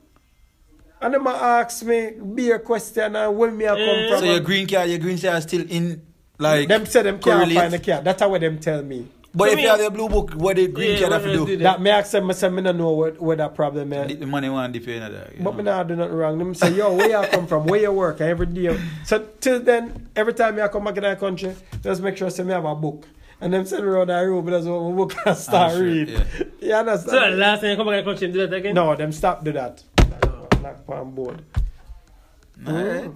And 1.00 1.14
them 1.14 1.28
a 1.28 1.30
ask 1.30 1.84
me 1.86 2.12
beer 2.36 2.58
question 2.58 3.16
and 3.16 3.38
when 3.38 3.56
me 3.56 3.66
a 3.66 3.76
come 3.76 4.10
from. 4.10 4.20
So 4.20 4.26
your 4.26 4.40
green 4.40 4.68
card, 4.68 4.90
your 4.90 4.98
green 4.98 5.20
card 5.20 5.38
is 5.38 5.44
still 5.44 5.66
in 5.70 6.02
like. 6.40 6.68
them 6.68 6.88
say 6.88 7.04
them 7.04 7.20
can't 7.20 7.24
correlate. 7.42 7.58
find 7.58 7.74
the 7.74 7.80
car. 7.80 8.02
That's 8.02 8.20
how 8.20 8.36
them 8.36 8.58
tell 8.60 8.82
me. 8.82 9.08
But 9.38 9.46
So 9.46 9.52
if 9.52 9.56
me- 9.58 9.64
you 9.64 9.70
have 9.70 9.80
your 9.80 9.92
blue 9.92 10.10
book, 10.10 10.32
what 10.34 10.56
the 10.56 10.68
green 10.68 10.94
Yeah, 10.94 11.00
card 11.02 11.12
have 11.14 11.24
to 11.24 11.32
do? 11.34 11.44
it 11.44 11.48
do? 11.48 11.58
That 11.58 11.80
me 11.80 11.92
ask 11.92 12.12
them, 12.12 12.28
I 12.30 12.34
say 12.34 12.50
me 12.50 12.64
no 12.64 12.72
know 12.72 12.90
what, 12.90 13.22
what 13.22 13.38
that 13.38 13.54
problem 13.54 13.94
is. 13.94 14.18
The 14.18 14.26
money 14.26 14.50
one 14.50 14.72
dip 14.72 14.88
you 14.88 14.96
in 14.96 15.02
that. 15.02 15.34
But 15.38 15.44
know. 15.44 15.52
me 15.54 15.64
not 15.64 15.88
do 15.88 15.96
nothing 15.96 16.16
wrong. 16.16 16.40
Them 16.40 16.56
say, 16.56 16.74
yo, 16.74 16.96
where 16.96 17.08
you 17.22 17.28
come 17.30 17.46
from? 17.46 17.68
Where 17.68 17.80
you 17.80 17.92
work? 17.92 18.20
And 18.20 18.30
every 18.32 18.48
day. 18.48 18.80
So 19.06 19.28
till 19.40 19.60
then, 19.60 20.10
every 20.16 20.34
time 20.34 20.60
I 20.60 20.68
come 20.70 20.86
back 20.86 20.98
in 20.98 21.04
that 21.04 21.20
country, 21.20 21.56
just 21.84 22.02
make 22.02 22.18
sure 22.18 22.32
say 22.32 22.42
me 22.44 22.52
have 22.54 22.66
a 22.66 22.74
book. 22.74 23.06
And 23.40 23.54
them 23.54 23.64
send 23.68 23.84
me 23.84 23.90
around 23.90 24.08
that 24.08 24.22
room, 24.22 24.44
that's 24.48 24.66
what 24.66 24.82
my 24.90 24.96
book 24.96 25.14
and 25.24 25.38
start 25.38 25.74
sure, 25.74 25.84
read. 25.84 26.10
yeah. 26.10 26.24
You 26.60 26.74
understand? 26.74 27.12
So 27.12 27.32
the 27.32 27.38
last 27.38 27.62
time 27.62 27.70
you 27.70 27.76
come 27.78 27.86
back 27.86 27.98
to 27.98 28.02
the 28.04 28.10
country 28.12 28.26
and 28.26 28.34
do 28.34 28.48
that 28.48 28.56
again? 28.56 28.74
no, 28.74 28.96
them 28.96 29.12
stop 29.12 29.44
do 29.46 29.52
that. 29.52 29.84
Knock 30.64 30.78
on 30.90 31.12
board. 31.12 31.44
Alright. 32.68 33.12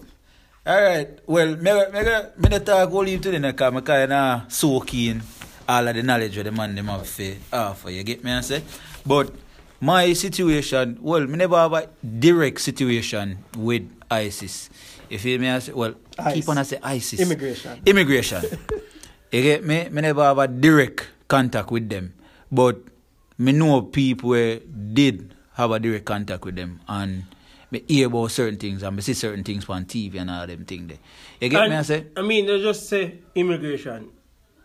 Alright. 0.67 1.19
Well, 1.26 1.55
me, 1.55 1.72
me, 1.74 1.86
me, 1.91 2.03
me 2.38 2.49
not 2.49 2.65
talk 2.65 2.91
all 2.93 3.07
you 3.07 3.17
today 3.17 3.39
because 3.39 3.74
I'm 3.74 3.82
kind 3.82 4.13
of 4.13 4.53
so 4.53 4.80
keen 4.82 5.22
all 5.68 5.88
of 5.88 5.95
the 5.95 6.03
knowledge 6.03 6.36
where 6.36 6.43
the 6.43 6.51
man 6.51 6.76
them 6.76 6.88
have 6.88 7.07
for 7.07 7.34
offer. 7.53 7.89
You 7.89 8.03
get 8.03 8.24
me 8.24 8.32
I 8.32 8.41
say? 8.41 8.64
But 9.05 9.34
my 9.80 10.14
situation, 10.14 10.97
well, 11.01 11.26
me 11.26 11.38
never 11.38 11.55
have 11.57 11.74
a 11.74 11.89
direct 12.03 12.62
situation 12.62 13.39
with 13.57 13.89
ISIS. 14.09 14.70
You 15.09 15.18
feel 15.20 15.39
me? 15.39 15.49
I 15.49 15.59
say, 15.59 15.74
well, 15.74 15.95
ICE. 16.18 16.34
keep 16.36 16.49
on 16.49 16.57
I 16.57 16.64
say 16.64 16.80
ISIS. 16.84 17.20
Immigration. 17.20 17.82
Immigration. 17.86 18.43
you 19.32 19.41
get 19.41 19.64
me? 19.66 19.89
Me 19.89 20.01
never 20.01 20.24
have 20.24 20.38
a 20.38 20.47
direct 20.47 21.09
contact 21.28 21.72
with 21.72 21.89
them. 21.89 22.14
But 22.51 22.78
me 23.38 23.51
know 23.51 23.82
people 23.82 24.30
where 24.32 24.59
did 24.59 25.34
have 25.53 25.72
a 25.72 25.80
direct 25.80 26.05
contact 26.05 26.45
with 26.45 26.55
them 26.55 26.80
and 26.88 27.26
me 27.72 27.84
hear 27.88 28.07
about 28.07 28.32
certain 28.32 28.57
things 28.59 28.84
and 28.84 28.95
me 28.95 29.01
see 29.01 29.14
certain 29.14 29.43
things 29.43 29.68
on 29.70 29.86
TV 29.86 30.20
and 30.20 30.30
all 30.30 30.45
them 30.45 30.66
things 30.66 30.89
there. 30.89 30.97
You 31.39 31.49
get 31.49 31.70
me 31.70 31.76
I 31.76 31.82
say? 31.82 32.07
I 32.16 32.22
mean, 32.22 32.45
they 32.45 32.62
just 32.62 32.88
say 32.88 33.20
immigration. 33.34 34.12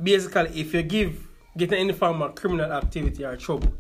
Basically, 0.03 0.61
if 0.61 0.75
you 0.75 0.83
give 0.83 1.27
get 1.57 1.73
any 1.73 1.93
form 1.93 2.21
of 2.23 2.35
criminal 2.35 2.71
activity 2.73 3.25
or 3.25 3.37
trouble, 3.37 3.73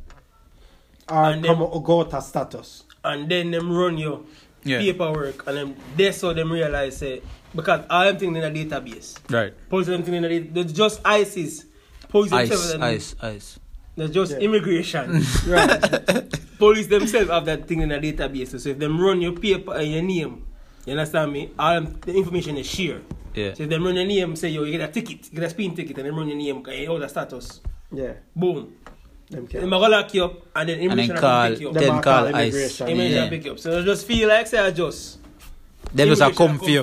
Or 1.08 1.24
And 1.30 1.44
come 1.44 1.58
then- 1.60 1.68
or 1.70 1.82
go 1.82 2.02
to 2.04 2.20
status. 2.20 2.82
and 3.04 3.28
then 3.28 3.50
them 3.52 3.70
run 3.70 3.96
your 3.98 4.22
Yeah. 4.64 4.80
paperwork, 4.80 5.46
and 5.46 5.56
then 5.56 5.76
that's 5.96 6.20
how 6.22 6.32
them 6.32 6.50
realize 6.50 6.96
say 6.96 7.22
because 7.54 7.84
all 7.88 8.04
them 8.06 8.18
things 8.18 8.36
in 8.36 8.42
a 8.42 8.50
database. 8.50 9.14
Right. 9.30 9.52
Police 9.68 9.86
them 9.86 10.02
things 10.02 10.16
in 10.16 10.24
a 10.24 10.28
database. 10.28 10.54
There's 10.54 10.72
just 10.72 11.00
ISIS. 11.04 11.64
Police 12.08 12.32
Ice, 12.32 12.48
themselves. 12.48 12.82
ice, 12.82 13.14
ice. 13.22 13.58
There's 13.96 14.10
just 14.10 14.32
Yeah. 14.32 14.38
immigration. 14.38 15.22
Right. 15.46 16.58
Police 16.58 16.86
themselves 16.88 17.30
have 17.30 17.44
that 17.44 17.68
thing 17.68 17.82
in 17.82 17.92
a 17.92 18.00
database. 18.00 18.58
So 18.58 18.70
if 18.70 18.78
them 18.78 18.98
run 19.00 19.20
your 19.22 19.32
paper 19.32 19.74
and 19.74 19.92
your 19.92 20.02
name, 20.02 20.45
You 20.86 20.92
understand 20.92 21.32
me? 21.32 21.50
All 21.58 21.82
the 21.82 22.14
information 22.14 22.56
is 22.56 22.66
shared. 22.66 23.04
Yeah. 23.34 23.52
So 23.54 23.64
if 23.64 23.68
them 23.68 23.84
run 23.84 23.96
your 23.96 24.06
name, 24.06 24.34
say, 24.36 24.48
yo, 24.48 24.62
you 24.62 24.72
get 24.78 24.88
a 24.88 24.92
ticket, 24.92 25.28
get 25.34 25.44
a 25.44 25.50
spin 25.50 25.74
ticket, 25.74 25.98
and 25.98 26.06
them 26.06 26.16
run 26.16 26.28
your 26.28 26.38
name, 26.38 26.64
you 26.66 26.86
hold 26.86 27.02
a 27.02 27.08
status. 27.08 27.60
Yeah. 27.92 28.14
Boom. 28.34 28.72
Them 29.28 29.46
can. 29.46 29.62
They 29.62 29.68
go 29.68 29.78
lock 29.78 30.14
you 30.14 30.24
up, 30.24 30.46
and 30.54 30.68
then 30.68 30.78
immigration 30.78 31.16
and 31.16 31.18
then 31.18 31.20
call, 31.20 31.50
pick 31.50 31.60
you 31.60 31.68
up. 31.68 31.74
Then, 31.74 31.82
then 31.82 32.02
call 32.02 32.26
ICE. 32.34 32.80
Immigration 32.82 33.10
yeah. 33.12 33.28
pick 33.28 33.44
you 33.44 33.52
up. 33.52 33.58
So 33.58 33.84
just 33.84 34.06
feel 34.06 34.28
like, 34.28 34.46
say, 34.46 34.58
I 34.58 34.70
just... 34.70 35.18
Them 35.92 36.08
just 36.08 36.22
a 36.22 36.32
come 36.32 36.58
for 36.58 36.70
you. 36.70 36.82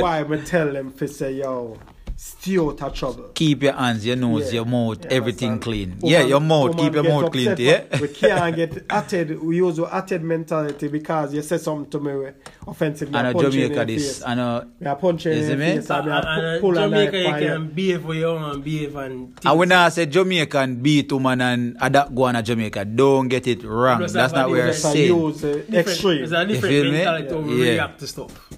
Why 0.00 0.20
I 0.20 0.36
tell 0.44 0.72
them 0.72 0.92
to 0.92 1.08
say, 1.08 1.32
yo... 1.32 1.78
stay 2.18 2.58
out 2.58 2.80
of 2.82 2.94
trouble. 2.94 3.30
Keep 3.34 3.62
your 3.64 3.74
hands, 3.74 4.06
your 4.06 4.16
nose, 4.16 4.46
Yeah. 4.46 4.56
your 4.60 4.64
mouth, 4.64 5.04
Yeah, 5.04 5.10
everything 5.10 5.52
understand? 5.52 5.62
clean. 5.62 5.88
Woman- 6.00 6.08
yeah, 6.10 6.22
your 6.24 6.40
mouth, 6.40 6.76
keep 6.76 6.94
your 6.94 7.02
mouth 7.04 7.30
clean. 7.30 7.54
Yeah. 7.58 7.82
We 8.00 8.08
can't 8.08 8.56
get 8.60 8.86
atted. 8.88 9.42
We 9.42 9.56
use 9.58 9.76
the 9.76 9.84
atted 9.94 10.22
mentality 10.22 10.88
because 10.88 11.34
you 11.34 11.42
say 11.42 11.58
something 11.58 11.90
to 11.90 12.00
me 12.00 12.14
we 12.16 12.26
offensive. 12.66 13.10
me 13.12 13.18
I 13.18 13.22
know 13.22 13.32
punch 13.34 13.54
you 13.54 13.62
in 13.64 13.68
Jamaica 13.68 13.84
the 13.86 13.94
this. 13.94 14.06
face. 14.18 14.22
I 14.26 14.34
know. 14.34 14.64
Me 14.80 14.86
a 14.90 14.94
punch 14.94 15.26
you 15.26 15.32
You 15.32 15.36
in 15.38 15.42
see 15.44 15.48
the 15.50 15.56
me? 15.56 15.76
face. 15.76 15.90
and 15.90 16.06
me 16.06 16.12
a 16.12 16.14
And- 16.16 16.26
and 16.26 16.60
pu- 16.60 16.60
pull 16.66 16.78
a 16.78 16.88
knife 16.88 16.90
Jamaica, 17.12 17.18
you 17.18 17.30
for 17.32 17.38
you. 17.40 17.46
can 17.48 17.66
behave 17.68 18.02
for 18.02 18.14
your 18.14 18.28
own 18.38 18.50
and 18.50 18.64
behave 18.64 18.96
and. 18.96 19.12
And 19.12 19.40
things. 19.40 19.54
when 19.56 19.72
I 19.72 19.88
say 19.90 20.06
Jamaican 20.06 20.76
beat 20.76 21.12
woman 21.12 21.40
and 21.42 21.76
a 21.80 21.90
that 21.90 22.14
go 22.14 22.22
on 22.24 22.36
a 22.36 22.42
Jamaica, 22.42 22.84
don't 22.86 23.28
get 23.28 23.46
it 23.46 23.62
wrong. 23.62 24.00
Just 24.00 24.14
That's 24.14 24.32
have 24.32 24.40
not 24.40 24.46
a 24.48 24.50
what 24.50 24.60
I'm 24.60 24.66
different- 24.68 24.82
So 24.82 24.92
saying. 24.92 25.16
use 25.16 25.44
uh, 25.44 25.48
Different- 25.48 25.74
extreme. 25.76 26.22
It's 26.24 26.32
a 26.32 26.46
different 26.46 26.72
feel 26.74 26.84
me? 26.84 26.90
mentality 26.92 27.28
how 27.34 27.40
we 27.40 27.62
Yeah. 27.64 27.70
react 27.72 28.00
to 28.00 28.06
stuff. 28.06 28.48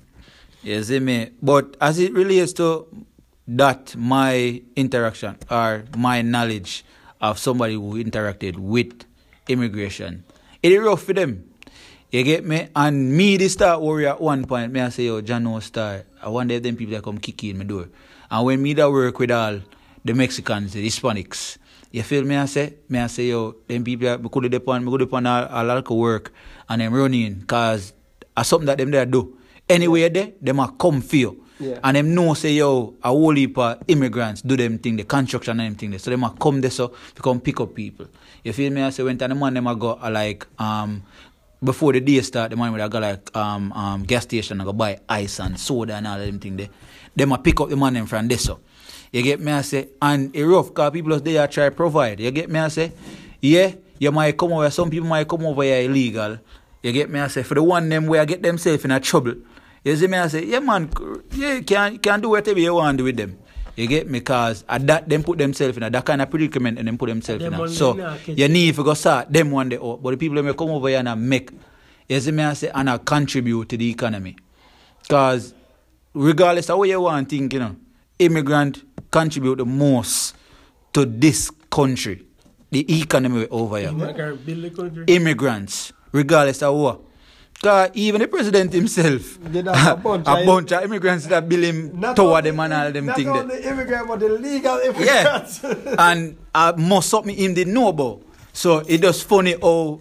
You 0.63 0.83
see 0.85 1.01
me? 1.01 1.31
But 1.43 1.77
as 1.81 1.99
it 1.99 2.13
relates 2.13 2.53
to 2.55 2.87
that, 3.49 3.97
my 3.97 4.63
interaction 4.77 5.37
or 5.51 5.85
my 5.97 6.23
knowledge 6.23 6.85
of 7.21 7.39
somebody 7.39 7.75
who 7.75 8.03
interacted 8.03 8.57
with 8.57 9.05
immigration, 9.49 10.25
it 10.63 10.73
is 10.73 10.81
rough 10.81 11.03
for 11.03 11.15
them. 11.15 11.45
You 12.11 12.23
get 12.25 12.45
me? 12.45 12.69
And 12.75 13.17
me, 13.17 13.37
the 13.37 13.49
star 13.49 13.79
warrior 13.81 14.11
at 14.11 14.21
one 14.21 14.45
point, 14.47 14.73
me 14.73 14.81
I 14.81 14.89
say, 14.91 15.05
yo, 15.07 15.21
John 15.21 15.45
no 15.45 15.61
star. 15.61 16.05
I 16.23 16.29
wonder 16.29 16.55
if 16.55 16.63
them 16.63 16.77
people 16.77 16.95
that 16.95 17.03
come 17.05 17.19
kick 17.19 17.45
in 17.45 17.59
my 17.59 17.65
door. 17.65 17.89
And 18.31 18.47
when 18.47 18.63
me 18.63 18.73
that 18.75 18.91
work 18.91 19.19
with 19.19 19.31
all 19.31 19.61
the 20.05 20.15
Mexicans, 20.15 20.73
the 20.73 20.87
Hispanics, 20.87 21.59
you 21.91 22.03
feel 22.03 22.25
me 22.25 22.37
I 22.37 22.47
say? 22.47 22.75
Me 22.89 22.99
I 22.99 23.07
say, 23.09 23.29
yo, 23.29 23.57
them 23.67 23.85
people, 23.85 24.09
that- 24.09 24.23
me 24.23 24.29
could 24.31 24.51
depend, 24.51 24.85
me 24.85 24.91
could 24.91 24.99
depend 25.01 25.29
all, 25.29 25.47
all 25.47 25.71
of 25.71 25.91
work 25.91 26.33
and 26.69 26.81
them 26.81 26.95
running, 26.95 27.43
cause 27.47 27.93
it's 28.37 28.49
something 28.49 28.67
that 28.67 28.79
them 28.79 28.91
there 28.91 29.07
do. 29.07 29.37
Anyway 29.69 30.09
there, 30.09 30.33
them 30.41 30.61
a 30.61 30.73
come 30.79 31.01
for 31.03 31.17
you. 31.17 31.45
Yeah. 31.61 31.81
And 31.83 31.97
them 31.97 32.15
know 32.15 32.35
say 32.35 32.53
yo, 32.53 32.95
a 33.03 33.09
whole 33.09 33.35
heap 33.35 33.59
of 33.59 33.83
immigrants 33.89 34.43
do 34.43 34.57
them 34.57 34.79
thing, 34.79 34.97
the 34.97 35.05
construction 35.05 35.59
and 35.59 35.71
them 35.71 35.75
thing. 35.77 35.99
So 35.99 36.11
them 36.11 36.25
a 36.25 36.31
come 36.31 36.61
there 36.61 36.71
so 36.71 36.93
to 37.15 37.23
come 37.23 37.41
pick 37.41 37.61
up 37.61 37.75
people. 37.75 38.07
You 38.45 38.53
feel 38.53 38.73
me? 38.73 38.83
I 38.83 38.91
say 38.91 39.03
when 39.03 39.19
time 39.19 39.31
the 39.31 39.35
man 39.35 39.55
them 39.55 39.67
a 39.67 39.75
go 39.75 39.99
uh, 40.01 40.11
like 40.11 40.47
um 40.61 41.03
before 41.63 41.93
the 41.93 42.01
day 42.01 42.21
start, 42.21 42.51
the 42.51 42.57
man 42.57 42.73
would 42.73 42.91
go 42.91 42.99
like 43.01 43.37
um 43.37 43.73
um 43.73 44.05
gas 44.05 44.23
station 44.23 44.61
and 44.61 44.67
go 44.67 44.73
buy 44.73 45.01
ice 45.09 45.41
and 45.41 45.59
soda 45.59 45.95
and 45.95 46.07
all 46.07 46.19
them 46.19 46.39
thing 46.39 46.57
there. 46.57 46.69
Them 47.17 47.33
a 47.33 47.39
pick 47.39 47.61
up 47.61 47.69
the 47.69 47.77
man 47.77 47.95
them 47.95 48.07
from 48.07 48.29
there 48.29 48.39
so. 48.39 48.61
You 49.11 49.23
get 49.23 49.41
me 49.41 49.51
I 49.51 49.63
say 49.63 49.89
and 50.01 50.35
it 50.37 50.45
rough 50.45 50.73
cause 50.75 50.93
people 50.93 51.11
just 51.13 51.25
there 51.25 51.47
try 51.49 51.71
provide. 51.71 52.21
You 52.21 52.31
get 52.31 52.49
me 52.49 52.61
I 52.61 52.69
say? 52.69 52.93
Yeah, 53.41 53.73
you 53.99 54.13
might 54.13 54.37
come 54.37 54.53
over 54.53 54.71
some 54.71 54.91
people 54.91 55.09
might 55.09 55.27
come 55.27 55.45
over 55.47 55.63
here 55.63 55.83
illegal. 55.83 56.39
You 56.83 56.93
get 56.93 57.11
me 57.11 57.19
I 57.19 57.27
say 57.27 57.43
for 57.43 57.55
the 57.55 57.63
one 57.63 57.89
them 57.89 58.07
where 58.07 58.21
I 58.21 58.25
get 58.25 58.43
themselves 58.43 58.85
in 58.85 58.93
a 58.93 59.01
trouble. 59.01 59.35
You 59.89 59.97
see 59.97 60.07
me 60.07 60.19
I 60.19 60.29
say, 60.29 60.45
yeah 60.45 60.59
man, 60.59 60.91
yeah, 61.33 61.55
you 61.55 61.63
can 61.63 61.97
can 61.99 62.21
do 62.21 62.29
whatever 62.29 62.61
you 62.61 62.75
want 62.75 62.99
to 62.99 63.01
do 63.01 63.05
with 63.05 63.17
them. 63.17 63.39
You 63.75 63.87
get 63.87 64.07
me? 64.11 64.21
Cause 64.21 64.63
at 64.69 64.87
that 64.87 65.09
them 65.09 65.23
put 65.23 65.39
themselves 65.39 65.79
in 65.79 65.83
a 65.83 65.89
that 65.89 66.05
kind 66.05 66.21
of 66.21 66.29
predicament 66.29 66.79
and 66.79 66.87
them 66.87 66.99
put 66.99 67.09
themselves 67.09 67.43
Them 67.43 67.55
in 67.55 67.61
a. 67.61 67.69
So 67.71 67.95
catch 67.95 68.29
you 68.29 68.49
need 68.49 68.75
to 68.75 68.85
go 68.85 68.93
start 68.93 69.33
them 69.33 69.51
one 69.51 69.71
day 69.71 69.79
out. 69.79 70.03
But 70.03 70.11
the 70.11 70.17
people 70.19 70.37
that 70.37 70.43
may 70.43 70.53
come 70.53 70.69
over 70.71 70.89
here 70.89 70.99
and 70.99 71.09
a 71.09 71.17
make, 71.17 71.53
you 72.07 72.21
see 72.21 72.33
me 72.33 72.43
I 72.45 72.53
say, 72.53 72.71
and 72.75 72.91
I 72.91 72.99
contribute 72.99 73.71
to 73.71 73.79
the 73.79 73.89
economy. 73.91 74.37
Cause 75.09 75.55
regardless 76.13 76.69
of 76.69 76.77
what 76.77 76.89
you 76.91 77.01
want 77.01 77.31
to 77.31 77.39
think, 77.39 77.55
you 77.55 77.61
know, 77.61 77.77
immigrant 78.19 78.85
contribute 79.11 79.57
the 79.57 79.65
most 79.65 80.35
to 80.93 81.07
this 81.07 81.51
country, 81.71 82.27
the 82.71 83.01
economy 83.01 83.47
over 83.51 83.79
here 83.79 83.89
I 83.89 84.13
can 84.13 84.37
build 84.37 84.65
the 84.65 84.71
country. 84.71 85.05
immigrants, 85.07 85.95
regardless 86.13 86.63
of 86.63 86.75
what. 86.77 87.01
Cause 87.61 87.91
even 87.95 88.21
the 88.21 88.29
president 88.29 88.73
himself, 88.73 89.37
a 89.45 89.97
bunch 89.97 90.27
a 90.29 90.39
of- 90.39 90.47
bunch 90.47 90.71
of 90.73 90.85
immigrants 90.85 91.27
that 91.27 91.49
bill 91.49 91.65
him 91.65 91.99
not 91.99 92.15
toward 92.15 92.45
them 92.45 92.61
and 92.61 92.73
all 92.73 92.93
them 92.93 93.07
things. 93.07 93.07
not 93.07 93.17
things. 93.17 93.29
only 93.29 93.59
there. 93.61 93.73
immigrant, 93.73 94.07
but 94.09 94.21
the 94.21 94.29
legal 94.29 94.77
immigrants. 94.79 95.61
Yeah, 95.63 95.71
immigrants. 95.73 95.95
and 95.99 96.37
uh, 96.55 96.73
most 96.77 97.09
something 97.09 97.35
him 97.35 97.55
did 97.55 97.67
know 97.67 97.89
about. 97.89 98.23
So 98.53 98.79
it 98.87 99.01
just 99.03 99.25
funny 99.25 99.57
how 99.61 99.99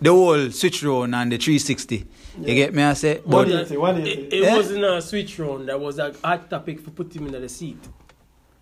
the 0.00 0.10
whole 0.10 0.50
switch 0.50 0.82
round 0.82 1.14
and 1.14 1.32
the 1.32 1.38
360. 1.38 2.06
You 2.40 2.54
get 2.54 2.74
me? 2.74 2.82
I 2.82 2.92
say, 2.92 3.16
What 3.24 3.30
but 3.30 3.44
do 3.46 3.50
you 3.58 3.64
think? 3.64 3.80
What 3.80 3.96
do 3.96 4.02
you 4.02 4.06
It, 4.06 4.32
it 4.32 4.44
Eh? 4.44 4.56
wasn't 4.56 4.84
a 4.84 5.00
switch 5.00 5.38
round. 5.38 5.68
That 5.70 5.80
was 5.80 5.98
a 5.98 6.14
hot 6.22 6.50
topic 6.50 6.80
for 6.80 6.90
put 6.90 7.14
him 7.16 7.26
in 7.26 7.32
the 7.40 7.48
seat. 7.48 7.78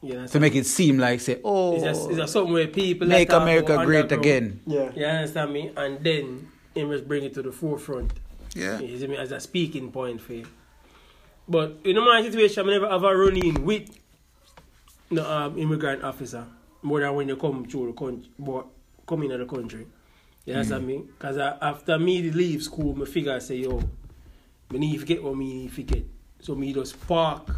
You 0.01 0.26
to 0.28 0.39
make 0.39 0.55
it 0.55 0.64
seem 0.66 0.99
like 0.99 1.18
say, 1.20 1.41
oh, 1.43 1.74
it's 1.74 1.82
a, 1.82 2.09
it's 2.11 2.18
a 2.20 2.28
something 2.28 2.53
where 2.53 2.68
people 2.68 3.09
make 3.09 3.32
America 3.32 3.82
great 3.84 4.12
again. 4.12 4.61
Yeah. 4.64 4.93
You 4.95 5.05
understand 5.07 5.53
me? 5.53 5.72
And 5.76 6.03
then 6.05 6.49
him 6.72 6.91
just 6.93 7.09
bring 7.09 7.24
it 7.24 7.34
to 7.34 7.43
the 7.43 7.51
forefront. 7.51 8.12
Yeah. 8.55 8.79
You 8.81 8.99
see 8.99 9.07
me 9.07 9.17
as 9.17 9.33
a 9.33 9.41
speaking 9.41 9.91
point 9.93 10.21
for 10.21 10.35
you. 10.35 10.47
But 11.49 11.79
in 11.85 11.97
my 11.97 12.23
situation, 12.23 12.69
I 12.69 12.73
never 12.73 12.89
have 12.89 13.05
a 13.05 13.17
run 13.17 13.37
in 13.37 13.65
with 13.65 13.99
no 15.11 15.29
um, 15.29 15.59
immigrant 15.59 16.05
officer 16.05 16.45
more 16.83 17.01
than 17.01 17.15
when 17.15 17.29
you 17.29 17.37
come 17.37 17.65
through 17.65 17.87
the 17.87 17.93
country, 17.93 18.31
but 18.39 18.67
come 19.07 19.23
into 19.23 19.39
the 19.39 19.47
country. 19.47 19.87
You 20.45 20.55
understand 20.55 20.87
me? 20.87 20.99
Because 21.07 21.39
after 21.39 21.99
me 21.99 22.23
leave 22.31 22.63
school, 22.63 22.95
my 22.95 23.05
figure 23.05 23.39
say, 23.41 23.57
yo, 23.57 23.83
me 24.71 24.79
need 24.79 25.01
to 25.01 25.07
get 25.07 25.23
what 25.23 25.37
me 25.37 25.65
need 25.65 25.75
to 25.75 25.83
get. 25.83 26.07
So 26.41 26.55
me 26.55 26.73
just 26.73 27.07
park. 27.07 27.49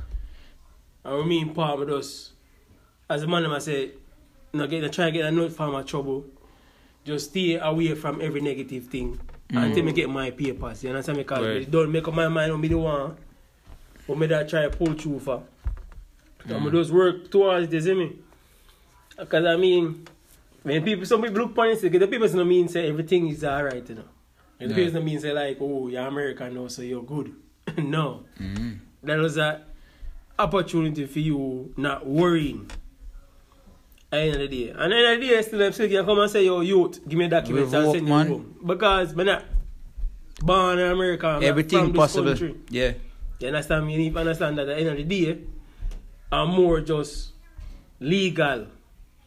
And 1.04 1.18
when 1.18 1.28
me 1.28 1.40
in 1.40 1.54
park, 1.54 1.80
me 1.80 1.86
just, 1.86 2.32
as 3.08 3.22
a 3.22 3.26
man, 3.26 3.46
I 3.46 3.58
say, 3.58 3.92
no, 4.52 4.66
get, 4.66 4.92
try 4.92 5.06
to 5.06 5.12
get 5.12 5.24
a 5.24 5.30
note 5.30 5.52
from 5.52 5.72
my 5.72 5.82
trouble. 5.82 6.24
Just 7.04 7.30
stay 7.30 7.54
away 7.54 7.94
from 7.94 8.20
every 8.20 8.40
negative 8.40 8.86
thing 8.86 9.20
Mm. 9.50 9.64
until 9.64 9.84
me 9.84 9.92
get 9.92 10.08
my 10.08 10.30
papers. 10.30 10.84
You 10.84 10.90
understand 10.90 11.18
me? 11.18 11.24
Because 11.24 11.46
right. 11.46 11.56
it 11.62 11.70
don't 11.70 11.90
make 11.90 12.06
up 12.06 12.14
my 12.14 12.28
mind 12.28 12.52
on 12.52 12.60
me 12.60 12.68
the 12.68 12.78
one. 12.78 13.16
But 14.06 14.18
me 14.18 14.26
that 14.28 14.48
try 14.48 14.62
to 14.62 14.70
pull 14.70 14.94
through 14.94 15.20
for. 15.20 15.42
So 16.46 16.54
mm. 16.54 16.66
I 16.66 16.70
just 16.70 16.90
work 16.90 17.30
towards 17.30 17.68
this, 17.68 17.86
you 17.86 17.94
me? 17.94 18.18
Because 19.18 19.44
I 19.44 19.56
mean, 19.56 20.06
when 20.62 20.82
people, 20.84 21.04
some 21.04 21.22
people 21.22 21.42
look 21.42 21.50
upon 21.52 21.68
it, 21.68 21.80
the 21.80 22.06
people 22.06 22.28
don't 22.28 22.48
mean 22.48 22.68
say 22.68 22.88
everything 22.88 23.28
is 23.28 23.44
alright, 23.44 23.86
you 23.88 23.96
know. 23.96 24.04
And 24.58 24.70
The 24.70 24.74
yeah. 24.74 24.84
people 24.84 25.00
don't 25.00 25.04
mean 25.04 25.20
say 25.20 25.32
like, 25.32 25.58
oh, 25.60 25.88
you're 25.88 26.06
American 26.06 26.54
now, 26.54 26.68
so 26.68 26.82
you're 26.82 27.02
good. 27.02 27.34
no. 27.78 28.24
Mm. 28.40 28.78
That 29.02 29.18
was 29.18 29.36
a 29.36 29.62
opportunity 30.38 31.06
for 31.06 31.18
you 31.18 31.74
not 31.76 32.06
worrying. 32.06 32.70
End 34.12 34.34
of 34.34 34.40
the 34.40 34.48
day. 34.48 34.70
And 34.70 34.92
end 34.92 35.14
of 35.14 35.20
the 35.20 35.28
day, 35.28 35.42
still 35.42 35.58
them 35.60 35.72
still 35.72 35.88
can 35.88 36.04
come 36.04 36.18
and 36.18 36.30
say, 36.30 36.44
yo, 36.44 36.60
youth, 36.60 37.00
give 37.08 37.18
me 37.18 37.28
documents 37.28 37.72
and 37.72 37.80
Revoke, 37.82 37.94
send 37.96 38.08
you 38.08 38.12
man. 38.14 38.26
home. 38.26 38.56
Because 38.66 39.14
me 39.14 39.24
not 39.24 39.44
born 40.42 40.78
in 40.78 40.90
America. 40.90 41.26
I'm 41.28 41.34
not 41.40 41.44
Everything 41.44 41.92
possible. 41.92 42.26
country. 42.30 42.56
Yeah. 42.70 42.92
You 43.38 43.48
understand 43.48 43.86
me? 43.86 43.92
You 43.92 43.98
need 43.98 44.12
to 44.14 44.18
understand 44.20 44.58
that 44.58 44.68
at 44.68 44.74
the 44.76 44.80
end 44.80 44.88
of 44.88 44.96
the 44.96 45.04
day, 45.04 45.38
I'm 46.32 46.48
more 46.50 46.80
just 46.80 47.32
legal 48.00 48.66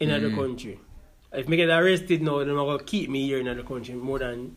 in 0.00 0.08
Mm. 0.10 0.22
the 0.30 0.36
country. 0.36 0.78
If 1.32 1.48
me 1.48 1.56
get 1.56 1.68
arrested 1.70 2.22
now, 2.22 2.38
then 2.40 2.50
I'm 2.50 2.56
going 2.56 2.78
to 2.78 2.84
keep 2.84 3.08
me 3.10 3.26
here 3.26 3.38
in 3.38 3.56
the 3.56 3.62
country 3.62 3.94
more 3.94 4.18
than 4.18 4.54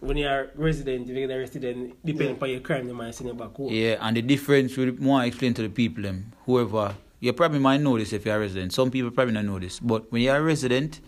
when 0.00 0.16
you 0.16 0.26
are 0.26 0.50
resident. 0.54 1.08
If 1.10 1.16
you 1.16 1.26
get 1.26 1.36
arrested, 1.36 1.62
then 1.62 1.92
depending 2.04 2.28
Yeah. 2.30 2.34
upon 2.34 2.50
your 2.50 2.60
crime, 2.60 2.86
they 2.86 2.92
might 2.92 3.14
send 3.14 3.28
you 3.28 3.34
back 3.34 3.54
home. 3.54 3.68
Yeah, 3.70 3.98
and 4.00 4.16
the 4.16 4.22
difference 4.22 4.76
we 4.76 4.90
want 4.90 5.24
to 5.24 5.28
explain 5.28 5.54
to 5.54 5.62
the 5.62 5.68
people 5.68 6.02
them, 6.04 6.32
whoever 6.46 6.94
you 7.20 7.32
probably 7.32 7.58
might 7.58 7.80
know 7.80 7.98
this 7.98 8.12
if 8.12 8.24
you're 8.24 8.36
a 8.36 8.40
resident. 8.40 8.72
Some 8.72 8.90
people 8.90 9.10
probably 9.10 9.34
don't 9.34 9.46
know 9.46 9.58
this. 9.58 9.80
But 9.80 10.10
when 10.12 10.22
you're 10.22 10.36
a 10.36 10.42
resident, 10.42 11.00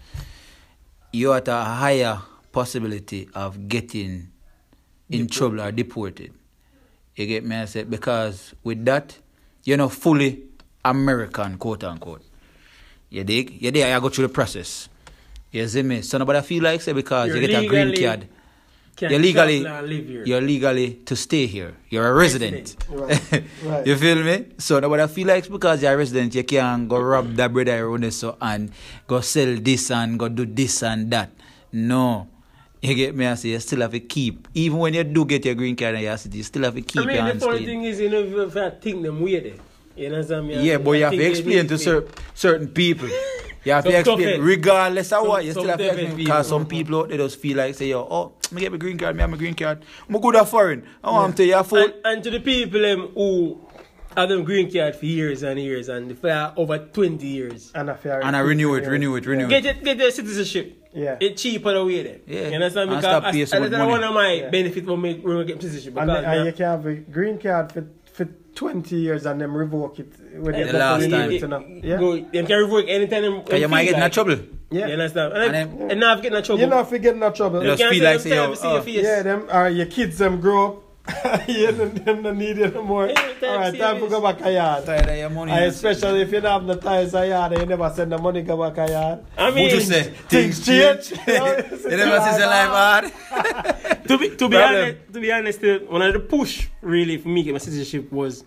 you're 1.12 1.36
at 1.36 1.48
a 1.48 1.62
higher 1.62 2.20
possibility 2.52 3.28
of 3.34 3.68
getting 3.68 4.30
in 5.08 5.26
trouble 5.28 5.60
or 5.60 5.72
deported. 5.72 6.32
You 7.16 7.26
get 7.26 7.44
me? 7.44 7.56
I 7.56 7.64
said 7.66 7.90
because 7.90 8.54
with 8.62 8.84
that, 8.84 9.18
you're 9.64 9.76
not 9.76 9.92
fully 9.92 10.44
American, 10.84 11.58
quote 11.58 11.84
unquote. 11.84 12.22
You 13.08 13.24
dig? 13.24 13.60
You're 13.60 13.72
there, 13.72 13.94
you 13.94 14.00
go 14.00 14.08
through 14.08 14.28
the 14.28 14.32
process. 14.32 14.88
You 15.50 15.66
see 15.66 15.82
me? 15.82 16.02
So 16.02 16.18
nobody 16.18 16.40
feel 16.46 16.62
like 16.62 16.80
say 16.80 16.92
because 16.92 17.28
You're 17.28 17.38
you 17.38 17.48
get 17.48 17.64
a 17.64 17.66
green 17.66 17.94
card. 18.00 18.28
Can 19.00 19.08
You're 19.10 19.18
legally 19.20 19.64
and 19.64 19.88
live 19.88 20.06
here. 20.06 20.24
you're 20.26 20.42
legally 20.42 21.00
to 21.08 21.16
stay 21.16 21.46
here. 21.46 21.72
You're 21.88 22.06
a 22.06 22.12
resident. 22.12 22.76
Right, 22.90 23.16
right. 23.64 23.86
you 23.86 23.96
feel 23.96 24.22
me? 24.22 24.44
So 24.58 24.76
what 24.90 25.00
I 25.00 25.06
feel 25.06 25.26
like 25.26 25.44
is 25.44 25.48
because 25.48 25.80
you're 25.82 25.94
a 25.94 25.96
resident, 25.96 26.34
you 26.34 26.44
can 26.44 26.86
go 26.86 27.00
rob 27.00 27.32
that 27.36 27.50
brother 27.50 27.80
around 27.86 28.02
there 28.02 28.10
so 28.10 28.36
and 28.42 28.70
go 29.08 29.22
sell 29.22 29.56
this 29.56 29.90
and 29.90 30.18
go 30.18 30.28
do 30.28 30.44
this 30.44 30.82
and 30.82 31.10
that. 31.12 31.30
No. 31.72 32.28
You 32.82 32.94
get 32.94 33.14
me? 33.16 33.26
I 33.26 33.36
say 33.36 33.48
you 33.56 33.60
still 33.60 33.80
have 33.80 33.92
to 33.92 34.00
keep. 34.00 34.46
Even 34.52 34.76
when 34.78 34.92
you 34.92 35.02
do 35.04 35.24
get 35.24 35.46
your 35.46 35.54
green 35.54 35.76
card 35.76 35.94
in 35.94 36.02
your 36.02 36.18
city, 36.18 36.36
you 36.36 36.44
still 36.44 36.64
have 36.64 36.74
to 36.74 36.82
keep 36.82 37.00
I 37.00 37.06
mean, 37.06 37.16
your 37.16 37.24
the 37.24 37.30
hands 37.30 37.42
funny 37.42 37.56
clean. 37.56 37.68
thing 37.68 37.82
is, 37.84 38.00
you 38.00 38.10
know, 38.10 38.20
if 38.20 38.54
I 38.54 38.68
think 38.68 39.02
them 39.02 39.20
weird, 39.22 39.46
eh, 39.46 39.52
you 39.96 40.06
understand 40.08 40.46
me? 40.46 40.60
Yeah, 40.60 40.76
but 40.76 40.92
you 40.92 41.04
have 41.04 41.12
to 41.14 41.24
explain 41.24 41.66
to 41.68 41.78
cer- 41.78 42.04
certain 42.34 42.68
people. 42.68 43.08
You 43.64 43.72
have 43.72 43.84
to 43.84 43.98
explain, 43.98 44.40
regardless 44.40 45.12
of 45.12 45.18
Some- 45.20 45.28
what, 45.28 45.44
you 45.44 45.52
some 45.52 45.62
still 45.64 45.70
have 45.70 45.78
to 45.78 45.86
explain. 45.86 46.16
Because 46.16 46.48
some 46.48 46.66
people 46.66 47.00
out 47.00 47.08
there 47.10 47.18
just 47.18 47.38
feel 47.38 47.58
like, 47.58 47.74
say, 47.74 47.88
yo, 47.88 48.00
oh, 48.10 48.32
me 48.52 48.60
get 48.60 48.72
my 48.72 48.78
green 48.78 48.96
card, 48.98 49.14
me 49.16 49.20
have 49.20 49.30
my 49.30 49.36
green 49.36 49.54
card. 49.54 49.84
I'm 50.08 50.18
good 50.20 50.36
at 50.36 50.48
foreign. 50.48 50.84
I 51.04 51.10
want 51.10 51.36
to 51.36 51.42
tell 51.46 51.64
you, 51.64 51.78
a. 51.78 51.84
And, 51.84 51.94
and 52.04 52.24
to 52.24 52.30
the 52.30 52.40
people 52.40 52.84
um, 52.86 53.08
who 53.14 53.60
have 54.16 54.28
them 54.30 54.44
green 54.44 54.72
card 54.72 54.96
for 54.96 55.04
years 55.06 55.42
and 55.42 55.60
years 55.60 55.88
and 55.88 56.18
for 56.18 56.52
over 56.56 56.78
20 56.78 57.26
years. 57.26 57.70
And, 57.74 57.90
if 57.90 58.04
And 58.04 58.34
I 58.34 58.40
renew 58.40 58.74
it, 58.74 58.86
renew 58.86 59.14
it, 59.16 59.26
renew 59.26 59.46
Get 59.46 59.66
it. 59.66 59.76
it, 59.76 59.84
get 59.84 59.98
their 59.98 60.10
citizenship. 60.10 60.78
Yeah. 60.92 61.18
It's 61.20 61.40
cheaper 61.40 61.72
the 61.72 61.84
way 61.84 62.02
there. 62.02 62.18
Yeah. 62.26 62.48
You 62.48 62.54
understand? 62.54 62.90
And 62.90 62.98
Because 63.00 63.04
stop 63.04 63.24
I, 63.24 63.30
paying 63.30 63.46
so 63.46 63.56
I, 63.58 63.60
that's 63.68 63.72
money. 63.78 63.90
one 63.90 64.02
of 64.02 64.12
my 64.14 64.32
Yeah. 64.32 64.48
benefits 64.50 64.86
when 64.88 65.00
we, 65.02 65.14
when 65.20 65.36
we 65.38 65.44
get 65.44 65.62
citizenship. 65.62 65.96
And, 65.98 66.06
Because 66.08 66.24
and 66.24 66.38
now- 66.38 66.44
you 66.44 66.52
can 66.52 66.64
have 66.66 66.86
a 66.86 66.94
green 66.94 67.38
card 67.38 67.70
for, 67.72 67.86
for 68.20 68.28
20 68.54 68.96
years 68.96 69.24
and 69.26 69.40
then 69.40 69.50
revoke 69.52 69.98
it 69.98 70.12
when 70.34 70.54
you 70.54 70.66
The 70.66 70.72
get 70.72 70.74
last 70.74 71.02
to 71.02 71.08
time. 71.08 71.28
leave 71.30 71.36
it, 71.36 71.42
you 71.42 71.48
know. 71.48 71.80
Yeah. 71.82 71.96
Go, 71.98 72.16
them 72.20 72.46
can 72.46 72.58
revoke 72.58 72.84
anytime. 72.88 73.22
them- 73.22 73.34
Because 73.38 73.50
them 73.52 73.60
you 73.62 73.68
might 73.68 73.84
feel 73.84 73.92
get 73.92 73.94
in 73.96 74.00
like. 74.02 74.12
trouble. 74.12 74.38
Yeah. 74.70 74.86
You 74.86 74.92
understand? 74.92 75.32
And, 75.32 75.42
And 75.42 75.56
and, 75.56 75.80
then- 75.80 75.90
and 75.92 76.00
now 76.00 76.12
I'm 76.12 76.20
getting 76.20 76.36
in 76.38 76.44
trouble. 76.44 76.60
You 76.60 76.66
know 76.68 76.80
if 76.80 76.90
you 76.90 76.98
get 76.98 77.14
in 77.14 77.32
trouble. 77.32 77.58
You 77.62 77.70
you 77.70 77.76
just 77.76 77.82
can't 77.82 77.94
feel 77.94 78.00
say 78.02 78.06
like 78.12 78.22
them 78.22 78.22
say, 78.22 78.30
time 78.30 78.38
oh, 78.38 78.44
yo, 78.44 78.50
to 78.50 78.56
see 78.56 78.68
your 78.68 78.78
oh. 78.78 78.82
face. 78.82 79.04
Yeah, 79.04 79.22
them 79.22 79.46
or 79.52 79.68
your 79.68 79.86
kids 79.86 80.18
them 80.18 80.40
grow 80.40 80.66
up. 80.66 80.82
You 81.48 81.72
them, 81.72 81.94
them 81.94 82.22
don't 82.22 82.38
need 82.38 82.58
it 82.58 82.74
no 82.74 82.82
more. 82.82 83.08
Yeah, 83.08 83.14
time 83.14 83.44
All 83.44 83.56
right, 83.58 83.72
to 83.72 83.78
time 83.78 83.94
see 83.96 84.00
to 84.06 84.10
your 84.10 84.10
go 84.10 84.20
back 84.20 84.40
a 84.44 84.52
yard. 84.52 84.84
Tired 84.84 85.08
of 85.08 85.16
your 85.16 85.30
money. 85.30 85.52
And 85.52 85.64
especially 85.64 86.22
if 86.22 86.30
you 86.32 86.40
don't 86.40 86.52
have 86.52 86.66
the 86.66 86.76
ties 86.76 87.14
a 87.14 87.26
yard 87.26 87.52
and 87.52 87.60
you 87.62 87.66
never 87.66 87.90
send 87.94 88.12
the 88.12 88.18
money 88.18 88.42
go 88.42 88.56
back 88.70 88.88
a 88.88 88.92
yard. 88.92 89.24
I 89.36 89.50
mean, 89.50 89.64
What 89.64 89.72
you 89.72 89.80
say? 89.80 90.02
Things 90.28 90.64
change. 90.66 91.10
you 91.10 91.16
never 91.26 91.68
see 91.76 92.38
the 92.38 92.46
life 92.46 92.68
hard. 92.68 93.12
to 94.08 94.18
be 94.18 94.28
to 94.36 94.48
be 94.48 94.56
Problem. 94.56 94.82
honest, 94.84 95.12
to 95.12 95.20
be 95.20 95.32
honest, 95.32 95.64
uh, 95.64 95.78
one 95.88 96.02
of 96.02 96.12
the 96.12 96.20
push 96.20 96.68
really 96.82 97.16
for 97.16 97.28
me 97.28 97.42
get 97.42 97.52
my 97.52 97.58
citizenship 97.58 98.12
was 98.12 98.44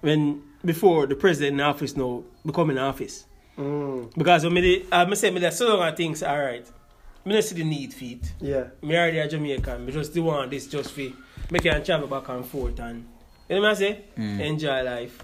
when 0.00 0.42
before 0.64 1.06
the 1.06 1.14
president 1.14 1.54
in 1.54 1.60
office 1.60 1.96
now 1.96 2.22
becoming 2.44 2.76
in 2.76 2.82
office. 2.82 3.26
Mm, 3.58 4.12
Because 4.16 4.44
when 4.44 4.52
me 4.54 4.60
dey- 4.60 4.86
I 4.92 5.04
me 5.06 5.16
say 5.16 5.30
me 5.30 5.40
that 5.40 5.54
so 5.54 5.68
long 5.68 5.80
I 5.82 5.92
think 5.92 6.22
all 6.22 6.38
right. 6.38 6.66
Me 7.24 7.34
not 7.34 7.44
see 7.44 7.54
the 7.54 7.64
need 7.64 7.92
for 7.92 8.04
it. 8.04 8.32
yeah. 8.40 8.64
Me 8.82 8.96
already 8.96 9.18
a 9.18 9.28
Jamaican. 9.28 9.84
Me 9.84 9.92
just 9.92 10.14
the 10.14 10.20
want 10.20 10.50
this 10.50 10.66
just 10.66 10.90
for 10.92 11.02
me 11.50 11.58
can 11.58 11.82
travel 11.84 12.06
back 12.06 12.28
and 12.28 12.44
forth 12.44 12.78
and 12.80 13.06
you 13.48 13.56
know 13.56 13.62
what 13.62 13.72
I 13.72 13.74
say? 13.74 14.04
Mm. 14.16 14.40
Enjoy 14.40 14.82
life. 14.82 15.18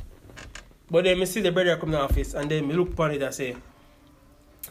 But 0.91 1.05
then 1.05 1.18
me 1.18 1.27
see 1.27 1.41
the 1.41 1.53
brother 1.53 1.77
come 1.77 1.91
to 1.93 1.97
the 1.97 2.03
office 2.03 2.35
and 2.35 2.51
then 2.51 2.66
me 2.66 2.74
look 2.74 2.91
upon 2.91 3.12
it 3.12 3.22
and 3.22 3.35
say, 3.35 3.57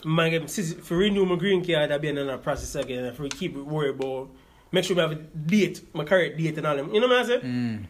man, 0.04 0.34
if 0.34 0.92
I 0.92 0.96
renew 0.96 1.26
my 1.26 1.36
green 1.36 1.66
card, 1.66 1.92
I'll 1.92 2.00
be 2.00 2.10
in 2.10 2.18
another 2.18 2.38
process 2.38 2.76
again. 2.76 3.06
If 3.06 3.20
I 3.20 3.30
keep 3.30 3.56
worrying 3.56 3.96
about, 3.96 4.30
make 4.72 4.84
sure 4.84 4.98
I 4.98 5.02
have 5.04 5.12
a 5.12 5.16
date, 5.16 5.82
my 5.94 6.04
correct 6.04 6.38
date 6.38 6.58
and 6.58 6.68
all 6.68 6.76
them. 6.76 6.94
You 6.94 7.00
know 7.00 7.08
what 7.08 7.20
I 7.20 7.26
say? 7.26 7.38
Mm. 7.38 7.44
And 7.44 7.88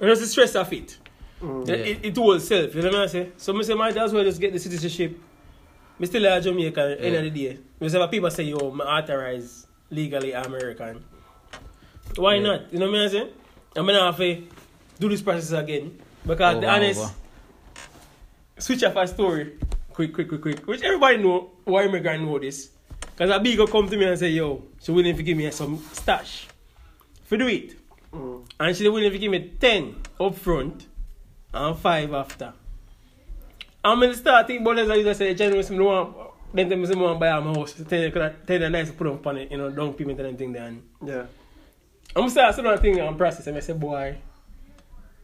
There's 0.00 0.20
the 0.20 0.26
stress 0.26 0.54
of 0.54 0.70
it. 0.72 0.98
Mm. 1.40 1.68
It, 1.68 1.80
It, 1.80 2.04
it 2.06 2.18
was 2.18 2.46
self, 2.46 2.74
you 2.74 2.82
know 2.82 2.90
what 2.90 3.00
I 3.00 3.06
say? 3.06 3.32
So 3.38 3.58
I 3.58 3.62
say, 3.62 3.74
might 3.74 3.96
as 3.96 4.12
well 4.12 4.24
just 4.24 4.40
get 4.40 4.52
the 4.52 4.58
citizenship. 4.58 5.18
Me 5.98 6.06
still 6.06 6.26
a 6.26 6.40
Jamaican, 6.40 6.90
yeah. 6.90 6.96
end 6.96 7.16
of 7.16 7.24
the 7.24 7.30
day. 7.30 7.58
Because 7.78 8.08
people 8.10 8.30
say, 8.30 8.44
yo, 8.44 8.56
I'm 8.56 8.80
authorized 8.80 9.66
legally 9.90 10.32
American. 10.32 11.04
Why 12.16 12.34
Yeah. 12.34 12.42
not? 12.42 12.72
You 12.72 12.78
know 12.78 12.90
what 12.90 13.00
I'm 13.00 13.08
saying? 13.08 13.28
I'm 13.76 13.86
gonna 13.86 14.00
have 14.02 14.16
to 14.16 14.42
do 14.98 15.08
this 15.08 15.22
process 15.22 15.52
again. 15.52 15.98
Because 16.26 16.56
Over 16.56 16.66
the 16.66 16.70
honest, 16.72 17.00
over. 17.00 17.12
switch 18.58 18.84
off 18.84 18.96
a 18.96 19.06
story, 19.06 19.52
quick, 19.92 20.12
quick, 20.12 20.28
quick, 20.28 20.40
quick. 20.42 20.66
Which 20.66 20.82
everybody 20.82 21.16
know, 21.18 21.50
why 21.64 21.84
immigrant 21.84 22.24
know 22.24 22.38
this. 22.38 22.70
Because 23.00 23.30
a 23.30 23.38
big 23.40 23.56
girl 23.56 23.66
come 23.66 23.88
to 23.88 23.96
me 23.96 24.04
and 24.04 24.18
say, 24.18 24.30
yo, 24.30 24.62
she 24.80 24.92
willing 24.92 25.16
to 25.16 25.22
give 25.22 25.36
me 25.36 25.50
some 25.50 25.78
stash. 25.92 26.48
For 27.24 27.36
do 27.36 27.46
it. 27.46 27.76
Mm. 28.12 28.44
And 28.58 28.76
she 28.76 28.88
willing 28.88 29.10
to 29.10 29.18
give 29.18 29.30
me 29.30 29.52
10 29.60 29.94
up 30.18 30.34
front 30.34 30.86
and 31.54 31.78
5 31.78 32.14
after. 32.14 32.52
I'm 33.84 34.02
in 34.02 34.10
the 34.10 34.16
starting 34.16 34.62
but 34.62 34.78
as 34.78 34.90
I 34.90 34.94
used 34.96 35.06
to 35.06 35.14
say, 35.14 35.34
generally, 35.34 35.68
me 35.70 35.82
want, 35.84 36.14
then 36.52 36.68
me 36.68 36.86
say, 36.86 36.94
want 36.94 37.18
buy 37.20 37.38
my 37.40 37.52
house. 37.54 37.74
Tell 37.88 38.00
you 38.00 38.68
nice 38.68 38.90
put 38.90 39.26
on 39.26 39.36
it, 39.38 39.50
you 39.50 39.56
know, 39.58 39.70
down 39.70 39.94
payment 39.94 40.18
and 40.18 40.28
everything 40.28 40.52
there. 40.52 40.66
And 40.66 40.82
Yeah. 41.04 41.24
I'm 42.16 42.28
start 42.28 42.54
sitting 42.54 42.70
and 42.70 42.80
thinking 42.80 43.02
I'm 43.02 43.16
processing. 43.16 43.56
I 43.56 43.60
say, 43.60 43.72
boy, 43.72 44.16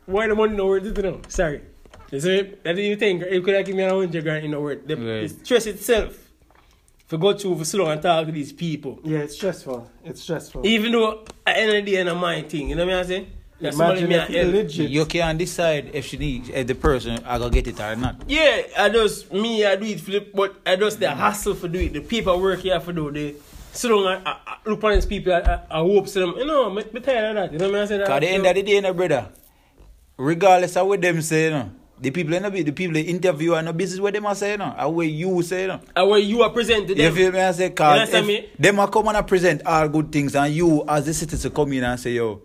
why 0.06 0.28
the 0.28 0.34
money 0.34 0.56
no 0.56 0.66
worth 0.66 0.84
it, 0.84 0.96
you 0.96 1.02
know? 1.02 1.20
Sorry. 1.28 1.62
You 2.10 2.20
see, 2.20 2.54
that 2.62 2.76
you 2.76 2.96
think, 2.96 3.24
you 3.30 3.42
could 3.42 3.54
have 3.54 3.66
given 3.66 3.78
me 3.78 3.84
a 3.84 3.90
hundred 3.90 4.22
grand 4.22 4.44
in 4.44 4.52
the 4.52 4.60
word. 4.60 4.86
The, 4.86 4.96
Right. 4.96 5.28
the 5.28 5.28
stress 5.28 5.66
itself, 5.66 6.16
for 7.06 7.18
go 7.18 7.36
through, 7.36 7.58
for 7.58 7.64
sit 7.64 7.78
down 7.78 7.90
and 7.90 8.02
talk 8.02 8.26
to 8.26 8.32
these 8.32 8.52
people. 8.52 9.00
Yeah, 9.02 9.18
it's 9.18 9.34
stressful. 9.34 9.90
It's 10.04 10.22
stressful. 10.22 10.64
Even 10.64 10.92
though 10.92 11.24
at 11.44 11.54
the 11.54 11.58
end 11.58 11.76
of 11.76 11.84
the 11.84 11.90
day, 11.90 11.98
it's 11.98 12.06
not 12.06 12.20
my 12.20 12.42
thing, 12.42 12.70
you 12.70 12.76
know 12.76 12.86
what 12.86 12.94
I'm 12.94 13.04
saying? 13.04 13.26
That's 13.58 13.74
Imagine 13.74 13.96
somebody 13.96 14.06
me 14.06 14.22
if 14.22 14.28
a 14.28 14.32
you 14.32 14.38
help. 14.42 14.54
legit. 14.54 14.90
You 14.90 15.04
can 15.06 15.36
decide 15.38 15.90
if 15.94 16.04
she 16.04 16.18
needs 16.18 16.50
if 16.50 16.66
the 16.66 16.74
person 16.74 17.24
I 17.24 17.38
gonna 17.38 17.50
get 17.50 17.66
it 17.66 17.80
or 17.80 17.96
not. 17.96 18.22
Yeah, 18.28 18.62
I 18.76 18.90
just 18.90 19.32
me 19.32 19.64
I 19.64 19.76
do 19.76 19.86
it 19.86 20.00
flip, 20.00 20.32
but 20.34 20.56
I 20.66 20.76
just 20.76 21.00
the 21.00 21.06
mm. 21.06 21.16
hassle 21.16 21.54
for 21.54 21.66
do 21.66 21.78
it, 21.78 21.94
the 21.94 22.00
paperwork 22.00 22.64
you 22.64 22.72
have 22.72 22.84
to 22.84 22.92
do, 22.92 23.10
the 23.10 23.34
sit 23.76 23.88
down 23.88 24.06
and, 24.06 24.26
and, 24.26 24.26
and 24.26 24.56
look 24.66 24.84
at 24.84 24.94
these 24.94 25.06
people 25.06 25.32
uh, 25.32 25.40
and, 25.40 25.48
and 25.48 25.70
hope 25.70 26.06
to 26.06 26.20
them. 26.20 26.34
You 26.36 26.46
know, 26.46 26.70
me, 26.70 26.84
me 26.92 27.00
tired 27.00 27.36
of 27.36 27.42
that. 27.42 27.52
You 27.52 27.58
know 27.58 27.70
what 27.70 27.80
I'm 27.80 27.86
saying? 27.86 28.00
Because 28.00 28.14
at 28.14 28.20
the 28.20 28.28
end 28.28 28.46
of 28.46 28.54
the 28.54 28.62
day, 28.62 28.74
you 28.74 28.80
know, 28.82 28.94
brother, 28.94 29.28
regardless 30.16 30.76
of 30.76 30.86
what 30.86 31.00
them 31.00 31.22
say, 31.22 31.44
you 31.44 31.50
know, 31.50 31.70
the 31.98 32.10
people 32.10 32.34
in 32.34 32.42
the, 32.42 32.62
the 32.62 32.72
people 32.72 32.94
they 32.94 33.02
interview 33.02 33.54
and 33.54 33.64
no 33.66 33.72
business 33.72 34.00
what 34.00 34.12
them 34.12 34.26
are 34.26 34.34
saying, 34.34 34.52
you 34.52 34.58
know, 34.58 34.74
and 34.76 34.94
what 34.94 35.06
you 35.06 35.42
say, 35.42 35.62
you 35.62 35.68
know. 35.68 35.80
And 35.94 36.08
where 36.10 36.18
you 36.18 36.42
are 36.42 36.50
present 36.50 36.88
to 36.88 36.94
them. 36.94 37.04
You 37.04 37.12
feel 37.12 37.32
me? 37.32 37.40
I 37.40 37.52
say, 37.52 37.70
cause 37.70 38.08
you 38.08 38.20
know 38.20 38.26
me? 38.26 38.50
them 38.58 38.80
are 38.80 38.88
come 38.90 39.08
and 39.08 39.26
present 39.26 39.62
all 39.64 39.88
good 39.88 40.12
things 40.12 40.34
and 40.34 40.52
you 40.52 40.84
as 40.86 41.06
the 41.06 41.14
citizen 41.14 41.50
come 41.52 41.72
in 41.72 41.84
and 41.84 41.98
say, 41.98 42.12
yo, 42.12 42.42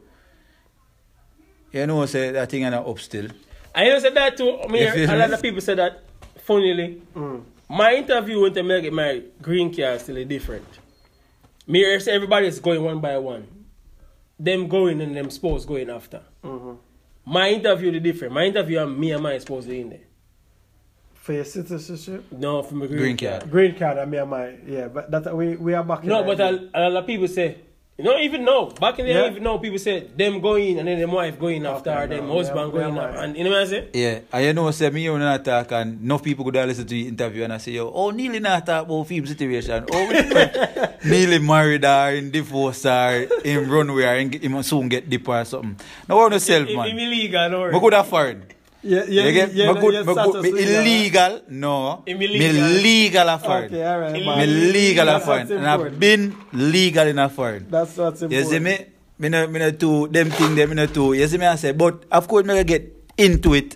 you 1.71 1.85
know, 1.85 2.05
say 2.05 2.31
that 2.31 2.49
thing 2.49 2.63
and 2.63 2.75
up 2.75 2.99
still. 2.99 3.27
And 3.73 3.87
you 3.87 3.93
know, 3.93 3.99
say 3.99 4.13
that 4.13 4.37
too. 4.37 4.59
I 4.63 4.67
mean, 4.67 5.09
a 5.09 5.15
lot 5.17 5.29
me? 5.29 5.35
of 5.35 5.41
people 5.41 5.61
say 5.61 5.75
that, 5.75 6.03
funnily. 6.43 7.01
Mm. 7.15 7.43
My 7.69 7.95
interview 7.95 8.41
when 8.41 8.53
they 8.53 8.61
make 8.61 8.91
my 8.91 9.21
green 9.41 9.73
card 9.73 10.01
still 10.01 10.23
different. 10.25 10.65
Me 11.71 11.99
say 11.99 12.11
everybody 12.11 12.47
is 12.47 12.59
going 12.59 12.83
one 12.83 12.99
by 12.99 13.17
one. 13.17 13.47
Them 14.37 14.67
going 14.67 14.99
and 14.99 15.15
them 15.15 15.29
spouse 15.29 15.63
going 15.65 15.89
after. 15.89 16.21
Mhm. 16.43 16.77
My 17.25 17.49
interview 17.49 17.91
is 17.93 18.01
different. 18.03 18.33
My 18.33 18.43
interview 18.45 18.79
and 18.79 18.97
me 18.99 19.11
and 19.11 19.23
my 19.23 19.37
spouse 19.37 19.67
in 19.67 19.89
there. 19.91 19.99
For 21.13 21.33
your 21.33 21.45
citizenship? 21.45 22.25
No, 22.31 22.61
for 22.63 22.75
my 22.75 22.87
green, 22.87 22.99
Green 22.99 23.17
card. 23.17 23.39
card. 23.41 23.51
Green 23.51 23.75
card, 23.75 23.97
I 23.99 24.05
mean, 24.05 24.27
my, 24.27 24.55
yeah, 24.67 24.87
but 24.89 25.11
that 25.11 25.37
we, 25.37 25.55
we 25.55 25.73
are 25.73 25.83
back 25.83 26.03
No, 26.03 26.17
that 26.17 26.25
but 26.27 26.37
day. 26.39 26.69
a, 26.73 26.87
a 26.87 26.89
lot 26.89 27.01
of 27.03 27.07
people 27.07 27.27
say, 27.27 27.57
you 27.97 28.05
don't 28.05 28.21
even 28.21 28.43
know. 28.43 28.65
Back 28.67 28.97
in 28.99 29.05
the 29.05 29.13
day, 29.13 29.19
Yeah. 29.19 29.25
you 29.25 29.31
even 29.31 29.43
know 29.43 29.59
people 29.59 29.77
said 29.77 30.17
them 30.17 30.41
going 30.41 30.79
and 30.79 30.87
then 30.87 30.99
them 30.99 31.11
wife 31.11 31.37
going 31.39 31.65
after, 31.67 31.91
Okay, 31.91 32.03
or 32.03 32.07
them 32.07 32.27
no, 32.27 32.37
husband 32.37 32.73
we 32.73 32.79
are- 32.79 32.83
going 32.83 32.93
we 32.95 32.99
are 32.99 33.09
after. 33.09 33.21
And 33.21 33.37
you 33.37 33.43
know 33.43 33.49
what 33.51 33.61
I 33.61 33.65
say? 33.65 33.87
Yeah, 33.93 34.19
and 34.33 34.45
you 34.45 34.53
know, 34.53 34.71
say 34.71 34.89
me 34.89 35.07
when 35.09 35.21
I 35.21 35.37
talk 35.37 35.71
and 35.73 36.01
enough 36.01 36.23
people 36.23 36.43
could 36.45 36.55
have 36.55 36.67
listen 36.67 36.85
to 36.85 36.89
the 36.93 37.07
interview 37.09 37.43
and 37.43 37.53
I 37.53 37.57
say, 37.59 37.73
yo, 37.73 37.91
oh, 37.93 38.11
Neily 38.11 38.41
not 38.41 38.65
talk 38.65 38.85
about 38.85 39.07
film 39.07 39.25
situation. 39.27 39.85
Oh, 39.91 40.07
we. 40.07 40.15
Neily 41.11 41.43
married 41.43 41.85
or 41.85 42.09
in 42.15 42.31
divorce 42.31 42.85
or 42.85 43.27
in 43.43 43.69
runway 43.69 44.03
or 44.05 44.15
in, 44.15 44.31
him 44.31 44.63
soon 44.63 44.87
get 44.89 45.09
dip 45.09 45.27
or 45.27 45.43
something. 45.45 45.75
No 46.09 46.17
one 46.17 46.39
self, 46.39 46.63
If 46.63 46.69
if 46.69 46.75
man. 46.75 46.97
illegal, 46.97 47.49
no 47.49 47.71
Me 47.71 47.79
good 47.79 47.93
at 47.93 48.05
Yeah, 48.83 49.05
yeah, 49.07 49.29
yeah, 49.29 49.45
yeah, 49.53 49.73
good, 49.77 49.93
yeah, 49.93 50.03
good, 50.03 50.41
me 50.41 50.49
illegal, 50.57 51.41
no. 51.49 52.01
Me 52.07 52.27
legal 52.27 53.29
a 53.29 53.37
foreign. 53.37 53.65
Okay, 53.65 53.85
alright. 53.85 54.13
Me 54.13 54.45
legal 54.73 55.07
a 55.07 55.19
foreign. 55.19 55.51
And 55.51 55.67
I've 55.67 55.99
been 55.99 56.35
legal 56.51 57.05
in 57.05 57.19
a 57.19 57.29
foreign. 57.29 57.67
That's 57.69 57.95
what's 57.95 58.23
important. 58.23 58.31
You 58.31 58.43
see 58.49 58.57
me? 58.57 58.85
Me 59.19 59.29
no, 59.29 59.45
me 59.45 59.59
no 59.59 59.69
too, 59.69 60.07
them 60.07 60.31
thing 60.31 60.55
them, 60.55 60.69
me 60.69 60.75
no 60.75 60.87
too. 60.87 61.13
You 61.13 61.27
see 61.27 61.37
me, 61.37 61.45
I 61.45 61.57
say, 61.57 61.73
but 61.73 62.05
of 62.11 62.27
course 62.27 62.43
me 62.43 62.63
get 62.63 62.91
into 63.17 63.53
it. 63.53 63.75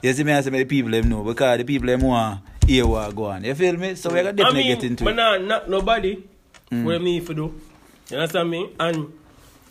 You 0.00 0.12
see 0.12 0.22
me, 0.22 0.32
I 0.32 0.40
say, 0.40 0.50
me 0.50 0.58
the 0.58 0.66
people 0.66 0.92
them 0.92 1.08
know. 1.08 1.24
Because 1.24 1.58
the 1.58 1.64
people 1.64 1.88
them 1.88 2.02
want 2.02 2.40
hear 2.64 2.86
what 2.86 3.12
go 3.16 3.24
on. 3.24 3.42
You 3.42 3.56
feel 3.56 3.76
me? 3.76 3.96
So 3.96 4.10
we 4.10 4.22
can 4.22 4.36
definitely 4.36 4.60
I 4.60 4.64
mean, 4.68 4.76
get 4.76 4.84
into 4.84 5.04
it. 5.04 5.10
I 5.10 5.14
nah, 5.14 5.36
mean, 5.36 5.48
not 5.48 5.68
nobody. 5.68 6.22
Mm. 6.70 6.84
What 6.84 7.02
me 7.02 7.16
if 7.18 7.28
you 7.28 7.34
do. 7.34 7.60
You 8.08 8.18
understand 8.18 8.50
me? 8.50 8.72
And 8.78 9.12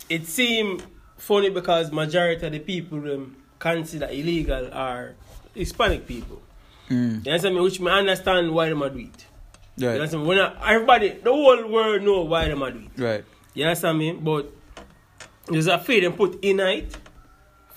it 0.09 0.27
seem 0.27 0.81
funny 1.15 1.51
because 1.51 1.89
majority 1.89 2.45
of 2.45 2.51
the 2.51 2.59
people 2.59 2.99
them... 2.99 3.13
Um, 3.13 3.37
consider 3.63 4.07
illegal 4.11 4.69
are 4.73 5.15
Hispanic 5.55 6.05
people. 6.05 6.41
Mm. 6.89 7.25
You 7.25 7.31
understand 7.31 7.55
me? 7.55 7.61
Which 7.61 7.79
me 7.79 7.89
understand 7.89 8.53
why 8.53 8.65
they 8.69 8.73
do 8.73 8.85
it. 8.85 8.89
Right. 8.89 9.15
You 9.77 9.87
understand 9.89 10.23
me? 10.23 10.29
When 10.29 10.39
I, 10.39 10.73
everybody, 10.73 11.09
the 11.23 11.31
whole 11.31 11.67
world 11.71 12.03
know 12.03 12.21
why 12.23 12.49
they 12.49 12.53
do 12.53 12.65
it. 12.65 13.01
Right. 13.01 13.23
You 13.53 13.63
understand 13.65 13.97
me? 13.97 14.11
But 14.11 14.51
there's 15.47 15.67
a 15.67 15.79
fear 15.79 16.01
them 16.01 16.13
put 16.13 16.43
in 16.43 16.59
it 16.59 16.97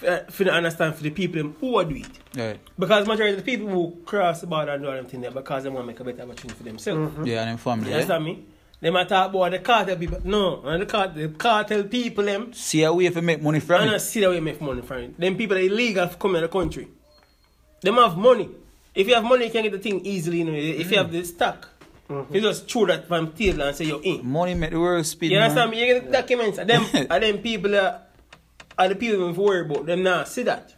uh, 0.07 0.19
for 0.29 0.45
the 0.45 0.53
understand 0.53 0.95
for 0.97 1.05
the 1.05 1.11
people 1.11 1.41
them 1.43 1.57
who 1.61 1.85
do 1.85 1.95
it. 1.95 2.15
Right. 2.37 2.59
Because 2.79 3.07
majority 3.07 3.39
of 3.39 3.45
the 3.45 3.51
people 3.51 3.69
who 3.69 3.97
cross 4.05 4.41
the 4.41 4.49
border 4.49 4.73
and 4.73 4.83
do 4.83 4.91
everything 4.91 5.21
there 5.21 5.31
because 5.31 5.63
they 5.63 5.71
want 5.71 5.85
to 5.85 5.87
make 5.87 6.01
a 6.01 6.05
better 6.05 6.23
opportunity 6.23 6.59
for 6.59 6.65
themselves. 6.65 6.99
Mm 6.99 7.17
-hmm. 7.17 7.27
Yeah, 7.27 7.43
and 7.43 7.49
them 7.51 7.59
family. 7.59 7.89
You 7.91 7.95
understand 7.95 8.27
yeah? 8.27 8.37
me? 8.37 8.56
They 8.81 8.91
might 8.91 9.09
talk 9.09 9.31
about 9.31 9.53
the 9.53 9.59
cartel 9.59 9.97
people. 9.97 10.21
No, 10.25 10.63
and 10.63 10.83
the 10.83 10.87
cartel, 10.87 11.15
the 11.15 11.29
cartel 11.29 11.85
people 11.85 12.25
them. 12.25 12.53
See 12.53 12.83
a 12.83 12.93
way 12.93 13.09
to 13.09 13.23
make 13.23 13.43
money 13.43 13.61
from 13.61 13.83
And 13.83 13.91
I 13.91 13.95
it. 13.95 14.01
see 14.01 14.21
that 14.21 14.31
we 14.31 14.41
make 14.41 14.61
money 14.61 14.83
from 14.83 14.99
it. 14.99 15.19
Them 15.19 15.37
people 15.37 15.57
are 15.57 15.61
illegal 15.61 16.07
for 16.09 16.19
coming 16.19 16.37
in 16.37 16.43
the 16.43 16.49
country. 16.49 16.89
Them 17.81 17.95
have 17.95 18.17
money. 18.17 18.51
If 18.95 19.09
you 19.09 19.15
have 19.15 19.25
money, 19.25 19.47
you 19.47 19.51
can 19.51 19.63
get 19.63 19.73
the 19.73 19.79
thing 19.79 20.05
easily. 20.05 20.39
You 20.39 20.45
know, 20.45 20.53
if 20.53 20.91
you 20.91 20.99
have 20.99 21.11
the 21.11 21.25
stock, 21.25 21.69
mm-hmm. 22.09 22.35
you 22.35 22.41
just 22.41 22.71
throw 22.71 22.87
that 22.87 23.09
from 23.09 23.33
table 23.33 23.63
and 23.63 23.77
say 23.77 23.87
you're 23.87 24.03
in. 24.03 24.27
Money 24.27 24.55
make 24.55 24.71
the 24.71 24.81
world 24.81 25.07
spin. 25.07 25.31
You 25.31 25.39
understand 25.39 25.71
man. 25.71 25.81
me? 25.81 25.87
You 25.87 25.95
get 25.95 26.07
the 26.07 26.13
documents. 26.13 26.59
And 26.59 26.69
them, 26.69 26.87
and 27.11 27.23
them 27.23 27.39
people 27.39 27.75
are, 27.77 28.03
are 28.79 28.89
the 28.89 28.95
people 28.95 29.33
who 29.33 29.43
worry 29.43 29.67
about. 29.67 29.87
Them 29.87 30.03
not 30.03 30.29
see 30.29 30.43
that. 30.45 30.75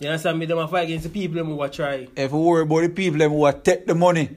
You 0.00 0.08
understand 0.08 0.38
me? 0.38 0.46
Them 0.46 0.58
are 0.58 0.68
fight 0.68 0.84
against 0.84 1.04
the 1.04 1.10
people 1.10 1.36
them 1.36 1.46
who 1.46 1.60
are 1.60 1.68
try. 1.68 2.08
If 2.16 2.32
you 2.32 2.38
worry 2.38 2.62
about 2.62 2.80
the 2.82 2.88
people 2.90 3.18
them 3.18 3.30
who 3.30 3.44
are 3.44 3.52
take 3.52 3.86
the 3.86 3.94
money, 3.94 4.28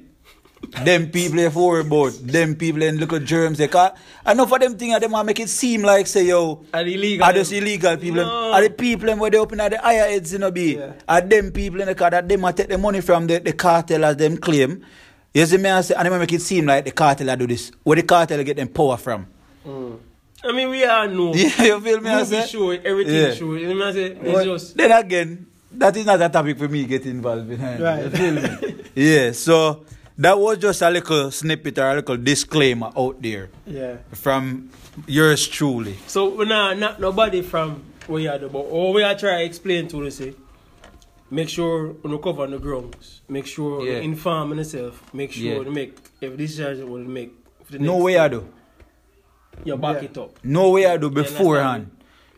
them 0.84 1.10
people 1.10 1.39
you 1.39 1.49
worry 1.49 1.82
about 1.82 2.12
them 2.22 2.55
people 2.55 2.84
and 2.84 2.99
look 2.99 3.14
at 3.14 3.24
germs. 3.26 3.57
They 3.57 3.68
can 3.68 3.91
enough 4.28 4.51
of 4.51 4.60
them 4.60 4.78
things 4.78 4.99
them 4.99 5.14
a 5.14 5.24
make 5.24 5.39
it 5.39 5.49
seem 5.49 5.82
like 5.82 6.07
say 6.07 6.26
yo. 6.26 6.66
Are 6.74 6.82
illegal. 6.82 7.26
Are 7.26 7.34
those 7.34 7.51
illegal 7.51 7.97
people? 7.97 8.24
No. 8.24 8.51
Are 8.53 8.62
the 8.62 8.70
people 8.70 9.16
where 9.16 9.32
they 9.32 9.38
open 9.38 9.60
at 9.60 9.72
the 9.72 9.80
higher 9.80 10.10
heads, 10.10 10.34
you 10.34 10.39
know, 10.39 10.51
be? 10.51 10.76
Yeah. 10.76 10.93
Are 11.07 11.22
them 11.22 11.51
people 11.51 11.82
in 11.82 11.88
the 11.88 11.95
car 11.95 12.10
that 12.12 12.28
them 12.28 12.43
a 12.45 12.53
take 12.53 12.68
the 12.68 12.78
money 12.78 13.01
from 13.01 13.28
the, 13.28 13.39
the 13.39 13.53
cartel 13.53 14.05
as 14.05 14.18
them 14.18 14.38
claim? 14.38 14.86
You 15.34 15.45
see 15.45 15.57
me 15.57 15.70
I 15.70 15.82
say, 15.82 15.95
and 15.95 16.05
them 16.05 16.14
a 16.14 16.20
make 16.20 16.34
it 16.34 16.41
seem 16.41 16.66
like 16.66 16.86
the 16.86 16.91
cartel 16.91 17.30
a 17.30 17.38
do 17.38 17.47
this. 17.47 17.72
Where 17.84 17.95
the 17.95 18.03
cartel 18.03 18.43
get 18.43 18.57
them 18.57 18.68
power 18.68 18.97
from? 18.97 19.28
Mm. 19.66 19.99
I 20.43 20.51
mean, 20.53 20.70
we 20.70 20.86
all 20.86 21.07
know. 21.10 21.34
Yeah, 21.34 21.64
you 21.64 21.82
feel 21.82 22.01
me? 22.01 22.10
I 22.10 22.24
say? 22.24 22.47
show, 22.47 22.70
everything 22.72 23.14
Yeah. 23.16 23.34
show. 23.34 23.53
You 23.53 23.74
know 23.74 23.80
what 23.80 23.88
I'm 23.88 23.93
saying? 23.93 24.20
It's 24.24 24.43
just. 24.43 24.78
then 24.78 24.91
again, 24.91 25.47
that 25.72 25.95
is 25.97 26.05
not 26.05 26.22
a 26.22 26.30
topic 26.30 26.57
for 26.57 26.68
me 26.68 26.86
get 26.86 27.05
involved 27.05 27.49
in. 27.51 27.62
Eh? 27.62 27.78
Right. 27.82 28.03
You 28.05 28.10
feel 28.10 28.34
me? 28.34 28.84
yeah, 28.95 29.32
so 29.32 29.86
that 30.20 30.38
was 30.38 30.57
just 30.57 30.82
a 30.82 30.89
little 30.89 31.32
snippet 31.32 31.78
or 31.80 31.89
a 31.91 31.95
little 31.95 32.17
disclaimer 32.17 32.91
out 32.95 33.22
there 33.22 33.49
Yeah. 33.65 33.97
from 34.11 34.70
yours 35.07 35.47
truly. 35.47 35.95
So 36.07 36.30
we 36.36 36.45
not 36.45 36.78
not 36.78 36.99
nobody 36.99 37.41
from 37.41 37.84
where 38.07 38.22
you 38.22 38.30
are 38.30 38.39
but 38.39 38.59
all 38.76 38.93
we 38.93 39.01
are 39.03 39.15
trying 39.15 39.39
to 39.39 39.45
explain 39.45 39.88
to 39.89 39.97
you 40.03 40.11
say, 40.11 40.34
make 41.32 41.47
sure 41.49 41.95
you 42.03 42.17
cover 42.20 42.43
on 42.43 42.51
the 42.51 42.59
grounds, 42.59 43.22
make 43.30 43.45
sure 43.47 43.86
Yeah. 43.86 43.93
you 43.93 44.01
inform 44.11 44.57
yourself, 44.57 45.01
make 45.13 45.32
sure 45.32 45.43
Yeah. 45.45 45.61
you 45.67 45.72
make 45.72 45.93
if 46.22 46.36
this 46.38 46.51
decision 46.57 46.89
will 46.91 47.07
make 47.17 47.32
for 47.63 47.72
the 47.74 47.80
No 47.80 47.93
next 47.93 48.03
way 48.05 48.17
I 48.17 48.28
do. 48.28 48.41
you 49.65 49.78
back 49.78 49.97
Yeah. 50.01 50.09
it 50.09 50.17
up. 50.17 50.32
No 50.43 50.70
way 50.72 50.86
I 50.86 50.97
do 50.97 51.09
beforehand. 51.09 51.91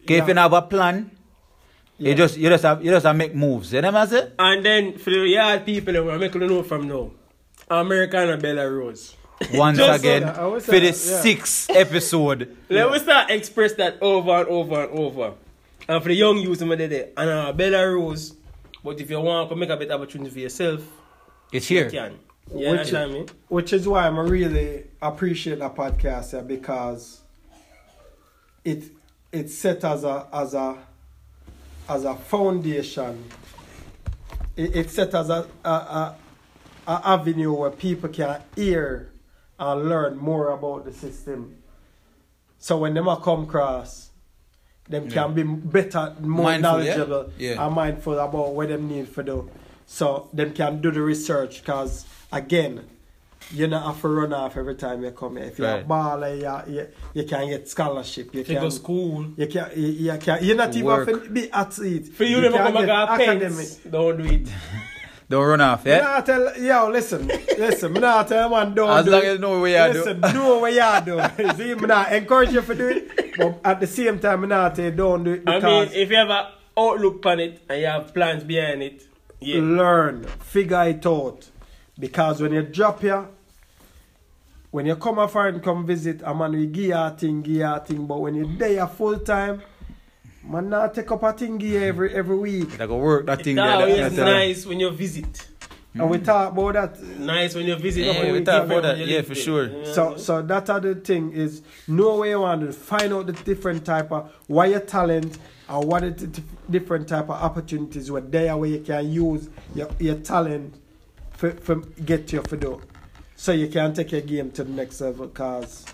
Okay, 0.03 0.17
if 0.17 0.27
you 0.27 0.33
have 0.35 0.53
a 0.53 0.61
plan, 0.63 1.11
Yeah. 1.97 2.09
you 2.09 2.15
just 2.15 2.37
you 2.37 2.49
just 2.49 2.63
have 2.63 2.83
you 2.85 2.91
just 2.91 3.05
have 3.05 3.15
make 3.15 3.33
moves. 3.35 3.73
You 3.73 3.81
know 3.81 3.91
what 3.91 4.07
I 4.07 4.11
say? 4.11 4.27
And 4.37 4.65
then 4.65 4.97
for 4.97 5.09
the 5.09 5.25
yard 5.27 5.65
people, 5.65 5.95
I'm 5.97 6.19
making 6.19 6.41
you 6.41 6.47
know 6.49 6.63
from 6.63 6.87
now, 6.87 7.11
America 7.71 8.17
and 8.17 8.41
Belarus. 8.41 9.15
Once 9.53 9.77
Just 9.77 9.89
so 9.89 10.07
again, 10.09 10.21
that- 10.23 10.35
for 10.35 10.59
say 10.59 10.79
the 10.79 10.85
yeah. 10.87 10.91
sixth 10.91 11.69
episode. 11.73 12.55
Let 12.69 12.91
me 12.91 12.99
start 12.99 13.31
express 13.31 13.73
that 13.73 13.97
over 14.01 14.31
and 14.41 14.47
over 14.49 14.83
and 14.83 14.99
over. 14.99 15.33
And 15.87 16.01
for 16.03 16.09
the 16.09 16.15
young 16.15 16.37
youth, 16.37 16.61
I'm 16.61 16.69
there. 16.69 17.09
And 17.17 17.29
uh, 17.29 17.53
Belarus, 17.55 18.35
but 18.83 18.99
if 19.01 19.09
you 19.09 19.19
want 19.19 19.49
to 19.49 19.55
make 19.55 19.69
a 19.69 19.77
better 19.77 19.93
opportunity 19.93 20.29
for 20.29 20.39
yourself, 20.39 20.81
It's 21.51 21.69
you 21.71 21.77
here. 21.79 21.89
can. 21.89 22.19
You 22.51 22.57
Which- 22.59 22.67
understand 22.67 23.13
me? 23.13 23.25
Which 23.47 23.73
is 23.73 23.87
why 23.87 24.05
I 24.05 24.09
really 24.09 24.83
appreciate 25.01 25.57
that 25.59 25.75
podcast 25.75 26.33
yeah, 26.33 26.41
because 26.41 27.21
it 28.63 28.83
it's 29.31 29.55
set 29.57 29.83
as 29.83 30.03
a 30.03 30.27
as 30.31 30.53
a 30.53 30.77
as 31.89 32.03
a 32.05 32.15
foundation. 32.15 33.23
It, 34.55 34.75
it's 34.75 34.93
set 34.93 35.13
as 35.15 35.29
a, 35.29 35.47
a, 35.65 35.69
a, 35.69 36.15
a 36.91 37.01
avenue 37.15 37.53
where 37.53 37.71
people 37.71 38.09
can 38.09 38.41
hear 38.55 39.09
and 39.59 39.89
learn 39.91 40.17
more 40.17 40.49
about 40.57 40.85
the 40.85 40.93
system. 40.93 41.39
So 42.57 42.71
when 42.77 42.93
them 42.93 43.07
a 43.07 43.17
come 43.17 43.43
across, 43.43 44.09
them 44.89 45.09
can 45.09 45.33
be 45.33 45.43
better, 45.43 46.15
more 46.21 46.45
Mindful, 46.51 46.71
knowledgeable 46.71 47.23
Yeah. 47.37 47.63
and 47.65 47.73
mindful 47.75 48.17
about 48.19 48.53
what 48.55 48.67
them 48.69 48.87
need 48.89 49.07
for 49.07 49.23
do. 49.23 49.49
So 49.85 50.29
them 50.33 50.53
can 50.53 50.81
do 50.81 50.91
the 50.91 51.01
research 51.01 51.61
because 51.61 52.05
again, 52.31 52.73
you 53.53 53.67
not 53.67 53.83
have 53.85 54.01
to 54.01 54.07
run 54.07 54.33
off 54.33 54.55
every 54.57 54.75
time 54.75 55.03
you 55.03 55.11
come 55.11 55.35
here. 55.37 55.45
If 55.45 55.59
you're 55.59 55.67
a 55.67 55.75
Right. 55.77 55.87
baller, 55.87 56.65
you, 56.67 56.73
you, 56.75 56.87
you 57.13 57.23
can 57.25 57.47
get 57.49 57.67
scholarship. 57.69 58.33
You 58.33 58.39
you 58.39 58.45
can 58.45 58.61
go 58.61 58.69
school, 58.69 59.25
You 59.37 59.47
can 59.47 59.65
you, 59.75 59.87
you 60.07 60.17
can 60.17 60.43
you're 60.45 60.55
not 60.63 60.69
even 60.75 60.85
Work. 60.85 61.07
have 61.09 61.23
to 61.23 61.29
be 61.29 61.51
athlete. 61.51 62.07
For 62.17 62.23
you, 62.23 62.39
never 62.41 62.57
can 62.57 62.63
come 62.73 62.73
back 62.85 62.85
get 62.85 63.09
academic. 63.21 63.57
pens. 63.57 63.79
Don't 63.89 64.17
do 64.17 64.25
it. 64.37 64.47
Don't 65.31 65.45
run 65.47 65.61
off, 65.61 65.85
Me 65.85 65.91
yeah? 65.91 66.01
nah 66.01 66.21
tell 66.21 66.57
yo, 66.61 66.89
listen, 66.89 67.25
listen, 67.27 67.93
me 67.93 67.99
nah 68.01 68.23
tell 68.23 68.49
man 68.49 68.73
don't 68.75 68.89
As 68.89 69.05
do 69.05 69.11
long 69.11 69.21
it. 69.21 69.25
as 69.27 69.33
you 69.35 69.39
know 69.39 69.59
what 69.59 69.71
you 69.71 69.93
do. 69.93 69.99
Listen, 69.99 70.19
know 70.19 70.57
what 70.59 70.73
you 70.73 71.05
do. 71.05 71.53
See, 71.57 71.75
me 71.75 71.87
nah 71.87 72.05
encourage 72.09 72.51
you 72.51 72.61
to 72.61 72.75
do 72.75 72.87
it, 72.89 73.37
but 73.37 73.59
at 73.63 73.79
the 73.79 73.87
same 73.87 74.19
time, 74.19 74.41
me 74.41 74.47
nah 74.49 74.69
tell 74.69 74.85
you 74.85 74.91
don't 74.91 75.23
do 75.23 75.31
it 75.33 75.43
I 75.47 75.55
because 75.59 75.89
mean, 75.89 76.01
if 76.01 76.09
you 76.09 76.17
have 76.17 76.29
an 76.29 76.45
outlook 76.77 77.25
on 77.25 77.39
it 77.39 77.61
and 77.69 77.79
you 77.81 77.87
have 77.87 78.13
plans 78.13 78.43
behind 78.43 78.83
it, 78.83 79.03
yeah. 79.39 79.61
learn, 79.61 80.23
figure 80.39 80.83
it 80.83 81.05
out. 81.05 81.49
Because 81.99 82.41
when 82.41 82.51
you 82.53 82.63
drop 82.63 83.01
here, 83.01 83.27
when 84.71 84.85
you 84.85 84.95
come 84.95 85.19
a 85.19 85.27
foreign, 85.27 85.59
come 85.59 85.85
visit, 85.85 86.21
a 86.23 86.33
man 86.33 86.51
we 86.53 86.65
give 86.67 86.85
you 86.85 86.95
a 86.95 87.09
thing, 87.11 87.41
give 87.41 87.55
you 87.55 87.65
a 87.65 87.79
thing, 87.79 88.05
but 88.05 88.19
when 88.19 88.35
you're 88.35 88.57
there 88.57 88.87
full 88.87 89.19
time, 89.19 89.61
man 90.51 90.69
not 90.69 90.93
take 90.93 91.11
up 91.11 91.23
a 91.23 91.33
thing 91.33 91.57
give 91.57 91.69
you 91.69 91.79
every 91.81 92.13
every 92.13 92.37
week. 92.37 92.79
Like 92.79 92.89
a 92.89 92.95
work 92.97 93.25
that 93.27 93.43
thing 93.43 93.57
It's 93.57 93.65
there. 93.65 93.77
that- 93.77 93.89
always 93.99 94.15
that- 94.15 94.25
nice 94.25 94.65
when 94.65 94.79
you 94.79 94.89
visit. 94.91 95.47
And 95.93 96.09
we 96.09 96.19
talk 96.19 96.53
about 96.53 96.73
that 96.73 97.03
Nice 97.19 97.53
when 97.53 97.65
you 97.65 97.75
visit. 97.75 98.05
Yeah, 98.05 98.19
when 98.23 98.31
we 98.31 98.43
talk 98.45 98.63
about 98.63 98.83
that. 98.83 98.97
Yeah, 98.97 99.23
for 99.23 99.35
sure. 99.35 99.65
You 99.65 99.81
know 99.83 99.93
So 99.93 100.17
so 100.17 100.41
that 100.41 100.69
other 100.69 100.95
thing 100.95 101.33
is 101.33 101.61
know 101.87 102.17
where 102.19 102.29
you 102.29 102.39
want 102.39 102.61
to 102.61 102.71
find 102.71 103.11
out 103.11 103.27
the 103.27 103.33
different 103.33 103.83
type 103.85 104.09
of 104.11 104.31
what 104.47 104.69
your 104.69 104.79
talent 104.79 105.37
and 105.67 105.83
what 105.85 106.17
the 106.17 106.27
t- 106.27 106.43
different 106.69 107.09
type 107.09 107.25
of 107.25 107.31
opportunities 107.31 108.09
were 108.09 108.21
there 108.21 108.55
where 108.55 108.69
you 108.69 108.79
can 108.79 109.11
use 109.11 109.49
your, 109.75 109.89
your 109.99 110.15
talent 110.15 110.75
for, 111.31 111.51
for 111.51 111.75
get 112.05 112.31
your 112.31 112.43
for 112.43 112.55
do. 112.55 112.81
So 113.35 113.51
you 113.51 113.67
can 113.67 113.93
take 113.93 114.13
your 114.13 114.21
game 114.21 114.51
to 114.51 114.63
the 114.63 114.71
next 114.71 115.01
level 115.01 115.27
cause 115.27 115.85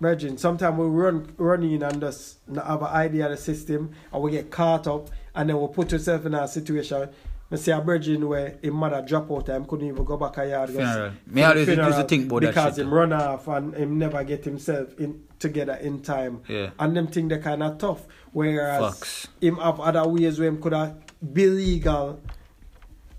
Virgin, 0.00 0.36
sometimes 0.36 0.76
we 0.78 0.86
run 0.86 1.32
running 1.36 1.72
in 1.72 1.82
and 1.82 2.00
just 2.00 2.46
not 2.48 2.66
have 2.66 2.82
an 2.82 2.88
idea 2.88 3.26
of 3.26 3.30
the 3.30 3.36
system 3.36 3.92
and 4.12 4.22
we 4.22 4.30
get 4.32 4.50
caught 4.50 4.86
up 4.86 5.08
and 5.34 5.48
then 5.48 5.60
we 5.60 5.68
put 5.68 5.92
ourselves 5.92 6.26
in 6.26 6.34
a 6.34 6.48
situation. 6.48 7.08
I 7.52 7.56
see 7.56 7.70
a 7.70 7.80
virgin 7.80 8.26
where 8.28 8.58
his 8.60 8.72
mother 8.72 9.00
drop 9.06 9.30
out 9.30 9.48
and 9.50 9.68
couldn't 9.68 9.86
even 9.86 10.04
go 10.04 10.16
back 10.16 10.36
a 10.38 10.48
yard. 10.48 10.70
Funeral. 10.70 11.12
Me 11.26 11.42
always 11.44 11.68
used 11.68 11.80
to 11.80 12.04
think 12.04 12.26
about 12.26 12.40
because 12.40 12.78
him 12.78 12.92
run 12.92 13.12
off 13.12 13.46
and 13.46 13.72
him 13.74 13.96
never 13.98 14.24
get 14.24 14.44
himself 14.44 14.98
in 14.98 15.22
together 15.38 15.74
in 15.74 16.00
time. 16.02 16.40
Yeah. 16.48 16.70
And 16.80 16.96
them 16.96 17.06
think 17.06 17.28
they 17.28 17.38
kind 17.38 17.62
of 17.62 17.78
tough. 17.78 18.06
Whereas 18.32 18.82
Facts. 18.98 19.28
him 19.40 19.56
have 19.58 19.78
other 19.78 20.08
ways 20.08 20.40
where 20.40 20.48
him 20.48 20.60
could 20.60 20.72
have 20.72 20.96
be 21.32 21.46
legal 21.46 22.18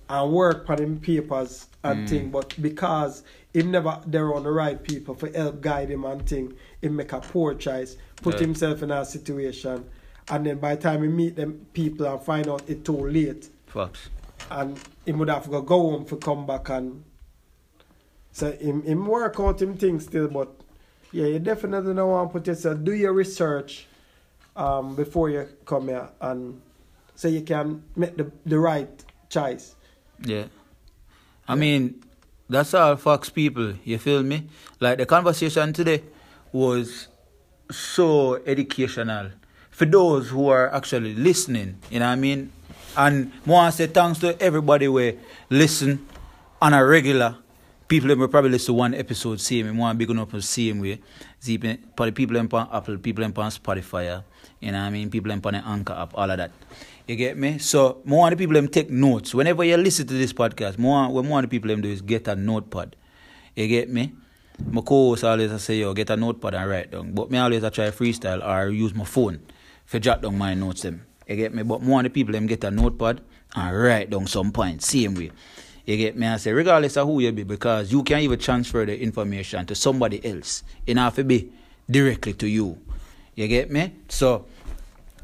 and 0.10 0.34
work 0.34 0.70
on 0.70 0.80
him 0.80 1.00
papers 1.00 1.68
Mm. 1.86 1.92
and 1.92 2.10
thing, 2.10 2.30
but 2.32 2.60
because 2.62 3.24
him 3.56 3.72
never 3.72 4.02
there 4.06 4.34
on 4.36 4.44
the 4.44 4.52
right 4.52 4.84
people 4.84 5.16
for 5.16 5.30
help 5.30 5.62
guide 5.62 5.90
him 5.90 6.04
and 6.04 6.28
thing, 6.28 6.54
He 6.82 6.90
make 6.90 7.14
a 7.14 7.22
poor 7.22 7.54
choice, 7.56 7.96
put 8.18 8.36
Yeah. 8.36 8.42
himself 8.42 8.84
in 8.84 8.92
a 8.92 9.06
situation, 9.06 9.86
and 10.30 10.46
then 10.46 10.58
by 10.60 10.76
the 10.76 10.82
time 10.82 11.04
he 11.04 11.08
meet 11.08 11.36
them 11.38 11.66
people 11.74 12.06
and 12.06 12.22
find 12.22 12.50
out 12.50 12.64
it 12.70 12.84
too 12.84 13.08
late, 13.08 13.50
Facts. 13.68 14.10
and 14.52 14.78
him 15.06 15.20
would 15.20 15.30
have 15.30 15.46
to 15.46 15.62
go, 15.62 15.92
home 15.92 16.04
for 16.06 16.18
come 16.18 16.46
back 16.46 16.68
and 16.70 17.04
so 18.34 18.52
him, 18.52 18.82
him 18.84 19.08
work 19.08 19.40
out 19.40 19.62
him 19.62 19.78
things 19.78 20.04
still, 20.04 20.28
but 20.28 20.50
yeah, 21.14 21.28
you 21.28 21.40
definitely 21.40 21.94
don't 21.94 22.10
want 22.10 22.30
to 22.30 22.34
put 22.40 22.48
yourself 22.48 22.84
do 22.84 22.94
your 22.94 23.14
research 23.14 23.88
um, 24.58 24.96
before 24.98 25.30
you 25.30 25.48
come 25.66 25.88
here 25.88 26.10
and 26.20 26.62
so 27.16 27.30
you 27.30 27.42
can 27.42 27.84
make 27.96 28.18
the, 28.18 28.30
the 28.46 28.60
right 28.60 29.06
choice. 29.30 29.76
Yeah. 30.26 30.48
I 31.48 31.56
mean, 31.56 32.04
that's 32.50 32.74
all 32.74 32.96
Fox 32.96 33.30
people, 33.30 33.74
you 33.84 33.98
feel 33.98 34.24
me? 34.24 34.48
Like 34.80 34.98
the 34.98 35.06
conversation 35.06 35.74
today 35.74 36.04
was 36.52 37.08
so 37.72 38.36
educational 38.46 39.32
for 39.72 39.86
those 39.86 40.30
who 40.30 40.50
are 40.50 40.74
actually 40.74 41.16
listening, 41.16 41.80
you 41.90 42.00
know 42.00 42.06
what 42.06 42.12
I 42.12 42.16
mean? 42.16 42.52
And 42.98 43.32
I 43.46 43.50
want 43.50 43.74
to 43.74 43.78
say 43.78 43.88
thanks 43.88 44.20
to 44.20 44.42
everybody 44.42 44.86
who 44.86 45.14
listen 45.50 46.06
on 46.62 46.74
a 46.74 46.86
regular 46.86 47.36
people 47.88 48.08
them 48.10 48.28
probably 48.30 48.52
listen 48.52 48.68
to 48.68 48.74
one 48.74 48.94
episode 48.96 49.40
same 49.40 49.66
way, 49.68 49.78
want 49.78 49.98
big 49.98 50.10
enough 50.10 50.32
the 50.32 50.42
same 50.42 50.80
way. 50.80 51.00
People 51.44 52.36
them 52.36 52.50
on 52.52 52.70
Apple, 52.72 52.98
people 52.98 53.24
them 53.24 53.34
on 53.38 53.52
Spotify, 53.52 54.24
you 54.60 54.72
know 54.72 54.80
what 54.80 54.86
I 54.86 54.90
mean? 54.90 55.10
People 55.10 55.30
them 55.30 55.42
on 55.44 55.54
the 55.54 55.68
Anchor 55.68 55.94
app, 55.94 56.14
all 56.16 56.32
of 56.32 56.38
that. 56.38 56.52
You 57.08 57.16
get 57.16 57.38
me? 57.38 57.60
So, 57.60 58.02
more 58.04 58.22
want 58.22 58.32
the 58.32 58.38
people 58.38 58.56
them 58.56 58.68
take 58.68 58.90
notes. 58.90 59.36
Whenever 59.36 59.64
you 59.64 59.78
listen 59.78 60.08
to 60.08 60.14
this 60.14 60.34
podcast, 60.34 60.80
more 60.80 61.08
what 61.10 61.24
more 61.24 61.42
the 61.42 61.48
people 61.48 61.68
them 61.68 61.82
do 61.82 61.90
is 61.90 62.02
get 62.02 62.28
a 62.28 62.36
notepad. 62.36 62.96
You 63.56 63.68
get 63.68 63.90
me? 63.90 64.14
My 64.72 64.82
co-host 64.82 65.24
always 65.24 65.52
I 65.52 65.58
say, 65.58 65.76
yo, 65.76 65.94
get 65.94 66.10
a 66.10 66.18
notepad 66.18 66.56
and 66.56 66.70
write 66.70 66.92
down. 66.92 67.14
But 67.14 67.30
me 67.30 67.38
always 67.38 67.64
I 67.64 67.70
try 67.70 67.92
freestyle 67.92 68.44
or 68.44 68.70
use 68.70 68.96
my 68.96 69.04
phone 69.04 69.42
for 69.86 70.00
jot 70.00 70.24
down 70.24 70.38
my 70.38 70.56
notes 70.56 70.82
them. 70.82 71.06
You 71.28 71.36
get 71.36 71.54
me? 71.54 71.62
But 71.62 71.84
more 71.84 72.02
the 72.02 72.10
people 72.10 72.34
them 72.34 72.48
get 72.48 72.64
a 72.64 72.72
notepad 72.72 73.22
and 73.56 73.78
write 73.78 74.10
down 74.10 74.26
some 74.26 74.52
points, 74.52 74.88
same 74.88 75.14
way. 75.14 75.32
You 75.86 75.98
get 75.98 76.18
me? 76.18 76.26
I 76.26 76.38
say, 76.38 76.54
regardless 76.54 76.98
of 76.98 77.08
who 77.08 77.20
you 77.20 77.32
be, 77.32 77.44
because 77.44 77.92
you 77.92 78.02
can 78.02 78.22
even 78.22 78.40
transfer 78.40 78.84
the 78.84 79.00
information 79.00 79.68
to 79.68 79.76
somebody 79.76 80.26
else. 80.26 80.64
It 80.88 80.98
have 80.98 81.16
to 81.16 81.24
be 81.24 81.52
directly 81.90 82.34
to 82.34 82.48
you. 82.48 82.80
You 83.36 83.48
get 83.48 83.70
me? 83.70 83.94
So, 84.08 84.48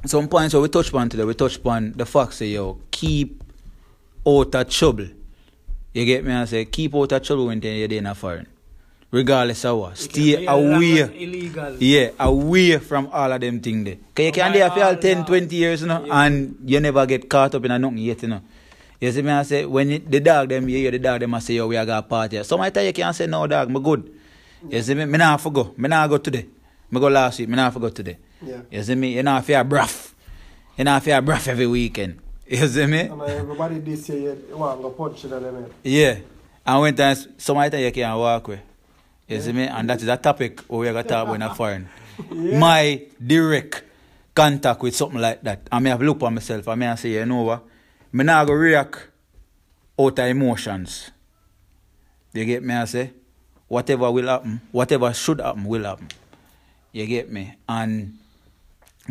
some 0.05 0.27
points 0.27 0.53
where 0.53 0.61
we 0.61 0.69
touch 0.69 0.89
upon 0.89 1.09
today, 1.09 1.23
we 1.23 1.33
touch 1.33 1.57
upon 1.57 1.93
the 1.93 2.05
fact 2.05 2.33
say, 2.33 2.47
yo, 2.47 2.79
keep 2.89 3.43
out 4.27 4.53
of 4.55 4.69
trouble. 4.69 5.07
You 5.93 6.05
get 6.05 6.23
me? 6.23 6.33
I 6.33 6.45
say, 6.45 6.65
keep 6.65 6.95
out 6.95 7.11
of 7.11 7.23
trouble 7.23 7.47
when 7.47 7.61
you're 7.61 7.87
in 7.91 8.05
a 8.05 8.15
foreign. 8.15 8.47
Regardless 9.11 9.65
of 9.65 9.77
what. 9.77 9.97
Stay 9.97 10.45
away. 10.45 11.01
Illegal. 11.01 11.75
Yeah, 11.79 12.11
away 12.17 12.77
from 12.77 13.09
all 13.11 13.31
of 13.31 13.41
them 13.41 13.59
things 13.59 13.83
there. 13.83 13.97
Cause 14.15 14.25
you 14.25 14.31
can 14.31 14.53
there 14.53 14.69
for 14.71 14.79
all 14.79 14.85
all 14.85 14.95
10, 14.95 15.25
20 15.25 15.55
years, 15.55 15.81
you 15.81 15.87
know, 15.87 16.05
Yeah. 16.05 16.23
and 16.25 16.55
you 16.65 16.79
never 16.79 17.05
get 17.05 17.29
caught 17.29 17.53
up 17.55 17.65
in 17.65 17.71
a 17.71 17.77
nothing 17.79 17.97
yet, 17.97 18.21
you 18.23 18.29
know. 18.29 18.41
You 19.01 19.11
see 19.11 19.21
me, 19.21 19.31
I 19.31 19.43
say, 19.43 19.65
when 19.65 19.91
it, 19.91 20.09
the 20.09 20.19
dog 20.21 20.47
them, 20.49 20.69
you 20.69 20.77
hear 20.77 20.91
the 20.91 20.99
dog 20.99 21.19
them, 21.19 21.33
I 21.35 21.39
say, 21.39 21.55
yo, 21.55 21.67
we 21.67 21.75
are 21.75 21.85
going 21.85 22.01
to 22.01 22.07
party. 22.07 22.41
Sometimes 22.43 22.85
you 22.85 22.93
can't 22.93 23.15
say, 23.15 23.27
no, 23.27 23.45
dog, 23.47 23.69
me 23.69 23.81
good. 23.81 24.09
You 24.69 24.81
see 24.81 24.93
me, 24.93 25.05
me 25.05 25.17
not 25.17 25.41
for 25.41 25.51
go. 25.51 25.73
Me 25.75 25.89
not 25.89 26.07
go 26.09 26.17
today. 26.17 26.45
Me 26.89 26.99
go 26.99 27.07
last 27.07 27.39
week, 27.39 27.49
me 27.49 27.55
not 27.57 27.73
for 27.73 27.79
go 27.79 27.89
today. 27.89 28.17
Yeah. 28.41 28.61
You 28.71 28.83
see 28.83 28.95
me, 28.95 29.15
you 29.15 29.23
not 29.23 29.45
fear 29.45 29.63
bruff. 29.63 30.15
You 30.77 30.83
not 30.83 31.03
fear 31.03 31.21
bruff 31.21 31.47
every 31.47 31.67
weekend. 31.67 32.19
You 32.51 32.67
see 32.67 32.85
me? 32.85 32.99
And 33.01 33.21
uh, 33.21 33.25
everybody 33.25 33.79
this 33.79 34.09
year, 34.09 34.35
you 34.49 34.57
want 34.57 34.81
to 34.81 34.89
punch 34.89 35.23
it 35.23 35.31
on 35.31 35.41
them. 35.41 35.71
Yeah. 35.83 36.19
And 36.65 36.81
when 36.81 36.95
times 36.95 37.29
sometimes 37.37 37.73
you 37.81 37.91
can't 37.93 38.17
walk 38.19 38.45
with. 38.49 38.59
You 39.27 39.39
see 39.39 39.53
me? 39.53 39.67
And 39.67 39.89
that 39.89 40.01
is 40.01 40.07
a 40.09 40.17
topic 40.17 40.59
we're 40.67 40.91
gonna 40.91 41.07
talk 41.07 41.23
about 41.23 41.35
in 41.35 41.41
a 41.43 41.55
foreign. 41.55 41.87
My 42.29 43.03
direct 43.25 43.83
contact 44.35 44.81
with 44.81 44.93
something 44.95 45.21
like 45.21 45.41
that. 45.43 45.61
I 45.71 45.79
may 45.79 45.91
have 45.91 46.01
look 46.01 46.21
on 46.23 46.33
myself. 46.35 46.67
I 46.67 46.75
may 46.75 46.87
have 46.87 46.99
say, 46.99 47.11
you 47.11 47.25
know 47.25 47.43
what? 47.43 47.63
Me 48.11 48.25
not 48.25 48.45
go 48.47 48.53
react 48.53 49.07
out 49.97 50.19
of 50.19 50.25
emotions. 50.25 51.11
You 52.33 52.43
get 52.43 52.63
me? 52.63 52.73
I 52.73 52.83
say, 52.85 53.11
whatever 53.69 54.11
will 54.11 54.27
happen, 54.27 54.59
whatever 54.71 55.13
should 55.13 55.39
happen 55.39 55.63
will 55.63 55.83
happen. 55.85 56.09
You 56.91 57.05
get 57.05 57.31
me? 57.31 57.53
And 57.69 58.17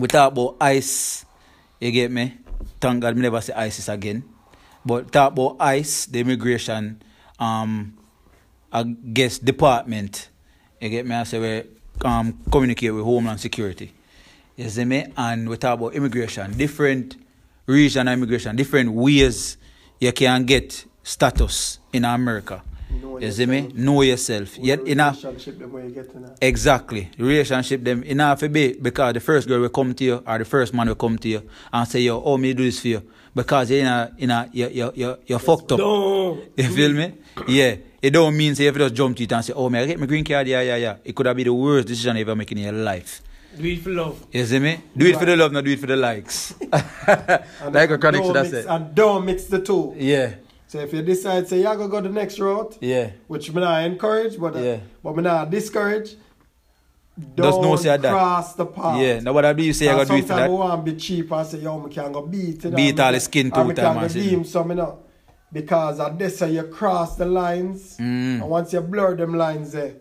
we 0.00 0.08
talk 0.08 0.32
about 0.32 0.56
ICE, 0.60 1.24
you 1.78 1.90
get 1.92 2.10
me? 2.10 2.38
Thank 2.80 3.02
God 3.02 3.16
me 3.16 3.22
never 3.22 3.40
say 3.40 3.52
ISIS 3.52 3.88
again. 3.88 4.24
But 4.84 5.12
talk 5.12 5.32
about 5.32 5.56
ICE, 5.60 6.06
the 6.06 6.20
immigration, 6.20 7.02
um, 7.38 7.96
I 8.72 8.82
guess 8.84 9.38
department. 9.38 10.28
You 10.80 10.88
get 10.88 11.06
me? 11.06 11.14
I 11.14 11.24
say 11.24 11.38
we 11.38 11.70
um 12.04 12.38
communicate 12.50 12.94
with 12.94 13.04
Homeland 13.04 13.40
Security. 13.40 13.92
You 14.56 14.68
see 14.68 14.84
me? 14.84 15.06
And 15.16 15.48
we 15.48 15.56
talk 15.56 15.78
about 15.78 15.94
immigration, 15.94 16.56
different 16.56 17.16
region 17.66 18.08
immigration, 18.08 18.56
different 18.56 18.92
ways 18.92 19.56
you 19.98 20.12
can 20.12 20.44
get 20.44 20.84
status 21.02 21.78
in 21.92 22.04
America. 22.04 22.62
Know 22.90 23.18
you 23.18 23.30
see 23.30 23.46
me? 23.46 23.70
Know 23.74 24.02
yourself. 24.02 24.56
What 24.56 24.66
Yet 24.66 24.80
in 24.86 25.00
a 25.00 25.10
relationship 25.10 25.58
them 25.58 25.72
where 25.72 25.84
you 25.84 25.90
get 25.90 26.10
in 26.14 26.24
a. 26.24 26.34
Exactly. 26.40 27.10
The 27.16 27.24
relationship 27.24 27.84
them 27.84 28.02
in 28.02 28.18
have 28.18 28.40
to 28.40 28.48
be 28.48 28.72
because 28.74 29.14
the 29.14 29.20
first 29.20 29.48
girl 29.48 29.60
will 29.60 29.68
come 29.68 29.94
to 29.94 30.04
you 30.04 30.22
or 30.26 30.38
the 30.38 30.44
first 30.44 30.74
man 30.74 30.88
will 30.88 30.94
come 30.94 31.18
to 31.18 31.28
you 31.28 31.42
and 31.72 31.88
say, 31.88 32.00
Yo, 32.00 32.20
oh 32.22 32.36
me 32.36 32.52
do 32.54 32.64
this 32.64 32.80
for 32.80 32.88
you. 32.88 33.02
Because 33.34 33.70
you're 33.70 33.80
in 33.80 33.86
a 33.86 34.12
in 34.18 34.30
a 34.30 34.48
you 34.52 34.68
you 34.68 34.92
you 34.94 35.16
you're 35.26 35.38
fucked 35.38 35.72
up. 35.72 35.78
No. 35.78 36.40
You 36.56 36.68
feel 36.68 36.92
me? 36.92 37.14
Yeah. 37.46 37.76
It 38.02 38.10
don't 38.10 38.36
mean 38.36 38.54
say 38.54 38.66
if 38.66 38.74
you 38.74 38.80
just 38.80 38.94
jump 38.94 39.16
to 39.16 39.22
it 39.24 39.32
and 39.32 39.44
say, 39.44 39.52
Oh 39.54 39.68
man, 39.68 39.84
I 39.84 39.86
get 39.86 40.00
my 40.00 40.06
green 40.06 40.24
card, 40.24 40.48
yeah, 40.48 40.62
yeah, 40.62 40.76
yeah. 40.76 40.96
It 41.04 41.14
could 41.14 41.26
have 41.26 41.36
been 41.36 41.44
the 41.44 41.54
worst 41.54 41.86
decision 41.88 42.16
you 42.16 42.22
ever 42.22 42.34
make 42.34 42.50
in 42.52 42.58
your 42.58 42.72
life. 42.72 43.22
Do 43.56 43.64
it 43.66 43.80
for 43.80 43.90
love. 43.90 44.26
You 44.32 44.44
see 44.46 44.58
me? 44.60 44.80
Do 44.96 45.06
it 45.06 45.16
for 45.16 45.24
the 45.24 45.36
love, 45.36 45.52
not 45.52 45.64
do 45.64 45.72
it 45.72 45.80
for 45.80 45.86
the 45.86 45.96
likes. 45.96 46.54
like 46.72 47.90
a 47.90 47.98
chronic 47.98 48.22
should 48.24 48.32
don't 48.32 48.36
have 48.36 48.48
said. 48.48 48.66
And 48.66 48.94
don't 48.94 49.24
mix 49.24 49.44
the 49.46 49.60
two. 49.60 49.92
Yeah, 49.98 50.34
So 50.70 50.78
if 50.78 50.92
you 50.92 51.02
decide, 51.02 51.48
say, 51.48 51.62
you're 51.62 51.74
going 51.74 51.88
to 51.90 51.96
go 51.96 52.00
the 52.00 52.08
next 52.10 52.38
route, 52.38 52.78
yeah. 52.80 53.10
which 53.26 53.52
me 53.52 53.60
not 53.60 53.82
encourage, 53.82 54.38
but, 54.38 54.54
uh, 54.54 54.78
but 55.02 55.16
me 55.16 55.22
not 55.24 55.50
discourage, 55.50 56.14
don't 57.34 57.60
know 57.60 57.74
say 57.74 57.96
that. 57.96 58.08
cross 58.12 58.54
the 58.54 58.66
path. 58.66 59.00
Yeah. 59.00 59.18
Now 59.18 59.32
what 59.32 59.44
I 59.44 59.52
do 59.52 59.64
you 59.64 59.72
say 59.72 59.88
I 59.88 59.98
And 59.98 59.98
gotta 59.98 60.10
do 60.10 60.14
it 60.18 60.22
for 60.22 60.28
sometimes 60.28 60.50
we 60.50 60.56
want 60.56 60.86
to 60.86 60.92
be 60.92 60.96
cheap 60.96 61.32
and 61.32 61.44
say, 61.48 61.58
yo, 61.58 61.80
me 61.80 61.90
can 61.92 62.12
go 62.12 62.22
beat 62.24 62.64
it. 62.64 62.72
Beat 62.76 63.00
all 63.00 63.10
the 63.10 63.18
skin 63.18 63.50
two 63.50 63.64
me 63.64 63.74
time 63.74 63.94
can 63.96 64.02
and 64.04 64.12
say- 64.12 64.20
redeem 64.20 64.44
some, 64.44 64.68
you 64.70 64.76
know. 64.76 65.00
Because 65.52 65.98
at 65.98 66.16
this, 66.16 66.38
so 66.38 66.46
you 66.46 66.62
cross 66.62 67.16
the 67.16 67.26
lines, 67.26 67.96
Mm. 67.98 68.40
and 68.42 68.48
once 68.48 68.72
you 68.72 68.80
blur 68.80 69.16
them 69.16 69.34
lines 69.34 69.72
there, 69.72 69.94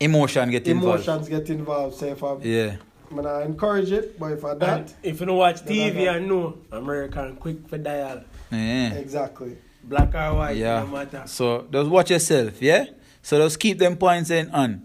Emotion 0.00 0.50
get 0.50 0.68
involved. 0.68 1.04
emotions 1.08 1.28
get 1.30 1.48
involved. 1.48 1.96
So 1.96 2.04
if 2.06 2.22
I, 2.22 2.36
Yeah. 2.42 2.76
me 3.10 3.22
not 3.22 3.40
encourage 3.44 3.90
it, 3.90 4.20
but 4.20 4.32
if 4.32 4.44
I 4.44 4.50
And 4.50 4.60
that, 4.60 4.94
if 5.02 5.18
you 5.20 5.24
don't 5.26 5.38
watch 5.38 5.62
TV, 5.64 5.86
I 5.86 5.90
TV 5.90 6.04
got- 6.04 6.16
and 6.16 6.28
know, 6.28 6.58
American 6.72 7.36
quick 7.36 7.66
for 7.68 7.78
dial. 7.78 8.20
Yeah. 8.52 8.92
exactly. 8.92 9.56
Black 9.82 10.14
or 10.14 10.34
white, 10.34 10.56
Yeah. 10.56 10.80
no 10.80 10.86
matter. 10.88 11.22
So 11.26 11.66
just 11.72 11.90
watch 11.90 12.10
yourself, 12.10 12.60
yeah? 12.62 12.86
So 13.22 13.38
just 13.38 13.58
keep 13.58 13.78
them 13.78 13.96
points 13.96 14.30
in 14.30 14.50
on. 14.50 14.82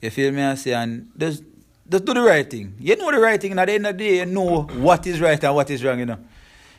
You 0.00 0.10
feel 0.10 0.32
me? 0.32 0.42
I 0.42 0.54
say, 0.54 0.72
and 0.74 1.10
just, 1.16 1.42
just 1.88 2.04
do 2.04 2.14
the 2.14 2.20
right 2.22 2.48
thing. 2.48 2.74
You 2.78 2.96
know 2.96 3.10
the 3.10 3.18
right 3.20 3.40
thing, 3.40 3.52
and 3.52 3.60
at 3.60 3.66
the 3.66 3.72
end 3.74 3.86
of 3.86 3.96
the 3.98 4.04
day, 4.04 4.16
you 4.18 4.26
know 4.26 4.62
what 4.62 5.06
is 5.06 5.20
right 5.20 5.42
and 5.42 5.54
what 5.54 5.70
is 5.70 5.82
wrong, 5.84 5.98
you 5.98 6.06
know. 6.06 6.18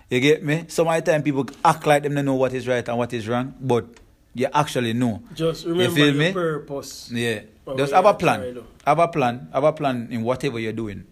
You 0.10 0.20
get 0.22 0.44
me? 0.44 0.66
Some 0.70 0.88
of 0.88 0.96
the 1.04 1.12
time 1.12 1.22
people 1.24 1.46
act 1.64 1.86
like 1.86 2.04
them 2.04 2.16
don't 2.16 2.26
know 2.26 2.36
what 2.36 2.54
is 2.54 2.68
right 2.68 2.88
and 2.88 2.98
what 2.98 3.12
is 3.14 3.28
wrong, 3.28 3.54
but 3.60 3.86
you 4.34 4.48
actually 4.54 4.94
know. 4.94 5.22
Just 5.34 5.66
remember 5.66 5.96
feel 5.96 6.06
your 6.08 6.16
me? 6.16 6.32
purpose. 6.34 7.10
Yeah. 7.12 7.42
What 7.66 7.78
Just 7.78 7.92
have 7.94 8.06
a 8.06 8.14
plan. 8.14 8.40
to. 8.54 8.64
Have 8.86 9.00
a 9.00 9.08
plan. 9.10 9.50
Have 9.52 9.64
a 9.66 9.74
plan 9.74 10.08
in 10.12 10.24
whatever 10.24 10.60
you're 10.60 10.72
doing. 10.72 11.04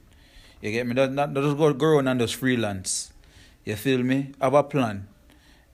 You 0.62 0.72
get 0.72 0.88
me? 0.88 0.94
Don't, 0.94 1.14
not, 1.16 1.34
don't 1.34 1.44
just 1.44 1.58
go, 1.58 1.74
go 1.74 1.88
around 1.88 2.08
and 2.08 2.20
just 2.22 2.36
freelance. 2.36 3.12
You 3.66 3.76
feel 3.76 4.02
me? 4.02 4.32
Have 4.40 4.54
a 4.54 4.64
plan. 4.64 5.08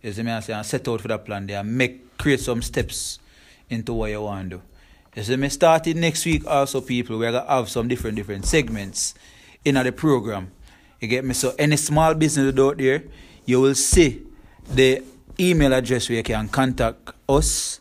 You 0.01 0.11
see 0.11 0.23
me? 0.23 0.31
I 0.31 0.39
say, 0.39 0.53
and 0.53 0.65
set 0.65 0.87
out 0.87 1.01
for 1.01 1.07
that 1.09 1.25
plan 1.25 1.47
there 1.47 1.59
and 1.59 1.77
make, 1.77 2.17
create 2.17 2.39
some 2.39 2.61
steps 2.61 3.19
into 3.69 3.93
what 3.93 4.09
you 4.09 4.21
want 4.21 4.49
to 4.49 4.57
do. 4.57 4.61
You 5.15 5.23
see 5.23 5.35
me? 5.35 5.49
Starting 5.49 5.99
next 5.99 6.25
week 6.25 6.45
also, 6.47 6.81
people, 6.81 7.17
we're 7.17 7.31
going 7.31 7.43
to 7.43 7.49
have 7.49 7.69
some 7.69 7.87
different, 7.87 8.15
different 8.15 8.45
segments 8.45 9.13
in 9.63 9.75
the 9.75 9.91
program. 9.91 10.51
You 10.99 11.07
get 11.07 11.25
me? 11.25 11.33
So 11.33 11.53
any 11.57 11.77
small 11.77 12.13
business 12.13 12.57
out 12.57 12.77
there, 12.77 13.03
you 13.45 13.61
will 13.61 13.75
see 13.75 14.23
the 14.73 15.03
email 15.39 15.73
address 15.73 16.09
where 16.09 16.17
you 16.17 16.23
can 16.23 16.47
contact 16.49 17.11
us 17.27 17.79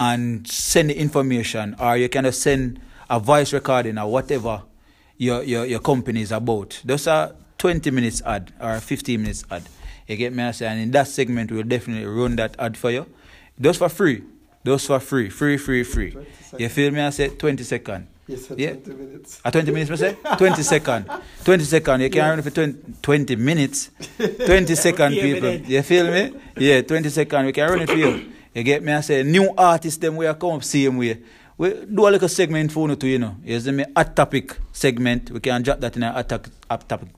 and 0.00 0.46
send 0.46 0.90
the 0.90 0.98
information 0.98 1.76
or 1.78 1.96
you 1.96 2.08
can 2.08 2.30
send 2.32 2.80
a 3.10 3.18
voice 3.18 3.52
recording 3.52 3.98
or 3.98 4.10
whatever 4.10 4.62
your, 5.16 5.42
your, 5.42 5.66
your 5.66 5.80
company 5.80 6.22
is 6.22 6.32
about. 6.32 6.80
Those 6.84 7.06
are 7.06 7.34
20 7.58 7.90
minutes 7.90 8.22
ad 8.24 8.52
or 8.60 8.78
15 8.80 9.20
minutes 9.20 9.44
ad. 9.50 9.62
You 10.08 10.16
get 10.16 10.32
me? 10.32 10.42
I 10.42 10.50
say, 10.52 10.66
and 10.66 10.80
in 10.80 10.90
that 10.92 11.06
segment, 11.06 11.52
we'll 11.52 11.62
definitely 11.62 12.06
run 12.06 12.36
that 12.36 12.56
ad 12.58 12.76
for 12.76 12.90
you. 12.90 13.06
Those 13.58 13.76
for 13.76 13.88
free. 13.90 14.24
Those 14.64 14.86
for 14.86 14.98
free. 15.00 15.28
Free, 15.28 15.56
free, 15.58 15.84
free. 15.84 16.10
20 16.12 16.62
You 16.62 16.68
feel 16.70 16.90
me? 16.90 17.00
I 17.00 17.10
say 17.10 17.28
20 17.28 17.62
seconds. 17.62 18.06
Yes, 18.26 18.46
sir, 18.46 18.54
Yeah. 18.58 18.72
20 18.72 18.94
minutes. 18.94 19.40
A 19.44 19.50
20 19.50 19.70
minutes, 19.72 19.90
I 19.90 19.96
say? 19.96 20.16
20 20.36 20.62
second. 20.62 21.10
20 21.44 21.64
second. 21.64 22.00
You 22.00 22.10
can 22.10 22.28
run 22.28 22.38
it 22.38 22.42
for 22.42 22.50
20, 22.50 22.94
20 23.02 23.36
minutes. 23.36 23.90
20 24.18 24.74
second, 24.86 25.12
people. 25.12 25.54
You 25.54 25.82
feel 25.82 26.10
me? 26.10 26.32
Yeah, 26.56 26.80
20 26.82 27.08
second. 27.10 27.46
We 27.46 27.52
can 27.52 27.70
run 27.70 27.80
it 27.82 27.88
for 27.90 27.96
you. 27.96 28.32
You 28.54 28.62
get 28.64 28.82
me? 28.82 28.92
I 28.92 29.00
say, 29.02 29.22
new 29.22 29.52
artists, 29.56 29.98
them, 29.98 30.16
we 30.16 30.26
are 30.26 30.34
come 30.34 30.52
up 30.56 30.64
same 30.64 30.96
way. 30.96 31.18
We 31.58 31.70
do 31.92 32.06
a 32.06 32.10
little 32.10 32.28
segment 32.28 32.70
for 32.70 32.88
you 32.88 32.96
you 33.02 33.18
know. 33.18 33.34
See 33.44 33.72
me? 33.72 33.84
Hot 33.96 34.14
topic 34.14 34.56
segment. 34.72 35.32
We 35.32 35.40
can 35.40 35.60
drop 35.62 35.80
that 35.80 35.96
in 35.96 36.04
a 36.04 36.12
hot, 36.12 36.28
topic- 36.28 36.52
hot 36.70 36.88
topic, 36.88 37.08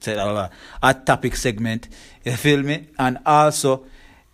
topic 1.07 1.37
segment. 1.37 1.89
You 2.25 2.33
feel 2.33 2.62
me? 2.62 2.87
And 2.99 3.19
also, 3.27 3.85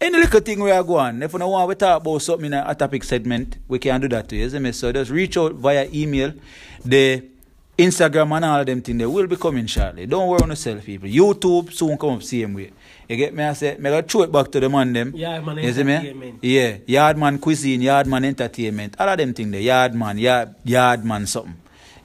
any 0.00 0.16
little 0.18 0.40
thing 0.40 0.60
we 0.60 0.70
are 0.70 0.84
going, 0.84 1.22
if 1.22 1.32
you 1.32 1.38
don't 1.40 1.50
want 1.50 1.70
to 1.70 1.74
talk 1.74 2.00
about 2.00 2.22
something 2.22 2.46
in 2.46 2.52
a 2.54 2.62
hot 2.62 2.78
topic 2.78 3.02
segment, 3.02 3.58
we 3.66 3.80
can 3.80 4.00
do 4.00 4.08
that 4.10 4.28
too. 4.28 4.36
You 4.36 4.48
see 4.48 4.60
me? 4.60 4.70
So 4.70 4.92
just 4.92 5.10
reach 5.10 5.36
out 5.36 5.54
via 5.54 5.88
email. 5.92 6.34
The 6.84 7.24
Instagram 7.76 8.36
and 8.36 8.44
all 8.44 8.64
them 8.64 8.80
things 8.82 8.98
they 8.98 9.06
will 9.06 9.26
be 9.26 9.36
coming 9.36 9.66
shortly. 9.66 10.06
Don't 10.06 10.28
worry 10.28 10.42
on 10.42 10.50
yourself, 10.50 10.84
people. 10.84 11.08
YouTube 11.08 11.72
soon 11.72 11.98
come 11.98 12.10
up 12.10 12.22
same 12.22 12.54
way. 12.54 12.70
You 13.08 13.16
get 13.16 13.34
me? 13.34 13.44
I 13.44 13.52
say, 13.52 13.76
me 13.78 13.90
gotta 13.90 14.06
throw 14.06 14.22
it 14.22 14.32
back 14.32 14.50
to 14.52 14.60
the 14.60 14.68
man 14.68 14.92
them. 14.92 15.12
Yardman 15.12 15.62
You 15.62 15.72
see 15.72 15.84
me? 15.84 15.92
Entertainment. 15.94 16.38
Yeah, 16.42 16.76
Yardman 16.78 17.40
Cuisine, 17.40 17.80
Yardman 17.80 18.24
Entertainment, 18.24 18.96
all 18.98 19.08
of 19.08 19.16
them 19.18 19.32
things 19.32 19.52
there. 19.52 19.60
Yardman, 19.60 20.18
yard, 20.20 20.54
Yardman 20.64 21.26
something. 21.28 21.56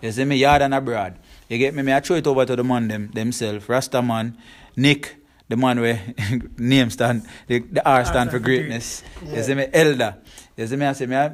You 0.01 0.11
see 0.11 0.25
me? 0.25 0.35
Yard 0.37 0.61
and 0.61 0.73
abroad. 0.73 1.17
You 1.49 1.57
get 1.57 1.73
me? 1.73 1.81
Me 1.81 1.93
I 1.93 1.99
throw 2.01 2.17
it 2.17 2.27
over 2.27 2.45
to 2.45 2.55
the 2.55 2.63
man 2.63 2.87
them 2.87 3.09
themselves. 3.13 3.65
Rastaman, 3.65 4.35
Nick, 4.75 5.15
the 5.49 5.57
man 5.57 5.79
where 5.81 6.01
name 6.57 6.89
stand, 6.91 7.25
the, 7.47 7.59
the 7.59 7.87
R 7.87 8.05
stand 8.05 8.29
for 8.31 8.39
greatness. 8.39 9.03
You 9.25 9.41
see 9.43 9.55
me? 9.55 9.67
Elda. 9.73 10.19
You 10.55 10.67
see 10.67 10.75
me? 10.75 10.85
I 10.85 10.93
say 10.93 11.07
me 11.07 11.15
I 11.15 11.31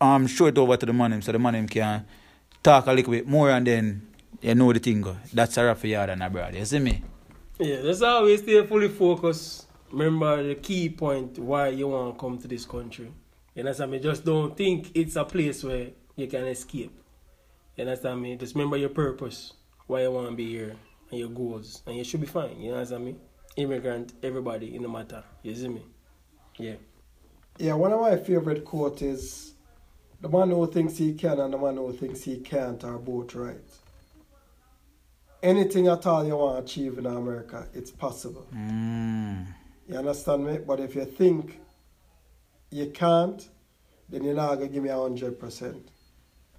um 0.00 0.26
show 0.26 0.46
it 0.46 0.58
over 0.58 0.76
to 0.76 0.86
the 0.86 0.92
man 0.92 1.12
him 1.14 1.22
so 1.22 1.32
the 1.32 1.38
man 1.38 1.54
him 1.54 1.66
can 1.66 2.04
talk 2.62 2.86
a 2.86 2.92
little 2.92 3.10
bit 3.12 3.26
more 3.26 3.50
and 3.50 3.66
then 3.66 4.06
you 4.42 4.54
know 4.54 4.70
the 4.72 4.78
thing 4.80 5.00
go. 5.00 5.16
That's 5.32 5.56
a 5.56 5.64
rough 5.64 5.84
yard 5.84 6.10
and 6.10 6.22
abroad. 6.22 6.54
You 6.54 6.64
see 6.66 6.78
me? 6.78 7.02
Yeah, 7.58 7.80
that's 7.80 8.02
always 8.02 8.42
stay 8.42 8.66
fully 8.66 8.88
focused. 8.88 9.66
Remember 9.90 10.42
the 10.42 10.56
key 10.56 10.90
point 10.90 11.38
why 11.38 11.68
you 11.68 11.88
want 11.88 12.14
to 12.14 12.20
come 12.20 12.36
to 12.38 12.46
this 12.46 12.66
country. 12.66 13.10
You 13.54 13.60
understand 13.60 13.92
me? 13.92 13.98
Just 13.98 14.26
don't 14.26 14.54
think 14.54 14.90
it's 14.94 15.16
a 15.16 15.24
place 15.24 15.64
where 15.64 15.88
you 16.16 16.26
can 16.26 16.44
escape. 16.44 16.92
You 17.76 17.84
understand 17.84 18.20
me? 18.20 18.36
Just 18.36 18.54
remember 18.54 18.76
your 18.76 18.90
purpose, 18.90 19.54
why 19.86 20.02
you 20.02 20.10
want 20.10 20.28
to 20.28 20.36
be 20.36 20.50
here, 20.50 20.76
and 21.10 21.18
your 21.18 21.30
goals, 21.30 21.82
and 21.86 21.96
you 21.96 22.04
should 22.04 22.20
be 22.20 22.26
fine. 22.26 22.60
You 22.60 22.74
understand 22.74 23.06
me? 23.06 23.16
Immigrant, 23.56 24.12
everybody, 24.22 24.76
in 24.76 24.82
the 24.82 24.88
matter. 24.88 25.24
You 25.42 25.54
see 25.54 25.68
me? 25.68 25.82
Yeah. 26.58 26.74
Yeah, 27.56 27.72
one 27.72 27.92
of 27.92 28.00
my 28.02 28.18
favorite 28.18 28.66
quote 28.66 29.00
is 29.00 29.54
the 30.20 30.28
man 30.28 30.50
who 30.50 30.70
thinks 30.70 30.98
he 30.98 31.14
can 31.14 31.40
and 31.40 31.54
the 31.54 31.58
man 31.58 31.76
who 31.76 31.90
thinks 31.94 32.22
he 32.22 32.40
can't 32.40 32.84
are 32.84 32.98
both 32.98 33.34
right. 33.34 33.70
Anything 35.42 35.86
at 35.88 36.06
all 36.06 36.26
you 36.26 36.36
want 36.36 36.58
to 36.58 36.64
achieve 36.64 36.98
in 36.98 37.06
America, 37.06 37.66
it's 37.74 37.90
possible. 37.90 38.46
Mm. 38.54 39.46
You 39.88 39.96
understand 39.96 40.46
me? 40.46 40.58
But 40.58 40.80
if 40.80 40.94
you 40.94 41.04
think 41.04 41.60
you 42.70 42.90
can't, 42.90 43.46
then 44.08 44.24
you're 44.24 44.34
not 44.34 44.54
gonna 44.56 44.68
give 44.68 44.82
me 44.82 44.88
a 44.88 44.96
hundred 44.96 45.38
percent. 45.38 45.88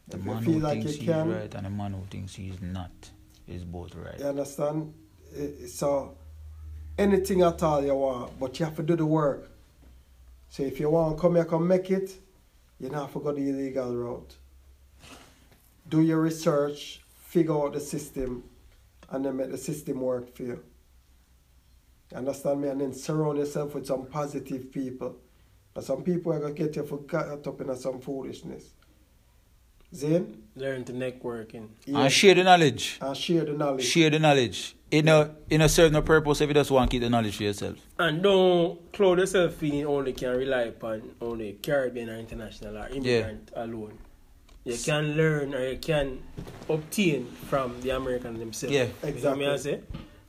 The 0.07 0.17
If 0.17 0.23
man 0.23 0.37
you 0.37 0.43
feel 0.43 0.53
who 0.53 0.59
like 0.59 0.83
thinks 0.83 0.95
he's 0.95 1.09
right 1.09 1.55
and 1.55 1.65
the 1.65 1.69
man 1.69 1.93
who 1.93 2.03
thinks 2.09 2.35
he's 2.35 2.61
not 2.61 2.91
is 3.47 3.63
both 3.63 3.95
right. 3.95 4.19
you 4.19 4.25
understand? 4.25 4.93
So 5.67 6.15
anything 6.97 7.41
at 7.41 7.61
all 7.63 7.83
you 7.83 7.95
want, 7.95 8.39
but 8.39 8.57
you 8.59 8.65
have 8.65 8.75
to 8.77 8.83
do 8.83 8.95
the 8.95 9.05
work. 9.05 9.51
So 10.49 10.63
if 10.63 10.79
you 10.79 10.89
want 10.89 11.17
to 11.17 11.21
come 11.21 11.35
here, 11.35 11.45
come 11.45 11.67
make 11.67 11.91
it, 11.91 12.15
you 12.79 12.89
don't 12.89 12.99
have 12.99 13.13
to 13.13 13.19
go 13.19 13.33
the 13.33 13.49
illegal 13.49 13.93
route. 13.95 14.35
Do 15.89 16.01
your 16.01 16.21
research, 16.21 17.01
figure 17.15 17.53
out 17.53 17.73
the 17.73 17.79
system, 17.79 18.43
and 19.09 19.25
then 19.25 19.37
make 19.37 19.51
the 19.51 19.57
system 19.57 20.01
work 20.01 20.35
for 20.35 20.43
you. 20.43 20.63
You 22.11 22.17
understand 22.17 22.61
me? 22.61 22.69
And 22.69 22.81
then 22.81 22.93
surround 22.93 23.37
yourself 23.37 23.75
with 23.75 23.85
some 23.85 24.05
positive 24.07 24.71
people. 24.71 25.17
But 25.73 25.83
some 25.83 26.03
people 26.03 26.33
are 26.33 26.39
going 26.39 26.55
to 26.55 26.63
get 26.63 26.75
you 26.75 26.83
for 26.83 26.97
caught 26.97 27.45
up 27.45 27.61
in 27.61 27.75
some 27.75 27.99
foolishness. 27.99 28.73
Zane? 29.93 30.43
Learn 30.55 30.83
to 30.85 30.93
networking. 30.93 31.69
Yeah. 31.85 31.99
And 31.99 32.11
share 32.11 32.35
the 32.35 32.43
knowledge. 32.43 32.97
and 33.01 33.15
share 33.15 33.45
the 33.45 33.53
knowledge. 33.53 33.85
Share 33.85 34.09
the 34.09 34.19
knowledge. 34.19 34.75
It 34.89 35.05
no, 35.05 35.35
it 35.49 35.57
no 35.57 35.67
serve 35.67 35.91
no 35.91 36.01
purpose 36.01 36.41
if 36.41 36.47
you 36.47 36.53
just 36.53 36.71
want 36.71 36.89
to 36.89 36.95
keep 36.95 37.03
the 37.03 37.09
knowledge 37.09 37.37
for 37.37 37.43
yourself. 37.43 37.77
And 37.99 38.23
don't 38.23 38.91
clothe 38.93 39.19
yourself 39.19 39.55
feeling 39.55 39.85
only 39.85 40.13
can 40.13 40.35
rely 40.35 40.63
upon 40.63 41.15
only 41.21 41.53
Caribbean 41.61 42.09
or 42.09 42.17
international 42.17 42.77
or 42.77 42.87
immigrant 42.87 43.51
alone. 43.55 43.97
You 44.67 44.77
can 44.83 45.15
learn 45.17 45.53
or 45.55 45.67
you 45.69 45.77
can 45.77 46.19
obtain 46.69 47.25
from 47.49 47.79
the 47.81 47.91
American 47.91 48.37
themselves. 48.39 48.73
Yeah. 48.75 48.83
You 48.83 48.87
know 48.87 48.93
what 49.01 49.09
Exactly. 49.09 49.47
I 49.47 49.55
say? 49.57 49.81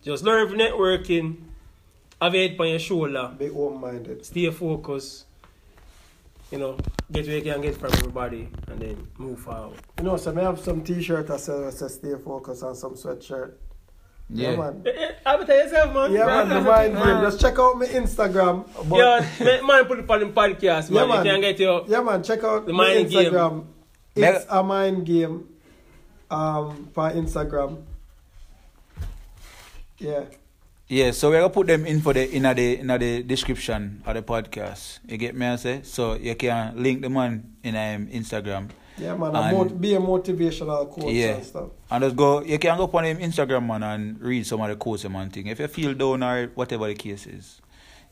Just 0.02 0.24
learn 0.24 0.48
from 0.48 0.58
networking, 0.58 1.36
have 2.22 2.34
your 2.34 2.48
head 2.48 2.56
on 2.60 2.68
your 2.68 2.78
shoulder, 2.78 3.34
Be 3.38 3.50
open 3.50 3.80
minded. 3.80 4.24
stay 4.24 4.50
focused, 4.50 5.26
you 6.50 6.58
know, 6.58 6.76
get 7.12 7.26
what 7.26 7.34
you 7.34 7.42
can 7.42 7.60
get 7.60 7.76
from 7.76 7.92
everybody 7.92 8.48
and 8.68 8.80
then 8.80 9.08
move 9.18 9.40
forward. 9.40 9.78
You 9.98 10.04
know, 10.04 10.16
so 10.16 10.36
I 10.36 10.42
have 10.42 10.60
some 10.60 10.82
t 10.82 11.02
shirt 11.02 11.26
I 11.28 11.32
that 11.32 11.40
says 11.40 11.78
say 11.78 11.88
stay 11.88 12.14
focused 12.24 12.62
and 12.62 12.76
some 12.76 12.94
sweatshirt. 12.94 13.52
Yeah, 14.30 14.50
Yeah. 14.50 14.56
man. 14.56 14.82
Eh, 14.86 14.90
eh, 14.90 15.10
Advertise 15.26 15.64
yourself, 15.72 15.94
man. 15.94 16.12
Yeah, 16.12 16.26
man, 16.26 16.48
the 16.50 16.60
mind 16.60 16.94
game. 16.94 17.22
Just 17.22 17.40
check 17.40 17.58
out 17.58 17.78
my 17.78 17.86
Instagram. 17.86 18.66
But, 18.88 18.96
Yeah, 19.40 19.44
man, 19.44 19.66
man, 19.66 19.84
put 19.86 19.98
it 20.00 20.10
on 20.10 20.20
the 20.20 20.26
podcast, 20.26 20.90
Yeah, 20.90 21.06
man. 21.06 21.08
man. 21.08 21.26
You 21.26 21.32
can 21.32 21.40
get 21.40 21.58
your 21.60 21.84
Yeah, 21.88 22.02
man, 22.02 22.22
check 22.22 22.44
out 22.44 22.66
The 22.66 22.72
my 22.72 22.94
mind 22.94 23.10
game. 23.10 23.32
Instagram. 23.32 23.52
Mega- 23.56 23.66
It's 24.24 24.46
a 24.48 24.62
mind 24.62 25.06
game. 25.06 25.48
Um, 26.30 26.90
for 26.92 27.10
Instagram. 27.10 27.82
Yeah. 29.98 30.24
Yeah, 30.88 31.10
so 31.10 31.28
we're 31.30 31.40
gonna 31.40 31.50
put 31.52 31.66
them 31.66 31.84
in 31.84 32.00
for 32.00 32.14
the 32.14 32.24
in 32.34 32.42
the 32.44 32.78
in 32.80 32.86
the 32.86 33.22
description 33.22 34.02
of 34.06 34.14
the 34.14 34.22
podcast. 34.22 35.00
You 35.06 35.18
get 35.18 35.34
me 35.34 35.46
I 35.46 35.56
say? 35.56 35.80
So 35.82 36.14
you 36.14 36.34
can 36.34 36.82
link 36.82 37.02
them 37.02 37.16
on 37.16 37.44
in 37.62 37.76
um, 37.76 38.06
Instagram. 38.08 38.70
Yeah, 38.96 39.14
man. 39.16 39.36
And- 39.36 39.56
mot- 39.56 39.80
be 39.80 39.94
a 39.94 40.00
motivational 40.00 40.90
coach 40.90 41.12
Yeah. 41.12 41.34
and 41.36 41.44
stuff. 41.44 41.68
And 41.90 42.04
just 42.04 42.16
go 42.16 42.42
you 42.42 42.58
can 42.58 42.76
go 42.78 42.84
up 42.84 42.94
on 42.94 43.04
him 43.04 43.18
Instagram 43.18 43.66
man 43.66 43.82
and 43.82 44.20
read 44.20 44.46
some 44.46 44.60
of 44.62 44.68
the 44.68 44.76
quotes 44.76 45.04
and 45.04 45.12
man 45.12 45.28
thing. 45.30 45.46
If 45.46 45.60
you 45.60 45.68
feel 45.68 45.94
down 45.94 46.22
or 46.22 46.46
whatever 46.54 46.86
the 46.88 46.94
case 46.94 47.26
is. 47.26 47.60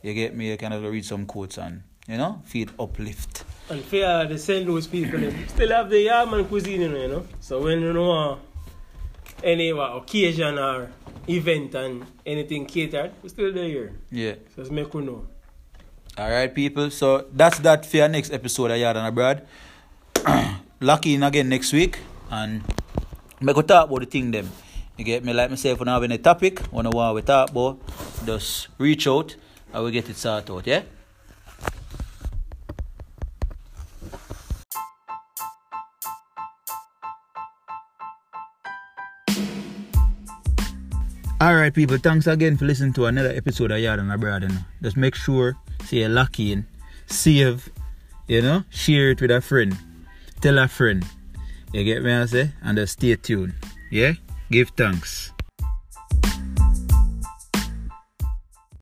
You 0.02 0.12
get 0.14 0.36
me, 0.36 0.50
you 0.50 0.56
can 0.58 0.72
also 0.72 0.88
read 0.90 1.04
some 1.04 1.24
quotes 1.26 1.58
and 1.58 1.82
you 2.06 2.18
know, 2.18 2.40
feel 2.44 2.68
uplift. 2.78 3.44
And 3.68 3.82
uh, 3.94 4.24
the 4.26 4.38
St. 4.38 4.66
Louis 4.68 4.86
people, 4.86 5.20
still 5.48 5.70
have 5.70 5.90
the 5.90 6.06
Yardman 6.06 6.47
cuisine, 6.48 6.82
you 6.82 6.88
know, 6.88 7.01
you 7.02 7.09
know. 7.09 7.26
So 7.40 7.62
when 7.62 7.80
you 7.80 7.93
know 7.93 8.12
uh, 8.12 8.36
any 9.43 9.72
uh, 9.72 9.97
occasion 9.97 10.59
or 10.59 10.90
event 11.28 11.74
and 11.74 12.06
anything 12.24 12.66
catered, 12.66 13.10
we 13.22 13.28
still 13.28 13.52
there 13.52 13.66
here. 13.66 13.93
Yeah. 14.10 14.34
So 14.55 14.62
just 14.62 14.70
make 14.70 14.94
we 14.94 15.02
know. 15.02 15.26
Alright 16.18 16.55
people, 16.55 16.90
so 16.90 17.26
that's 17.32 17.59
that 17.59 17.84
for 17.84 17.98
your 17.98 18.09
next 18.09 18.32
episode 18.32 18.70
of 18.70 18.78
Yard 18.78 18.97
and 18.97 19.06
Abroad. 19.06 19.47
Lock 20.80 21.05
in 21.06 21.22
again 21.22 21.48
next 21.48 21.72
week 21.72 21.98
and 22.30 22.62
me 23.40 23.52
go 23.52 23.60
talk 23.62 23.88
about 23.88 24.01
the 24.01 24.06
thing 24.06 24.30
them. 24.30 24.48
You 24.97 25.05
get 25.05 25.24
me 25.24 25.34
like 25.34 25.51
myself 25.51 25.78
when 25.78 25.88
I 25.88 25.94
have 25.94 26.05
any 26.05 26.18
topic, 26.18 26.62
wanna 26.72 26.90
want 26.90 27.16
we 27.16 27.22
talk 27.22 27.51
about, 27.51 27.80
just 28.24 28.68
reach 28.78 29.06
out 29.06 29.36
and 29.74 29.84
we 29.84 29.90
get 29.90 30.09
it 30.09 30.16
sorted 30.16 30.51
out, 30.51 30.66
yeah? 30.66 30.82
Alright 41.38 41.74
people, 41.74 41.98
thanks 41.98 42.26
again 42.26 42.56
for 42.56 42.64
listening 42.64 42.94
to 42.94 43.04
another 43.04 43.28
episode 43.28 43.70
of 43.70 43.78
Yard 43.78 44.00
and 44.00 44.10
Abroad. 44.10 44.44
You 44.44 44.48
know. 44.48 44.58
Just 44.80 44.96
make 44.96 45.14
sure, 45.14 45.54
say 45.84 45.98
you 45.98 46.08
lock 46.08 46.40
in, 46.40 46.66
save, 47.08 47.68
you 48.26 48.40
know, 48.40 48.64
share 48.70 49.10
it 49.10 49.20
with 49.20 49.30
a 49.30 49.42
friend, 49.42 49.76
tell 50.40 50.58
a 50.58 50.66
friend. 50.66 51.04
You 51.74 51.84
get 51.84 52.02
me 52.02 52.10
I 52.14 52.24
say? 52.24 52.52
And 52.62 52.78
just 52.78 52.94
stay 52.94 53.16
tuned. 53.16 53.52
Yeah? 53.90 54.14
Give 54.50 54.70
thanks. 54.70 55.32